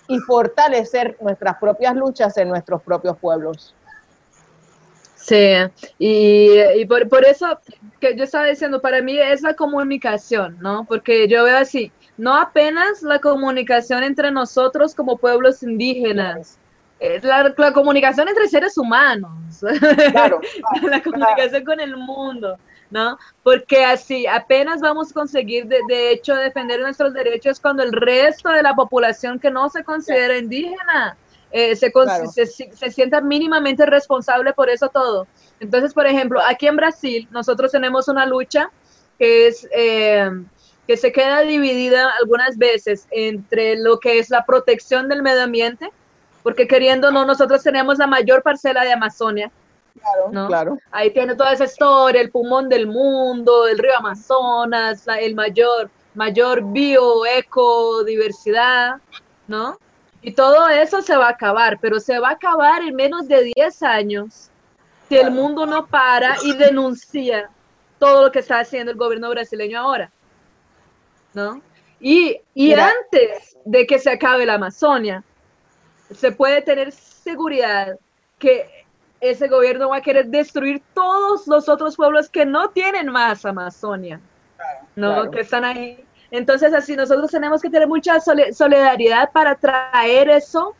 y 0.08 0.18
fortalecer 0.20 1.16
nuestras 1.20 1.58
propias 1.58 1.94
luchas 1.94 2.36
en 2.38 2.48
nuestros 2.48 2.82
propios 2.82 3.16
pueblos. 3.18 3.74
Sí, 5.16 5.52
y, 5.98 6.58
y 6.76 6.86
por, 6.86 7.06
por, 7.08 7.24
eso 7.26 7.58
que 8.00 8.16
yo 8.16 8.24
estaba 8.24 8.46
diciendo, 8.46 8.80
para 8.80 9.02
mí 9.02 9.18
es 9.18 9.42
la 9.42 9.52
comunicación, 9.52 10.56
¿no? 10.60 10.84
Porque 10.84 11.28
yo 11.28 11.44
veo 11.44 11.58
así, 11.58 11.92
no 12.16 12.34
apenas 12.34 13.02
la 13.02 13.18
comunicación 13.18 14.04
entre 14.04 14.30
nosotros 14.30 14.94
como 14.94 15.18
pueblos 15.18 15.62
indígenas, 15.62 16.58
es 16.98 17.22
la, 17.24 17.54
la 17.56 17.72
comunicación 17.74 18.28
entre 18.28 18.48
seres 18.48 18.78
humanos, 18.78 19.58
claro, 19.60 19.90
claro, 20.12 20.40
la 20.88 21.02
comunicación 21.02 21.62
claro. 21.62 21.64
con 21.64 21.80
el 21.80 21.96
mundo, 21.96 22.56
¿no? 22.90 23.19
Porque 23.43 23.85
así 23.85 24.27
apenas 24.27 24.81
vamos 24.81 25.10
a 25.10 25.15
conseguir, 25.15 25.66
de, 25.66 25.81
de, 25.89 26.12
hecho, 26.12 26.35
defender 26.35 26.81
nuestros 26.81 27.12
derechos 27.12 27.60
cuando 27.60 27.82
el 27.82 27.93
resto 27.93 28.51
de 28.51 28.62
la 28.62 28.74
población 28.74 29.39
que 29.39 29.51
no 29.51 29.69
se 29.69 29.85
considera 29.85 30.39
indígena 30.39 31.16
eh, 31.51 31.77
se, 31.77 31.90
claro. 31.90 32.31
se, 32.31 32.47
se, 32.47 32.90
sienta 32.90 33.20
mínimamente 33.20 33.86
responsable 33.86 34.52
por 34.52 34.69
eso 34.69 34.89
todo. 34.89 35.27
Entonces, 35.60 35.94
por 35.94 36.06
ejemplo, 36.06 36.40
aquí 36.47 36.66
en 36.66 36.77
Brasil 36.77 37.28
nosotros 37.31 37.73
tenemos 37.73 38.09
una 38.09 38.27
lucha 38.27 38.70
que 39.19 39.48
es... 39.48 39.66
Eh, 39.73 40.31
que 40.89 40.97
se 40.97 41.12
queda 41.12 41.43
dividida 41.43 42.10
algunas 42.19 42.56
veces 42.56 43.06
entre 43.10 43.77
lo 43.77 44.01
que 44.01 44.19
es 44.19 44.31
la 44.31 44.47
protección 44.47 45.06
del 45.06 45.23
medio 45.23 45.43
ambiente, 45.43 45.90
porque 46.43 46.66
queriendo 46.66 47.10
no, 47.10 47.27
nosotros 47.27 47.62
tenemos 47.62 47.98
la 47.98 48.06
mayor 48.06 48.43
parcela 48.43 48.82
de 48.85 48.94
Amazonia. 48.94 49.52
Claro, 49.98 50.30
¿no? 50.30 50.46
claro. 50.46 50.78
Ahí 50.90 51.10
tiene 51.12 51.34
toda 51.34 51.52
esa 51.52 51.64
historia, 51.64 52.20
el 52.20 52.30
pulmón 52.30 52.68
del 52.68 52.86
mundo, 52.86 53.66
el 53.66 53.78
río 53.78 53.96
Amazonas, 53.96 55.06
el 55.20 55.34
mayor, 55.34 55.90
mayor 56.14 56.62
bio, 56.72 57.26
eco, 57.26 58.04
diversidad, 58.04 58.96
¿no? 59.46 59.78
Y 60.22 60.32
todo 60.32 60.68
eso 60.68 61.00
se 61.02 61.16
va 61.16 61.26
a 61.26 61.30
acabar, 61.30 61.78
pero 61.80 62.00
se 62.00 62.18
va 62.18 62.30
a 62.30 62.32
acabar 62.32 62.82
en 62.82 62.94
menos 62.94 63.28
de 63.28 63.52
10 63.54 63.82
años 63.82 64.50
si 65.08 65.16
el 65.16 65.30
mundo 65.30 65.64
no 65.64 65.86
para 65.86 66.36
y 66.42 66.52
denuncia 66.54 67.48
todo 67.98 68.24
lo 68.24 68.32
que 68.32 68.40
está 68.40 68.60
haciendo 68.60 68.92
el 68.92 68.98
gobierno 68.98 69.30
brasileño 69.30 69.80
ahora. 69.80 70.10
¿no? 71.34 71.62
Y, 72.00 72.40
y 72.54 72.72
antes 72.72 73.56
de 73.64 73.86
que 73.86 73.98
se 73.98 74.10
acabe 74.10 74.46
la 74.46 74.54
Amazonia, 74.54 75.24
se 76.14 76.32
puede 76.32 76.62
tener 76.62 76.92
seguridad 76.92 77.98
que 78.38 78.77
ese 79.20 79.48
gobierno 79.48 79.88
va 79.88 79.96
a 79.96 80.00
querer 80.02 80.26
destruir 80.26 80.82
todos 80.94 81.46
los 81.46 81.68
otros 81.68 81.96
pueblos 81.96 82.28
que 82.28 82.46
no 82.46 82.70
tienen 82.70 83.08
más 83.08 83.44
Amazonia, 83.44 84.20
¿no? 84.96 85.14
Claro. 85.14 85.30
Que 85.30 85.40
están 85.40 85.64
ahí. 85.64 86.04
Entonces, 86.30 86.74
así 86.74 86.94
nosotros 86.94 87.30
tenemos 87.30 87.62
que 87.62 87.70
tener 87.70 87.88
mucha 87.88 88.18
solidaridad 88.20 89.30
para 89.32 89.54
traer 89.54 90.28
eso 90.28 90.74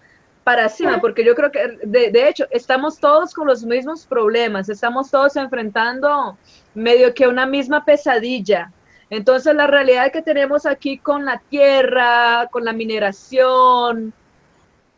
para 0.45 0.65
encima, 0.65 0.99
porque 0.99 1.25
yo 1.25 1.35
creo 1.35 1.51
que, 1.51 1.79
de, 1.83 2.11
de, 2.11 2.29
hecho, 2.29 2.47
estamos 2.51 2.99
todos 2.99 3.35
con 3.35 3.47
los 3.47 3.65
mismos 3.65 4.07
problemas, 4.07 4.71
estamos 4.71 5.11
todos 5.11 5.37
enfrentando 5.37 6.39
medio 6.75 7.13
que 7.13 7.29
una 7.29 7.45
misma 7.45 7.85
pesadilla, 7.85 8.73
entonces 9.11 9.55
la 9.55 9.67
realidad 9.67 10.13
que 10.13 10.23
tenemos 10.23 10.67
aquí 10.67 10.99
con 10.99 11.25
la 11.25 11.43
tierra, 11.51 12.49
con 12.51 12.65
la 12.65 12.73
mineración, 12.73 14.13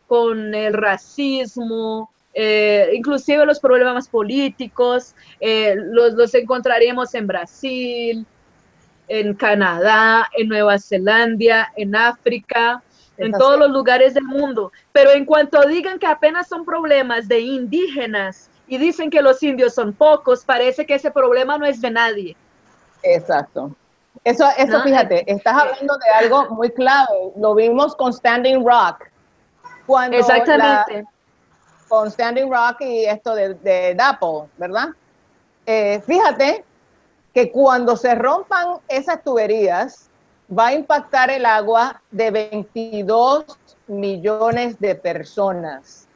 con 0.07 0.53
el 0.53 0.73
racismo, 0.73 2.10
eh, 2.33 2.91
inclusive 2.93 3.45
los 3.45 3.59
problemas 3.59 4.07
políticos, 4.07 5.15
eh, 5.39 5.75
los, 5.77 6.13
los 6.13 6.33
encontraremos 6.33 7.13
en 7.13 7.27
Brasil, 7.27 8.25
en 9.07 9.33
Canadá, 9.33 10.29
en 10.37 10.47
Nueva 10.47 10.79
Zelanda, 10.79 11.71
en 11.75 11.95
África, 11.95 12.81
en 13.17 13.31
todos 13.33 13.59
los 13.59 13.69
lugares 13.69 14.13
del 14.13 14.23
mundo. 14.23 14.71
Pero 14.91 15.11
en 15.11 15.25
cuanto 15.25 15.61
digan 15.67 15.99
que 15.99 16.07
apenas 16.07 16.47
son 16.47 16.63
problemas 16.65 17.27
de 17.27 17.41
indígenas 17.41 18.49
y 18.67 18.77
dicen 18.77 19.09
que 19.09 19.21
los 19.21 19.43
indios 19.43 19.73
son 19.73 19.91
pocos, 19.91 20.45
parece 20.45 20.85
que 20.85 20.95
ese 20.95 21.11
problema 21.11 21.57
no 21.57 21.65
es 21.65 21.81
de 21.81 21.91
nadie. 21.91 22.37
Exacto. 23.03 23.75
Eso, 24.23 24.45
eso 24.57 24.77
no, 24.77 24.83
fíjate, 24.83 25.29
estás 25.31 25.55
hablando 25.55 25.97
de 25.97 26.25
algo 26.25 26.49
muy 26.51 26.69
clave. 26.71 27.33
Lo 27.37 27.55
vimos 27.55 27.95
con 27.95 28.13
Standing 28.13 28.65
Rock. 28.65 29.09
Cuando 29.85 30.17
Exactamente. 30.17 31.01
La, 31.01 31.10
con 31.91 32.09
Standing 32.09 32.49
Rock 32.49 32.79
y 32.79 33.03
esto 33.03 33.35
de, 33.35 33.53
de 33.55 33.93
Dapo, 33.95 34.47
¿verdad? 34.55 34.91
Eh, 35.65 36.01
fíjate 36.07 36.63
que 37.33 37.51
cuando 37.51 37.97
se 37.97 38.15
rompan 38.15 38.77
esas 38.87 39.21
tuberías, 39.21 40.09
va 40.57 40.67
a 40.67 40.73
impactar 40.73 41.29
el 41.29 41.45
agua 41.45 42.01
de 42.09 42.31
22 42.31 43.43
millones 43.87 44.79
de 44.79 44.95
personas. 44.95 46.07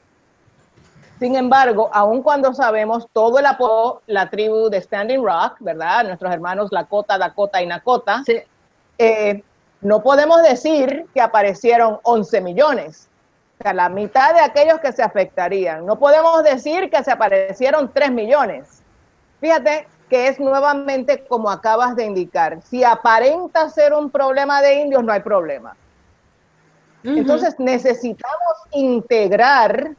Sin 1.19 1.35
embargo, 1.35 1.89
aun 1.91 2.23
cuando 2.23 2.53
sabemos 2.53 3.07
todo 3.11 3.39
el 3.39 3.45
apoyo, 3.45 4.02
la 4.07 4.30
tribu 4.30 4.69
de 4.69 4.80
Standing 4.80 5.26
Rock, 5.26 5.57
¿verdad? 5.60 6.06
Nuestros 6.06 6.31
hermanos 6.31 6.72
Lakota, 6.72 7.18
Dakota 7.18 7.61
y 7.61 7.68
Nakota, 7.68 8.23
sí. 8.26 8.38
eh, 8.97 9.43
no 9.81 10.02
podemos 10.02 10.41
decir 10.41 11.06
que 11.14 11.19
aparecieron 11.19 11.99
11 12.03 12.39
millones. 12.39 13.10
O 13.60 13.64
sea, 13.64 13.73
la 13.73 13.90
mitad 13.90 14.34
de 14.34 14.41
aquellos 14.41 14.80
que 14.80 14.91
se 14.91 15.02
afectarían. 15.02 15.86
No 15.86 15.98
podemos 15.98 16.44
decir 16.44 16.90
que 16.90 17.03
se 17.03 17.11
aparecieron 17.11 17.91
3 17.94 18.11
millones. 18.11 18.82
Fíjate 19.40 19.88
que 20.10 20.27
es 20.27 20.40
nuevamente 20.40 21.26
como 21.26 21.49
acabas 21.49 21.95
de 21.95 22.06
indicar. 22.06 22.61
Si 22.64 22.84
aparenta 22.84 23.69
ser 23.69 23.94
un 23.94 24.10
problema 24.10 24.61
de 24.61 24.82
indios, 24.82 25.03
no 25.03 25.11
hay 25.11 25.22
problema. 25.22 25.76
Uh 27.03 27.07
-huh. 27.07 27.18
Entonces 27.18 27.56
necesitamos 27.60 28.53
integrar 28.73 29.91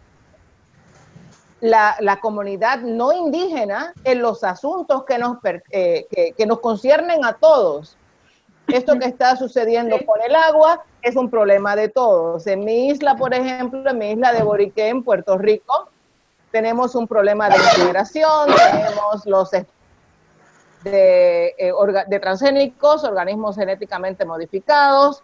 la, 1.61 1.97
la, 2.01 2.21
comunidad 2.21 2.81
no 2.81 3.13
indígena 3.13 3.95
en 4.05 4.21
los 4.21 4.45
asuntos 4.45 5.05
que 5.05 5.19
nos, 5.19 5.39
eh, 5.71 6.07
que, 6.11 6.33
que, 6.33 6.47
nos 6.47 6.61
conciernen 6.61 7.25
a 7.25 7.33
todos. 7.33 7.97
Esto 8.69 8.99
que 8.99 9.07
está 9.07 9.37
sucediendo 9.37 9.97
con 10.05 10.21
el 10.23 10.35
agua 10.35 10.85
es 11.03 11.15
un 11.17 11.31
problema 11.31 11.77
de 11.77 11.89
todos. 11.89 12.47
En 12.47 12.65
mi 12.65 12.89
isla, 12.89 13.17
por 13.17 13.33
ejemplo, 13.33 13.89
en 13.89 13.99
mi 13.99 14.11
isla 14.11 14.33
de 14.33 14.43
Boriqué, 14.43 14.89
en 14.89 15.05
Puerto 15.05 15.39
Rico, 15.39 15.89
tenemos 16.51 16.95
un 16.95 17.07
problema 17.07 17.49
de 17.49 17.57
inmigración, 17.57 18.49
tenemos 18.73 19.27
los 19.27 19.51
de, 19.51 19.65
eh, 21.59 21.73
de 22.09 22.21
transgénicos, 22.21 23.05
organismos 23.05 23.57
genéticamente 23.57 24.25
modificados, 24.25 25.23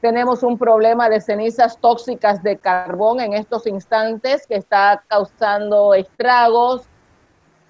tenemos 0.00 0.42
un 0.42 0.58
problema 0.58 1.08
de 1.08 1.20
cenizas 1.20 1.78
tóxicas 1.78 2.42
de 2.42 2.58
carbón 2.58 3.20
en 3.20 3.32
estos 3.32 3.66
instantes 3.66 4.46
que 4.46 4.56
está 4.56 5.02
causando 5.08 5.94
estragos, 5.94 6.82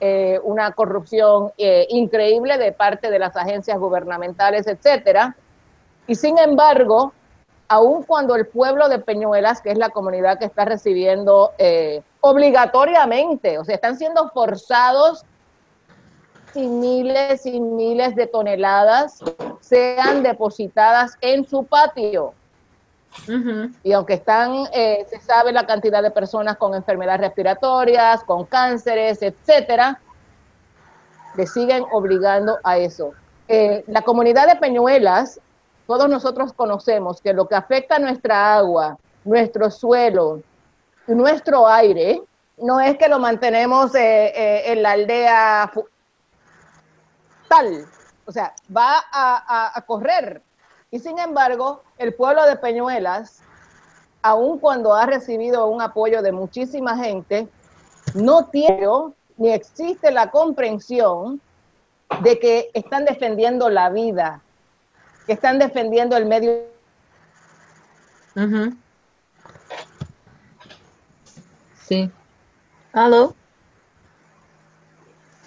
eh, 0.00 0.40
una 0.42 0.72
corrupción 0.72 1.52
eh, 1.56 1.86
increíble 1.90 2.58
de 2.58 2.72
parte 2.72 3.10
de 3.10 3.18
las 3.18 3.36
agencias 3.36 3.78
gubernamentales, 3.78 4.66
etcétera. 4.66 5.36
Y 6.06 6.14
sin 6.16 6.38
embargo, 6.38 7.12
aun 7.68 8.02
cuando 8.02 8.36
el 8.36 8.46
pueblo 8.46 8.88
de 8.88 8.98
Peñuelas, 8.98 9.60
que 9.60 9.70
es 9.70 9.78
la 9.78 9.90
comunidad 9.90 10.38
que 10.38 10.44
está 10.44 10.64
recibiendo 10.64 11.52
eh, 11.58 12.02
obligatoriamente, 12.20 13.58
o 13.58 13.64
sea, 13.64 13.76
están 13.76 13.96
siendo 13.96 14.28
forzados 14.30 15.24
y 16.54 16.66
miles 16.66 17.46
y 17.46 17.60
miles 17.60 18.14
de 18.14 18.26
toneladas 18.26 19.18
sean 19.60 20.22
depositadas 20.22 21.16
en 21.20 21.46
su 21.48 21.64
patio. 21.64 22.34
Y 23.82 23.92
aunque 23.92 24.14
están, 24.14 24.66
eh, 24.72 25.06
se 25.08 25.20
sabe 25.20 25.52
la 25.52 25.66
cantidad 25.66 26.02
de 26.02 26.10
personas 26.10 26.56
con 26.56 26.74
enfermedades 26.74 27.20
respiratorias, 27.20 28.24
con 28.24 28.44
cánceres, 28.44 29.22
etcétera, 29.22 30.00
le 31.36 31.46
siguen 31.46 31.84
obligando 31.92 32.58
a 32.64 32.78
eso. 32.78 33.12
Eh, 33.48 33.84
la 33.86 34.02
comunidad 34.02 34.46
de 34.46 34.56
Peñuelas, 34.56 35.40
todos 35.86 36.08
nosotros 36.08 36.52
conocemos 36.52 37.20
que 37.20 37.32
lo 37.32 37.46
que 37.46 37.54
afecta 37.54 37.96
a 37.96 37.98
nuestra 37.98 38.56
agua, 38.56 38.98
nuestro 39.24 39.70
suelo 39.70 40.42
nuestro 41.06 41.66
aire, 41.68 42.22
no 42.58 42.80
es 42.80 42.96
que 42.96 43.08
lo 43.08 43.18
mantenemos 43.18 43.94
eh, 43.94 44.72
en 44.72 44.82
la 44.82 44.92
aldea 44.92 45.72
tal, 47.48 47.84
o 48.24 48.32
sea, 48.32 48.54
va 48.74 49.04
a, 49.12 49.84
correr. 49.86 50.40
Y 50.94 51.00
sin 51.00 51.18
embargo, 51.18 51.82
el 51.98 52.14
pueblo 52.14 52.46
de 52.46 52.54
Peñuelas, 52.54 53.40
aun 54.22 54.60
cuando 54.60 54.94
ha 54.94 55.04
recibido 55.06 55.66
un 55.66 55.82
apoyo 55.82 56.22
de 56.22 56.30
muchísima 56.30 56.96
gente, 56.96 57.48
no 58.14 58.44
tiene 58.46 58.86
ni 59.36 59.50
existe 59.50 60.12
la 60.12 60.30
comprensión 60.30 61.40
de 62.22 62.38
que 62.38 62.70
están 62.74 63.04
defendiendo 63.06 63.68
la 63.70 63.90
vida, 63.90 64.40
que 65.26 65.32
están 65.32 65.58
defendiendo 65.58 66.16
el 66.16 66.26
medio. 66.26 66.62
Uh 68.36 68.40
-huh. 68.40 68.76
Sí. 71.82 72.08
¿Aló? 72.92 73.34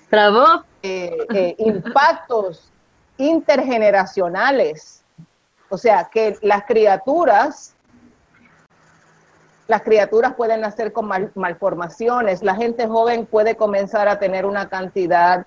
¿Trabó? 0.10 0.66
Eh, 0.84 1.16
eh, 1.34 1.56
impactos 1.58 2.70
intergeneracionales. 3.18 4.97
O 5.70 5.78
sea, 5.78 6.10
que 6.12 6.38
las 6.42 6.64
criaturas 6.66 7.76
las 9.68 9.82
criaturas 9.82 10.34
pueden 10.36 10.62
nacer 10.62 10.94
con 10.94 11.10
malformaciones, 11.36 12.42
la 12.42 12.56
gente 12.56 12.88
joven 12.88 13.26
puede 13.26 13.56
comenzar 13.56 14.08
a 14.08 14.18
tener 14.18 14.46
una 14.46 14.70
cantidad 14.70 15.46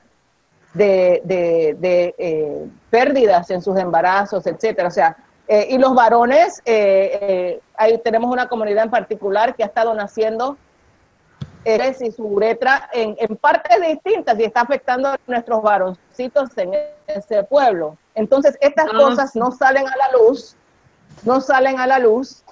de, 0.75 1.23
eh, 1.27 2.69
pérdidas 2.91 3.51
en 3.51 3.63
sus 3.63 3.79
embarazos, 3.79 4.47
etcétera. 4.47 4.89
O 4.89 4.91
sea, 4.91 5.17
eh, 5.49 5.69
y 5.71 5.79
los 5.79 5.95
varones, 5.95 6.61
eh, 6.65 7.61
ahí 7.77 7.99
tenemos 8.05 8.31
una 8.31 8.49
comunidad 8.49 8.85
en 8.85 8.91
particular 8.91 9.55
que 9.55 9.63
ha 9.63 9.67
estado 9.67 9.95
naciendo 9.95 10.57
eres 11.65 12.01
y 12.01 12.11
su 12.11 12.25
uretra 12.25 12.89
en, 12.93 13.37
partes 13.37 13.81
distintas 13.81 14.39
y 14.39 14.45
está 14.45 14.63
afectando 14.63 15.09
a 15.09 15.19
nuestros 15.27 15.63
varoncitos 15.63 16.57
en 16.57 16.73
ese 17.07 17.45
pueblo. 17.45 17.97
Entonces, 18.15 18.57
estas 18.61 18.87
ah. 18.93 18.97
cosas 18.97 19.37
no 19.37 19.51
salen 19.53 19.87
a 19.87 19.97
la 19.97 20.19
luz, 20.19 20.57
no 21.25 21.41
salen 21.41 21.79
a 21.79 21.87
la 21.87 21.99
luz 21.99 22.43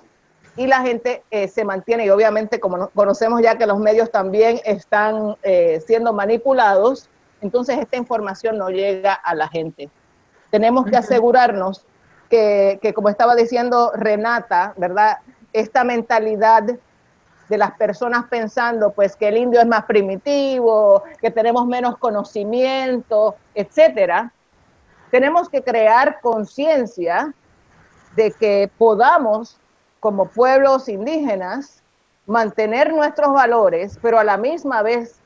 y 0.56 0.66
la 0.66 0.82
gente 0.82 1.22
eh, 1.30 1.48
se 1.48 1.64
mantiene 1.64 2.06
y 2.06 2.10
obviamente 2.10 2.59
como 2.59 2.89
conocemos 2.90 3.40
ya 3.40 3.56
que 3.56 3.66
los 3.66 3.78
medios 3.78 4.10
también 4.10 4.60
están 4.64 5.36
eh, 5.43 5.80
siendo 5.86 6.12
manipulados, 6.12 7.09
entonces 7.40 7.78
esta 7.78 7.97
información 7.97 8.59
no 8.59 8.68
llega 8.68 9.14
a 9.14 9.35
la 9.35 9.48
gente. 9.48 9.89
Tenemos 10.51 10.86
que 10.86 10.97
asegurarnos 10.97 11.86
que, 12.28 12.78
que 12.82 12.93
como 12.93 13.09
estaba 13.09 13.36
diciendo 13.36 13.93
Renata, 13.94 14.74
¿verdad? 14.76 15.18
Esta 15.52 15.85
mentalidad 15.85 16.64
de 17.49 17.59
las 17.59 17.73
personas 17.73 18.27
pensando 18.29 18.91
pues 18.93 19.16
que 19.16 19.29
el 19.29 19.39
indio 19.39 19.61
es 19.61 19.66
más 19.66 19.85
primitivo, 19.85 21.03
que 21.20 21.31
tenemos 21.31 21.66
menos 21.66 21.97
conocimiento, 21.99 23.37
etcétera, 23.55 24.33
tenemos 25.11 25.49
que 25.49 25.62
crear 25.62 26.20
conciencia 26.20 27.33
de 28.15 28.31
que 28.33 28.70
podamos 28.77 29.59
como 30.01 30.27
pueblos 30.27 30.89
indígenas 30.89 31.83
mantener 32.27 32.93
nuestros 32.93 33.33
valores, 33.33 33.99
pero 34.03 34.19
a 34.19 34.25
la 34.25 34.37
misma 34.37 34.83
vez 34.83 35.19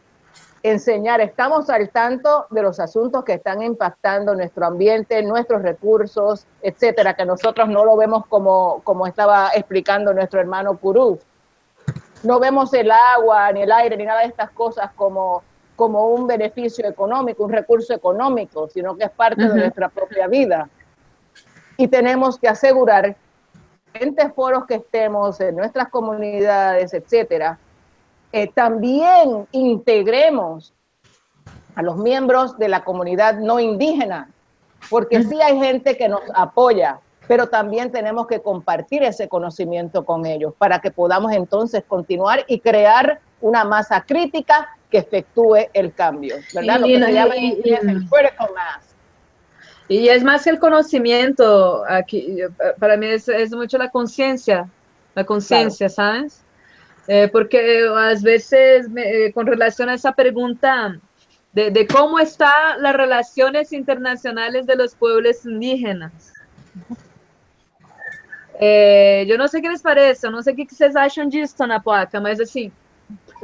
enseñar, 0.63 1.21
estamos 1.21 1.69
al 1.71 1.91
tanto 1.91 2.47
de 2.51 2.63
los 2.63 2.79
asuntos 2.79 3.25
que 3.25 3.35
están 3.35 3.63
impactando 3.63 4.35
nuestro 4.37 4.65
ambiente, 4.65 5.21
nuestros 5.23 5.63
recursos, 5.63 6.47
etcétera, 6.63 7.15
que 7.15 7.25
nosotros 7.25 7.69
no 7.69 7.85
lo 7.85 7.97
vemos 7.97 8.25
como, 8.27 8.81
como 8.85 9.09
estaba 9.09 9.51
explicando 9.55 10.15
nuestro 10.15 10.39
hermano 10.39 10.79
Kuruf 10.79 11.21
no 12.23 12.39
vemos 12.41 12.73
el 12.75 12.91
agua, 12.91 13.53
ni 13.53 13.63
el 13.63 13.73
aire, 13.73 13.97
ni 13.97 14.05
nada 14.05 14.21
de 14.21 14.27
estas 14.27 14.51
cosas 14.51 14.91
como, 14.95 15.43
como 15.77 16.09
un 16.09 16.27
beneficio 16.27 16.87
económico, 16.87 17.45
un 17.45 17.53
recurso 17.53 17.95
económico, 17.95 18.69
sino 18.69 18.97
que 18.97 19.05
es 19.05 19.11
parte 19.11 19.43
de 19.43 19.55
nuestra 19.55 19.89
propia 19.89 20.27
vida. 20.27 20.69
Y 21.77 21.89
tenemos 21.89 22.39
que 22.39 22.49
asegurar 22.49 23.17
en 23.95 24.17
foros 24.35 24.67
que 24.67 24.77
estemos, 24.77 25.41
en 25.41 25.57
nuestras 25.57 25.89
comunidades, 25.89 26.95
etcétera, 26.95 27.59
eh, 28.33 28.51
también 28.53 29.47
integremos 29.53 30.73
a 31.75 31.83
los 31.83 31.97
miembros 31.97 32.57
de 32.59 32.69
la 32.69 32.85
comunidad 32.85 33.35
no 33.35 33.61
indígena, 33.61 34.31
porque 34.89 35.23
sí 35.23 35.41
hay 35.41 35.59
gente 35.59 35.97
que 35.97 36.09
nos 36.09 36.23
apoya, 36.35 37.01
pero 37.33 37.49
también 37.49 37.91
tenemos 37.91 38.27
que 38.27 38.43
compartir 38.43 39.03
ese 39.03 39.27
conocimiento 39.27 40.05
con 40.05 40.27
ellos 40.27 40.53
para 40.59 40.83
que 40.83 40.91
podamos 40.91 41.33
entonces 41.33 41.83
continuar 41.89 42.45
y 42.47 42.61
crear 42.61 43.21
una 43.41 43.65
masa 43.65 44.03
crítica 44.03 44.69
que 44.91 44.99
efectúe 44.99 45.61
el 45.73 45.95
cambio, 45.95 46.37
¿verdad? 46.53 46.81
Lo 46.81 46.87
que 46.89 47.03
se 47.03 47.11
llama 47.15 47.35
en 47.37 47.45
inglés 47.45 47.81
el 47.85 48.07
critical 48.07 48.51
mass. 48.55 48.95
Y 49.89 50.09
es 50.09 50.23
más 50.23 50.45
que 50.45 50.51
el 50.51 50.59
conocimiento, 50.59 51.85
aquí, 51.89 52.37
para 52.79 52.99
mí 52.99 53.07
es, 53.07 53.27
es 53.29 53.51
mucho 53.53 53.79
la 53.79 53.89
conciencia, 53.89 54.69
la 55.15 55.25
conciencia, 55.25 55.89
¿sabes? 55.89 56.43
Eh, 57.09 57.31
porque 57.33 57.87
a 57.89 58.13
veces 58.21 58.89
eh, 58.95 59.33
con 59.33 59.47
relación 59.47 59.89
a 59.89 59.95
esa 59.95 60.13
pregunta 60.13 61.01
de, 61.55 61.71
de 61.71 61.87
cómo 61.87 62.19
están 62.19 62.83
las 62.83 62.95
relaciones 62.95 63.73
internacionales 63.73 64.67
de 64.67 64.77
los 64.77 64.95
pueblos 64.95 65.47
indígenas, 65.47 66.35
é, 68.65 69.25
eu 69.27 69.37
não 69.37 69.49
sei 69.49 69.59
o 69.59 69.63
que 69.65 69.69
les 69.69 69.83
parece, 69.83 70.25
eu 70.25 70.31
não 70.31 70.41
sei 70.41 70.53
o 70.55 70.57
que 70.57 70.73
vocês 70.73 70.95
acham 70.95 71.27
disso, 71.27 71.67
Napoca, 71.67 72.21
mas 72.21 72.39
assim, 72.39 72.71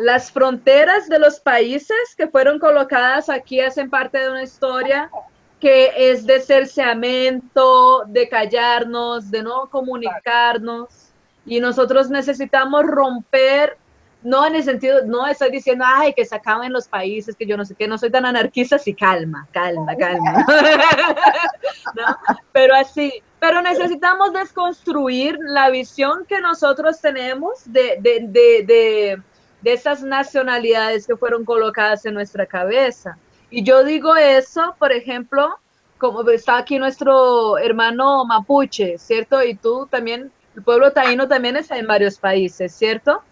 as 0.09 0.31
fronteiras 0.31 1.09
de 1.09 1.19
los 1.19 1.41
países 1.41 2.15
que 2.17 2.29
foram 2.29 2.57
colocadas 2.57 3.29
aqui 3.29 3.61
fazem 3.61 3.89
parte 3.89 4.13
de 4.13 4.29
uma 4.29 4.45
história 4.45 5.11
que 5.59 5.69
é 5.69 6.15
de 6.15 6.39
cerceamento, 6.39 8.05
de 8.07 8.27
callarnos, 8.27 9.25
de 9.25 9.43
não 9.43 9.67
comunicarnos, 9.67 11.13
e 11.45 11.59
nós 11.59 11.77
necessitamos 12.09 12.89
romper 12.89 13.77
no 14.23 14.47
en 14.47 14.57
el 14.57 14.65
sentido, 14.65 15.05
no 15.07 15.27
estoy 15.27 15.51
diciendo, 15.51 15.85
ay, 15.87 16.13
que 16.13 16.25
se 16.25 16.35
acaben 16.35 16.73
los 16.73 16.89
países, 16.89 17.37
que 17.37 17.47
yo 17.47 17.57
no 17.57 17.65
sé 17.65 17.75
qué, 17.75 17.87
no 17.87 17.99
soy 17.99 18.11
tan 18.11 18.27
anarquista, 18.27 18.79
sí, 18.79 18.95
calma, 18.95 19.47
calma, 19.53 19.95
calma. 19.97 20.45
Pero 22.53 22.75
así, 22.75 23.23
pero 23.41 23.63
necesitamos 23.63 24.33
desconstruir 24.33 25.39
la 25.41 25.71
visión 25.71 26.25
que 26.27 26.41
nosotros 26.41 27.01
tenemos 27.01 27.61
de, 27.67 27.99
de, 28.01 28.21
de, 28.23 28.65
de, 28.67 29.23
de 29.63 29.73
esas 29.73 30.03
nacionalidades 30.03 31.07
que 31.07 31.17
fueron 31.17 31.45
colocadas 31.45 32.05
en 32.05 32.15
nuestra 32.15 32.47
cabeza. 32.47 33.17
Y 33.51 33.63
yo 33.63 33.85
digo 33.85 34.17
eso, 34.17 34.75
por 34.79 34.93
ejemplo, 34.93 35.57
como 35.99 36.29
está 36.31 36.59
aquí 36.59 36.79
nuestro 36.79 37.59
hermano 37.59 38.25
mapuche, 38.25 38.99
¿cierto? 38.99 39.43
Y 39.43 39.55
tú 39.55 39.87
también, 39.91 40.33
el 40.57 40.63
pueblo 40.63 40.93
taíno 40.93 41.29
también 41.29 41.57
está 41.57 41.79
en 41.79 41.87
varios 41.87 42.19
países, 42.19 42.75
¿cierto? 42.75 43.23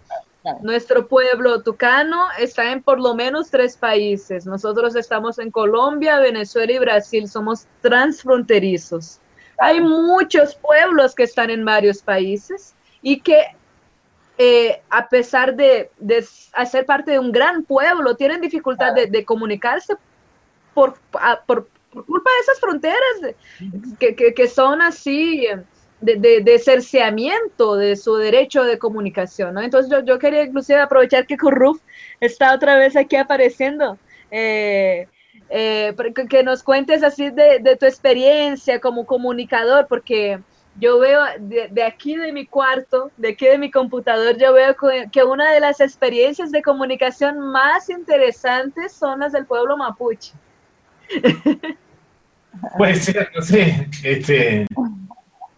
Nuestro 0.63 1.09
pueblo 1.09 1.63
tucano 1.63 2.29
está 2.39 2.71
en 2.71 2.83
por 2.83 3.01
lo 3.01 3.15
menos 3.15 3.51
tres 3.51 3.77
países. 3.77 4.47
Nosotros 4.47 4.95
estamos 4.95 5.39
en 5.39 5.51
Colombia, 5.51 6.21
Venezuela 6.21 6.73
y 6.73 6.79
Brasil. 6.79 7.29
Somos 7.29 7.67
transfronterizos. 7.81 9.21
Hay 9.59 9.81
muchos 9.81 10.55
pueblos 10.55 11.15
que 11.15 11.25
están 11.25 11.51
en 11.51 11.65
varios 11.65 12.03
países 12.03 12.75
y 13.03 13.21
que 13.21 13.57
eh, 14.39 14.83
a 14.91 15.09
pesar 15.09 15.57
de, 15.57 15.91
hacer 16.53 16.85
parte 16.85 17.13
de 17.13 17.19
un 17.19 17.33
gran 17.33 17.65
pueblo, 17.65 18.17
tienen 18.17 18.41
dificultad 18.41 18.95
de, 18.95 19.25
comunicarse 19.25 19.95
por, 20.75 20.99
por, 21.47 21.69
culpa 21.91 22.31
de 22.31 22.43
esas 22.43 22.61
fronteras 22.61 23.35
que, 23.99 24.35
que 24.35 24.49
son 24.49 24.83
así 24.83 25.47
de, 26.01 26.43
de, 26.43 26.59
cerceamiento 26.59 27.77
de 27.77 27.97
su 27.97 28.17
derecho 28.17 28.65
de 28.65 28.79
comunicación, 28.79 29.55
¿no? 29.55 29.63
Entonces 29.63 29.91
yo, 29.91 30.05
yo 30.05 30.19
quería 30.19 30.45
inclusive 30.45 30.81
aprovechar 30.81 31.27
que 31.27 31.37
Curruf 31.37 31.81
está 32.21 32.55
otra 32.55 32.77
vez 32.77 32.97
aquí 32.97 33.17
apareciendo, 33.17 33.99
eh, 34.31 35.09
eh, 35.49 35.95
que 36.29 36.43
nos 36.43 36.63
cuentes 36.63 37.03
así 37.03 37.31
de, 37.31 37.61
de, 37.61 37.77
tu 37.77 37.87
experiencia 37.87 38.81
como 38.81 39.07
comunicador, 39.07 39.87
porque 39.89 40.39
yo 40.79 40.99
veo 40.99 41.21
de, 41.41 41.83
aquí 41.83 42.17
de 42.17 42.33
mi 42.33 42.47
cuarto, 42.47 43.11
de 43.17 43.31
aquí 43.31 43.47
de 43.47 43.57
mi 43.57 43.71
computador, 43.71 44.37
yo 44.37 44.53
veo 44.53 44.77
que 45.11 45.25
una 45.25 45.51
de 45.53 45.61
las 45.61 45.81
experiencias 45.81 46.51
de 46.53 46.61
comunicación 46.63 47.39
más 47.39 47.89
interesantes 47.89 48.93
son 48.93 49.21
las 49.21 49.33
del 49.33 49.47
pueblo 49.47 49.77
mapuche. 49.77 50.33
Puede 52.77 52.97
ser, 52.97 53.31
no 53.35 53.43
sé, 53.43 53.89
este, 54.03 54.67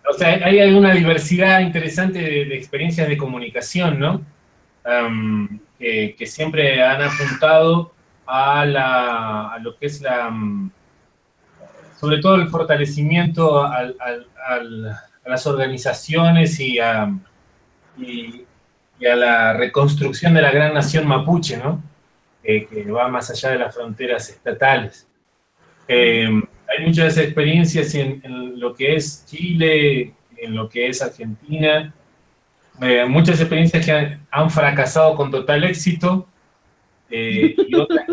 o 0.08 0.14
sea, 0.14 0.40
hay 0.44 0.72
una 0.72 0.92
diversidad 0.92 1.60
interesante 1.60 2.18
de, 2.18 2.56
experiencias 2.56 3.08
de 3.08 3.16
comunicación, 3.16 3.98
¿no? 3.98 4.22
que, 5.78 6.26
siempre 6.26 6.82
han 6.82 7.02
apuntado 7.02 7.92
a, 8.26 9.58
lo 9.60 9.76
que 9.76 9.86
es 9.86 10.00
la, 10.00 10.32
sobre 12.00 12.18
todo 12.18 12.36
el 12.36 12.48
fortalecimiento 12.48 13.62
a 13.62 13.92
las 15.26 15.46
organizaciones 15.46 16.58
y 16.58 16.78
a, 16.78 17.12
la 19.00 19.52
reconstrucción 19.52 20.34
de 20.34 20.42
la 20.42 20.50
gran 20.50 20.72
nación 20.72 21.06
mapuche, 21.06 21.58
¿no? 21.58 21.82
que 22.42 22.86
va 22.90 23.08
más 23.08 23.30
allá 23.30 23.50
de 23.50 23.58
las 23.58 23.74
fronteras 23.74 24.30
estatales. 24.30 25.06
Em, 25.86 26.42
hay 26.68 26.86
muchas 26.86 27.16
experiencias 27.16 27.94
en, 27.94 28.60
lo 28.60 28.74
que 28.74 28.96
es 28.96 29.24
Chile, 29.26 30.12
en 30.36 30.54
lo 30.54 30.68
que 30.68 30.88
es 30.88 31.00
Argentina, 31.00 31.94
eh, 32.80 33.04
muchas 33.06 33.40
experiencias 33.40 33.84
que 33.84 34.18
han, 34.30 34.50
fracasado 34.50 35.16
con 35.16 35.30
total 35.30 35.64
éxito 35.64 36.28
eh, 37.10 37.54
y 37.56 37.74
otras. 37.74 38.06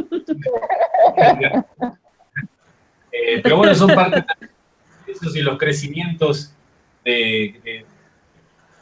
Eh, 3.17 3.39
pero 3.41 3.55
bueno, 3.55 3.73
son 3.73 3.95
parte 3.95 4.25
de 5.05 5.11
esos 5.13 5.33
y 5.37 5.41
los 5.41 5.57
crecimientos 5.57 6.53
de, 7.05 7.85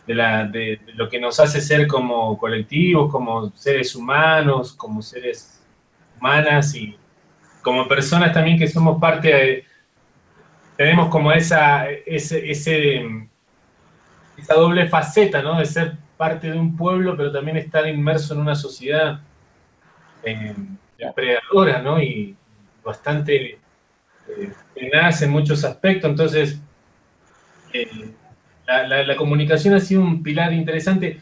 de, 0.07 0.79
lo 0.95 1.07
que 1.07 1.19
nos 1.19 1.39
hace 1.39 1.61
ser 1.61 1.85
como 1.85 2.35
colectivos, 2.39 3.11
como 3.11 3.51
seres 3.51 3.95
humanos, 3.95 4.73
como 4.73 5.03
seres 5.03 5.61
humanas 6.17 6.73
y 6.73 6.97
como 7.63 7.87
personas 7.87 8.33
también 8.33 8.59
que 8.59 8.67
somos 8.67 8.99
parte 8.99 9.29
de, 9.29 9.65
tenemos 10.77 11.09
como 11.09 11.31
esa, 11.31 11.89
ese, 11.89 12.51
esa 12.51 14.53
doble 14.53 14.87
faceta, 14.87 15.41
¿no? 15.41 15.57
De 15.57 15.65
ser 15.65 15.93
parte 16.17 16.51
de 16.51 16.59
un 16.59 16.77
pueblo, 16.77 17.17
pero 17.17 17.31
también 17.31 17.57
estar 17.57 17.87
inmerso 17.87 18.33
en 18.33 18.41
una 18.41 18.55
sociedad 18.55 19.21
eh, 20.23 20.55
depredadora, 20.97 21.81
¿no? 21.81 22.01
Y 22.01 22.35
bastante 22.83 23.59
eh, 24.27 24.51
tenaz 24.73 25.21
en 25.21 25.31
muchos 25.31 25.63
aspectos. 25.63 26.09
Entonces, 26.09 26.59
eh, 27.73 27.87
la, 28.67 29.15
comunicación 29.15 29.73
ha 29.73 29.79
sido 29.79 30.01
un 30.01 30.23
pilar 30.23 30.53
interesante. 30.53 31.19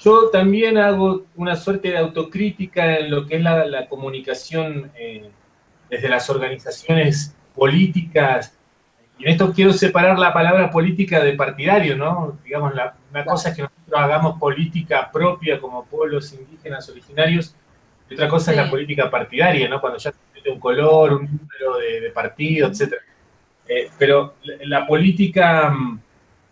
Yo 0.00 0.30
también 0.30 0.78
hago 0.78 1.24
una 1.36 1.56
suerte 1.56 1.90
de 1.90 1.98
autocrítica 1.98 2.98
en 2.98 3.10
lo 3.10 3.26
que 3.26 3.36
es 3.36 3.42
la, 3.42 3.86
comunicación 3.88 4.90
eh, 4.96 5.30
desde 5.94 6.08
las 6.08 6.28
organizaciones 6.28 7.36
políticas. 7.54 8.56
Y 9.16 9.24
en 9.24 9.30
esto 9.30 9.52
quiero 9.52 9.72
separar 9.72 10.18
la 10.18 10.32
palabra 10.32 10.70
política 10.70 11.22
de 11.22 11.34
partidario, 11.34 11.96
¿no? 11.96 12.36
Digamos, 12.44 12.74
la, 12.74 12.96
una 13.12 13.24
cosa 13.24 13.50
es 13.50 13.56
que 13.56 13.62
nosotros 13.62 14.00
hagamos 14.00 14.40
política 14.40 15.08
propia 15.12 15.60
como 15.60 15.84
pueblos 15.84 16.32
indígenas 16.32 16.88
originarios, 16.88 17.54
y 18.10 18.14
otra 18.14 18.28
cosa 18.28 18.50
es 18.50 18.56
la 18.56 18.68
política 18.68 19.08
partidaria, 19.08 19.68
¿no? 19.68 19.80
Cuando 19.80 19.98
ya 19.98 20.10
se 20.10 20.18
mete 20.34 20.50
un 20.50 20.58
color, 20.58 21.14
un 21.14 21.26
número 21.26 21.78
de, 21.78 22.10
partido, 22.10 22.68
etc. 22.68 22.94
Eh, 23.68 23.88
pero 23.96 24.34
la, 24.64 24.84
política 24.86 25.70
mm, 25.70 26.00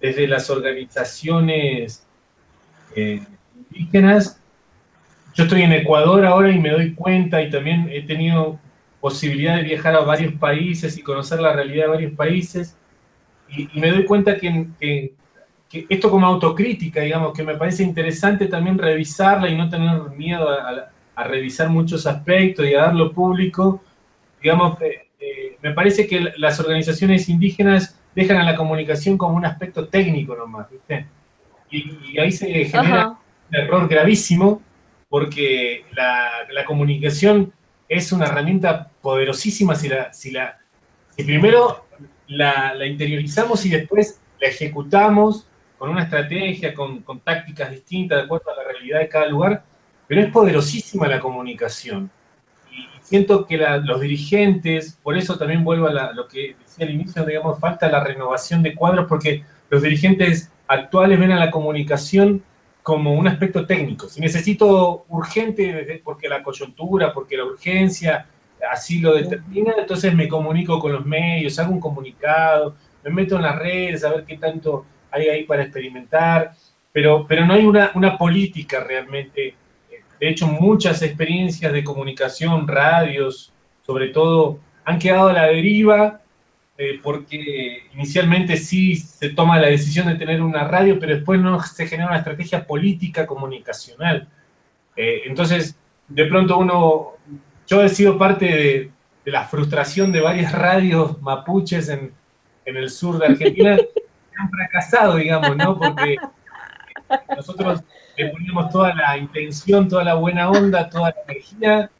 desde 0.00 0.28
las 0.28 0.48
organizaciones 0.50 2.06
eh, 2.94 3.22
indígenas, 3.70 4.40
yo 5.34 5.44
estoy 5.44 5.62
en 5.62 5.72
Ecuador 5.72 6.24
ahora 6.24 6.50
y 6.50 6.60
me 6.60 6.70
doy 6.70 6.94
cuenta 6.94 7.42
y 7.42 7.50
también 7.50 7.88
he 7.90 8.02
tenido 8.02 8.60
posibilidad 9.02 9.56
de 9.56 9.64
viajar 9.64 9.94
a 9.94 10.00
varios 10.00 10.32
países 10.34 10.96
y 10.96 11.02
conocer 11.02 11.40
la 11.40 11.52
realidad 11.52 11.84
de 11.84 11.90
varios 11.90 12.12
países. 12.12 12.78
Y, 13.50 13.68
me 13.78 13.90
doy 13.90 14.06
cuenta 14.06 14.38
que, 14.38 15.12
esto 15.70 16.10
como 16.10 16.26
autocrítica, 16.26 17.02
digamos, 17.02 17.34
que 17.36 17.42
me 17.42 17.56
parece 17.56 17.82
interesante 17.82 18.46
también 18.46 18.78
revisarla 18.78 19.50
y 19.50 19.56
no 19.56 19.68
tener 19.68 20.02
miedo 20.16 20.48
a, 20.48 20.90
a 21.14 21.24
revisar 21.24 21.68
muchos 21.68 22.06
aspectos 22.06 22.66
y 22.66 22.74
a 22.74 22.82
darlo 22.82 23.12
público, 23.12 23.82
digamos, 24.42 24.80
eh, 24.80 25.08
eh, 25.20 25.56
me 25.62 25.72
parece 25.72 26.06
que 26.06 26.32
las 26.36 26.58
organizaciones 26.58 27.28
indígenas 27.28 27.98
dejan 28.14 28.38
a 28.38 28.44
la 28.44 28.56
comunicación 28.56 29.16
como 29.16 29.36
un 29.36 29.44
aspecto 29.44 29.88
técnico 29.88 30.34
nomás, 30.34 30.70
¿viste? 30.70 31.06
Y, 31.70 32.18
ahí 32.18 32.32
se 32.32 32.46
genera 32.66 33.08
un 33.08 33.56
error 33.56 33.88
gravísimo 33.88 34.60
porque 35.08 35.84
la, 35.92 36.64
comunicación 36.66 37.52
es 37.92 38.10
una 38.10 38.26
herramienta 38.26 38.88
poderosísima 39.02 39.74
si 39.74 39.88
la, 39.88 40.12
si 40.12 40.30
la 40.30 40.58
si 41.14 41.24
primero 41.24 41.84
la, 42.26 42.74
interiorizamos 42.86 43.66
y 43.66 43.70
después 43.70 44.18
la 44.40 44.48
ejecutamos 44.48 45.46
con 45.76 45.90
una 45.90 46.04
estrategia, 46.04 46.72
con, 46.72 47.02
con 47.02 47.20
tácticas 47.20 47.70
distintas 47.70 48.18
de 48.18 48.24
acuerdo 48.24 48.50
a 48.50 48.56
la 48.56 48.72
realidad 48.72 49.00
de 49.00 49.08
cada 49.08 49.26
lugar, 49.26 49.62
pero 50.06 50.22
es 50.22 50.30
poderosísima 50.30 51.06
la 51.06 51.20
comunicación. 51.20 52.10
Y 52.70 52.86
siento 53.02 53.46
que 53.46 53.58
los 53.58 54.00
dirigentes, 54.00 54.98
por 55.02 55.18
eso 55.18 55.36
también 55.36 55.62
vuelvo 55.62 55.88
a 55.88 56.12
lo 56.12 56.26
que 56.28 56.56
decía 56.58 56.86
al 56.86 56.94
inicio, 56.94 57.26
digamos, 57.26 57.58
falta 57.58 57.90
la 57.90 58.02
renovación 58.02 58.62
de 58.62 58.74
cuadros, 58.74 59.06
porque 59.06 59.44
los 59.68 59.82
dirigentes 59.82 60.50
actuales 60.66 61.18
ven 61.18 61.32
a 61.32 61.38
la 61.38 61.50
comunicación 61.50 62.42
como 62.82 63.14
un 63.14 63.28
aspecto 63.28 63.64
técnico. 63.66 64.08
Si 64.08 64.20
necesito 64.20 65.04
urgente, 65.08 66.00
porque 66.04 66.28
la 66.28 66.42
coyuntura, 66.42 67.12
porque 67.12 67.36
la 67.36 67.44
urgencia 67.44 68.26
así 68.70 69.00
lo 69.00 69.14
determina, 69.14 69.74
entonces 69.78 70.14
me 70.14 70.28
comunico 70.28 70.78
con 70.78 70.92
los 70.92 71.04
medios, 71.04 71.58
hago 71.58 71.72
un 71.72 71.80
comunicado, 71.80 72.76
me 73.04 73.10
meto 73.10 73.36
en 73.36 73.42
las 73.42 73.58
redes 73.58 74.04
a 74.04 74.10
ver 74.10 74.24
qué 74.24 74.38
tanto 74.38 74.84
hay 75.10 75.28
ahí 75.28 75.44
para 75.44 75.62
experimentar, 75.62 76.52
pero, 76.92 77.26
pero 77.26 77.44
no 77.44 77.54
hay 77.54 77.64
una, 77.64 77.90
una 77.94 78.16
política 78.16 78.80
realmente 78.80 79.56
de 80.22 80.28
hecho, 80.28 80.46
muchas 80.46 81.02
experiencias 81.02 81.72
de 81.72 81.82
comunicación, 81.82 82.68
radios, 82.68 83.52
sobre 83.84 84.10
todo, 84.10 84.60
han 84.84 85.00
quedado 85.00 85.30
a 85.30 85.32
la 85.32 85.46
deriva 85.46 86.20
eh, 86.84 86.98
porque 87.00 87.84
inicialmente 87.94 88.56
sí 88.56 88.96
se 88.96 89.28
toma 89.28 89.60
la 89.60 89.68
decisión 89.68 90.08
de 90.08 90.16
tener 90.16 90.42
una 90.42 90.64
radio, 90.64 90.98
pero 90.98 91.14
después 91.14 91.38
no 91.38 91.62
se 91.62 91.86
genera 91.86 92.08
una 92.08 92.18
estrategia 92.18 92.66
política 92.66 93.24
comunicacional. 93.24 94.26
Eh, 94.96 95.22
entonces, 95.26 95.78
de 96.08 96.26
pronto 96.26 96.58
uno, 96.58 97.10
yo 97.68 97.84
he 97.84 97.88
sido 97.88 98.18
parte 98.18 98.46
de, 98.46 98.90
la 99.26 99.44
frustración 99.44 100.10
de 100.10 100.22
varias 100.22 100.50
radios 100.58 101.22
mapuches 101.22 101.88
en, 101.88 102.12
en 102.64 102.76
el 102.76 102.90
sur 102.90 103.16
de 103.16 103.26
Argentina 103.26 103.76
que 103.76 104.02
han 104.36 104.50
fracasado, 104.50 105.14
digamos, 105.14 105.56
¿no? 105.56 105.78
Porque 105.78 106.16
nosotros 107.36 107.84
le 108.16 108.30
poníamos 108.30 108.70
toda 108.72 108.92
la 108.92 109.16
intención, 109.16 109.88
toda 109.88 110.02
la 110.02 110.14
buena 110.14 110.50
onda, 110.50 110.90
toda 110.90 111.10
la 111.10 111.22
energía, 111.28 111.90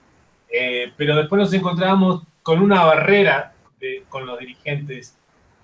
eh, 0.53 0.93
pero 0.97 1.15
después 1.15 1.39
nos 1.39 1.53
encontrábamos 1.53 2.25
con 2.43 2.61
una 2.61 2.83
barrera 2.83 3.52
con 4.09 4.27
los 4.27 4.39
dirigentes 4.39 5.17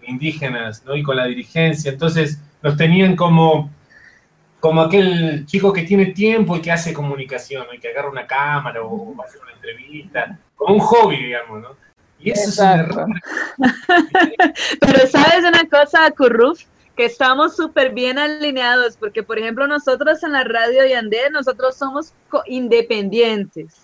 indígenas 0.03 0.85
¿no? 0.85 0.97
y 0.97 1.03
con 1.03 1.17
la 1.17 1.27
dirigencia. 1.27 1.93
Entonces 1.93 2.41
nos 2.63 2.77
tenían 2.77 3.17
como, 3.17 3.71
como 4.61 4.83
aquel 4.83 5.47
chico 5.47 5.73
que 5.73 5.83
tiene 5.83 6.07
tiempo 6.07 6.57
y 6.57 6.61
que 6.61 6.73
hace 6.73 6.93
comunicación, 6.93 7.67
y 7.75 7.79
que 7.79 7.89
agarra 7.89 8.11
una 8.11 8.27
cámara 8.27 8.83
o, 8.83 9.15
o 9.15 9.23
hace 9.23 9.39
una 9.39 9.53
entrevista, 9.53 10.39
como 10.57 10.75
un 10.75 10.81
hobby, 10.81 11.17
digamos, 11.17 11.63
¿no? 11.63 11.89
Y 12.21 12.31
eso 12.31 12.51
es 12.51 12.59
un 12.59 12.67
error. 12.67 13.07
Pero 14.81 15.07
sabes 15.07 15.45
una 15.45 15.65
cosa, 15.71 16.11
Curruf, 16.11 16.63
que 16.97 17.05
estamos 17.05 17.55
súper 17.55 17.93
bien 17.93 18.19
alineados, 18.19 18.97
porque 18.97 19.23
por 19.23 19.39
ejemplo 19.39 19.69
nosotros 19.69 20.25
en 20.25 20.33
la 20.33 20.43
radio 20.43 20.85
Yandé, 20.85 21.31
nosotros 21.31 21.77
somos 21.77 22.13
independientes. 22.47 23.77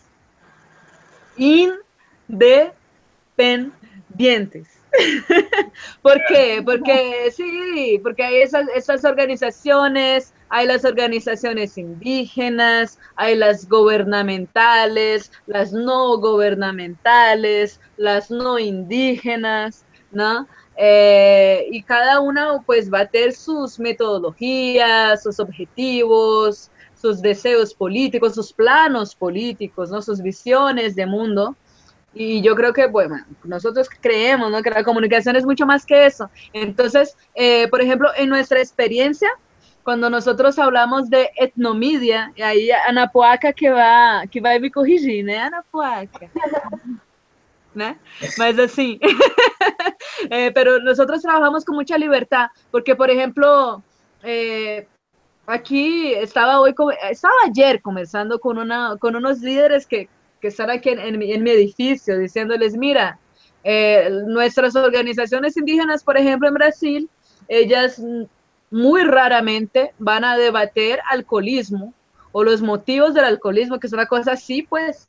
Independientes. 1.37 3.84
¿Por 6.03 6.21
qué? 6.29 6.63
Porque 6.65 7.31
sí, 7.35 7.99
porque 8.03 8.23
hay 8.23 8.43
esas, 8.43 8.69
esas 8.75 9.05
organizaciones, 9.05 10.33
hay 10.49 10.67
las 10.67 10.85
organizaciones 10.85 11.77
indígenas, 11.77 12.99
hay 13.17 13.35
las 13.37 13.69
gubernamentales, 13.69 15.33
las 15.47 15.73
no 15.73 16.19
gubernamentales, 16.19 17.81
las 17.97 18.31
no 18.31 18.59
indígenas, 18.59 19.85
¿no? 20.13 20.47
Eh, 20.77 21.67
y 21.71 21.83
cada 21.83 22.21
una 22.21 22.61
pues 22.65 22.93
va 22.93 23.01
a 23.01 23.07
tener 23.07 23.33
sus 23.33 23.79
metodologías, 23.79 25.23
sus 25.23 25.39
objetivos, 25.39 26.71
sus 27.05 27.21
deseos 27.21 27.75
políticos, 27.75 28.35
sus 28.35 28.53
planos 28.53 29.15
políticos, 29.15 29.91
¿no? 29.91 30.03
sus 30.03 30.23
visiones 30.23 30.97
de 30.97 31.07
mundo. 31.07 31.55
Y 32.15 32.43
yo 32.43 32.55
creo 32.55 32.73
que, 32.73 32.87
bueno, 32.87 33.17
nosotros 33.43 33.89
creemos 34.01 34.51
¿no? 34.51 34.63
que 34.63 34.71
la 34.71 34.85
comunicación 34.85 35.35
es 35.37 35.45
mucho 35.45 35.67
más 35.67 35.85
que 35.85 36.07
eso. 36.07 36.31
Entonces, 36.53 37.17
eh, 37.35 37.67
por 37.69 37.81
ejemplo, 37.81 38.11
en 38.17 38.29
nuestra 38.29 38.61
experiencia, 38.61 39.29
cuando 39.83 40.09
nosotros 40.09 40.59
hablamos 40.59 41.11
de 41.11 41.31
etnomidia, 41.37 42.33
y 42.37 42.43
ahí 42.43 42.71
Ana 42.71 43.11
Puaca 43.11 43.53
que 43.53 43.69
va, 43.71 44.25
que 44.31 44.41
va 44.41 44.53
a 44.53 44.59
me 44.59 44.71
corrigir, 44.71 45.25
¿no? 45.27 45.39
Ana 45.39 45.63
Puaca? 45.71 46.31
¿no? 47.75 47.97
Más 48.39 48.59
así. 48.59 49.01
Eh, 50.31 50.53
pero 50.55 50.79
nosotros 50.79 51.21
trabajamos 51.21 51.65
con 51.65 51.75
mucha 51.75 51.99
libertad, 51.99 52.47
porque 52.71 52.95
por 52.95 53.11
ejemplo, 53.11 53.83
eh, 54.23 54.87
aquí 55.47 56.15
estaba 56.15 56.61
hoy, 56.61 56.75
estaba 57.11 57.35
ayer 57.47 57.83
conversando 57.83 58.39
con, 58.39 58.57
una, 58.59 58.97
con 58.99 59.17
unos 59.17 59.41
líderes 59.41 59.87
que, 59.87 60.09
que 60.45 60.49
están 60.49 60.69
aquí 60.69 60.91
en, 60.91 61.19
mi, 61.19 61.51
edificio, 61.51 62.19
diciéndoles, 62.19 62.77
mira, 62.77 63.19
eh, 63.63 64.11
nuestras 64.27 64.77
organizaciones 64.77 65.57
indígenas, 65.57 66.05
por 66.05 66.19
ejemplo, 66.19 66.47
en 66.47 66.53
Brasil, 66.53 67.11
ellas 67.49 67.99
muy 68.71 69.05
raramente 69.05 69.95
van 69.99 70.23
a 70.23 70.37
debater 70.37 71.01
alcoholismo 71.09 71.95
o 72.33 72.45
los 72.45 72.61
motivos 72.61 73.15
del 73.15 73.25
alcoholismo, 73.25 73.81
que 73.81 73.87
es 73.87 73.95
una 73.95 74.05
cosa 74.05 74.33
así, 74.33 74.61
pues, 74.61 75.09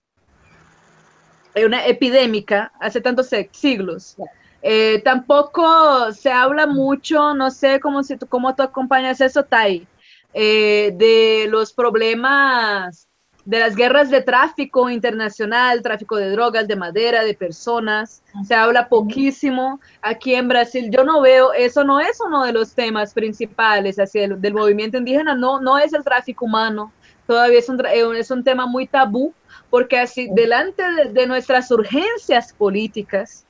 una 1.54 1.86
epidémica 1.86 2.72
hace 2.80 3.02
tantos 3.02 3.30
siglos. 3.52 4.16
Eh, 4.62 5.02
tampoco 5.04 6.14
se 6.14 6.32
habla 6.32 6.66
mucho, 6.66 7.34
no 7.34 7.52
sé 7.52 7.82
cómo, 7.82 8.04
si 8.04 8.16
tú, 8.16 8.26
cómo 8.26 8.56
tú 8.56 8.64
acompañas 8.64 9.20
eso, 9.20 9.44
Tai, 9.44 9.86
eh, 10.34 10.94
de 10.96 11.48
los 11.50 11.74
problemas 11.74 13.10
de 13.46 13.60
las 13.60 13.76
guerras 13.76 14.10
de 14.10 14.22
tráfico 14.22 14.90
internacional, 14.90 15.84
tráfico 15.84 16.18
de 16.18 16.32
drogas, 16.32 16.68
de 16.68 16.76
madera, 16.76 17.24
de 17.24 17.36
personas. 17.36 18.24
Se 18.46 18.56
habla 18.56 18.90
poquísimo 18.90 19.80
aquí 20.02 20.34
en 20.34 20.48
Brasil. 20.48 20.90
Yo 20.92 21.04
no 21.04 21.22
veo, 21.22 21.54
eso 21.54 21.84
no 21.84 22.00
es 22.00 22.20
uno 22.20 22.44
de 22.44 22.54
los 22.54 22.74
temas 22.74 23.14
principales 23.14 23.96
del, 23.96 24.42
del 24.42 24.54
movimiento 24.54 24.98
indígena, 24.98 25.36
no, 25.36 25.62
no 25.62 25.78
es 25.78 25.94
el 25.94 26.04
tráfico 26.04 26.46
humano. 26.46 26.92
Todavía 27.28 27.60
es 27.60 27.70
un, 27.70 27.84
eh, 27.86 28.20
es 28.20 28.32
un 28.32 28.44
tema 28.44 28.66
muy 28.66 28.88
tabú 28.88 29.34
porque 29.70 30.00
así 30.00 30.30
delante 30.34 30.84
de, 31.12 31.28
nuestras 31.28 31.70
urgencias 31.72 32.54
políticas, 32.54 33.46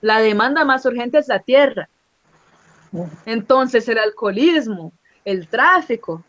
la 0.00 0.20
demanda 0.20 0.64
más 0.64 0.84
urgente 0.84 1.18
es 1.18 1.28
la 1.28 1.38
tierra. 1.40 1.88
Entonces 3.24 3.88
el 3.88 3.98
alcoholismo, 3.98 4.92
el 5.24 5.46
tráfico, 5.48 6.24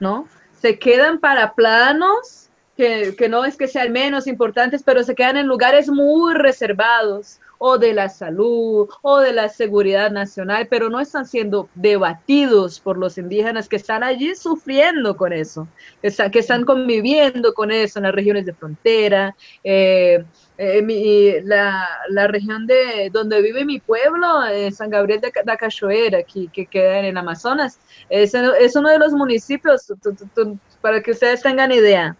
¿no? 0.00 0.26
Se 0.60 0.78
quedan 0.78 1.18
para 1.18 1.54
planos 1.54 2.49
que, 2.80 3.14
que 3.16 3.28
no 3.28 3.44
es 3.44 3.56
que 3.58 3.68
sean 3.68 3.92
menos 3.92 4.26
importantes, 4.26 4.82
pero 4.82 5.02
se 5.04 5.14
quedan 5.14 5.36
en 5.36 5.46
lugares 5.46 5.88
muy 5.90 6.34
reservados 6.34 7.38
o 7.58 7.76
de 7.76 7.92
la 7.92 8.08
salud 8.08 8.88
o 9.02 9.18
de 9.20 9.32
la 9.34 9.48
seguridad 9.50 10.10
nacional, 10.10 10.66
pero 10.70 10.88
no 10.88 10.98
están 11.00 11.26
siendo 11.26 11.68
debatidos 11.74 12.80
por 12.80 12.96
los 12.96 13.18
indígenas 13.18 13.68
que 13.68 13.76
están 13.76 14.02
allí 14.02 14.34
sufriendo 14.34 15.14
con 15.16 15.32
eso, 15.34 15.68
que, 16.00 16.08
está- 16.08 16.30
que 16.30 16.38
están 16.38 16.64
conviviendo 16.64 17.52
con 17.52 17.70
eso 17.70 17.98
en 17.98 18.04
las 18.04 18.14
regiones 18.14 18.46
de 18.46 18.54
frontera. 18.54 19.36
eh, 19.62 20.24
eh, 20.56 20.82
mi- 20.82 21.40
la, 21.42 21.86
la 22.10 22.26
región 22.28 22.66
de 22.66 23.10
donde 23.12 23.40
vive 23.42 23.64
mi 23.64 23.80
pueblo, 23.80 24.44
eh, 24.46 24.70
San 24.72 24.90
Gabriel 24.90 25.20
de, 25.20 25.32
da 25.44 25.56
Cachoeira, 25.56 26.18
aquí, 26.18 26.50
que 26.52 26.66
queda 26.66 26.98
en 26.98 27.06
el 27.06 27.16
Amazonas, 27.16 27.78
es, 28.08 28.34
es 28.34 28.76
uno 28.76 28.88
de 28.90 28.98
los 28.98 29.12
municipios, 29.12 29.86
tu- 29.86 29.96
tu- 30.14 30.28
tu- 30.34 30.60
para 30.80 31.02
que 31.02 31.12
ustedes 31.12 31.42
tengan 31.42 31.72
idea. 31.72 32.16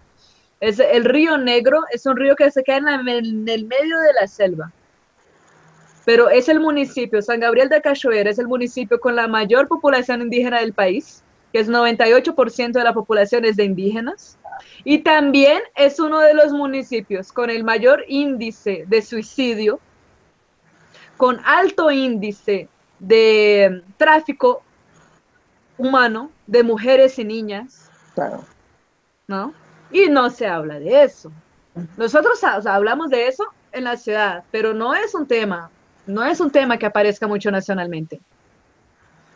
Es 0.61 0.79
el 0.79 1.05
río 1.05 1.39
Negro 1.39 1.81
es 1.91 2.05
un 2.07 2.17
río 2.17 2.37
que 2.37 2.51
se 2.51 2.63
queda 2.63 2.77
en, 2.79 2.85
la- 2.85 2.95
en 3.13 3.49
el 3.49 3.65
medio 3.67 3.99
de 3.99 4.13
la 4.21 4.27
selva. 4.27 4.71
Pero 6.05 6.29
es 6.29 6.49
el 6.49 6.61
municipio, 6.61 7.23
San 7.23 7.41
Gabriel 7.41 7.69
de 7.69 7.81
Cachoeira 7.81 8.31
es 8.31 8.39
el 8.39 8.49
municipio 8.49 8.99
con 9.01 9.17
la 9.17 9.29
mayor 9.29 9.69
población 9.69 10.23
indígena 10.23 10.61
del 10.61 10.73
país, 10.73 11.23
que 11.53 11.61
es 11.61 11.69
98% 11.69 12.73
de 12.73 12.85
la 12.85 12.93
población 12.95 13.45
es 13.45 13.57
de 13.57 13.65
indígenas. 13.65 14.39
Y 14.85 14.99
también 14.99 15.61
es 15.75 15.99
uno 16.01 16.21
de 16.21 16.35
los 16.35 16.53
municipios 16.53 17.33
con 17.33 17.49
el 17.51 17.65
mayor 17.65 18.05
índice 18.09 18.85
de 18.89 19.03
suicidio, 19.03 19.79
con 21.17 21.41
alto 21.45 21.91
índice 21.91 22.69
de 22.99 23.83
tráfico 23.97 24.63
humano 25.79 26.31
de 26.47 26.63
mujeres 26.63 27.19
y 27.19 27.25
niñas. 27.25 27.91
Claro. 28.15 28.45
¿no? 29.29 29.55
Y 29.93 30.09
no 30.09 30.31
se 30.31 30.47
habla 30.47 30.79
de 30.79 31.03
eso. 31.03 31.33
Nosotros 31.97 32.43
hablamos 32.45 33.11
de 33.11 33.29
eso 33.29 33.47
en 33.73 33.85
la 33.85 33.97
ciudad, 33.97 34.45
pero 34.51 34.75
no 34.75 34.95
es 34.95 35.15
un 35.15 35.27
tema, 35.27 35.71
no 36.07 36.25
es 36.25 36.41
un 36.41 36.51
tema 36.51 36.77
que 36.79 36.87
aparezca 36.87 37.27
mucho 37.27 37.51
nacionalmente, 37.51 38.21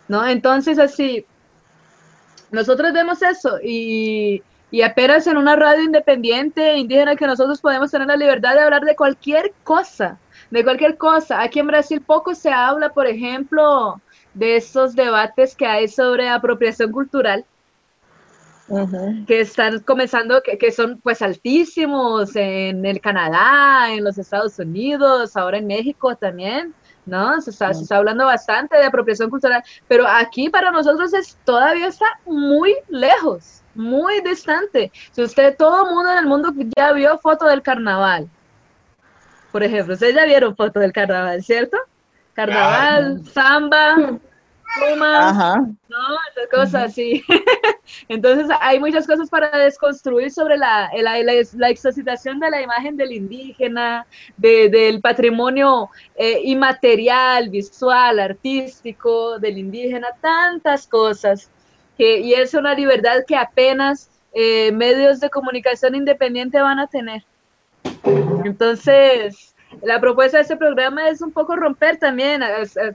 ¿no? 0.09 0.27
Entonces, 0.27 0.79
así, 0.79 1.25
nosotros 2.51 2.93
vemos 2.93 3.23
eso 3.23 3.59
y, 3.63 4.43
y 4.71 4.83
apenas 4.83 5.27
en 5.27 5.37
una 5.37 5.57
radio 5.57 5.85
independiente 5.85 6.77
indígena 6.77 7.17
que 7.17 7.27
nosotros 7.27 7.61
podemos 7.61 7.91
tener 7.91 8.09
la 8.09 8.17
libertad 8.17 8.55
de 8.55 8.61
hablar 8.61 8.83
de 8.83 8.97
cualquier 8.97 9.53
cosa, 9.63 10.19
de 10.51 10.65
cualquier 10.65 10.97
cosa. 10.97 11.41
Aquí 11.41 11.61
en 11.61 11.69
Brasil 11.69 12.01
poco 12.01 12.35
se 12.35 12.51
habla, 12.51 12.91
por 12.91 13.07
ejemplo, 13.07 14.01
de 14.35 14.57
esos 14.57 14.97
debates 14.97 15.55
que 15.55 15.67
hay 15.67 15.89
sobre 15.89 16.29
apropiación 16.29 16.91
cultural 16.91 17.45
Que 19.27 19.41
están 19.41 19.81
comenzando, 19.81 20.43
que, 20.43 20.57
que 20.57 20.73
son 20.73 20.99
pues 21.03 21.21
altísimos 21.21 22.35
en 22.35 22.85
el 22.87 23.01
Canadá, 23.01 23.93
en 23.93 24.05
los 24.05 24.17
Estados 24.17 24.59
Unidos, 24.59 25.37
ahora 25.37 25.59
en 25.59 25.67
México 25.67 26.17
también, 26.17 26.75
¿no? 27.05 27.41
Se 27.43 27.51
está, 27.51 27.75
se 27.75 27.83
está 27.83 27.99
hablando 27.99 28.25
bastante 28.25 28.77
de 28.79 28.85
apropiación 28.85 29.29
cultural, 29.29 29.63
pero 29.87 30.07
aquí 30.09 30.49
para 30.49 30.71
nosotros 30.71 31.13
es, 31.13 31.37
todavía 31.45 31.89
está 31.89 32.07
muy 32.25 32.75
lejos, 32.89 33.63
muy 33.75 34.21
distante. 34.23 34.91
Si 35.13 35.23
usted, 35.23 35.57
todo 35.59 35.87
el 35.87 35.95
mundo 35.95 36.13
en 36.13 36.19
el 36.19 36.27
mundo 36.27 36.53
ya 36.77 36.93
vio 36.93 37.19
foto 37.19 37.45
del 37.47 37.61
carnaval, 37.61 38.29
por 39.53 39.63
ejemplo, 39.63 39.95
ustedes 39.95 40.15
ya 40.15 40.25
vieron 40.25 40.57
foto 40.57 40.81
del 40.81 40.93
carnaval, 40.93 41.43
¿cierto? 41.45 41.77
Carnaval, 42.33 43.23
samba, 43.27 44.19
plumas, 44.79 45.33
Ajá. 45.33 45.57
¿no? 45.89 45.99
Esas 46.31 46.49
cosas 46.51 46.75
así. 46.91 47.23
Entonces 48.09 48.49
hay 48.61 48.79
muchas 48.81 49.07
cosas 49.07 49.29
para 49.31 49.57
desconstruir 49.59 50.31
sobre 50.31 50.57
la, 50.57 50.91
la, 51.01 51.19
la, 51.23 51.33
la 51.57 51.69
exocitación 51.69 52.41
de 52.41 52.51
la 52.51 52.61
imagen 52.63 52.97
del 52.97 53.13
indígena, 53.13 54.07
de, 54.37 54.69
del 54.69 55.01
patrimonio 55.01 55.91
eh, 56.17 56.41
inmaterial, 56.45 57.49
visual, 57.51 58.19
artístico 58.21 59.39
del 59.39 59.59
indígena, 59.59 60.09
tantas 60.21 60.87
cosas. 60.87 61.51
Que, 61.97 62.19
y 62.21 62.35
es 62.35 62.55
una 62.55 62.75
libertad 62.75 63.21
que 63.27 63.37
apenas 63.37 64.11
eh, 64.33 64.73
medios 64.73 65.21
de 65.21 65.31
comunicación 65.31 65.95
independiente 65.95 66.61
van 66.61 66.81
a 66.81 66.89
tener. 66.89 67.23
Entonces, 68.45 69.55
la 69.83 70.01
propuesta 70.01 70.39
de 70.39 70.43
este 70.43 70.57
programa 70.57 71.09
es 71.09 71.21
un 71.23 71.31
poco 71.33 71.55
romper 71.57 71.97
también, 71.99 72.43
a- 72.43 72.49
a- 72.49 72.95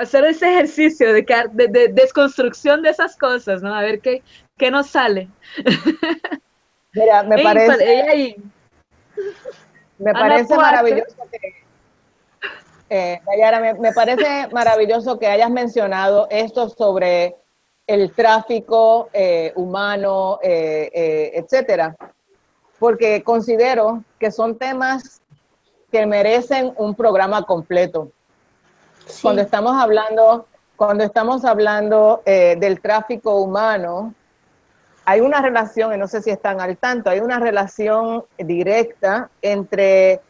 hacer 0.00 0.24
ese 0.24 0.48
ejercicio 0.54 1.12
de, 1.12 1.24
de, 1.52 1.68
de 1.68 1.88
desconstrucción 1.88 2.82
de 2.82 2.90
esas 2.90 3.16
cosas, 3.16 3.62
¿no? 3.62 3.74
A 3.74 3.82
ver 3.82 4.00
qué, 4.00 4.22
qué 4.56 4.70
nos 4.70 4.88
sale. 4.88 5.28
Mira, 6.92 7.22
me 7.22 7.36
Ey, 7.36 7.44
parece, 7.44 8.10
ey, 8.12 8.36
me 9.98 10.14
Ana 10.14 10.20
parece 10.20 10.54
Puarte. 10.54 10.62
maravilloso 10.62 11.16
que, 11.30 11.64
eh, 12.90 13.20
Dayara, 13.26 13.60
me, 13.60 13.74
me 13.74 13.92
parece 13.92 14.48
maravilloso 14.52 15.18
que 15.18 15.26
hayas 15.26 15.50
mencionado 15.50 16.26
esto 16.30 16.68
sobre 16.70 17.36
el 17.86 18.12
tráfico 18.12 19.08
eh, 19.12 19.52
humano, 19.56 20.38
eh, 20.42 20.90
eh, 20.92 21.30
etcétera, 21.34 21.96
porque 22.78 23.22
considero 23.24 24.04
que 24.18 24.30
son 24.30 24.58
temas 24.58 25.22
que 25.90 26.06
merecen 26.06 26.72
un 26.76 26.94
programa 26.94 27.42
completo. 27.44 28.12
Cuando 29.22 29.42
estamos 29.42 29.74
hablando, 29.80 30.46
cuando 30.76 31.04
estamos 31.04 31.44
hablando 31.44 32.22
eh, 32.24 32.56
del 32.58 32.80
tráfico 32.80 33.36
humano, 33.36 34.14
hay 35.04 35.20
una 35.20 35.40
relación, 35.40 35.94
y 35.94 35.96
no 35.96 36.06
sé 36.06 36.20
si 36.20 36.30
están 36.30 36.60
al 36.60 36.76
tanto, 36.76 37.10
hay 37.10 37.20
una 37.20 37.38
relación 37.38 38.24
directa 38.36 39.30
entre 39.40 40.20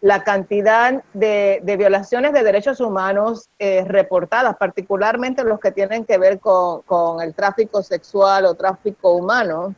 la 0.00 0.24
cantidad 0.24 1.02
de, 1.12 1.60
violaciones 1.76 2.32
de 2.32 2.42
derechos 2.42 2.80
humanos 2.80 3.50
eh, 3.58 3.84
reportadas, 3.86 4.56
particularmente 4.56 5.44
los 5.44 5.60
que 5.60 5.72
tienen 5.72 6.04
que 6.04 6.16
ver 6.16 6.38
con 6.40 7.20
el 7.20 7.34
tráfico 7.34 7.82
sexual 7.82 8.46
o 8.46 8.54
tráfico 8.54 9.12
humano, 9.12 9.74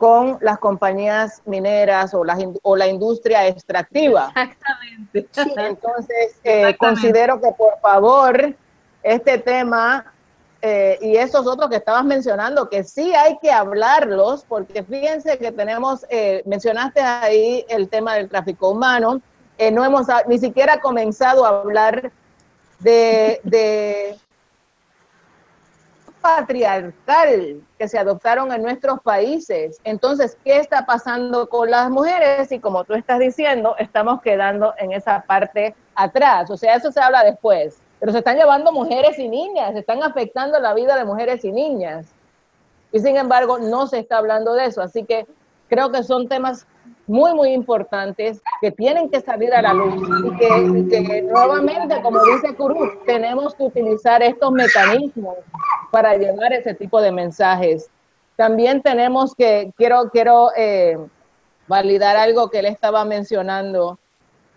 con 0.00 0.38
las 0.40 0.58
compañías 0.58 1.42
mineras 1.44 2.14
o, 2.14 2.24
las 2.24 2.40
in- 2.40 2.58
o 2.62 2.74
la 2.74 2.86
industria 2.86 3.46
extractiva. 3.46 4.32
Exactamente. 4.34 5.28
Sí. 5.30 5.54
Entonces, 5.58 6.16
eh, 6.42 6.70
Exactamente. 6.70 6.78
considero 6.78 7.38
que 7.38 7.52
por 7.52 7.78
favor, 7.82 8.54
este 9.02 9.36
tema 9.36 10.10
eh, 10.62 10.98
y 11.02 11.16
esos 11.16 11.46
otros 11.46 11.68
que 11.68 11.76
estabas 11.76 12.04
mencionando, 12.06 12.70
que 12.70 12.82
sí 12.82 13.14
hay 13.14 13.36
que 13.42 13.50
hablarlos, 13.52 14.46
porque 14.48 14.82
fíjense 14.82 15.36
que 15.36 15.52
tenemos, 15.52 16.06
eh, 16.08 16.42
mencionaste 16.46 17.00
ahí 17.02 17.66
el 17.68 17.90
tema 17.90 18.14
del 18.14 18.30
tráfico 18.30 18.70
humano, 18.70 19.20
eh, 19.58 19.70
no 19.70 19.84
hemos 19.84 20.06
ni 20.28 20.38
siquiera 20.38 20.80
comenzado 20.80 21.44
a 21.44 21.48
hablar 21.60 22.10
de, 22.78 23.38
de 23.44 24.18
patriarcal 26.20 27.62
que 27.78 27.88
se 27.88 27.98
adoptaron 27.98 28.52
en 28.52 28.62
nuestros 28.62 29.00
países. 29.00 29.80
Entonces, 29.84 30.36
¿qué 30.44 30.58
está 30.58 30.86
pasando 30.86 31.48
con 31.48 31.70
las 31.70 31.90
mujeres? 31.90 32.52
Y 32.52 32.58
como 32.58 32.84
tú 32.84 32.94
estás 32.94 33.18
diciendo, 33.18 33.74
estamos 33.78 34.20
quedando 34.22 34.74
en 34.78 34.92
esa 34.92 35.22
parte 35.22 35.74
atrás. 35.94 36.50
O 36.50 36.56
sea, 36.56 36.74
eso 36.74 36.92
se 36.92 37.00
habla 37.00 37.24
después. 37.24 37.80
Pero 37.98 38.12
se 38.12 38.18
están 38.18 38.36
llevando 38.36 38.72
mujeres 38.72 39.18
y 39.18 39.28
niñas, 39.28 39.72
se 39.72 39.80
están 39.80 40.02
afectando 40.02 40.58
la 40.58 40.72
vida 40.74 40.96
de 40.96 41.04
mujeres 41.04 41.44
y 41.44 41.52
niñas. 41.52 42.06
Y 42.92 42.98
sin 43.00 43.16
embargo, 43.16 43.58
no 43.58 43.86
se 43.86 43.98
está 43.98 44.18
hablando 44.18 44.54
de 44.54 44.66
eso. 44.66 44.80
Así 44.80 45.04
que 45.04 45.26
creo 45.68 45.92
que 45.92 46.02
son 46.02 46.28
temas 46.28 46.66
muy, 47.10 47.34
muy 47.34 47.52
importantes 47.52 48.40
que 48.60 48.70
tienen 48.70 49.10
que 49.10 49.20
salir 49.20 49.52
a 49.52 49.60
la 49.60 49.74
luz 49.74 49.96
y 49.96 50.36
que, 50.36 50.88
que 50.88 51.22
nuevamente, 51.22 52.00
como 52.02 52.22
dice 52.24 52.54
Curuz, 52.54 53.04
tenemos 53.04 53.52
que 53.56 53.64
utilizar 53.64 54.22
estos 54.22 54.52
mecanismos 54.52 55.34
para 55.90 56.16
llevar 56.16 56.52
ese 56.52 56.72
tipo 56.72 57.00
de 57.00 57.10
mensajes. 57.10 57.90
También 58.36 58.80
tenemos 58.80 59.34
que, 59.34 59.72
quiero, 59.76 60.08
quiero 60.12 60.50
eh, 60.56 60.98
validar 61.66 62.16
algo 62.16 62.48
que 62.48 62.60
él 62.60 62.66
estaba 62.66 63.04
mencionando 63.04 63.98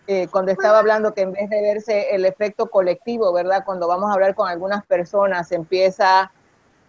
eh, 0.06 0.28
cuando 0.30 0.52
estaba 0.52 0.78
hablando 0.78 1.12
que 1.16 1.22
en 1.22 1.32
vez 1.32 1.50
de 1.50 1.60
verse 1.60 2.14
el 2.14 2.24
efecto 2.24 2.68
colectivo, 2.68 3.34
¿verdad? 3.34 3.64
Cuando 3.66 3.88
vamos 3.88 4.12
a 4.12 4.14
hablar 4.14 4.36
con 4.36 4.48
algunas 4.48 4.86
personas, 4.86 5.52
empieza 5.52 6.32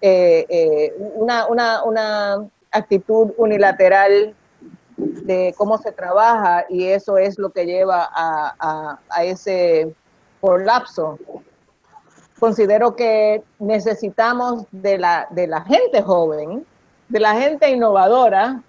eh, 0.02 0.44
eh, 0.46 0.94
una, 1.14 1.46
una, 1.46 1.84
una 1.84 2.46
actitud 2.70 3.32
unilateral 3.38 4.34
de 4.96 5.54
cómo 5.56 5.78
se 5.78 5.92
trabaja 5.92 6.64
y 6.68 6.84
eso 6.88 7.18
es 7.18 7.38
lo 7.38 7.50
que 7.50 7.66
lleva 7.66 8.08
a, 8.14 8.54
a, 8.58 8.98
a 9.10 9.24
ese 9.24 9.94
colapso. 10.40 11.18
Considero 12.38 12.94
que 12.94 13.42
necesitamos 13.58 14.64
de 14.70 14.98
la, 14.98 15.26
de 15.30 15.46
la 15.46 15.62
gente 15.62 16.02
joven, 16.02 16.66
de 17.08 17.20
la 17.20 17.34
gente 17.34 17.70
innovadora, 17.70 18.60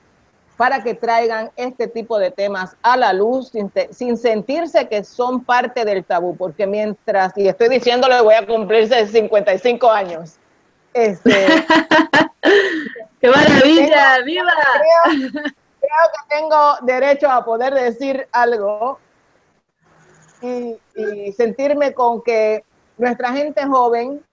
para 0.55 0.81
que 0.81 0.93
traigan 0.93 1.51
este 1.57 1.87
tipo 1.89 2.17
de 2.17 2.31
temas 2.31 2.77
a 2.81 2.95
la 2.95 3.11
luz 3.11 3.49
sin, 3.49 3.69
te- 3.69 3.93
sin 3.93 4.15
sentirse 4.17 4.87
que 4.87 5.03
son 5.03 5.43
parte 5.43 5.83
del 5.83 6.05
tabú, 6.05 6.37
porque 6.37 6.65
mientras, 6.65 7.37
y 7.37 7.49
estoy 7.49 7.67
diciéndolo, 7.67 8.23
voy 8.23 8.35
a 8.35 8.45
cumplirse 8.47 9.05
55 9.07 9.91
años, 9.91 10.35
este, 10.93 11.45
¡Qué 13.19 13.29
maravilla! 13.29 14.19
¡Viva! 14.23 14.51
Creo, 15.03 15.43
creo 15.85 16.11
que 16.13 16.35
tengo 16.35 16.75
derecho 16.81 17.29
a 17.29 17.43
poder 17.43 17.73
decir 17.73 18.27
algo 18.31 18.99
y, 20.41 20.77
sentirme 21.35 21.93
con 21.93 22.21
que 22.21 22.63
nuestra 22.97 23.33
gente 23.33 23.65
joven 23.65 24.23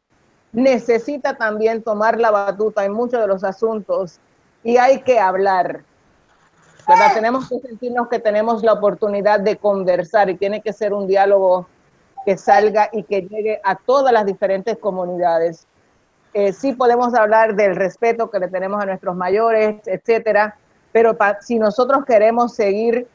necesita 0.52 1.36
también 1.36 1.82
tomar 1.82 2.20
la 2.20 2.30
batuta 2.30 2.84
en 2.84 2.92
muchos 2.92 3.20
de 3.20 3.26
los 3.26 3.42
asuntos 3.42 4.20
y 4.62 4.76
hay 4.76 5.02
que 5.02 5.18
hablar. 5.18 5.82
¿verdad? 6.86 7.14
Tenemos 7.14 7.48
que 7.48 7.58
sentirnos 7.60 8.08
que 8.08 8.18
tenemos 8.18 8.62
la 8.62 8.74
oportunidad 8.74 9.40
de 9.40 9.56
conversar 9.56 10.28
y 10.30 10.36
tiene 10.36 10.60
que 10.60 10.72
ser 10.72 10.92
un 10.92 11.06
diálogo 11.06 11.66
que 12.24 12.36
salga 12.36 12.88
y 12.92 13.02
que 13.04 13.22
llegue 13.22 13.60
a 13.64 13.76
todas 13.76 14.12
las 14.12 14.26
diferentes 14.26 14.76
comunidades. 14.78 15.66
Eh, 16.34 16.52
podemos 16.76 17.14
hablar 17.14 17.54
del 17.54 17.76
respeto 17.76 18.30
que 18.30 18.38
le 18.38 18.48
tenemos 18.48 18.82
a 18.82 18.86
nuestros 18.86 19.16
mayores, 19.16 19.76
etcétera, 19.86 20.56
pero 20.92 21.16
si 21.40 21.58
nosotros 21.58 22.04
queremos 22.04 22.54
seguir 22.54 23.06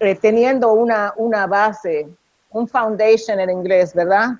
eh, 0.00 0.14
teniendo 0.16 0.72
una, 0.72 1.12
una 1.16 1.46
base, 1.46 2.08
un 2.50 2.66
foundation 2.66 3.38
en 3.40 3.50
inglés, 3.50 3.94
¿verdad? 3.94 4.30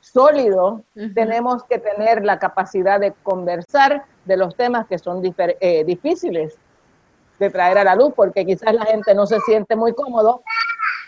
Sólido, 0.00 0.82
tenemos 1.14 1.64
que 1.64 1.78
tener 1.78 2.24
la 2.24 2.38
capacidad 2.38 3.00
de 3.00 3.12
conversar 3.22 4.04
de 4.26 4.36
los 4.36 4.54
temas 4.54 4.86
que 4.86 4.98
son 4.98 5.22
eh, 5.38 5.84
difíciles 5.84 6.58
de 7.38 7.50
traer 7.50 7.78
a 7.78 7.84
la 7.84 7.96
luz, 7.96 8.12
porque 8.14 8.44
quizás 8.44 8.74
la 8.74 8.84
gente 8.84 9.14
no 9.14 9.26
se 9.26 9.40
siente 9.40 9.74
muy 9.76 9.94
cómodo, 9.94 10.42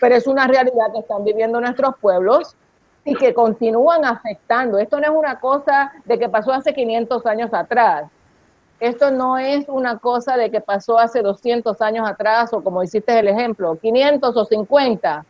pero 0.00 0.14
es 0.16 0.26
una 0.26 0.46
realidad 0.46 0.92
que 0.92 1.00
están 1.00 1.24
viviendo 1.24 1.60
nuestros 1.60 1.94
pueblos 2.00 2.56
y 3.04 3.14
que 3.14 3.34
continúan 3.34 4.04
afectando. 4.04 4.78
Esto 4.78 4.98
no 4.98 5.04
es 5.04 5.10
una 5.10 5.38
cosa 5.40 5.92
de 6.04 6.18
que 6.18 6.28
pasó 6.28 6.52
hace 6.52 6.74
500 6.74 7.24
años 7.26 7.52
atrás. 7.52 8.10
Esto 8.78 9.10
no 9.10 9.38
es 9.38 9.64
una 9.68 9.98
cosa 9.98 10.36
de 10.36 10.50
que 10.50 10.60
pasó 10.60 10.98
hace 10.98 11.22
200 11.22 11.80
años 11.80 12.08
atrás 12.08 12.52
o 12.52 12.62
como 12.62 12.82
hiciste 12.82 13.18
el 13.18 13.28
ejemplo, 13.28 13.78
500 13.80 14.36
o 14.36 14.44
50. 14.44 15.24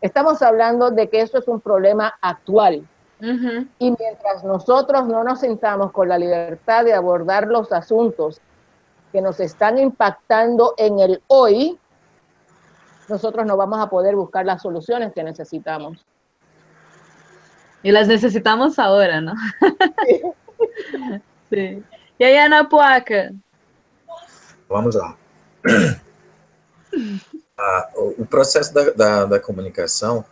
Estamos 0.00 0.40
hablando 0.42 0.90
de 0.90 1.08
que 1.08 1.20
esto 1.20 1.38
es 1.38 1.48
un 1.48 1.60
problema 1.60 2.14
actual. 2.20 2.86
Y 3.20 3.94
mientras 3.98 4.44
nosotros 4.44 5.08
no 5.08 5.24
nos 5.24 5.40
sintamos 5.40 5.90
con 5.90 6.08
la 6.08 6.16
libertad 6.18 6.84
de 6.84 6.94
abordar 6.94 7.48
los 7.48 7.72
asuntos 7.72 8.40
que 9.10 9.20
nos 9.20 9.40
están 9.40 9.76
impactando 9.76 10.74
en 10.76 11.00
el 11.00 11.22
hoy, 11.26 11.78
nosotros 13.08 13.44
no 13.44 13.56
vamos 13.56 13.80
a 13.80 13.90
poder 13.90 14.14
buscar 14.14 14.46
las 14.46 14.62
soluciones 14.62 15.12
que 15.12 15.24
necesitamos. 15.24 16.06
Y 17.82 17.90
las 17.90 18.06
necesitamos 18.06 18.78
ahora, 18.78 19.20
¿no? 19.20 19.34
Sí. 21.50 21.82
E 22.18 22.24
aí, 22.24 22.36
Ana 22.36 22.64
Puaca? 22.64 23.32
Vamos 24.68 24.94
lá. 24.94 25.16
Ah, 27.60 27.90
o 27.96 28.24
processo 28.24 28.72
da, 28.72 28.90
da, 28.90 29.24
da 29.24 29.40
comunicação, 29.40 30.24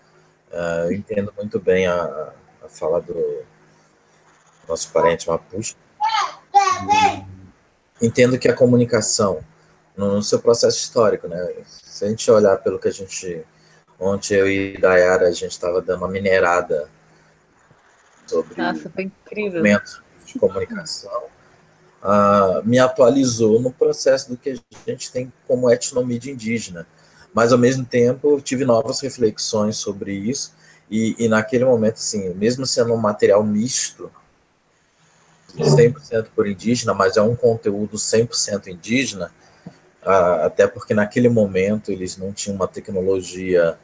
uh, 0.52 0.84
eu 0.84 0.92
entendo 0.92 1.34
muito 1.36 1.58
bem 1.58 1.88
a, 1.88 2.32
a 2.64 2.68
fala 2.68 3.00
do 3.00 3.44
nosso 4.68 4.92
parente 4.92 5.28
Mapuche. 5.28 5.74
Entendo 8.00 8.38
que 8.38 8.48
a 8.48 8.54
comunicação, 8.54 9.44
no, 9.96 10.14
no 10.14 10.22
seu 10.22 10.38
processo 10.38 10.78
histórico, 10.78 11.26
né? 11.26 11.64
Se 11.66 12.04
a 12.04 12.08
gente 12.08 12.30
olhar 12.30 12.56
pelo 12.58 12.78
que 12.78 12.86
a 12.86 12.92
gente. 12.92 13.44
Ontem 13.98 14.34
eu 14.34 14.48
e 14.48 14.78
Dayara, 14.78 15.26
a 15.26 15.32
gente 15.32 15.50
estava 15.50 15.82
dando 15.82 15.98
uma 15.98 16.08
minerada 16.08 16.88
sobre 18.24 18.54
Nossa, 18.56 18.88
foi 18.88 19.04
incrível. 19.04 19.62
de 20.24 20.38
comunicação, 20.38 21.24
me 22.64 22.78
atualizou 22.78 23.60
no 23.60 23.72
processo 23.72 24.30
do 24.30 24.36
que 24.36 24.50
a 24.50 24.90
gente 24.90 25.10
tem 25.10 25.32
como 25.46 25.70
etnomídia 25.70 26.32
indígena. 26.32 26.86
Mas, 27.34 27.52
ao 27.52 27.58
mesmo 27.58 27.84
tempo, 27.84 28.32
eu 28.32 28.40
tive 28.40 28.64
novas 28.64 29.00
reflexões 29.00 29.76
sobre 29.76 30.12
isso, 30.12 30.54
e, 30.90 31.16
e 31.18 31.28
naquele 31.28 31.64
momento, 31.64 31.96
assim, 31.96 32.32
mesmo 32.34 32.64
sendo 32.64 32.94
um 32.94 32.96
material 32.96 33.42
misto, 33.42 34.10
100% 35.54 36.28
por 36.34 36.46
indígena, 36.46 36.94
mas 36.94 37.16
é 37.16 37.22
um 37.22 37.34
conteúdo 37.34 37.96
100% 37.96 38.68
indígena, 38.68 39.32
até 40.44 40.66
porque 40.66 40.94
naquele 40.94 41.28
momento 41.28 41.90
eles 41.90 42.16
não 42.16 42.32
tinham 42.32 42.54
uma 42.54 42.68
tecnologia 42.68 43.78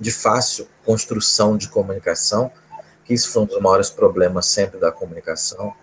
de 0.00 0.10
fácil 0.10 0.66
construção 0.84 1.56
de 1.56 1.68
comunicação, 1.68 2.50
que 3.04 3.12
isso 3.12 3.30
foi 3.30 3.42
um 3.42 3.46
dos 3.46 3.60
maiores 3.60 3.90
problemas 3.90 4.46
sempre 4.46 4.78
da 4.78 4.90
comunicação, 4.90 5.74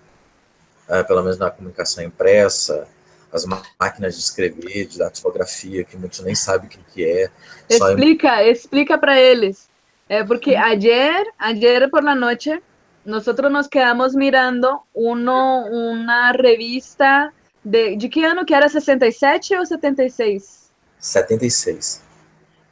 uh, 0.91 1.07
pelo 1.07 1.23
menos 1.23 1.37
na 1.37 1.49
comunicação 1.49 2.03
impressa, 2.03 2.87
as 3.31 3.45
máquinas 3.79 4.15
de 4.15 4.21
escrever, 4.21 4.87
de 4.87 4.97
datilografia, 4.97 5.83
que 5.83 5.97
muitos 5.97 6.19
nem 6.19 6.35
sabem 6.35 6.67
o 6.67 6.69
que, 6.69 6.79
que 6.93 7.05
é. 7.05 7.29
Explica, 7.69 8.43
em... 8.43 8.51
explica 8.51 8.97
para 8.97 9.19
eles. 9.19 9.69
É 10.09 10.23
porque 10.25 10.55
ayer, 10.55 11.25
ayer 11.39 11.89
por 11.89 12.03
la 12.03 12.13
noche, 12.13 12.61
nosotros 13.05 13.49
nos 13.49 13.67
quedamos 13.67 14.13
mirando 14.13 14.83
uno, 14.93 15.65
una 15.67 16.33
revista 16.33 17.33
de, 17.63 17.95
¿de 17.95 18.09
qué 18.09 18.25
año 18.25 18.45
que 18.45 18.53
era? 18.53 18.67
¿67 18.67 19.57
o 19.57 19.65
76? 19.65 20.69
76. 20.99 22.01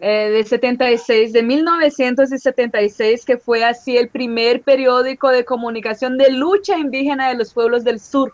Eh, 0.01 0.29
de 0.29 0.43
76, 0.45 1.33
de 1.33 1.43
1976, 1.43 3.25
que 3.25 3.37
fue 3.37 3.65
así 3.65 3.97
el 3.97 4.07
primer 4.07 4.61
periódico 4.61 5.27
de 5.29 5.43
comunicación 5.43 6.17
de 6.17 6.31
lucha 6.31 6.77
indígena 6.77 7.27
de 7.27 7.35
los 7.35 7.53
pueblos 7.53 7.83
del 7.83 7.99
sur. 7.99 8.33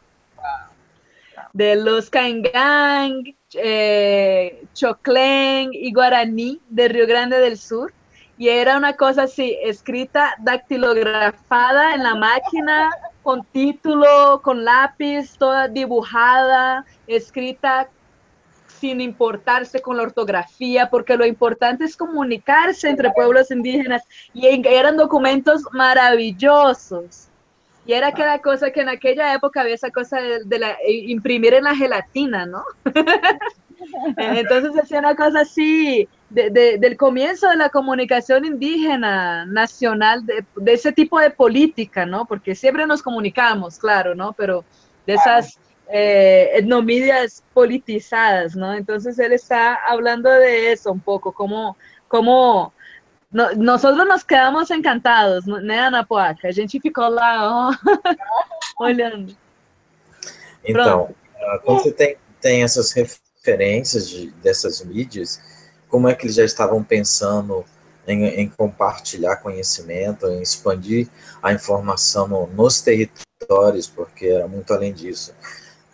De 1.54 1.76
los 1.76 2.10
Caingang, 2.10 3.34
eh, 3.54 4.62
Choclén 4.74 5.70
y 5.74 5.92
Guaraní 5.92 6.60
de 6.70 6.88
Río 6.90 7.08
Grande 7.08 7.40
del 7.40 7.58
Sur 7.58 7.94
y 8.38 8.50
era 8.50 8.78
una 8.78 8.96
cosa 8.96 9.24
así, 9.24 9.58
escrita, 9.64 10.36
dactilografada 10.40 11.96
en 11.96 12.04
la 12.04 12.16
máquina, 12.16 12.92
con 13.24 13.46
título, 13.46 14.42
con 14.44 14.66
lápiz, 14.66 15.38
toda 15.38 15.68
dibujada, 15.70 16.86
escrita 17.08 17.90
sin 18.80 19.02
importarse 19.02 19.82
con 19.82 19.98
la 19.98 20.04
ortografía, 20.04 20.90
porque 20.90 21.18
lo 21.18 21.26
importante 21.26 21.86
es 21.86 21.96
comunicarse 21.96 22.90
entre 22.90 23.12
pueblos 23.12 23.52
indígenas 23.52 24.04
y 24.34 24.48
eran 24.68 24.98
documentos 24.98 25.64
maravillosos. 25.72 27.30
Y 27.88 27.94
era 27.94 28.08
aquella 28.08 28.40
cosa 28.40 28.72
que 28.72 28.82
en 28.82 28.90
aquella 28.90 29.34
época 29.34 29.62
había 29.62 29.76
esa 29.76 29.92
cosa 29.92 30.20
de, 30.20 30.60
la, 30.60 30.76
imprimir 30.88 31.54
en 31.54 31.66
la 31.66 31.76
gelatina, 31.76 32.46
¿no? 32.46 32.64
Entonces 34.18 34.72
hacía 34.82 35.00
una 35.00 35.16
cosa 35.16 35.42
así, 35.42 36.08
de, 36.30 36.78
del 36.80 36.98
comienzo 36.98 37.48
de 37.50 37.58
la 37.58 37.70
comunicación 37.70 38.46
indígena 38.46 39.46
nacional, 39.46 40.26
de, 40.26 40.44
de, 40.56 40.74
ese 40.74 40.92
tipo 40.92 41.20
de 41.20 41.30
política, 41.30 42.06
¿no? 42.06 42.26
Porque 42.26 42.56
siempre 42.56 42.88
nos 42.88 43.04
comunicamos, 43.04 43.78
claro, 43.78 44.16
¿no? 44.16 44.34
Pero 44.34 44.66
de 45.06 45.14
esas 45.14 45.60
eh, 45.88 46.52
etnomedias 46.58 47.44
politizadas, 47.54 48.56
¿no? 48.56 48.74
Entonces 48.74 49.20
él 49.20 49.34
está 49.34 49.76
hablando 49.88 50.30
de 50.30 50.72
eso 50.72 50.92
un 50.92 51.00
poco, 51.00 51.32
como, 51.32 51.78
como 52.08 52.74
no, 53.32 53.54
nosotros 53.56 54.08
nos 54.08 54.24
quedamos 54.24 54.72
encantados, 54.72 55.46
né, 55.46 55.80
Ana 55.88 56.06
Poaca? 56.06 56.48
A 56.48 56.52
gente 56.52 56.80
ficou 56.80 57.10
lá, 57.10 57.70
ó, 57.70 57.74
olhando. 58.84 59.36
Então, 60.64 61.14
Pronto. 61.38 61.62
quando 61.64 61.84
você 61.84 61.92
tem, 61.92 62.18
tem 62.42 62.64
essas 62.64 62.92
referências 62.92 64.10
de, 64.10 64.32
dessas 64.42 64.84
mídias, 64.84 65.40
como 65.88 66.08
é 66.08 66.16
que 66.16 66.26
eles 66.26 66.36
já 66.36 66.44
estavam 66.44 66.84
pensando 66.84 67.66
em, 68.08 68.26
em 68.26 68.50
compartilhar 68.50 69.38
conhecimento, 69.38 70.28
em 70.28 70.42
expandir 70.42 71.08
a 71.42 71.54
informação 71.54 72.28
no, 72.28 72.48
nos 72.48 72.82
territórios, 72.82 73.88
porque 73.88 74.28
era 74.28 74.48
muito 74.48 74.74
além 74.74 74.94
disso. 74.94 75.34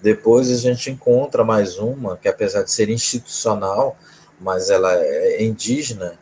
Depois 0.02 0.50
a 0.50 0.56
gente 0.56 0.90
encontra 0.90 1.44
mais 1.44 1.78
uma, 1.78 2.18
que 2.18 2.28
apesar 2.28 2.64
de 2.64 2.72
ser 2.72 2.90
institucional, 2.90 3.98
mas 4.40 4.70
ela 4.70 4.94
é 4.96 5.44
indígena, 5.44 6.18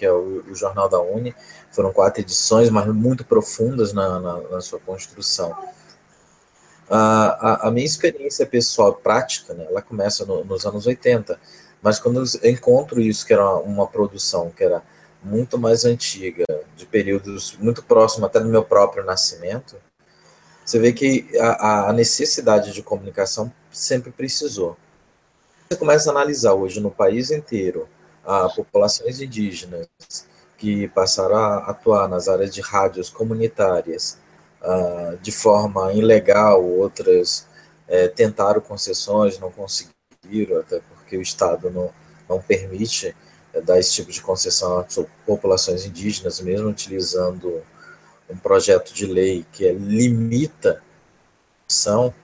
que 0.00 0.06
é 0.06 0.12
o, 0.12 0.44
o 0.50 0.54
Jornal 0.54 0.88
da 0.88 0.98
Uni. 0.98 1.34
Foram 1.70 1.92
quatro 1.92 2.22
edições, 2.22 2.70
mas 2.70 2.86
muito 2.86 3.24
profundas 3.24 3.92
na, 3.92 4.18
na, 4.18 4.40
na 4.40 4.60
sua 4.62 4.80
construção. 4.80 5.54
A, 6.88 7.66
a, 7.66 7.68
a, 7.68 7.70
minha 7.70 7.84
experiência 7.84 8.46
pessoal 8.46 8.94
prática, 8.94 9.52
né, 9.52 9.66
ela 9.68 9.82
começa 9.82 10.24
no, 10.24 10.42
nos 10.42 10.64
anos 10.64 10.86
80, 10.86 11.38
mas 11.82 12.00
quando 12.00 12.24
eu 12.42 12.50
encontro 12.50 13.00
isso, 13.00 13.26
que 13.26 13.32
era 13.32 13.44
uma, 13.44 13.60
uma, 13.60 13.86
produção 13.86 14.50
que 14.50 14.64
era 14.64 14.82
muito 15.22 15.58
mais 15.58 15.84
antiga, 15.84 16.44
de 16.74 16.86
períodos 16.86 17.56
muito 17.58 17.82
próximos 17.84 18.24
até 18.24 18.40
do 18.40 18.48
meu 18.48 18.64
próprio 18.64 19.04
nascimento, 19.04 19.76
você 20.70 20.78
vê 20.78 20.92
que 20.92 21.26
a, 21.36 21.88
a 21.88 21.92
necessidade 21.92 22.72
de 22.72 22.80
comunicação 22.80 23.52
sempre 23.72 24.12
precisou. 24.12 24.76
Você 25.68 25.76
começa 25.76 26.08
a 26.08 26.12
analisar 26.12 26.54
hoje 26.54 26.78
no 26.78 26.92
país 26.92 27.32
inteiro 27.32 27.88
a 28.24 28.48
populações 28.48 29.20
indígenas 29.20 29.88
que 30.56 30.86
passaram 30.86 31.34
a 31.34 31.56
atuar 31.70 32.08
nas 32.08 32.28
áreas 32.28 32.54
de 32.54 32.60
rádios 32.60 33.10
comunitárias, 33.10 34.16
uh, 34.62 35.16
de 35.16 35.32
forma 35.32 35.92
ilegal, 35.92 36.64
outras 36.64 37.48
é, 37.88 38.06
tentaram 38.06 38.60
concessões, 38.60 39.40
não 39.40 39.50
conseguiram, 39.50 40.60
até 40.60 40.80
porque 40.94 41.16
o 41.16 41.22
Estado 41.22 41.68
não, 41.68 41.90
não 42.28 42.40
permite 42.40 43.16
é, 43.52 43.60
dar 43.60 43.80
esse 43.80 43.92
tipo 43.92 44.12
de 44.12 44.22
concessão 44.22 44.78
a 44.78 44.86
populações 45.26 45.84
indígenas, 45.84 46.40
mesmo 46.40 46.68
utilizando 46.68 47.60
um 48.30 48.36
projeto 48.36 48.92
de 48.92 49.06
lei 49.06 49.44
que 49.52 49.66
é, 49.66 49.72
limita 49.72 50.82
são 51.66 52.14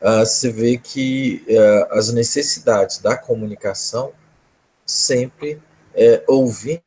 uh, 0.00 0.26
se 0.26 0.50
vê 0.50 0.78
que 0.78 1.44
uh, 1.48 1.94
as 1.94 2.12
necessidades 2.12 2.98
da 2.98 3.16
comunicação 3.16 4.12
sempre 4.84 5.60
é, 5.94 6.22
houve, 6.26 6.82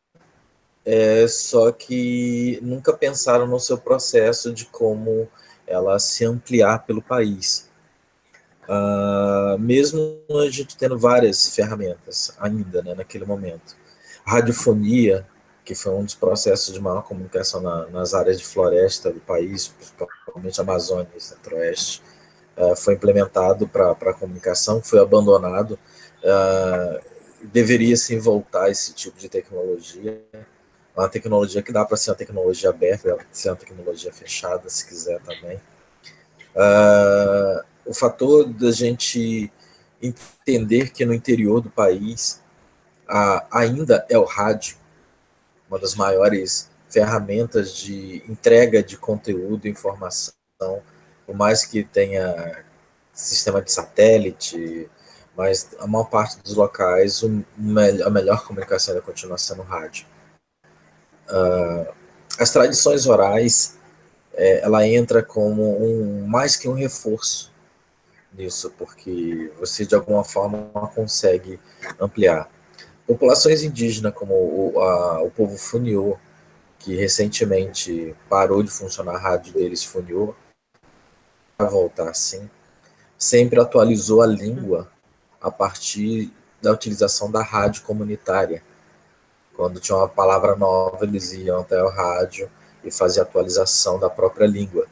é, 0.83 1.27
só 1.27 1.71
que 1.71 2.57
nunca 2.61 2.91
pensaram 2.93 3.45
no 3.45 3.59
seu 3.59 3.77
processo 3.77 4.51
de 4.53 4.65
como 4.65 5.29
ela 5.67 5.99
se 5.99 6.25
ampliar 6.25 6.85
pelo 6.85 7.01
país. 7.01 7.69
Uh, 8.63 9.59
mesmo 9.59 10.21
a 10.29 10.49
gente 10.49 10.77
tendo 10.77 10.97
várias 10.97 11.53
ferramentas 11.53 12.33
ainda 12.39 12.81
né, 12.81 12.93
naquele 12.95 13.25
momento. 13.25 13.75
radiofonia, 14.25 15.27
que 15.71 15.75
foi 15.75 15.93
um 15.93 16.03
dos 16.03 16.15
processos 16.15 16.73
de 16.73 16.81
maior 16.81 17.01
comunicação 17.01 17.61
na, 17.61 17.87
nas 17.87 18.13
áreas 18.13 18.37
de 18.37 18.45
floresta 18.45 19.09
do 19.09 19.21
país, 19.21 19.69
principalmente 19.69 20.59
Amazônia 20.59 21.07
e 21.15 21.21
Centro-Oeste, 21.21 22.03
uh, 22.57 22.75
foi 22.75 22.95
implementado 22.95 23.65
para 23.65 23.91
a 23.91 24.13
comunicação, 24.13 24.81
foi 24.83 24.99
abandonado. 24.99 25.79
Uh, 26.21 26.99
deveria 27.53 27.95
sim 27.95 28.19
voltar 28.19 28.69
esse 28.69 28.93
tipo 28.93 29.17
de 29.17 29.29
tecnologia, 29.29 30.21
uma 30.93 31.07
tecnologia 31.07 31.61
que 31.61 31.71
dá 31.71 31.85
para 31.85 31.95
ser 31.95 32.11
uma 32.11 32.17
tecnologia 32.17 32.69
aberta, 32.69 33.17
ser 33.31 33.51
uma 33.51 33.55
tecnologia 33.55 34.11
fechada, 34.11 34.67
se 34.67 34.85
quiser 34.85 35.21
também. 35.21 35.55
Uh, 36.53 37.63
o 37.85 37.93
fator 37.93 38.43
da 38.43 38.71
gente 38.71 39.49
entender 40.01 40.91
que 40.91 41.05
no 41.05 41.13
interior 41.13 41.61
do 41.61 41.69
país 41.69 42.41
ainda 43.51 44.05
é 44.09 44.17
o 44.17 44.23
rádio, 44.23 44.80
uma 45.71 45.79
das 45.79 45.95
maiores 45.95 46.69
ferramentas 46.89 47.73
de 47.73 48.21
entrega 48.27 48.83
de 48.83 48.97
conteúdo 48.97 49.65
e 49.65 49.71
informação, 49.71 50.33
por 51.25 51.33
mais 51.33 51.63
que 51.63 51.81
tenha 51.81 52.65
sistema 53.13 53.61
de 53.61 53.71
satélite, 53.71 54.89
mas 55.35 55.69
a 55.79 55.87
maior 55.87 56.09
parte 56.09 56.37
dos 56.43 56.55
locais 56.55 57.23
a 58.05 58.09
melhor 58.09 58.45
comunicação 58.45 58.93
ainda 58.93 59.05
continua 59.05 59.37
sendo 59.37 59.61
rádio. 59.61 60.05
Uh, 61.29 61.93
as 62.37 62.51
tradições 62.51 63.07
orais, 63.07 63.77
é, 64.33 64.59
ela 64.59 64.85
entra 64.85 65.23
como 65.23 65.81
um 65.81 66.27
mais 66.27 66.57
que 66.57 66.67
um 66.67 66.73
reforço 66.73 67.51
nisso, 68.33 68.73
porque 68.77 69.51
você 69.57 69.85
de 69.85 69.95
alguma 69.95 70.23
forma 70.23 70.69
consegue 70.93 71.59
ampliar. 71.99 72.49
Populações 73.11 73.61
indígenas 73.61 74.13
como 74.13 74.33
o, 74.33 74.79
a, 74.79 75.21
o 75.21 75.29
povo 75.29 75.57
Funiô, 75.57 76.17
que 76.79 76.95
recentemente 76.95 78.15
parou 78.29 78.63
de 78.63 78.71
funcionar 78.71 79.15
a 79.15 79.19
rádio 79.19 79.51
deles 79.51 79.83
Funiô, 79.83 80.33
vai 81.59 81.67
voltar 81.69 82.13
sim, 82.13 82.49
sempre 83.17 83.59
atualizou 83.59 84.21
a 84.21 84.25
língua 84.25 84.89
a 85.41 85.51
partir 85.51 86.31
da 86.61 86.71
utilização 86.71 87.29
da 87.29 87.43
rádio 87.43 87.83
comunitária. 87.83 88.63
Quando 89.57 89.81
tinha 89.81 89.97
uma 89.97 90.07
palavra 90.07 90.55
nova, 90.55 91.03
eles 91.03 91.33
iam 91.33 91.59
até 91.59 91.83
o 91.83 91.89
rádio 91.89 92.49
e 92.81 92.89
faziam 92.89 93.23
atualização 93.23 93.99
da 93.99 94.09
própria 94.09 94.47
língua. 94.47 94.87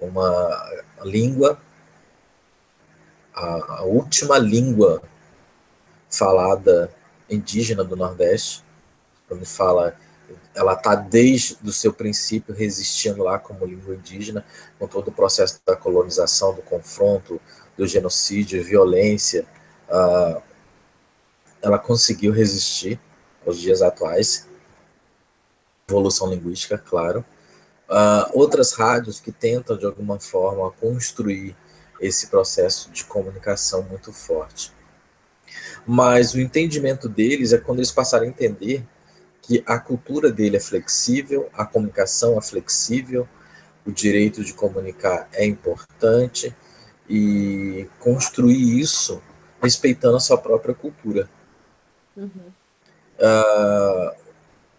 Uma 0.00 0.84
língua, 1.02 1.60
a, 3.34 3.78
a 3.78 3.82
última 3.82 4.38
língua 4.38 5.02
falada 6.08 6.88
indígena 7.28 7.82
do 7.84 7.96
Nordeste, 7.96 8.64
quando 9.28 9.44
fala, 9.46 9.96
ela 10.54 10.74
está 10.74 10.94
desde 10.94 11.56
o 11.64 11.72
seu 11.72 11.92
princípio 11.92 12.54
resistindo 12.54 13.22
lá 13.22 13.38
como 13.38 13.64
língua 13.64 13.94
indígena, 13.94 14.44
com 14.78 14.86
todo 14.86 15.08
o 15.08 15.12
processo 15.12 15.60
da 15.66 15.76
colonização, 15.76 16.54
do 16.54 16.62
confronto, 16.62 17.40
do 17.76 17.86
genocídio, 17.86 18.62
violência, 18.62 19.46
uh, 19.88 20.40
ela 21.60 21.78
conseguiu 21.78 22.32
resistir 22.32 23.00
aos 23.46 23.58
dias 23.58 23.82
atuais, 23.82 24.46
evolução 25.88 26.30
linguística, 26.30 26.78
claro. 26.78 27.24
Uh, 27.88 28.38
outras 28.38 28.72
rádios 28.72 29.20
que 29.20 29.32
tentam, 29.32 29.76
de 29.76 29.84
alguma 29.84 30.18
forma, 30.20 30.70
construir 30.72 31.56
esse 32.00 32.28
processo 32.28 32.90
de 32.90 33.04
comunicação 33.04 33.82
muito 33.82 34.12
forte 34.12 34.73
mas 35.86 36.34
o 36.34 36.40
entendimento 36.40 37.08
deles 37.08 37.52
é 37.52 37.58
quando 37.58 37.78
eles 37.78 37.92
passarem 37.92 38.28
a 38.28 38.30
entender 38.30 38.84
que 39.42 39.62
a 39.66 39.78
cultura 39.78 40.32
dele 40.32 40.56
é 40.56 40.60
flexível, 40.60 41.50
a 41.52 41.66
comunicação 41.66 42.38
é 42.38 42.42
flexível, 42.42 43.28
o 43.86 43.92
direito 43.92 44.42
de 44.42 44.54
comunicar 44.54 45.28
é 45.32 45.44
importante 45.44 46.54
e 47.08 47.86
construir 48.00 48.80
isso 48.80 49.22
respeitando 49.62 50.16
a 50.16 50.20
sua 50.20 50.38
própria 50.38 50.74
cultura. 50.74 51.28
Uhum. 52.16 52.52
Uh, 53.18 54.14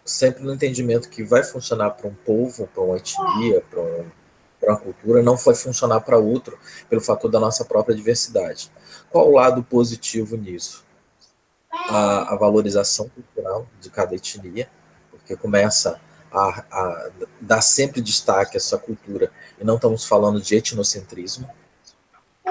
sempre 0.04 0.44
no 0.44 0.54
entendimento 0.54 1.10
que 1.10 1.24
vai 1.24 1.44
funcionar 1.44 1.92
para 1.92 2.08
um 2.08 2.14
povo, 2.14 2.68
para 2.68 2.84
uma 2.84 2.98
etnia, 2.98 3.62
para 3.70 3.82
um, 3.82 4.06
uma 4.64 4.78
cultura, 4.78 5.22
não 5.22 5.36
vai 5.36 5.56
funcionar 5.56 6.02
para 6.02 6.18
outro, 6.18 6.58
pelo 6.90 7.02
fator 7.02 7.30
da 7.30 7.40
nossa 7.40 7.66
própria 7.66 7.96
diversidade. 7.96 8.72
Qual 9.10 9.28
o 9.30 9.34
lado 9.34 9.64
positivo 9.64 10.38
nisso? 10.38 10.85
A, 11.90 12.34
a 12.34 12.36
valorização 12.36 13.10
cultural 13.10 13.68
de 13.80 13.90
cada 13.90 14.16
etnia, 14.16 14.70
porque 15.12 15.36
começa 15.36 16.00
a, 16.32 16.64
a, 16.72 17.10
dar 17.40 17.62
sempre 17.62 18.02
destaque 18.02 18.58
a 18.58 18.60
sua 18.60 18.78
cultura, 18.78 19.32
e 19.60 19.64
não 19.64 19.76
estamos 19.76 20.06
falando 20.06 20.42
de 20.42 20.56
etnocentrismo, 20.56 21.50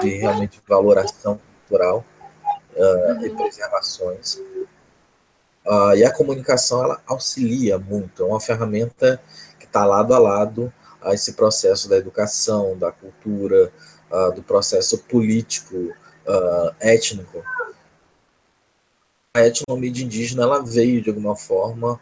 de 0.01 0.09
realmente 0.09 0.61
valoração 0.67 1.39
cultural 1.59 2.03
uh, 2.75 3.25
e 3.25 3.29
preservações. 3.29 4.35
Uh, 5.65 5.95
e 5.95 6.03
a 6.03 6.11
comunicação 6.11 6.83
ela 6.83 7.01
auxilia 7.07 7.77
muito, 7.77 8.23
é 8.23 8.25
uma 8.25 8.39
ferramenta 8.39 9.21
que 9.59 9.65
está 9.65 9.85
lado 9.85 10.13
a 10.13 10.19
lado 10.19 10.71
a 11.01 11.13
esse 11.13 11.33
processo 11.33 11.87
da 11.87 11.97
educação, 11.97 12.77
da 12.77 12.91
cultura, 12.91 13.71
uh, 14.11 14.31
do 14.33 14.41
processo 14.41 14.97
político, 14.99 15.93
étnico, 16.79 17.43
a 19.35 19.45
etnomídia 19.45 20.05
indígena 20.05 20.43
ela 20.43 20.63
veio, 20.63 21.01
de 21.01 21.09
alguma 21.09 21.35
forma, 21.35 21.99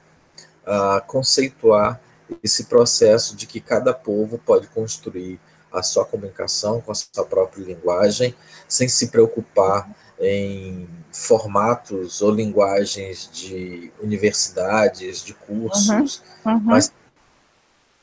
a 0.64 1.02
conceituar 1.02 2.00
esse 2.44 2.66
processo 2.66 3.36
de 3.36 3.48
que 3.48 3.60
cada 3.60 3.92
povo 3.92 4.38
pode 4.38 4.68
construir 4.68 5.40
a 5.72 5.82
sua 5.82 6.06
comunicação 6.06 6.80
com 6.80 6.92
a 6.92 6.96
sua 6.96 7.26
própria 7.26 7.64
linguagem, 7.64 8.36
sem 8.68 8.88
se 8.88 9.08
preocupar 9.08 9.90
em 10.20 10.88
formatos 11.12 12.22
ou 12.22 12.30
linguagens 12.30 13.28
de 13.34 13.92
universidades, 14.00 15.24
de 15.24 15.34
cursos, 15.34 16.22
uhum, 16.46 16.54
uhum. 16.54 16.60
mas 16.60 16.94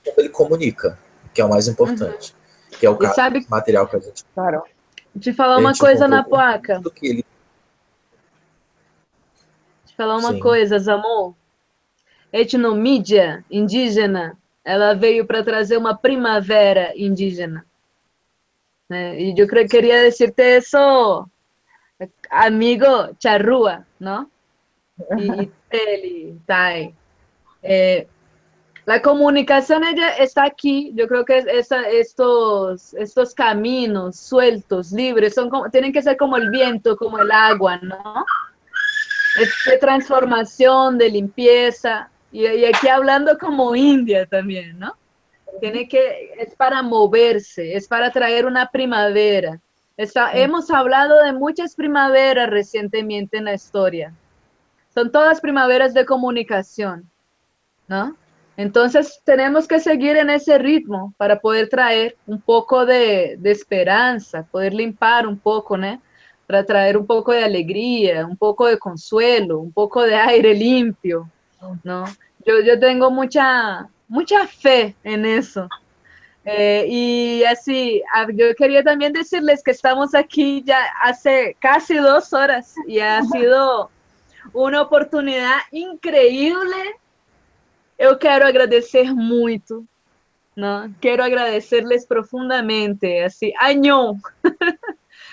como 0.05 0.21
ele 0.21 0.29
comunica, 0.29 0.99
que 1.33 1.41
é 1.41 1.45
o 1.45 1.49
mais 1.49 1.69
importante, 1.69 2.35
uhum. 2.73 2.79
que 2.81 2.85
é 2.85 2.91
o 2.91 2.97
caso, 2.97 3.15
sabe, 3.15 3.47
material 3.49 3.87
que 3.87 3.95
a 3.95 4.01
gente... 4.01 4.25
Claro. 4.35 4.65
De 5.15 5.33
falar 5.33 5.59
uma 5.59 5.75
coisa 5.75 6.09
na 6.09 6.23
placa. 6.23 6.81
Que 6.95 7.07
ele 7.07 7.25
falar 10.01 10.17
uma 10.17 10.33
Sim. 10.33 10.41
coisa, 10.41 10.79
Zamon. 10.79 11.35
Etnomídia 12.33 13.45
indígena, 13.51 14.35
ela 14.65 14.95
veio 14.95 15.27
para 15.27 15.43
trazer 15.43 15.77
uma 15.77 15.95
primavera 15.95 16.95
indígena. 16.97 17.67
Né? 18.89 19.21
E 19.21 19.35
eu 19.37 19.47
queria 19.69 20.09
dizer-te 20.09 20.59
isso, 20.59 21.29
amigo 22.31 22.87
charrua, 23.23 23.87
não? 23.99 24.27
E 25.19 25.51
ele, 25.71 26.41
Tai. 26.47 26.95
Eh, 27.63 28.07
la 28.87 29.03
comunicación 29.03 29.85
ella 29.85 30.17
está 30.17 30.45
aquí. 30.45 30.93
Yo 30.95 31.07
creo 31.09 31.27
que 31.27 31.45
esa, 31.47 31.83
estos, 31.91 32.95
estos 32.95 33.35
caminos 33.35 34.17
sueltos, 34.17 34.93
libres, 34.93 35.35
son 35.35 35.51
como, 35.51 35.69
tienen 35.69 35.93
que 35.93 36.01
ser 36.01 36.17
como 36.17 36.39
el 36.39 36.49
viento, 36.49 36.97
como 36.97 37.19
el 37.19 37.31
agua, 37.31 37.77
¿no? 37.83 38.25
De 39.37 39.79
transformación, 39.79 40.99
de 40.99 41.09
limpieza, 41.09 42.11
y, 42.33 42.47
aquí 42.65 42.89
hablando 42.89 43.37
como 43.39 43.75
India 43.75 44.27
también, 44.27 44.79
¿no? 44.79 44.95
Tiene 45.61 45.89
que, 45.89 46.33
es 46.39 46.55
para 46.55 46.83
moverse, 46.83 47.75
es 47.75 47.89
para 47.89 48.11
traer 48.13 48.47
una 48.47 48.71
primavera. 48.71 49.61
Está, 49.97 50.33
hemos 50.33 50.71
hablado 50.71 51.23
de 51.23 51.33
muchas 51.33 51.75
primaveras 51.75 52.49
recientemente 52.49 53.37
en 53.37 53.45
la 53.45 53.55
historia. 53.55 54.15
Son 54.95 55.11
todas 55.11 55.41
primaveras 55.41 55.93
de 55.93 56.07
comunicación, 56.07 57.11
¿no? 57.89 58.17
Entonces 58.57 59.21
tenemos 59.25 59.67
que 59.67 59.81
seguir 59.81 60.17
en 60.17 60.31
ese 60.31 60.59
ritmo 60.59 61.15
para 61.17 61.41
poder 61.41 61.69
traer 61.69 62.17
un 62.27 62.41
poco 62.41 62.87
de, 62.87 63.37
de 63.39 63.51
esperanza, 63.51 64.47
poder 64.51 64.73
limpar 64.73 65.27
un 65.27 65.39
poco, 65.39 65.77
¿no? 65.77 66.01
Para 66.51 66.67
traer 66.67 66.97
un 66.97 67.07
poco 67.07 67.31
de 67.31 67.45
alegría, 67.45 68.27
un 68.27 68.37
poco 68.37 68.67
de 68.67 68.77
consuelo, 68.77 69.61
un 69.61 69.73
poco 69.73 70.03
de 70.03 70.17
aire 70.17 70.53
limpio, 70.53 71.31
¿no? 71.85 72.07
Yo, 72.45 72.61
yo 72.61 72.77
tengo 72.81 73.09
mucha, 73.09 73.89
mucha 74.09 74.49
fe 74.49 74.97
en 75.05 75.27
eso. 75.27 75.69
Eh, 76.45 76.87
y 76.89 77.45
así, 77.45 78.03
yo 78.35 78.53
quería 78.57 78.83
también 78.83 79.13
decirles 79.13 79.63
que 79.63 79.71
estamos 79.71 80.13
aquí 80.13 80.65
ya 80.67 80.87
hace 81.05 81.57
casi 81.61 81.99
dos 81.99 82.33
horas 82.33 82.75
y 82.89 82.99
ha 82.99 83.23
sido 83.23 83.89
uma 84.53 84.83
oportunidade 84.83 85.63
increíble. 85.71 86.97
Eu 87.97 88.19
quero 88.19 88.45
agradecer 88.45 89.15
muito, 89.15 89.87
não? 90.57 90.93
Quero 91.01 91.23
agradecerles 91.23 92.05
profundamente, 92.05 93.07
assim, 93.21 93.53
año, 93.61 94.17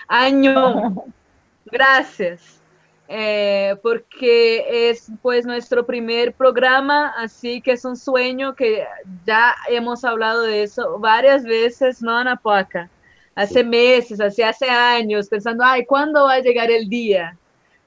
año, 0.08 1.06
gracias, 1.66 2.62
eh, 3.08 3.76
porque 3.82 4.90
es 4.90 5.12
pues 5.22 5.46
nuestro 5.46 5.86
primer 5.86 6.34
programa, 6.34 7.14
así 7.18 7.62
que 7.62 7.72
es 7.72 7.86
un 7.86 7.96
sueño 7.96 8.56
que 8.56 8.86
ya 9.26 9.56
hemos 9.70 10.04
hablado 10.04 10.42
de 10.42 10.64
eso 10.64 11.00
varias 11.00 11.44
veces, 11.44 12.02
¿no, 12.02 12.16
Ana 12.16 12.36
Poaca? 12.36 12.90
Hace 13.36 13.64
meses, 13.64 14.20
hace, 14.20 14.44
hace 14.44 14.70
años, 14.70 15.30
pensando, 15.30 15.64
ay, 15.64 15.86
¿cuándo 15.86 16.24
va 16.24 16.34
a 16.34 16.40
llegar 16.40 16.72
el 16.72 16.90
día? 16.90 17.38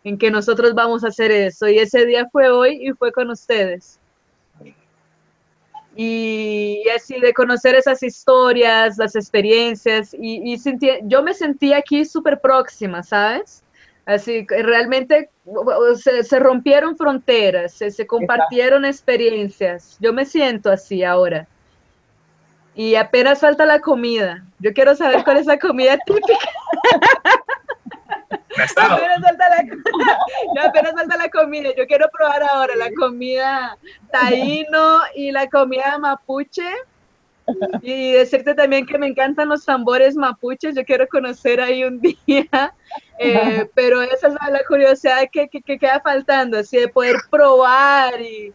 en 0.05 0.19
que 0.19 0.31
nosotros 0.31 0.75
vamos 0.75 1.05
a 1.05 1.09
hacer 1.09 1.31
eso. 1.31 1.69
Y 1.69 1.79
ese 1.79 2.07
día 2.07 2.29
fue 2.31 2.51
hoy 2.51 2.89
y 2.89 2.93
fue 2.93 3.13
con 3.13 3.31
ustedes. 3.31 4.00
Y, 5.97 6.83
así 6.95 7.19
de 7.21 7.33
conocer 7.33 7.75
esas 7.75 8.03
historias, 8.03 8.97
las 8.97 9.17
experiencias, 9.17 10.15
y, 10.19 10.57
yo 11.03 11.23
me 11.23 11.35
sentí 11.35 11.73
aquí 11.73 12.05
súper 12.05 12.41
próxima, 12.41 13.03
¿sabes? 13.03 13.65
Así 14.07 14.47
realmente 14.49 15.31
se, 15.97 16.39
rompieron 16.39 16.97
fronteras, 16.97 17.75
se, 17.75 17.91
se 17.91 18.07
compartieron 18.07 18.85
experiencias. 18.85 19.97
Yo 20.01 20.12
me 20.12 20.25
siento 20.25 20.71
así 20.71 21.05
ahora. 21.05 21.47
Y 22.75 22.95
apenas 22.95 23.41
falta 23.41 23.67
la 23.67 23.81
comida. 23.81 24.45
Yo 24.59 24.73
quiero 24.73 24.95
saber 24.95 25.23
cuál 25.25 25.37
es 25.39 25.47
la 25.47 25.59
comida 25.59 25.99
típica. 26.07 26.39
Apenas 28.51 29.23
falta, 29.23 29.49
la, 29.49 29.63
no, 30.55 30.63
apenas 30.63 30.93
falta 30.93 31.17
la 31.17 31.29
comida. 31.29 31.71
Yo 31.77 31.87
quiero 31.87 32.09
probar 32.11 32.43
ahora 32.43 32.75
la 32.77 32.91
comida 32.93 33.77
taíno 34.11 35.01
y 35.15 35.31
la 35.31 35.49
comida 35.49 35.99
mapuche. 35.99 36.69
Y 37.83 38.13
decirte 38.13 38.55
también 38.55 38.87
que 38.87 38.97
me 38.97 39.09
encantan 39.09 39.49
los 39.49 39.65
tambores 39.65 40.15
mapuches. 40.17 40.75
Yo 40.75 40.85
quiero 40.85 41.07
conocer 41.09 41.61
ahí 41.61 41.85
un 41.85 42.01
día. 42.27 42.75
Eh, 43.19 43.69
pero 43.75 44.03
esa 44.03 44.29
es 44.29 44.35
la, 44.35 44.65
curiosidad 44.67 45.29
que, 45.31 45.49
que, 45.49 45.61
que, 45.63 45.79
queda 45.79 46.01
faltando, 46.01 46.59
así 46.59 46.79
de 46.79 46.89
poder 46.89 47.17
probar 47.31 48.21
y 48.21 48.53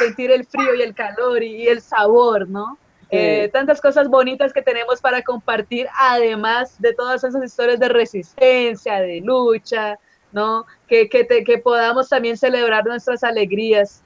sentir 0.00 0.30
el 0.30 0.46
frío 0.46 0.74
y 0.74 0.82
el 0.82 0.94
calor 0.94 1.42
y, 1.42 1.62
y 1.62 1.68
el 1.68 1.80
sabor, 1.80 2.48
¿no? 2.48 2.78
Eh, 3.14 3.50
tantas 3.52 3.78
cosas 3.78 4.08
bonitas 4.08 4.54
que 4.54 4.62
tenemos 4.62 5.02
para 5.02 5.22
compartir, 5.22 5.86
además 5.98 6.80
de 6.80 6.94
todas 6.94 7.22
esas 7.22 7.44
historias 7.44 7.78
de 7.78 7.90
resistencia, 7.90 9.00
de 9.00 9.20
lucha, 9.20 9.98
¿no? 10.32 10.64
Que, 10.88 11.10
que, 11.10 11.26
que 11.26 11.58
podamos 11.58 12.08
también 12.08 12.38
celebrar 12.38 12.86
nuestras 12.86 13.22
alegrías, 13.22 14.02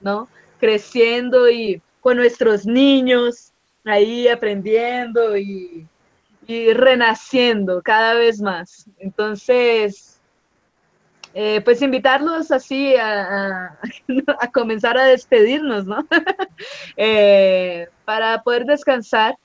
¿no? 0.00 0.28
Creciendo 0.58 1.48
y 1.48 1.80
con 2.00 2.16
nuestros 2.16 2.66
niños 2.66 3.52
ahí 3.84 4.26
aprendiendo 4.26 5.36
y, 5.36 5.86
y 6.48 6.72
renaciendo 6.72 7.80
cada 7.80 8.14
vez 8.14 8.40
más. 8.40 8.86
Entonces, 8.98 10.11
eh, 11.34 11.62
pues 11.64 11.80
invitarlos 11.80 12.50
así 12.50 12.94
a, 12.96 13.78
a, 13.78 13.78
comenzar 14.52 14.98
a 14.98 15.04
despedirnos, 15.04 15.86
¿no? 15.86 16.06
Eh, 16.96 17.88
para 18.04 18.42
poder 18.42 18.64
descansar 18.64 19.36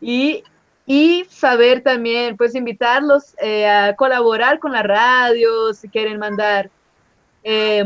y, 0.00 0.44
y, 0.86 1.24
saber 1.28 1.82
también, 1.82 2.36
pues 2.36 2.54
invitarlos 2.54 3.34
eh, 3.40 3.66
a 3.66 3.96
colaborar 3.96 4.60
con 4.60 4.72
la 4.72 4.82
radio, 4.82 5.72
si 5.74 5.88
quieren 5.88 6.18
mandar 6.18 6.70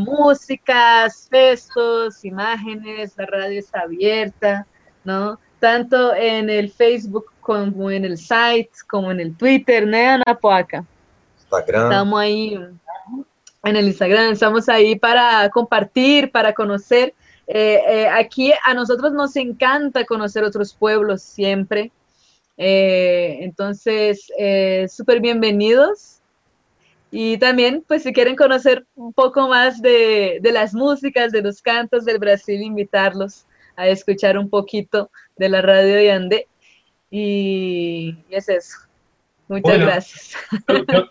músicas, 0.01 1.29
textos, 1.31 2.25
imágenes, 2.25 3.15
la 3.17 3.27
radio 3.27 3.61
está 3.61 3.83
abierta, 3.83 4.67
¿no? 5.05 5.39
Tanto 5.61 6.15
en 6.15 6.51
el 6.51 6.71
Facebook 6.71 7.27
como 7.41 7.91
en 7.91 8.05
el 8.05 8.19
site, 8.19 8.71
como 8.89 9.13
en 9.13 9.21
el 9.21 9.37
Twitter, 9.37 9.87
¿no, 9.87 9.97
Ana 9.97 10.35
Poaca? 10.41 10.85
Estamos 11.69 12.21
ahí 12.21 12.59
en 13.65 13.77
el 13.77 13.87
Instagram, 13.87 14.33
estamos 14.33 14.69
ahí 14.69 14.97
para 14.97 15.49
compartir, 15.51 16.31
para 16.31 16.53
conocer. 16.53 17.15
Eh, 17.47 17.81
eh, 17.89 18.09
aquí 18.09 18.53
a 18.65 18.75
nosotros 18.75 19.13
nos 19.13 19.37
encanta 19.37 20.05
conocer 20.05 20.45
otros 20.45 20.75
pueblos 20.75 21.23
siempre. 21.23 21.93
Eh, 22.57 23.39
entonces, 23.41 24.31
súper 24.89 25.21
bienvenidos. 25.21 26.19
Y 27.11 27.37
también, 27.37 27.85
pues 27.87 28.05
si 28.05 28.13
quieren 28.13 28.37
conocer 28.37 28.87
un 28.95 29.13
poco 29.13 29.47
más 29.47 29.83
de, 29.83 30.39
de, 30.41 30.53
las 30.53 30.73
músicas, 30.73 31.31
de 31.31 31.43
los 31.43 31.61
cantos 31.61 32.07
del 32.07 32.19
Brasil, 32.19 32.63
invitarlos 32.63 33.45
a 33.77 33.87
escuchar 33.89 34.39
un 34.39 34.49
poquito 34.49 35.11
de 35.37 35.49
la 35.51 35.61
radio 35.61 35.97
de 35.97 36.11
Ande. 36.11 36.49
Y, 37.11 38.17
es 38.31 38.49
eso. 38.49 38.79
Muchas 39.49 39.79
gracias. 39.79 40.33
Yo 40.69 41.05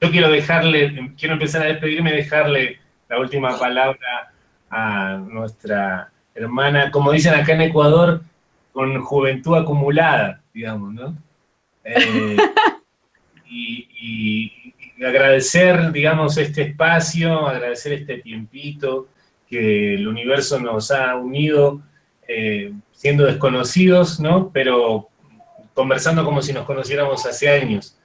quiero 0.00 0.30
dejarle, 0.30 1.12
quiero 1.16 1.34
empezar 1.34 1.62
a 1.62 1.66
despedirme 1.66 2.12
dejarle 2.12 2.78
la 3.08 3.18
última 3.18 3.58
palabra 3.58 4.32
a 4.70 5.16
nuestra 5.16 6.10
hermana, 6.34 6.90
como 6.90 7.12
dicen 7.12 7.34
acá 7.34 7.52
en 7.54 7.62
Ecuador, 7.62 8.22
con 8.72 9.00
juventud 9.02 9.56
acumulada, 9.56 10.42
digamos, 10.52 10.92
¿no? 10.92 11.16
Eh, 11.84 12.36
y, 13.48 14.52
agradecer, 15.04 15.92
digamos, 15.92 16.36
este 16.36 16.62
espacio, 16.62 17.46
agradecer 17.46 17.92
este 17.92 18.18
tiempito 18.18 19.08
que 19.48 19.94
el 19.94 20.08
universo 20.08 20.58
nos 20.58 20.90
ha 20.90 21.16
unido, 21.16 21.82
eh, 22.26 22.72
siendo 22.92 23.24
desconocidos, 23.24 24.20
¿no? 24.20 24.50
Pero 24.52 25.08
conversando 25.74 26.24
como 26.24 26.42
si 26.42 26.52
nos 26.52 26.64
conociéramos 26.64 27.24
hace 27.26 27.48
años. 27.48 27.96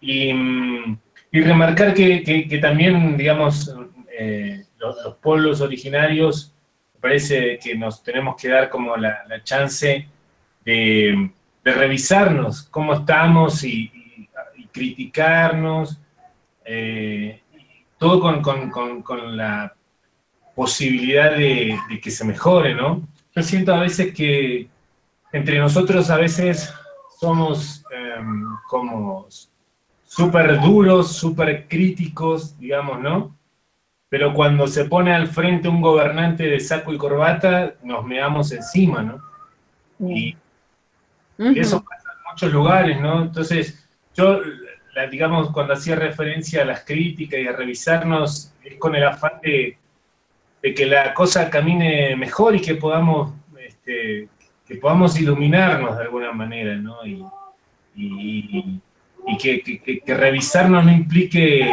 Y 0.00 0.32
mm, 0.32 0.98
y 1.32 1.40
remarcar 1.40 1.94
que, 1.94 2.58
también, 2.60 3.16
digamos, 3.16 3.74
eh, 4.18 4.64
los, 4.78 5.16
pueblos 5.16 5.60
originarios, 5.60 6.52
me 6.94 7.00
parece 7.00 7.58
que 7.58 7.76
nos 7.76 8.02
tenemos 8.02 8.34
que 8.40 8.48
dar 8.48 8.68
como 8.68 8.96
la, 8.96 9.24
chance 9.44 10.08
de, 10.64 11.30
revisarnos 11.64 12.62
cómo 12.64 12.94
estamos 12.94 13.62
y, 13.64 13.92
criticarnos, 14.72 16.00
eh, 16.64 17.40
todo 17.98 18.20
con, 18.42 19.36
la 19.36 19.74
posibilidad 20.54 21.36
de, 21.36 21.76
que 22.02 22.10
se 22.10 22.24
mejore, 22.24 22.74
¿no? 22.74 23.06
Yo 23.34 23.42
siento 23.42 23.74
a 23.74 23.80
veces 23.80 24.14
que 24.14 24.68
entre 25.32 25.58
nosotros 25.58 26.10
a 26.10 26.16
veces 26.16 26.72
somos 27.20 27.84
em, 27.92 28.44
como 28.68 29.26
súper 30.10 30.60
duros, 30.60 31.12
súper 31.12 31.68
críticos, 31.68 32.58
digamos, 32.58 33.00
¿no? 33.00 33.36
Pero 34.08 34.34
cuando 34.34 34.66
se 34.66 34.86
pone 34.86 35.14
al 35.14 35.28
frente 35.28 35.68
un 35.68 35.80
gobernante 35.80 36.48
de 36.48 36.58
saco 36.58 36.92
y 36.92 36.98
corbata, 36.98 37.74
nos 37.84 38.04
meamos 38.04 38.50
encima, 38.50 39.02
¿no? 39.02 39.22
Y, 40.00 40.36
eso 41.38 41.82
pasa 41.84 42.08
en 42.12 42.30
muchos 42.30 42.52
lugares, 42.52 43.00
¿no? 43.00 43.22
Entonces, 43.22 43.88
yo, 44.16 44.40
digamos, 45.12 45.52
cuando 45.52 45.74
hacía 45.74 45.94
referencia 45.94 46.62
a 46.62 46.66
las 46.66 46.84
críticas 46.84 47.38
y 47.38 47.46
a 47.46 47.52
revisarnos, 47.52 48.52
es 48.64 48.74
con 48.78 48.96
el 48.96 49.04
afán 49.04 49.40
de, 49.40 49.78
que 50.60 50.86
la 50.86 51.14
cosa 51.14 51.48
camine 51.48 52.16
mejor 52.16 52.56
y 52.56 52.60
que 52.60 52.74
podamos, 52.74 53.32
este, 53.56 54.28
que 54.66 54.74
podamos 54.74 55.18
iluminarnos 55.20 55.96
de 55.96 56.02
alguna 56.02 56.32
manera, 56.32 56.74
¿no? 56.74 57.06
y 57.06 57.24
y 57.96 58.80
que, 59.36 60.02
revisarnos 60.06 60.84
no 60.84 60.92
implique, 60.92 61.70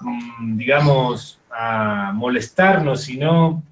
mm, 0.00 0.56
digamos, 0.56 1.40
a 1.50 2.12
molestarnos, 2.14 3.02
sino 3.02 3.62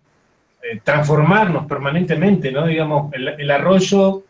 eh, 0.62 0.80
transformarnos 0.82 1.66
permanentemente, 1.66 2.51
¿no? 2.51 2.66
Digamos, 2.66 3.12
el, 3.12 3.51
arroyo, 3.51 4.24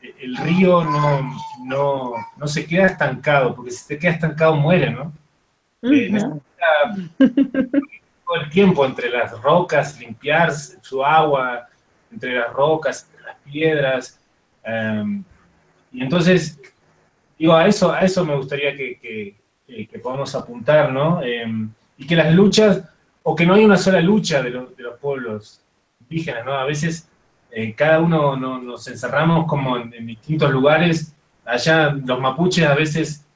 el 0.00 0.36
río 0.36 0.84
no, 0.84 2.14
no, 2.36 2.46
se 2.46 2.66
queda 2.66 2.86
estancado, 2.86 3.54
porque 3.54 3.70
si 3.70 3.84
se 3.84 3.98
queda 3.98 4.12
estancado 4.12 4.56
muere, 4.56 4.90
¿no? 4.90 5.12
Eh, 5.82 6.10
todo 7.18 8.40
el 8.42 8.50
tiempo 8.50 8.86
entre 8.86 9.10
las 9.10 9.32
rocas, 9.42 9.98
limpiar 9.98 10.52
su 10.52 11.04
agua, 11.04 11.68
entre 12.12 12.34
las 12.34 12.52
rocas, 12.52 13.06
entre 13.10 13.26
las 13.26 13.36
piedras. 13.44 14.20
em, 14.64 15.24
y 15.92 16.02
entonces, 16.02 16.58
digo, 17.40 17.54
a 17.54 17.66
eso, 17.66 17.90
a 17.90 18.00
eso 18.00 18.24
me 18.24 18.36
gustaría 18.36 18.76
que, 18.76 18.98
que, 19.00 19.98
podamos 20.00 20.34
apuntar, 20.34 20.92
¿no? 20.92 21.22
Em, 21.22 21.70
y 21.96 22.06
que 22.06 22.14
las 22.16 22.32
luchas, 22.34 22.82
o 23.22 23.34
que 23.34 23.46
no 23.46 23.54
hay 23.54 23.64
una 23.64 23.76
sola 23.78 24.00
lucha 24.00 24.42
de, 24.42 24.50
los- 24.50 24.76
de 24.76 24.82
los 24.82 24.98
pueblos 24.98 25.62
indígenas, 26.00 26.44
¿no? 26.44 26.54
A 26.54 26.64
veces 26.66 27.08
eh, 27.50 27.74
cada 27.74 27.98
uno 28.00 28.36
no- 28.36 28.60
nos 28.60 28.86
encerramos 28.88 29.46
como 29.46 29.76
en, 29.78 30.06
distintos 30.06 30.50
lugares. 30.50 31.14
Allá 31.44 31.90
los 31.92 32.20
mapuches 32.20 32.66
a 32.66 32.74
veces 32.74 33.26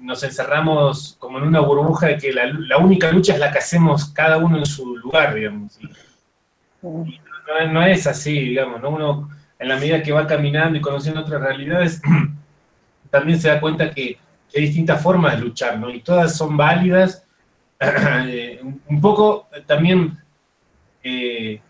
nos 0.00 0.22
encerramos 0.22 1.16
como 1.18 1.38
en 1.38 1.44
una 1.44 1.60
burbuja 1.60 2.06
de 2.08 2.18
que 2.18 2.32
la, 2.32 2.78
única 2.78 3.10
lucha 3.10 3.32
es 3.34 3.40
la 3.40 3.50
que 3.50 3.58
hacemos 3.58 4.06
cada 4.12 4.36
uno 4.38 4.58
en 4.58 4.66
su 4.66 4.96
lugar, 4.96 5.34
digamos. 5.34 5.78
Y 5.80 5.86
no, 6.82 7.72
no 7.72 7.82
es 7.86 8.06
así, 8.06 8.32
digamos, 8.38 8.80
¿no? 8.82 8.90
Uno, 8.90 9.30
en 9.58 9.68
la 9.68 9.76
medida 9.76 10.02
que 10.02 10.12
va 10.12 10.26
caminando 10.26 10.78
y 10.78 10.82
conociendo 10.82 11.22
otras 11.22 11.40
realidades, 11.40 12.00
también 13.18 13.40
se 13.40 13.48
da 13.48 13.60
cuenta 13.60 13.90
que 13.90 14.18
hay 14.54 14.62
distintas 14.62 15.02
formas 15.02 15.34
de 15.36 15.44
luchar, 15.44 15.78
¿no? 15.78 15.90
Y 15.90 16.00
todas 16.00 16.36
son 16.36 16.56
válidas. 16.56 17.22
Eh, 17.78 18.58
un- 18.62 19.00
poco 19.02 19.48
eh, 19.54 19.62
también, 19.66 20.16
eh, 21.04 21.60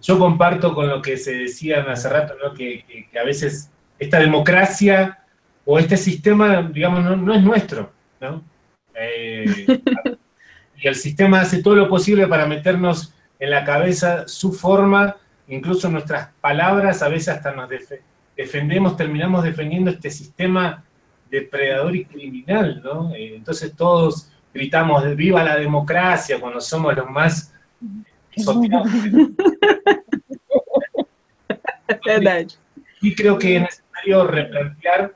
yo 0.00 0.18
comparto 0.18 0.74
con 0.74 0.88
lo 0.88 1.02
que 1.02 1.18
se 1.18 1.34
decía 1.34 1.82
hace 1.82 2.08
rato, 2.08 2.34
¿no? 2.42 2.54
Que, 2.54 2.84
a 3.20 3.24
veces 3.24 3.70
esta 3.98 4.18
democracia 4.20 5.18
o 5.66 5.78
este 5.78 5.98
sistema, 5.98 6.62
digamos, 6.62 7.04
no, 7.04 7.14
no 7.14 7.34
es 7.34 7.42
nuestro, 7.42 7.92
¿no? 8.20 8.42
Y 10.80 10.86
el 10.86 10.94
sistema 10.94 11.40
hace 11.40 11.62
todo 11.62 11.74
lo 11.74 11.88
posible 11.88 12.26
para 12.26 12.46
meternos 12.46 13.12
en 13.38 13.50
la 13.50 13.64
cabeza 13.64 14.26
su 14.28 14.52
forma, 14.52 15.16
incluso 15.48 15.90
nuestras 15.90 16.30
palabras, 16.40 17.02
a 17.02 17.08
veces 17.08 17.28
hasta 17.28 17.52
nos 17.52 17.68
defendemos, 18.38 18.96
terminamos 18.96 19.44
defendiendo 19.44 19.90
este 19.90 20.10
sistema 20.10 20.82
depredador 21.30 21.94
y 21.94 22.06
criminal, 22.06 22.80
¿no? 22.82 23.12
Eh, 23.14 23.34
entonces 23.36 23.74
todos 23.76 24.30
gritamos 24.54 25.14
viva 25.14 25.44
la 25.44 25.56
democracia 25.56 26.40
cuando 26.40 26.60
somos 26.60 26.96
los 26.96 27.10
más. 27.10 27.52
Y 33.00 33.14
creo 33.14 33.38
que 33.38 33.56
es 33.56 33.62
necesario 33.62 34.24
replantear 34.26 35.14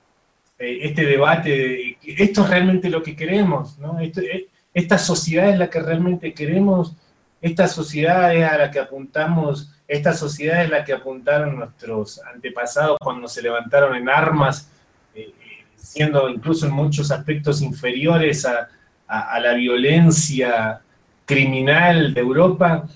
eh, 0.59 0.78
este 0.82 1.05
debate 1.05 1.51
de 1.51 1.99
esto 2.03 2.43
es 2.44 2.51
realmente 2.51 2.90
lo 2.90 3.03
que 3.03 3.15
queremos, 3.16 3.78
¿no? 3.78 3.99
Esto- 4.01 4.20
eh, 4.20 4.49
esta 4.74 4.99
sociedad 4.99 5.51
es 5.51 5.59
la 5.59 5.69
que 5.70 5.81
realmente 5.81 6.32
queremos, 6.32 6.97
esta 7.40 7.69
sociedad 7.69 8.35
es 8.35 8.44
a 8.44 8.57
la 8.59 8.70
que 8.70 8.78
apuntamos, 8.78 9.70
esta 9.93 10.14
sociedad 10.14 10.64
es 10.64 10.70
la 10.70 10.85
que 10.85 10.94
apuntaron 10.94 11.55
nuestros 11.55 12.19
antepasados 12.24 12.97
cuando 12.98 13.28
se 13.28 13.43
levantaron 13.43 13.94
en 13.94 14.09
armas, 14.09 14.70
eh, 15.14 15.35
eh, 15.39 15.64
siendo 15.77 16.31
incluso 16.31 16.66
en 16.66 16.73
muchos 16.73 17.10
aspectos 17.10 17.60
inferiores 17.60 18.47
a, 18.47 18.69
la 19.06 19.52
violencia 19.52 20.81
criminal 21.27 22.14
de 22.14 22.20
Europa, 22.23 22.89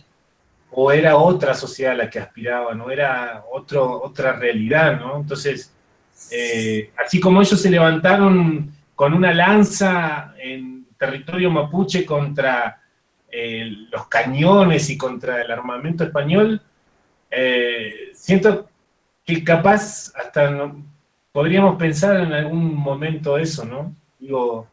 o 0.70 0.90
era 0.90 1.18
otra 1.18 1.52
sociedad 1.52 1.92
a 1.92 1.96
la 1.96 2.08
que 2.08 2.18
aspiraban, 2.18 2.80
o 2.80 2.90
era 2.90 3.44
otro, 3.52 4.02
otra 4.02 4.32
realidad, 4.32 4.98
¿no? 4.98 5.18
Entonces, 5.18 5.74
eh, 6.30 6.90
así 6.96 7.20
como 7.20 7.42
ellos 7.42 7.60
se 7.60 7.70
levantaron 7.70 8.72
con 8.94 9.12
una 9.12 9.34
lanza 9.34 10.32
en 10.38 10.86
territorio 10.98 11.50
mapuche 11.50 12.06
contra 12.06 12.80
los 13.90 14.08
cañones 14.08 14.88
y 14.88 14.96
contra 14.96 15.42
el 15.42 15.50
armamento 15.50 16.02
español, 16.02 16.62
eh, 17.38 18.10
siento 18.14 18.66
que 19.24 19.44
capaz 19.44 20.10
hasta 20.16 20.50
no- 20.50 20.82
podríamos 21.32 21.76
pensar 21.76 22.20
en 22.20 22.32
algún 22.32 22.74
momento 22.74 23.36
eso, 23.36 23.64
¿no? 23.64 23.94
Digo, 24.18 24.66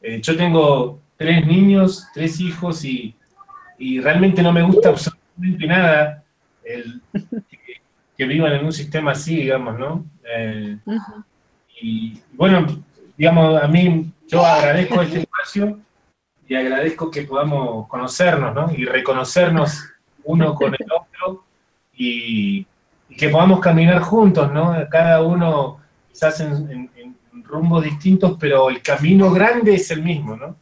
eh, 0.00 0.20
yo 0.22 0.34
tengo 0.36 1.00
tres 1.18 1.46
niños, 1.46 2.06
tres 2.14 2.40
hijos 2.40 2.84
y, 2.84 3.14
y 3.78 4.00
realmente 4.00 4.42
no 4.42 4.50
me 4.52 4.62
gusta 4.62 4.88
absolutamente 4.90 5.66
nada 5.66 6.24
el, 6.64 7.02
que, 7.50 7.58
que 8.16 8.24
vivan 8.24 8.54
en 8.54 8.64
un 8.64 8.72
sistema 8.72 9.10
así, 9.12 9.36
digamos, 9.36 9.78
¿no? 9.78 10.04
Eh, 10.34 10.78
y 11.82 12.18
bueno, 12.32 12.66
digamos, 13.16 13.62
a 13.62 13.68
mí 13.68 14.10
yo 14.26 14.44
agradezco 14.44 15.02
este 15.02 15.18
espacio 15.20 15.78
y 16.48 16.54
agradezco 16.54 17.10
que 17.10 17.22
podamos 17.22 17.86
conocernos, 17.88 18.54
¿no? 18.54 18.72
Y 18.72 18.84
reconocernos 18.86 19.84
uno 20.24 20.54
con 20.54 20.74
el 20.74 20.86
otro 20.90 21.44
y, 21.96 22.66
y 23.08 23.16
que 23.16 23.28
podamos 23.28 23.60
caminar 23.60 24.00
juntos, 24.00 24.52
¿no? 24.52 24.74
Cada 24.90 25.22
uno 25.22 25.80
quizás 26.12 26.40
en, 26.40 26.52
en- 26.70 26.90
en 26.96 27.44
rumbos 27.44 27.84
distintos, 27.84 28.36
pero 28.40 28.68
el 28.70 28.82
camino 28.82 29.30
grande 29.30 29.74
es 29.74 29.90
el 29.90 30.02
mismo, 30.02 30.36
¿no? 30.36 30.56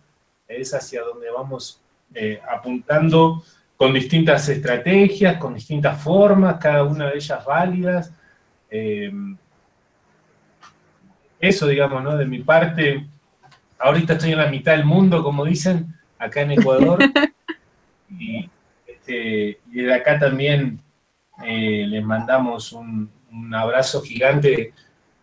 Es 0.46 0.74
hacia 0.74 1.02
donde 1.02 1.30
vamos 1.30 1.80
eh, 2.14 2.40
apuntando 2.48 3.42
con 3.76 3.92
distintas 3.94 4.48
estrategias, 4.48 5.36
con 5.38 5.54
distintas 5.54 6.00
formas, 6.00 6.58
cada 6.60 6.84
una 6.84 7.06
de 7.10 7.16
ellas 7.16 7.44
válidas. 7.44 8.12
Eh, 8.70 9.10
eso, 11.40 11.66
digamos, 11.66 12.02
¿no? 12.02 12.16
De 12.16 12.26
mi 12.26 12.38
parte, 12.40 13.06
ahorita 13.78 14.14
estoy 14.14 14.32
en 14.32 14.38
la 14.38 14.46
mitad 14.46 14.72
del 14.72 14.84
mundo, 14.84 15.22
como 15.22 15.44
dicen, 15.44 15.94
acá 16.18 16.42
en 16.42 16.52
Ecuador. 16.52 16.98
y, 18.18 18.48
este, 18.86 19.58
y 19.72 19.82
de 19.82 19.94
acá 19.94 20.18
también 20.18 20.80
eh, 21.42 21.84
les 21.88 22.04
mandamos 22.04 22.72
un, 22.72 23.10
un 23.30 23.54
abrazo 23.54 24.02
gigante 24.02 24.72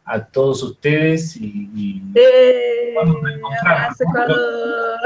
a 0.04 0.24
todos 0.26 0.64
ustedes 0.64 1.38
y, 1.38 1.70
y 1.74 2.02
Ê, 2.16 2.94
vamos 2.96 3.18
a 3.66 3.90
Equador. 4.00 5.00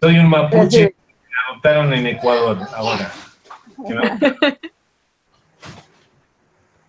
Soy 0.00 0.18
un 0.18 0.28
mapuche 0.28 0.88
que 0.90 0.94
me 0.94 1.50
adoptaron 1.50 1.94
en 1.94 2.06
Ecuador 2.08 2.58
ahora. 2.74 3.12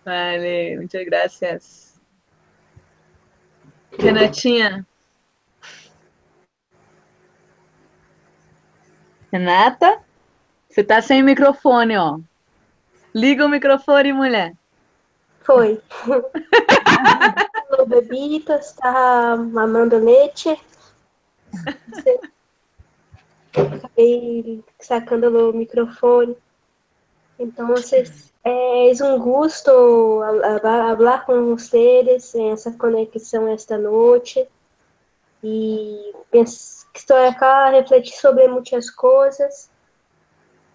Vale, 0.04 0.78
muchas 0.80 1.04
gracias. 1.04 2.00
Renatinha. 3.98 4.84
Renata, 9.30 10.02
você 10.78 10.84
tá 10.84 11.02
sem 11.02 11.24
microfone, 11.24 11.96
ó. 11.96 12.20
Liga 13.12 13.44
o 13.44 13.48
microfone, 13.48 14.12
mulher. 14.12 14.54
Foi. 15.42 15.82
o 17.80 17.84
bebito 17.84 18.52
está 18.52 19.34
mamando 19.36 19.98
leite. 19.98 20.56
Acabei 23.56 24.62
sacando 24.78 25.50
o 25.50 25.52
microfone. 25.52 26.36
Entonces, 27.40 28.32
é, 28.44 28.88
es 28.88 29.00
un 29.00 29.18
gusto 29.18 30.20
hab- 30.22 30.64
hablar 30.64 31.26
con 31.26 31.52
ustedes 31.54 32.36
en 32.36 32.52
esa 32.52 32.70
conexión 32.78 33.48
esta 33.48 33.76
noche. 33.76 34.48
E 35.42 36.12
pens- 36.30 36.86
estou 36.94 37.16
acá 37.16 37.66
a 37.66 37.70
refletir 37.70 38.14
sobre 38.14 38.46
muitas 38.46 38.88
coisas. 38.90 39.67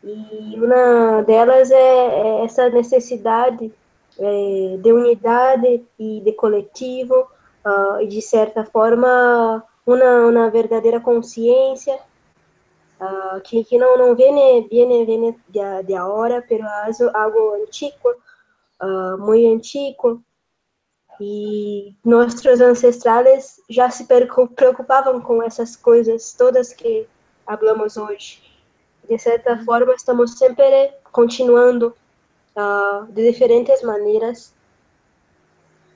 E 0.03 0.59
uma 0.59 1.21
delas 1.21 1.71
é, 1.71 1.75
é 1.77 2.43
essa 2.43 2.69
necessidade 2.69 3.71
é, 4.19 4.77
de 4.77 4.91
unidade 4.91 5.85
e 5.97 6.19
de 6.19 6.33
coletivo, 6.33 7.27
ah, 7.63 7.99
e 8.01 8.07
de 8.07 8.21
certa 8.21 8.65
forma, 8.65 9.63
uma, 9.85 10.27
uma 10.27 10.49
verdadeira 10.49 10.99
consciência 10.99 11.97
ah, 12.99 13.39
que, 13.43 13.63
que 13.63 13.77
não, 13.77 13.97
não 13.97 14.13
viene, 14.13 14.67
viene, 14.69 15.05
viene 15.05 15.39
de, 15.47 15.83
de 15.83 15.95
ahora, 15.95 16.43
pero 16.47 16.65
es 16.89 16.99
algo 17.01 17.53
antigo, 17.53 18.13
ah, 18.81 19.15
muy 19.17 19.45
antigo, 19.45 20.21
e 21.19 21.95
nossos 22.03 22.59
ancestrais 22.59 23.61
já 23.69 23.89
se 23.89 24.05
preocu- 24.05 24.49
preocupavam 24.49 25.21
com 25.21 25.41
essas 25.41 25.77
coisas 25.77 26.33
todas 26.33 26.73
que 26.73 27.07
hablamos 27.47 27.95
hoje. 27.95 28.52
De 29.09 29.17
certa 29.19 29.57
forma, 29.63 29.93
estamos 29.93 30.37
sempre 30.37 30.93
continuando 31.11 31.95
ah, 32.55 33.05
de 33.09 33.31
diferentes 33.31 33.81
maneiras. 33.83 34.53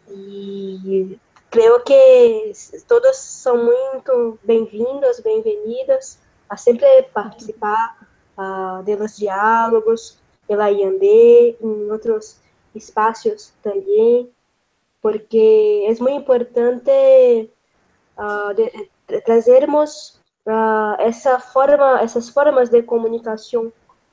E 0.09 1.17
creio 1.49 1.81
que 1.83 2.51
todos 2.87 3.17
são 3.17 3.57
muito 3.63 4.39
bem-vindos, 4.43 5.19
bem-vindas 5.19 6.19
a 6.49 6.55
sempre 6.57 7.03
participar 7.13 8.07
ah, 8.37 8.81
de 8.85 8.95
los 8.95 9.17
diálogos, 9.17 10.19
pela 10.47 10.71
IAND, 10.71 11.03
em 11.03 11.91
outros 11.91 12.39
espaços 12.73 13.51
também, 13.61 14.29
porque 15.01 15.85
é 15.87 15.93
muito 16.01 16.21
importante 16.21 17.49
ah, 18.17 18.53
de- 18.53 18.89
de 19.07 19.21
trazermos 19.21 20.19
uh, 20.47 20.95
essa 20.99 21.39
forma, 21.39 22.01
essas 22.01 22.29
formas 22.29 22.69
de 22.69 22.81
comunicação, 22.81 23.67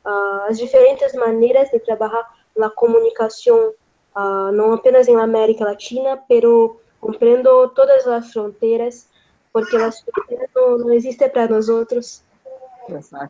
uh, 0.05 0.49
as 0.49 0.59
diferentes 0.59 1.15
maneiras 1.15 1.71
de 1.71 1.79
trabalhar 1.79 2.29
a 2.61 2.71
comunicação, 2.71 3.73
uh, 4.17 4.53
não 4.53 4.73
apenas 4.73 5.09
em 5.09 5.17
América 5.17 5.65
Latina, 5.65 6.21
pero 6.29 6.81
compreendo 7.01 7.69
todas 7.71 8.07
as 8.07 8.33
fronteiras, 8.33 9.09
porque 9.53 9.77
as 9.77 10.01
fronteiras 10.01 10.51
não, 10.55 10.79
não 10.79 10.93
existem 10.93 11.29
para 11.29 11.49
nós 11.49 11.69
outros. 11.69 12.23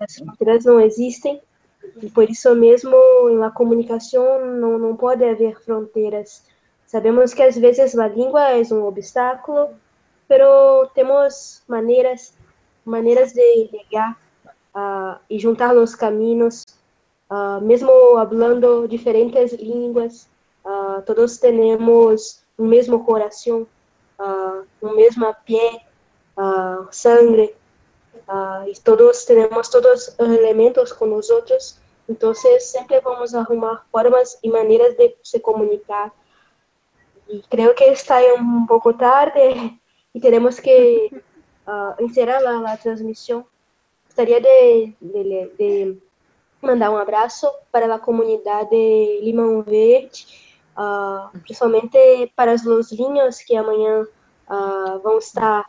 As 0.01 0.17
fronteiras 0.17 0.65
não 0.65 0.81
existem, 0.81 1.41
e 2.03 2.09
por 2.11 2.29
isso 2.29 2.55
mesmo, 2.55 2.97
na 3.39 3.51
comunicação 3.51 4.45
não, 4.45 4.79
não 4.79 4.97
pode 4.97 5.25
haver 5.25 5.61
fronteiras. 5.61 6.45
Sabemos 6.87 7.35
que 7.35 7.43
às 7.43 7.57
vezes 7.57 7.97
a 7.99 8.09
língua 8.09 8.51
é 8.51 8.63
um 8.73 8.85
obstáculo, 8.85 9.71
pero 10.27 10.87
temos 10.95 11.63
maneiras 11.69 12.35
maneiras 12.85 13.33
de 13.33 13.71
ligar 13.73 14.17
uh, 14.75 15.19
e 15.31 15.39
juntar 15.39 15.77
os 15.77 15.95
caminhos, 15.95 16.65
uh, 17.31 17.61
mesmo 17.63 17.91
falando 18.29 18.87
diferentes 18.89 19.53
línguas, 19.53 20.29
uh, 20.65 21.03
todos 21.03 21.39
temos 21.39 22.45
o 22.59 22.65
mesmo 22.65 23.05
coração, 23.05 23.67
o 24.81 24.95
mesmo 24.95 25.35
pé, 25.45 25.85
sangue, 26.93 27.53
e 28.69 28.81
todos 28.85 29.25
temos 29.25 29.69
todos 29.69 30.09
os 30.09 30.19
elementos 30.21 30.93
com 30.93 31.17
os 31.17 31.31
outros, 31.31 31.81
então 32.09 32.33
sempre 32.33 33.01
vamos 33.01 33.35
arrumar 33.35 33.85
formas 33.91 34.39
e 34.41 34.49
maneiras 34.49 34.95
de 34.97 35.17
se 35.25 35.41
comunicar. 35.41 36.13
E 37.29 37.43
creio 37.51 37.75
que 37.75 37.85
está 37.85 38.21
um 38.39 38.67
pouco 38.67 38.93
tarde 38.93 39.41
e 40.15 40.21
teremos 40.21 40.61
que 40.61 41.11
uh, 41.67 42.03
encerrar 42.03 42.41
a, 42.67 42.77
transmissão, 42.77 43.45
gostaria 44.07 44.41
de, 44.41 44.93
de, 45.01 45.51
de, 45.59 45.99
mandar 46.63 46.91
um 46.91 46.97
abraço 46.97 47.51
para 47.71 47.95
a 47.95 47.99
comunidade 47.99 48.75
Limão 49.23 49.63
Verde, 49.63 50.27
uh, 50.77 51.39
principalmente 51.41 52.33
para 52.35 52.55
os 52.55 52.65
lozinhos 52.65 53.39
que 53.41 53.57
amanhã 53.57 54.03
uh, 54.49 54.99
vão 55.01 55.19
estar 55.19 55.65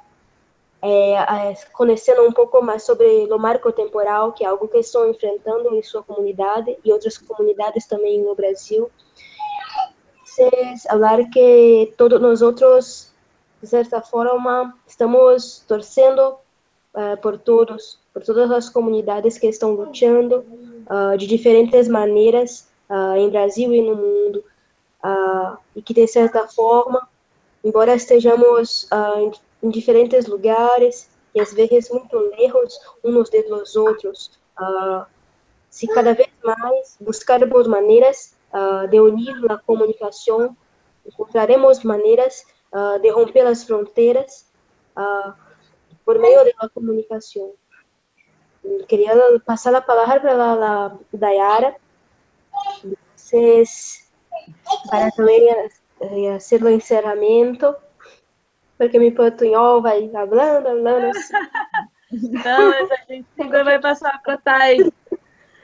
é, 0.81 1.55
conhecendo 1.73 2.21
um 2.21 2.31
pouco 2.31 2.61
mais 2.61 2.83
sobre 2.83 3.25
o 3.31 3.37
marco 3.39 3.71
temporal, 3.71 4.33
que 4.33 4.45
é 4.45 4.47
algo 4.47 4.67
que 4.67 4.77
estão 4.77 5.09
enfrentando 5.09 5.75
em 5.75 5.81
sua 5.81 6.03
comunidade 6.03 6.77
e 6.85 6.93
outras 6.93 7.17
comunidades 7.17 7.87
também 7.87 8.21
no 8.21 8.35
Brasil. 8.35 8.91
Vocês 10.23 10.83
falar 10.83 11.27
que 11.29 11.91
todos 11.97 12.21
nós 12.21 12.43
outros 12.43 13.14
de 13.65 13.71
certa 13.71 13.99
forma, 13.99 14.77
estamos 14.85 15.65
torcendo 15.67 16.37
uh, 16.93 17.17
por 17.19 17.35
todos, 17.39 17.99
por 18.13 18.23
todas 18.23 18.51
as 18.51 18.69
comunidades 18.69 19.39
que 19.39 19.47
estão 19.47 19.71
lutando 19.71 20.45
uh, 20.87 21.17
de 21.17 21.25
diferentes 21.25 21.87
maneiras 21.87 22.69
uh, 22.87 23.15
em 23.15 23.27
Brasil 23.27 23.73
e 23.73 23.81
no 23.81 23.95
mundo, 23.95 24.43
e 25.75 25.81
que, 25.81 25.93
de 25.95 26.07
certa 26.07 26.47
forma, 26.47 27.07
embora 27.63 27.95
estejamos 27.95 28.87
em, 29.61 29.69
diferentes 29.69 30.25
lugares 30.25 31.09
e 31.33 31.39
às 31.39 31.53
vezes 31.53 31.91
muito 31.91 32.17
lejos 32.17 32.79
uns 33.03 33.29
dos 33.29 33.75
outros, 33.75 34.31
se 35.69 35.85
cada 35.87 36.15
vez 36.15 36.29
mais 36.43 36.97
buscarmos 36.99 37.67
maneiras 37.67 38.33
de 38.89 38.99
unir 38.99 39.35
a 39.51 39.59
comunicação, 39.59 40.57
encontraremos 41.05 41.83
maneiras 41.83 42.43
uh, 42.75 42.99
de 42.99 43.09
romper 43.09 43.47
as 43.47 43.63
fronteiras 43.63 44.51
uh, 44.97 45.33
por 46.03 46.19
meio 46.19 46.43
da 46.43 46.69
comunicação. 46.69 47.53
Queria 48.87 49.13
passar 49.45 49.73
a 49.73 49.81
palavra 49.81 50.19
para 50.19 50.85
a 50.85 50.97
Dayara, 51.13 51.75
vocês, 53.15 54.11
para 54.89 55.11
também 55.11 55.47
fazer 55.99 56.63
o 56.63 56.69
encerramento, 56.69 57.75
porque 58.77 58.99
meu 58.99 59.13
portunhol 59.13 59.81
vai 59.81 60.09
falando, 60.09 60.65
falando 60.65 61.05
assim. 61.05 61.33
Não, 62.43 62.69
mas 62.69 62.91
a 62.91 62.95
gente 63.07 63.27
sempre 63.35 63.63
vai 63.63 63.79
passar 63.79 64.21
para 64.21 64.33
a 64.33 64.37
Thay. 64.37 64.77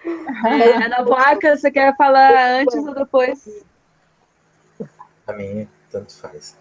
É, 0.03 0.83
Ana 0.83 1.03
Vaca, 1.03 1.55
você 1.55 1.69
quer 1.69 1.95
falar 1.95 2.61
antes 2.61 2.75
ou 2.75 2.95
depois? 2.95 3.63
A 5.27 5.33
mim, 5.33 5.69
tanto 5.91 6.17
faz. 6.17 6.57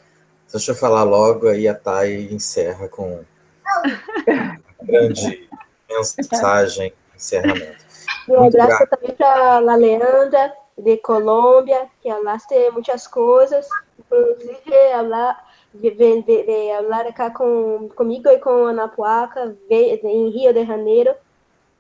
Então, 0.51 0.59
deixa 0.59 0.73
eu 0.73 0.75
falar 0.75 1.05
logo, 1.05 1.47
aí 1.47 1.69
a 1.69 1.75
Thay 1.75 2.35
encerra 2.35 2.89
com 2.89 3.21
uma 3.21 4.61
grande 4.83 5.49
mensagem, 5.89 6.93
encerramento. 7.15 7.85
Um 8.29 8.49
abraço 8.49 8.85
também 8.89 9.15
para 9.15 9.59
a 9.59 9.77
Leandra, 9.77 10.53
de 10.77 10.97
Colômbia, 10.97 11.87
que 12.03 12.11
hablaste 12.11 12.69
muitas 12.73 13.07
coisas, 13.07 13.69
inclusive 13.97 14.61
falar 14.93 15.41
de, 15.73 15.91
de, 15.93 16.23
de, 16.23 16.43
de 16.43 17.13
cá 17.15 17.31
com, 17.31 17.89
comigo 17.95 18.29
e 18.29 18.41
com 18.41 18.67
a 18.67 18.71
Ana 18.71 18.89
Puaca, 18.89 19.57
em 19.71 20.31
Rio 20.31 20.53
de 20.53 20.67
Janeiro. 20.67 21.13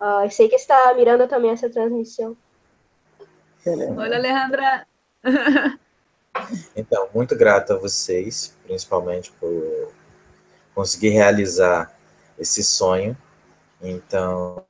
Uh, 0.01 0.31
sei 0.31 0.49
que 0.49 0.55
está 0.55 0.95
mirando 0.95 1.27
também 1.27 1.51
essa 1.51 1.69
transmissão. 1.69 2.37
Olha, 3.67 4.17
Alejandra. 4.17 4.87
Então, 6.77 7.09
muito 7.15 7.37
grato 7.37 7.73
a 7.73 7.77
vocês, 7.77 8.57
principalmente 8.65 9.33
por 9.33 9.93
conseguir 10.75 11.11
realizar 11.11 11.95
esse 12.39 12.63
sonho. 12.63 13.17
Então, 13.83 14.65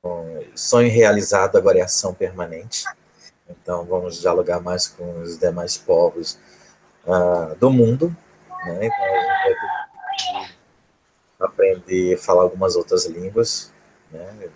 sonho 0.55 0.91
realizado 0.91 1.57
agora 1.57 1.78
é 1.78 1.82
ação 1.82 2.15
permanente. 2.15 2.85
Então, 3.49 3.85
vamos 3.85 4.20
dialogar 4.20 4.61
mais 4.61 4.87
com 4.87 5.20
os 5.20 5.39
demais 5.39 5.77
povos 5.77 6.39
uh, 7.07 7.55
do 7.57 7.70
mundo. 7.70 8.15
Né? 8.65 8.87
Então, 8.87 9.05
a 9.05 9.49
gente 9.49 10.49
vai 11.39 11.49
aprender 11.49 12.15
a 12.15 12.19
falar 12.19 12.43
algumas 12.43 12.77
outras 12.77 13.07
línguas. 13.07 13.73
Né? 14.11 14.51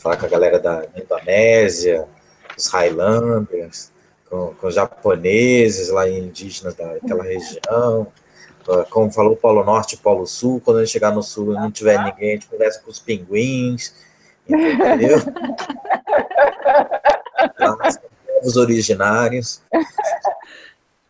falar 0.00 0.16
com 0.16 0.26
a 0.26 0.28
galera 0.28 0.58
da 0.58 0.86
Indonésia, 0.96 2.08
os 2.56 2.66
Highlanders, 2.68 3.92
com, 4.30 4.54
com 4.54 4.70
japoneses 4.70 5.90
lá 5.90 6.08
indígenas 6.08 6.74
daquela 6.74 7.24
região, 7.24 8.06
ah, 8.68 8.86
como 8.88 9.10
falou 9.10 9.36
Polo 9.36 9.64
Norte 9.64 9.96
e 9.96 9.98
Polo 9.98 10.26
Sul, 10.26 10.62
quando 10.64 10.78
a 10.78 10.84
gente 10.84 10.92
chegar 10.92 11.12
no 11.12 11.22
Sul 11.22 11.52
e 11.52 11.56
não 11.56 11.70
tiver 11.70 12.02
ninguém, 12.02 12.30
a 12.30 12.32
gente 12.34 12.46
conversa 12.46 12.80
com 12.80 12.90
os 12.90 13.00
pinguins, 13.00 13.94
entendeu? 14.48 15.18
povos 18.40 18.56
originários. 18.56 19.62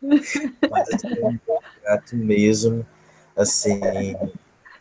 Mas 0.02 0.88
assim, 0.94 1.09
um 1.22 1.38
gato 1.84 2.16
mesmo, 2.16 2.84
assim... 3.36 3.80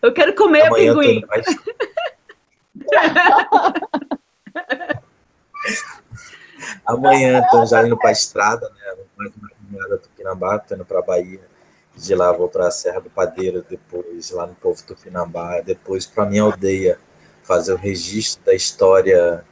Eu 0.01 0.13
quero 0.13 0.33
comer 0.33 0.71
pinguim. 0.73 1.21
Amanhã 6.85 7.39
estão 7.39 7.65
já 7.65 7.85
indo 7.85 7.97
para 7.97 8.09
a 8.09 8.13
estrada, 8.13 8.69
né? 8.69 9.03
Mais 9.15 9.31
uma 9.35 9.49
caminhada 9.49 9.97
Tupinambá, 9.97 10.55
estou 10.57 10.77
indo 10.77 10.85
para 10.85 10.99
a 10.99 11.03
Bahia. 11.03 11.41
De 11.95 12.15
lá 12.15 12.31
vou 12.31 12.47
para 12.47 12.67
a 12.67 12.71
Serra 12.71 13.01
do 13.01 13.09
Padeiro, 13.09 13.65
depois 13.69 14.31
lá 14.31 14.47
no 14.47 14.55
povo 14.55 14.81
Tupinambá, 14.83 15.59
depois 15.61 16.05
para 16.05 16.25
minha 16.25 16.43
aldeia, 16.43 16.97
fazer 17.43 17.73
o 17.73 17.77
registro 17.77 18.45
da 18.45 18.53
história 18.53 19.43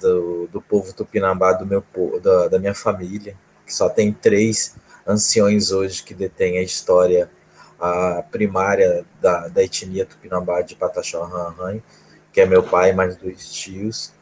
do, 0.00 0.48
do 0.48 0.60
povo 0.60 0.92
Tupinambá, 0.92 1.52
do 1.52 1.64
meu, 1.64 1.84
da, 2.20 2.48
da 2.48 2.58
minha 2.58 2.74
família, 2.74 3.36
que 3.64 3.72
só 3.72 3.88
tem 3.88 4.12
três 4.12 4.76
anciões 5.06 5.70
hoje 5.70 6.02
que 6.02 6.14
detêm 6.14 6.58
a 6.58 6.62
história 6.62 7.30
a 7.80 8.24
primária 8.30 9.04
da, 9.20 9.46
da 9.48 9.62
etnia 9.62 10.04
Tupinambá 10.04 10.62
de 10.62 10.74
Pataxó 10.74 11.30
que 12.32 12.40
é 12.40 12.46
meu 12.46 12.62
pai 12.62 12.92
mais 12.92 13.16
dois 13.16 13.48
tios 13.52 14.12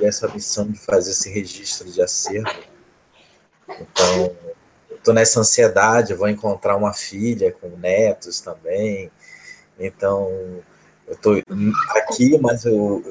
e 0.00 0.04
essa 0.04 0.28
missão 0.28 0.70
de 0.70 0.78
fazer 0.78 1.10
esse 1.10 1.30
registro 1.30 1.90
de 1.90 2.02
acervo. 2.02 2.48
Então, 3.68 4.36
estou 4.90 5.14
nessa 5.14 5.40
ansiedade, 5.40 6.14
vou 6.14 6.28
encontrar 6.28 6.76
uma 6.76 6.92
filha 6.92 7.52
com 7.52 7.68
netos 7.76 8.40
também. 8.40 9.10
Então, 9.78 10.30
eu 11.06 11.14
estou 11.14 11.34
aqui, 11.90 12.38
mas 12.38 12.64
o 12.64 13.02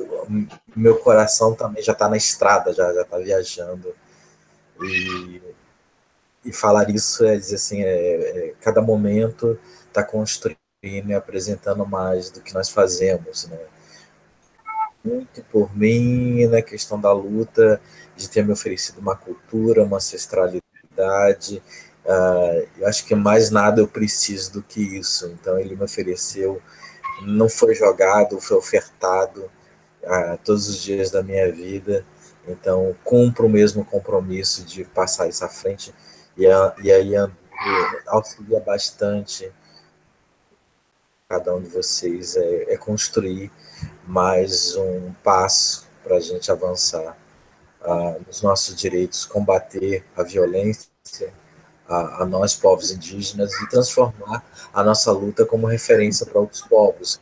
meu 0.76 0.98
coração 0.98 1.54
também 1.54 1.84
já 1.84 1.92
está 1.94 2.08
na 2.08 2.18
estrada, 2.18 2.74
já 2.74 3.02
está 3.02 3.18
viajando. 3.18 3.94
E, 4.82 5.42
e 6.46 6.54
falar 6.54 6.90
isso 6.90 7.26
é 7.26 7.36
dizer 7.36 7.56
assim, 7.56 7.84
é, 7.84 8.50
é 8.50 8.54
cada 8.62 8.82
momento 8.82 9.60
está 9.88 10.04
construindo 10.04 10.58
e 10.82 11.14
apresentando 11.14 11.86
mais 11.86 12.32
do 12.32 12.42
que 12.42 12.54
nós 12.54 12.70
fazemos, 12.70 13.48
né? 13.48 13.60
Muito 15.04 15.44
por 15.52 15.76
mim 15.76 16.46
na 16.48 16.62
questão 16.62 17.00
da 17.00 17.12
luta, 17.12 17.82
de 18.16 18.30
ter 18.30 18.46
me 18.46 18.52
oferecido 18.52 19.00
uma 19.00 19.16
cultura, 19.16 19.84
uma 19.84 19.98
ancestralidade. 19.98 21.62
Uh, 22.06 22.68
eu 22.78 22.88
acho 22.88 23.06
que 23.06 23.16
mais 23.16 23.50
nada 23.52 23.82
eu 23.82 23.88
preciso 23.88 24.54
do 24.54 24.64
que 24.64 24.82
isso. 24.98 25.28
Então, 25.28 25.60
ele 25.60 25.76
me 25.76 25.84
ofereceu 25.84 26.62
não 27.22 27.48
foi 27.48 27.76
jogado, 27.76 28.40
foi 28.40 28.58
ofertado 28.58 29.50
a 30.04 30.38
todos 30.38 30.68
os 30.68 30.82
dias 30.82 31.12
da 31.12 31.22
minha 31.22 31.52
vida. 31.52 32.06
Então, 32.48 32.96
cumpro 33.04 33.46
o 33.46 33.50
mesmo 33.50 33.86
compromisso 33.86 34.64
de 34.64 34.84
passar 34.84 35.28
isso 35.30 35.46
à 35.46 35.50
frente 35.50 35.94
e, 36.38 36.44
e 36.84 36.92
aí 36.92 37.14
auxilia 38.08 38.60
bastante 38.60 39.52
cada 41.30 41.56
um 41.56 41.62
de 41.62 41.70
vocês 41.70 42.36
é, 42.36 42.74
é 42.74 42.78
construir 42.78 43.52
mais 44.08 44.76
um 44.76 45.12
passo 45.24 45.88
para 46.04 46.18
a 46.18 46.20
gente 46.20 46.52
avançar 46.52 47.18
uh, 47.82 48.22
nos 48.26 48.42
nossos 48.42 48.76
direitos, 48.76 49.26
combater 49.26 50.06
a 50.16 50.24
violência 50.24 50.90
a, 51.88 52.24
a, 52.24 52.26
nós, 52.26 52.56
povos 52.56 52.92
indígenas, 52.92 53.54
e 53.62 53.70
transformar 53.70 54.44
a 54.74 54.84
nossa 54.84 55.12
luta 55.12 55.46
como 55.46 55.68
referência 55.68 56.26
para 56.26 56.40
outros 56.40 56.62
povos 56.62 57.20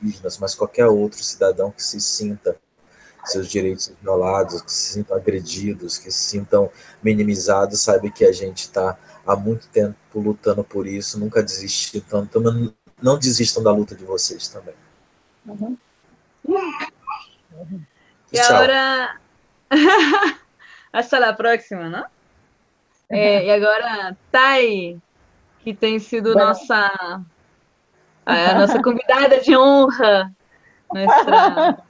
indígenas, 0.00 0.38
mas 0.38 0.54
qualquer 0.54 0.86
outro 0.86 1.22
cidadão 1.22 1.70
que 1.70 1.82
se 1.82 2.00
sinta 2.00 2.56
seus 3.24 3.48
direitos 3.48 3.92
violados, 4.00 4.62
que 4.62 4.72
se 4.72 4.92
sintam 4.92 5.16
agredidos, 5.16 5.98
que 5.98 6.10
se 6.10 6.18
sintam 6.18 6.70
minimizados, 7.02 7.80
sabe 7.80 8.10
que 8.10 8.24
a 8.24 8.32
gente 8.32 8.60
está 8.60 8.96
há 9.26 9.34
muito 9.34 9.66
tempo 9.68 9.96
lutando 10.14 10.62
por 10.62 10.86
isso, 10.86 11.18
nunca 11.18 11.42
desistir, 11.42 12.04
então 12.06 12.28
não, 12.40 12.72
não 13.02 13.18
desistam 13.18 13.62
da 13.62 13.72
luta 13.72 13.94
de 13.94 14.04
vocês 14.04 14.48
também. 14.48 14.74
E 18.32 18.40
agora, 18.40 19.16
hasta 20.92 21.28
a 21.28 21.32
próxima, 21.32 21.88
não? 21.88 22.04
É, 23.08 23.44
e 23.44 23.50
agora, 23.50 24.16
Thay, 24.32 25.00
que 25.60 25.72
tem 25.74 25.98
sido 25.98 26.32
bueno. 26.32 26.48
nossa 26.48 27.24
a 28.26 28.54
nossa 28.54 28.82
convidada 28.82 29.40
de 29.40 29.56
honra. 29.56 30.32
Nuestra... 30.92 31.78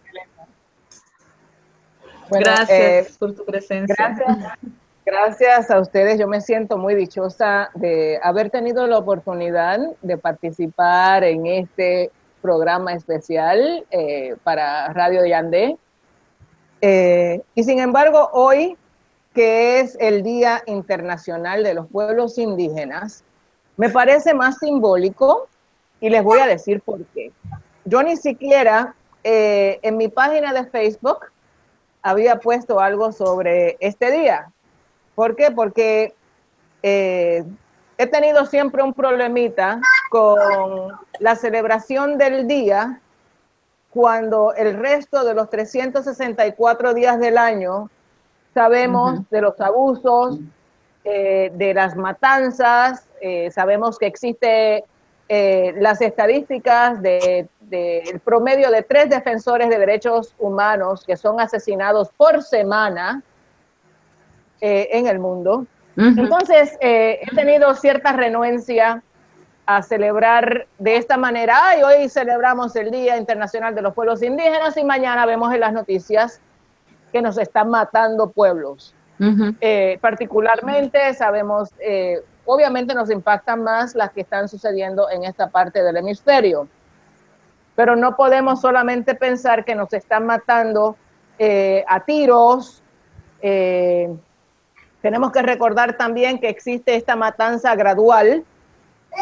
Bueno, 2.28 2.44
gracias 2.44 3.08
eh, 3.08 3.16
por 3.20 3.34
tu 3.36 3.44
presencia. 3.44 3.94
Gracias, 3.96 4.58
gracias 5.04 5.70
a 5.70 5.78
ustedes. 5.78 6.18
Yo 6.18 6.26
me 6.26 6.40
siento 6.40 6.76
muy 6.76 6.96
dichosa 6.96 7.70
de 7.74 8.18
haber 8.20 8.50
tenido 8.50 8.84
la 8.88 8.98
oportunidad 8.98 9.78
de 10.02 10.18
participar 10.18 11.22
en 11.22 11.46
este 11.46 12.10
programa 12.46 12.92
especial 12.92 13.84
eh, 13.90 14.36
para 14.44 14.92
Radio 14.92 15.26
Yandé. 15.26 15.76
Eh, 16.80 17.42
y 17.56 17.64
sin 17.64 17.80
embargo, 17.80 18.30
hoy, 18.32 18.76
que 19.34 19.80
es 19.80 19.96
el 19.98 20.22
Día 20.22 20.62
Internacional 20.66 21.64
de 21.64 21.74
los 21.74 21.88
Pueblos 21.88 22.38
Indígenas, 22.38 23.24
me 23.76 23.90
parece 23.90 24.32
más 24.32 24.58
simbólico 24.58 25.48
y 26.00 26.08
les 26.08 26.22
voy 26.22 26.38
a 26.38 26.46
decir 26.46 26.80
por 26.82 27.04
qué. 27.06 27.32
Yo 27.84 28.00
ni 28.04 28.16
siquiera 28.16 28.94
eh, 29.24 29.80
en 29.82 29.96
mi 29.96 30.06
página 30.06 30.52
de 30.52 30.66
Facebook 30.66 31.18
había 32.00 32.38
puesto 32.38 32.78
algo 32.78 33.10
sobre 33.10 33.76
este 33.80 34.12
día. 34.12 34.52
¿Por 35.16 35.34
qué? 35.34 35.50
Porque 35.50 36.14
eh, 36.84 37.42
he 37.98 38.06
tenido 38.06 38.46
siempre 38.46 38.84
un 38.84 38.94
problemita 38.94 39.80
con 40.16 40.92
la 41.20 41.36
celebración 41.36 42.18
del 42.18 42.46
día 42.46 43.00
cuando 43.90 44.54
el 44.54 44.78
resto 44.78 45.24
de 45.24 45.34
los 45.34 45.48
364 45.50 46.94
días 46.94 47.18
del 47.18 47.38
año 47.38 47.90
sabemos 48.54 49.28
de 49.30 49.40
los 49.40 49.60
abusos, 49.60 50.38
eh, 51.04 51.50
de 51.54 51.74
las 51.74 51.96
matanzas, 51.96 53.08
sabemos 53.50 53.98
que 53.98 54.06
existe 54.06 54.84
eh, 55.28 55.74
las 55.78 56.00
estadísticas 56.02 57.02
del 57.02 57.48
de, 57.62 58.20
promedio 58.24 58.70
de 58.70 58.82
tres 58.82 59.10
defensores 59.10 59.68
de 59.68 59.76
derechos 59.76 60.32
humanos 60.38 61.02
que 61.04 61.16
son 61.16 61.40
asesinados 61.40 62.10
por 62.16 62.44
semana 62.44 63.24
eh, 64.60 64.88
en 64.92 65.08
el 65.08 65.18
mundo. 65.18 65.66
Entonces, 65.96 66.76
eh, 66.80 67.18
he 67.22 67.34
tenido 67.34 67.74
cierta 67.74 68.12
renuencia 68.12 69.02
a 69.66 69.82
celebrar 69.82 70.66
de 70.78 70.96
esta 70.96 71.16
manera. 71.16 71.76
y 71.78 71.82
hoy 71.82 72.08
celebramos 72.08 72.74
el 72.76 72.90
Día 72.90 73.16
Internacional 73.16 73.74
de 73.74 73.82
los 73.82 73.94
Pueblos 73.94 74.22
Indígenas 74.22 74.76
y 74.76 74.84
mañana 74.84 75.26
vemos 75.26 75.52
en 75.52 75.60
las 75.60 75.72
noticias 75.72 76.40
que 77.12 77.20
nos 77.20 77.36
están 77.38 77.70
matando 77.70 78.30
pueblos. 78.30 78.94
particularmente 80.00 81.14
sabemos 81.14 81.70
obviamente 82.46 82.94
nos 82.94 83.10
impactan 83.10 83.62
más 83.62 83.94
las 83.94 84.10
que 84.12 84.22
están 84.22 84.48
sucediendo 84.48 85.10
en 85.10 85.24
esta 85.24 85.48
parte 85.48 85.82
del 85.82 85.98
hemisferio. 85.98 86.68
Pero 87.74 87.94
no 87.94 88.16
podemos 88.16 88.60
solamente 88.60 89.14
pensar 89.14 89.64
que 89.64 89.74
nos 89.74 89.92
están 89.92 90.24
matando 90.24 90.96
eh, 91.38 91.84
a 91.86 92.00
tiros. 92.04 92.82
Eh, 93.42 94.08
tenemos 95.02 95.30
que 95.32 95.42
recordar 95.42 95.96
también 95.96 96.40
que 96.40 96.48
existe 96.48 96.96
esta 96.96 97.16
matanza 97.16 97.74
gradual, 97.74 98.44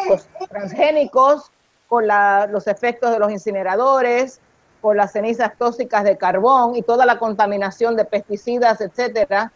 los 0.08 0.26
transgénicos, 0.48 1.50
con 1.88 2.06
los 2.50 2.66
efectos 2.66 3.12
de 3.12 3.18
los 3.18 3.30
incineradores, 3.30 4.40
con 4.80 4.96
las 4.96 5.12
cenizas 5.12 5.56
tóxicas 5.56 6.04
de 6.04 6.16
carbón 6.18 6.76
y 6.76 6.82
toda 6.82 7.06
la 7.06 7.18
contaminación 7.18 7.96
de 7.96 8.04
pesticidas, 8.04 8.80
etcétera, 8.80 9.52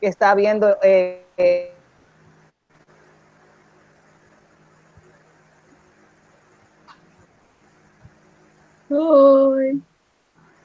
que 0.00 0.06
está 0.06 0.30
habiendo 0.30 0.76
eh, 0.82 1.74
Uy. 8.88 9.82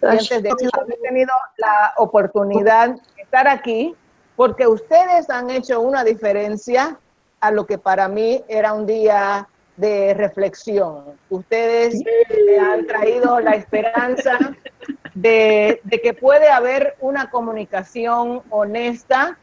de 0.01 0.07
haber 0.07 0.99
tenido 1.01 1.31
la 1.57 1.93
oportunidad 1.97 2.89
de 2.89 3.21
estar 3.21 3.47
aquí 3.47 3.95
porque 4.35 4.67
ustedes 4.67 5.29
han 5.29 5.49
hecho 5.49 5.81
una 5.81 6.03
diferencia 6.03 6.99
a 7.47 7.51
lo 7.51 7.65
que 7.65 7.77
para 7.77 8.07
mí 8.07 8.43
era 8.47 8.73
un 8.73 8.85
día 8.85 9.47
de 9.77 10.13
reflexión. 10.13 11.17
Ustedes 11.29 12.01
me 12.45 12.59
han 12.59 12.87
traído 12.87 13.39
la 13.39 13.51
esperanza 13.51 14.37
de, 15.13 15.81
de, 15.83 16.01
que 16.01 16.13
puede 16.13 16.49
haber 16.49 16.95
una 17.01 17.29
comunicación 17.29 18.41
honesta, 18.49 19.37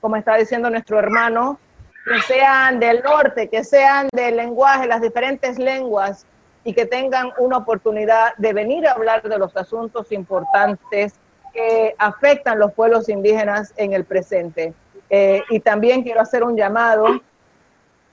como 0.00 0.16
está 0.16 0.36
diciendo 0.36 0.68
nuestro 0.70 0.98
hermano, 0.98 1.58
que 2.04 2.20
sean 2.22 2.78
del 2.78 3.02
norte, 3.02 3.48
que 3.48 3.64
sean 3.64 4.08
del 4.12 4.36
lenguaje, 4.36 4.86
las 4.86 5.00
diferentes 5.00 5.58
lenguas, 5.58 6.26
y 6.64 6.72
que 6.72 6.86
tengan 6.86 7.30
una 7.38 7.58
oportunidad 7.58 8.34
de 8.38 8.52
venir 8.52 8.86
a 8.86 8.92
hablar 8.92 9.22
de 9.22 9.38
los 9.38 9.56
asuntos 9.56 10.10
importantes 10.12 11.14
que 11.52 11.94
afectan 11.98 12.58
los 12.58 12.72
pueblos 12.72 13.08
indígenas 13.08 13.72
en 13.76 13.92
el 13.92 14.04
presente. 14.04 14.72
Eh, 15.16 15.44
y 15.48 15.60
también 15.60 16.02
quiero 16.02 16.20
hacer 16.20 16.42
un 16.42 16.56
llamado 16.56 17.06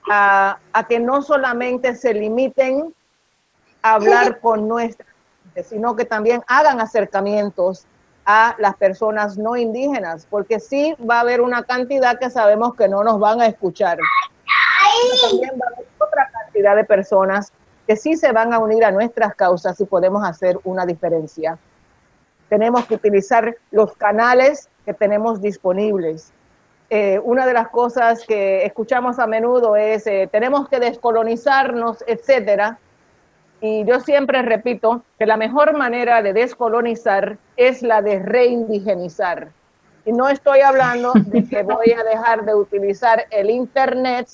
a, 0.08 0.60
a, 0.72 0.88
que 0.88 1.00
no 1.00 1.24
solamente 1.24 1.96
se 1.96 2.14
limiten 2.14 2.94
a 3.82 3.96
hablar 3.96 4.40
con 4.40 4.68
nuestra 4.68 5.08
gente, 5.44 5.64
sino 5.64 5.96
que 5.96 6.06
también 6.06 6.44
hagan 6.46 6.80
acercamientos 6.80 7.88
a 8.24 8.56
las 8.60 8.76
personas 8.76 9.36
no 9.36 9.58
indígenas, 9.58 10.28
porque 10.30 10.60
sí 10.60 10.96
va 11.10 11.18
a 11.18 11.20
haber 11.22 11.42
una 11.42 11.64
cantidad 11.64 12.20
que 12.20 12.30
sabemos 12.30 12.76
que 12.76 12.88
no 12.88 13.04
nos 13.04 13.20
van 13.20 13.42
a 13.42 13.48
escuchar. 13.48 13.98
Pero 13.98 15.32
también 15.32 15.60
va 15.60 15.66
a 15.66 15.74
haber 15.74 15.88
otra 15.98 16.30
cantidad 16.32 16.76
de 16.76 16.84
personas 16.84 17.52
que 17.88 17.96
sí 17.96 18.16
se 18.16 18.32
van 18.32 18.54
a 18.54 18.60
unir 18.60 18.86
a 18.86 18.92
nuestras 18.92 19.34
causas 19.34 19.82
y 19.82 19.86
podemos 19.86 20.24
hacer 20.24 20.60
una 20.66 20.86
diferencia. 20.86 21.58
Tenemos 22.48 22.86
que 22.86 22.94
utilizar 22.94 23.58
los 23.72 23.96
canales 23.96 24.70
que 24.86 24.94
tenemos 24.94 25.42
disponibles. 25.42 26.32
Eh, 26.94 27.22
una 27.24 27.46
de 27.46 27.54
las 27.54 27.70
cosas 27.70 28.26
que 28.28 28.66
escuchamos 28.66 29.18
a 29.18 29.26
menudo 29.26 29.78
es 29.78 30.06
eh, 30.08 30.28
tenemos 30.30 30.68
que 30.68 30.78
descolonizarnos, 30.78 32.04
etcétera. 32.06 32.80
Y 33.62 33.86
yo 33.86 34.02
siempre 34.02 34.42
repito 34.42 35.02
que 35.18 35.26
la 35.26 35.38
mejor 35.38 35.78
manera 35.78 36.22
de 36.22 36.34
descolonizar 36.34 37.38
es 37.56 37.82
la 37.82 38.02
de 38.02 38.20
reindigenizar. 38.20 39.52
Y 40.04 40.12
no 40.12 40.28
estoy 40.28 40.60
hablando 40.60 41.14
de 41.16 41.48
que 41.48 41.64
voy 41.64 41.94
a 41.94 42.04
dejar 42.04 42.44
de 42.44 42.56
utilizar 42.56 43.26
el 43.30 43.50
Internet 43.50 44.28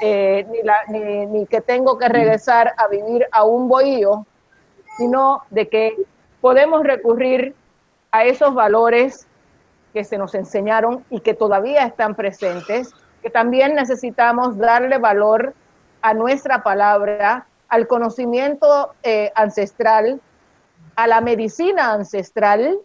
eh, 0.00 0.46
ni, 0.88 1.26
ni, 1.26 1.44
que 1.44 1.60
tengo 1.60 1.98
que 1.98 2.08
regresar 2.08 2.72
a 2.78 2.88
vivir 2.88 3.26
a 3.32 3.44
un 3.44 3.68
bohío, 3.68 4.24
sino 4.96 5.42
de 5.50 5.68
que 5.68 5.94
podemos 6.40 6.84
recurrir 6.84 7.54
a 8.12 8.24
esos 8.24 8.54
valores 8.54 9.26
que 9.92 10.04
se 10.04 10.18
nos 10.18 10.34
enseñaron 10.34 11.04
y 11.10 11.20
que 11.20 11.34
todavía 11.34 11.84
están 11.84 12.14
presentes, 12.14 12.92
que 13.22 13.30
también 13.30 13.74
necesitamos 13.74 14.56
darle 14.56 14.98
valor 14.98 15.54
a 16.02 16.14
nuestra 16.14 16.62
palabra, 16.62 17.46
al 17.68 17.86
conocimiento 17.86 18.94
eh, 19.02 19.32
ancestral, 19.34 20.20
a 20.96 21.06
la 21.06 21.20
medicina 21.20 21.92
ancestral, 21.92 22.78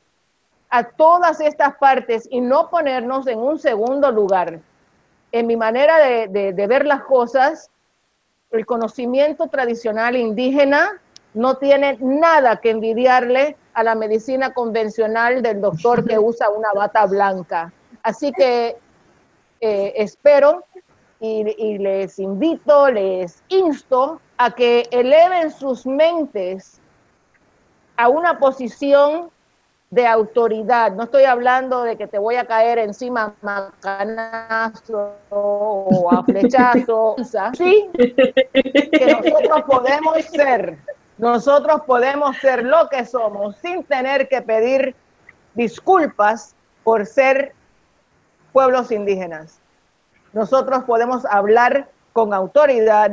a 0.69 0.84
todas 0.84 1.40
estas 1.40 1.75
partes 1.77 2.27
y 2.30 2.42
no 2.42 2.69
ponernos 2.69 3.27
en 3.27 3.40
un 3.40 3.59
segundo 3.59 4.11
lugar. 4.11 4.59
En 5.32 5.48
mi 5.48 5.56
manera 5.56 5.98
de, 5.98 6.53
ver 6.53 6.85
las 6.85 7.03
cosas, 7.03 7.69
el 8.51 8.66
conocimiento 8.66 9.48
tradicional 9.48 10.16
indígena 10.16 11.01
no 11.34 11.58
tiene 11.58 11.98
nada 12.00 12.58
que 12.58 12.72
envidiarle 12.72 13.58
a 13.76 13.84
la 13.84 13.94
medicina 13.94 14.54
convencional 14.54 15.42
del 15.42 15.62
doctor 15.62 16.04
que 16.06 16.18
usa 16.32 16.50
una 16.50 16.74
bata 16.74 17.06
blanca. 17.06 17.72
Así 18.02 18.32
que 18.32 18.76
eh, 19.62 19.94
espero 19.95 20.66
y, 21.20 21.56
y 21.58 21.78
les 21.78 22.18
invito, 22.20 22.90
les 22.90 23.44
insto 23.50 24.20
a 24.38 24.52
que 24.52 24.88
eleven 24.92 25.52
sus 25.52 25.86
mentes 25.86 26.82
a 27.98 28.10
una 28.10 28.38
posición 28.38 29.30
de 29.95 30.06
autoridad. 30.06 30.92
No 30.92 31.04
estoy 31.04 31.24
hablando 31.24 31.84
de 31.84 31.95
que 31.95 32.08
te 32.08 32.20
voy 32.20 32.36
a 32.36 32.45
caer 32.45 32.80
encima 32.80 33.34
a 33.42 33.45
macanazo 33.82 35.14
o 35.30 36.10
a 36.12 36.24
flechazo. 36.24 37.16
Sí, 37.56 37.90
que 37.94 39.06
nosotros 39.06 39.64
podemos 39.68 40.18
ser, 40.26 40.78
nosotros 41.18 41.82
podemos 41.88 42.38
ser 42.38 42.64
lo 42.64 42.90
que 42.90 43.06
somos 43.06 43.56
sin 43.58 43.84
tener 43.84 44.27
que 44.27 44.42
pedir 44.42 44.95
disculpas 45.53 46.56
por 46.84 47.06
ser 47.06 47.53
pueblos 48.52 48.92
indígenas. 48.92 49.60
Nosotros 50.34 50.84
podemos 50.84 51.26
hablar 51.26 51.90
con 52.14 52.34
autoridad, 52.34 53.11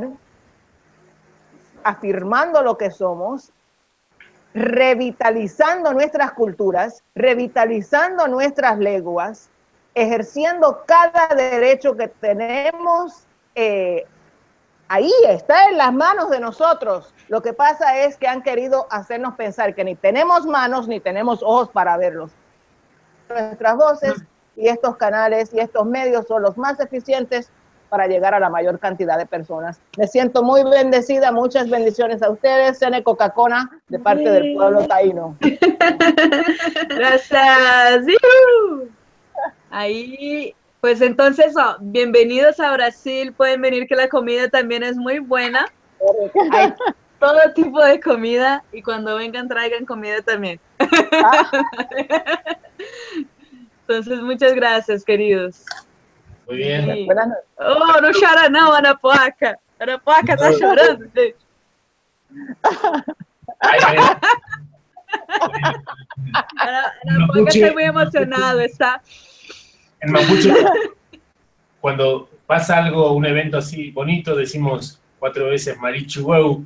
afirmando 1.85 2.63
lo 2.63 2.77
que 2.77 2.91
somos 2.91 3.53
revitalizando 4.55 5.93
nuestras 5.93 6.33
culturas, 6.33 7.03
revitalizando 7.15 8.29
nuestras 8.29 8.79
lenguas, 8.79 9.49
ejerciendo 9.95 10.85
cada 10.87 11.35
derecho 11.35 11.97
que 11.97 12.09
tenemos. 12.09 13.27
Eh, 13.55 14.07
ahí 14.93 15.11
está 15.27 15.71
en 15.71 15.79
las 15.79 15.93
manos 15.93 16.29
de 16.29 16.39
nosotros. 16.39 17.15
Lo 17.29 17.41
que 17.41 17.55
pasa 17.55 17.97
es 18.05 18.19
que 18.19 18.29
han 18.29 18.43
querido 18.43 18.87
hacernos 18.91 19.37
pensar 19.37 19.75
que 19.75 19.85
ni 19.85 19.95
tenemos 19.95 20.45
manos 20.45 20.87
ni 20.87 21.01
tenemos 21.01 21.43
ojos 21.43 21.71
para 21.71 21.97
verlos. 21.97 22.31
Nuestras 23.31 23.77
voces 23.77 24.23
y 24.55 24.69
estos 24.69 24.97
canales 24.99 25.51
y 25.55 25.61
estos 25.61 25.87
medios 25.87 26.27
son 26.27 26.43
los 26.43 26.59
más 26.59 26.79
eficientes 26.79 27.51
para 27.89 28.07
llegar 28.07 28.35
a 28.35 28.41
la 28.41 28.51
mayor 28.51 28.79
cantidad 28.79 29.17
de 29.17 29.25
personas. 29.25 29.81
Me 29.97 30.07
siento 30.07 30.43
muy 30.43 30.63
bendecida, 30.63 31.33
muchas 31.33 31.71
bendiciones 31.71 32.23
a 32.23 32.29
ustedes, 32.29 32.79
Sene 32.79 33.03
Coca-Cola, 33.03 33.71
de 33.89 33.99
parte 33.99 34.31
del 34.31 34.55
pueblo 34.55 34.87
taíno. 34.87 35.39
Gracias. 36.89 38.05
Ahí, 39.71 40.55
pues 40.83 41.01
entonces, 41.01 41.55
oh, 41.57 41.77
bienvenidos 41.79 42.59
a 42.59 42.73
Brasil, 42.73 43.33
pueden 43.33 43.63
venir 43.63 43.87
que 43.87 43.95
la 43.95 44.09
comida 44.09 44.49
también 44.49 44.83
es 44.83 44.97
muy 44.97 45.21
buena. 45.21 45.67
Hay 46.51 46.75
todo 47.21 47.39
tipo 47.55 47.81
de 47.85 48.01
comida 48.01 48.65
y 48.73 48.83
cuando 48.83 49.15
vengan 49.15 49.47
traigan 49.47 49.85
comida 49.85 50.21
también. 50.23 50.59
Entonces, 53.87 54.21
muchas 54.23 54.55
gracias, 54.55 55.05
queridos. 55.05 55.65
Muy 56.49 56.57
bien. 56.57 56.85
Sí. 56.85 57.09
Oh, 57.59 58.01
não 58.01 58.11
chora 58.13 58.49
não, 58.49 58.73
Ana 58.73 58.97
Poca. 58.97 59.57
Ana 59.79 59.99
Poca 59.99 60.37
tá 60.37 60.53
chorando, 60.53 61.05
gente. 61.15 61.37
Ay, 63.61 63.79
ay. 63.87 63.99
Ana, 66.57 66.93
Ana 67.07 67.27
Poca 67.29 67.39
Mapuche. 67.39 67.61
está 67.61 67.73
muy 67.73 67.85
emocionado, 67.85 68.59
está. 68.59 69.01
En 70.03 70.11
Mapuche, 70.11 70.53
cuando 71.81 72.29
pasa 72.47 72.79
algo, 72.79 73.13
un 73.13 73.25
evento 73.25 73.59
así 73.59 73.91
bonito, 73.93 74.35
decimos 74.35 75.01
cuatro 75.19 75.47
veces 75.47 75.79
Marichuweu, 75.79 76.65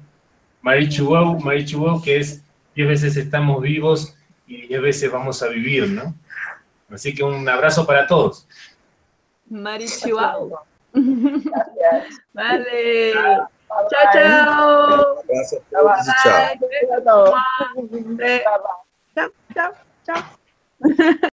Marichuweu, 0.62 1.38
Marichuweu, 1.38 2.02
que 2.02 2.16
es 2.16 2.42
diez 2.74 2.88
veces 2.88 3.16
estamos 3.16 3.60
vivos 3.60 4.16
y 4.46 4.66
diez 4.68 4.80
veces 4.80 5.12
vamos 5.12 5.42
a 5.42 5.48
vivir, 5.48 5.88
¿no? 5.90 6.14
Así 6.90 7.14
que 7.14 7.22
un 7.22 7.46
abrazo 7.48 7.86
para 7.86 8.06
todos. 8.06 8.48
Marichihuahua. 9.50 10.64
Gracias. 10.94 12.18
Vale. 12.32 13.12
Chao, 13.12 13.86
chao. 14.12 15.16
Bye. 18.16 18.42
Chao, 19.14 19.30
chao, 19.54 19.72
chao. 20.06 21.30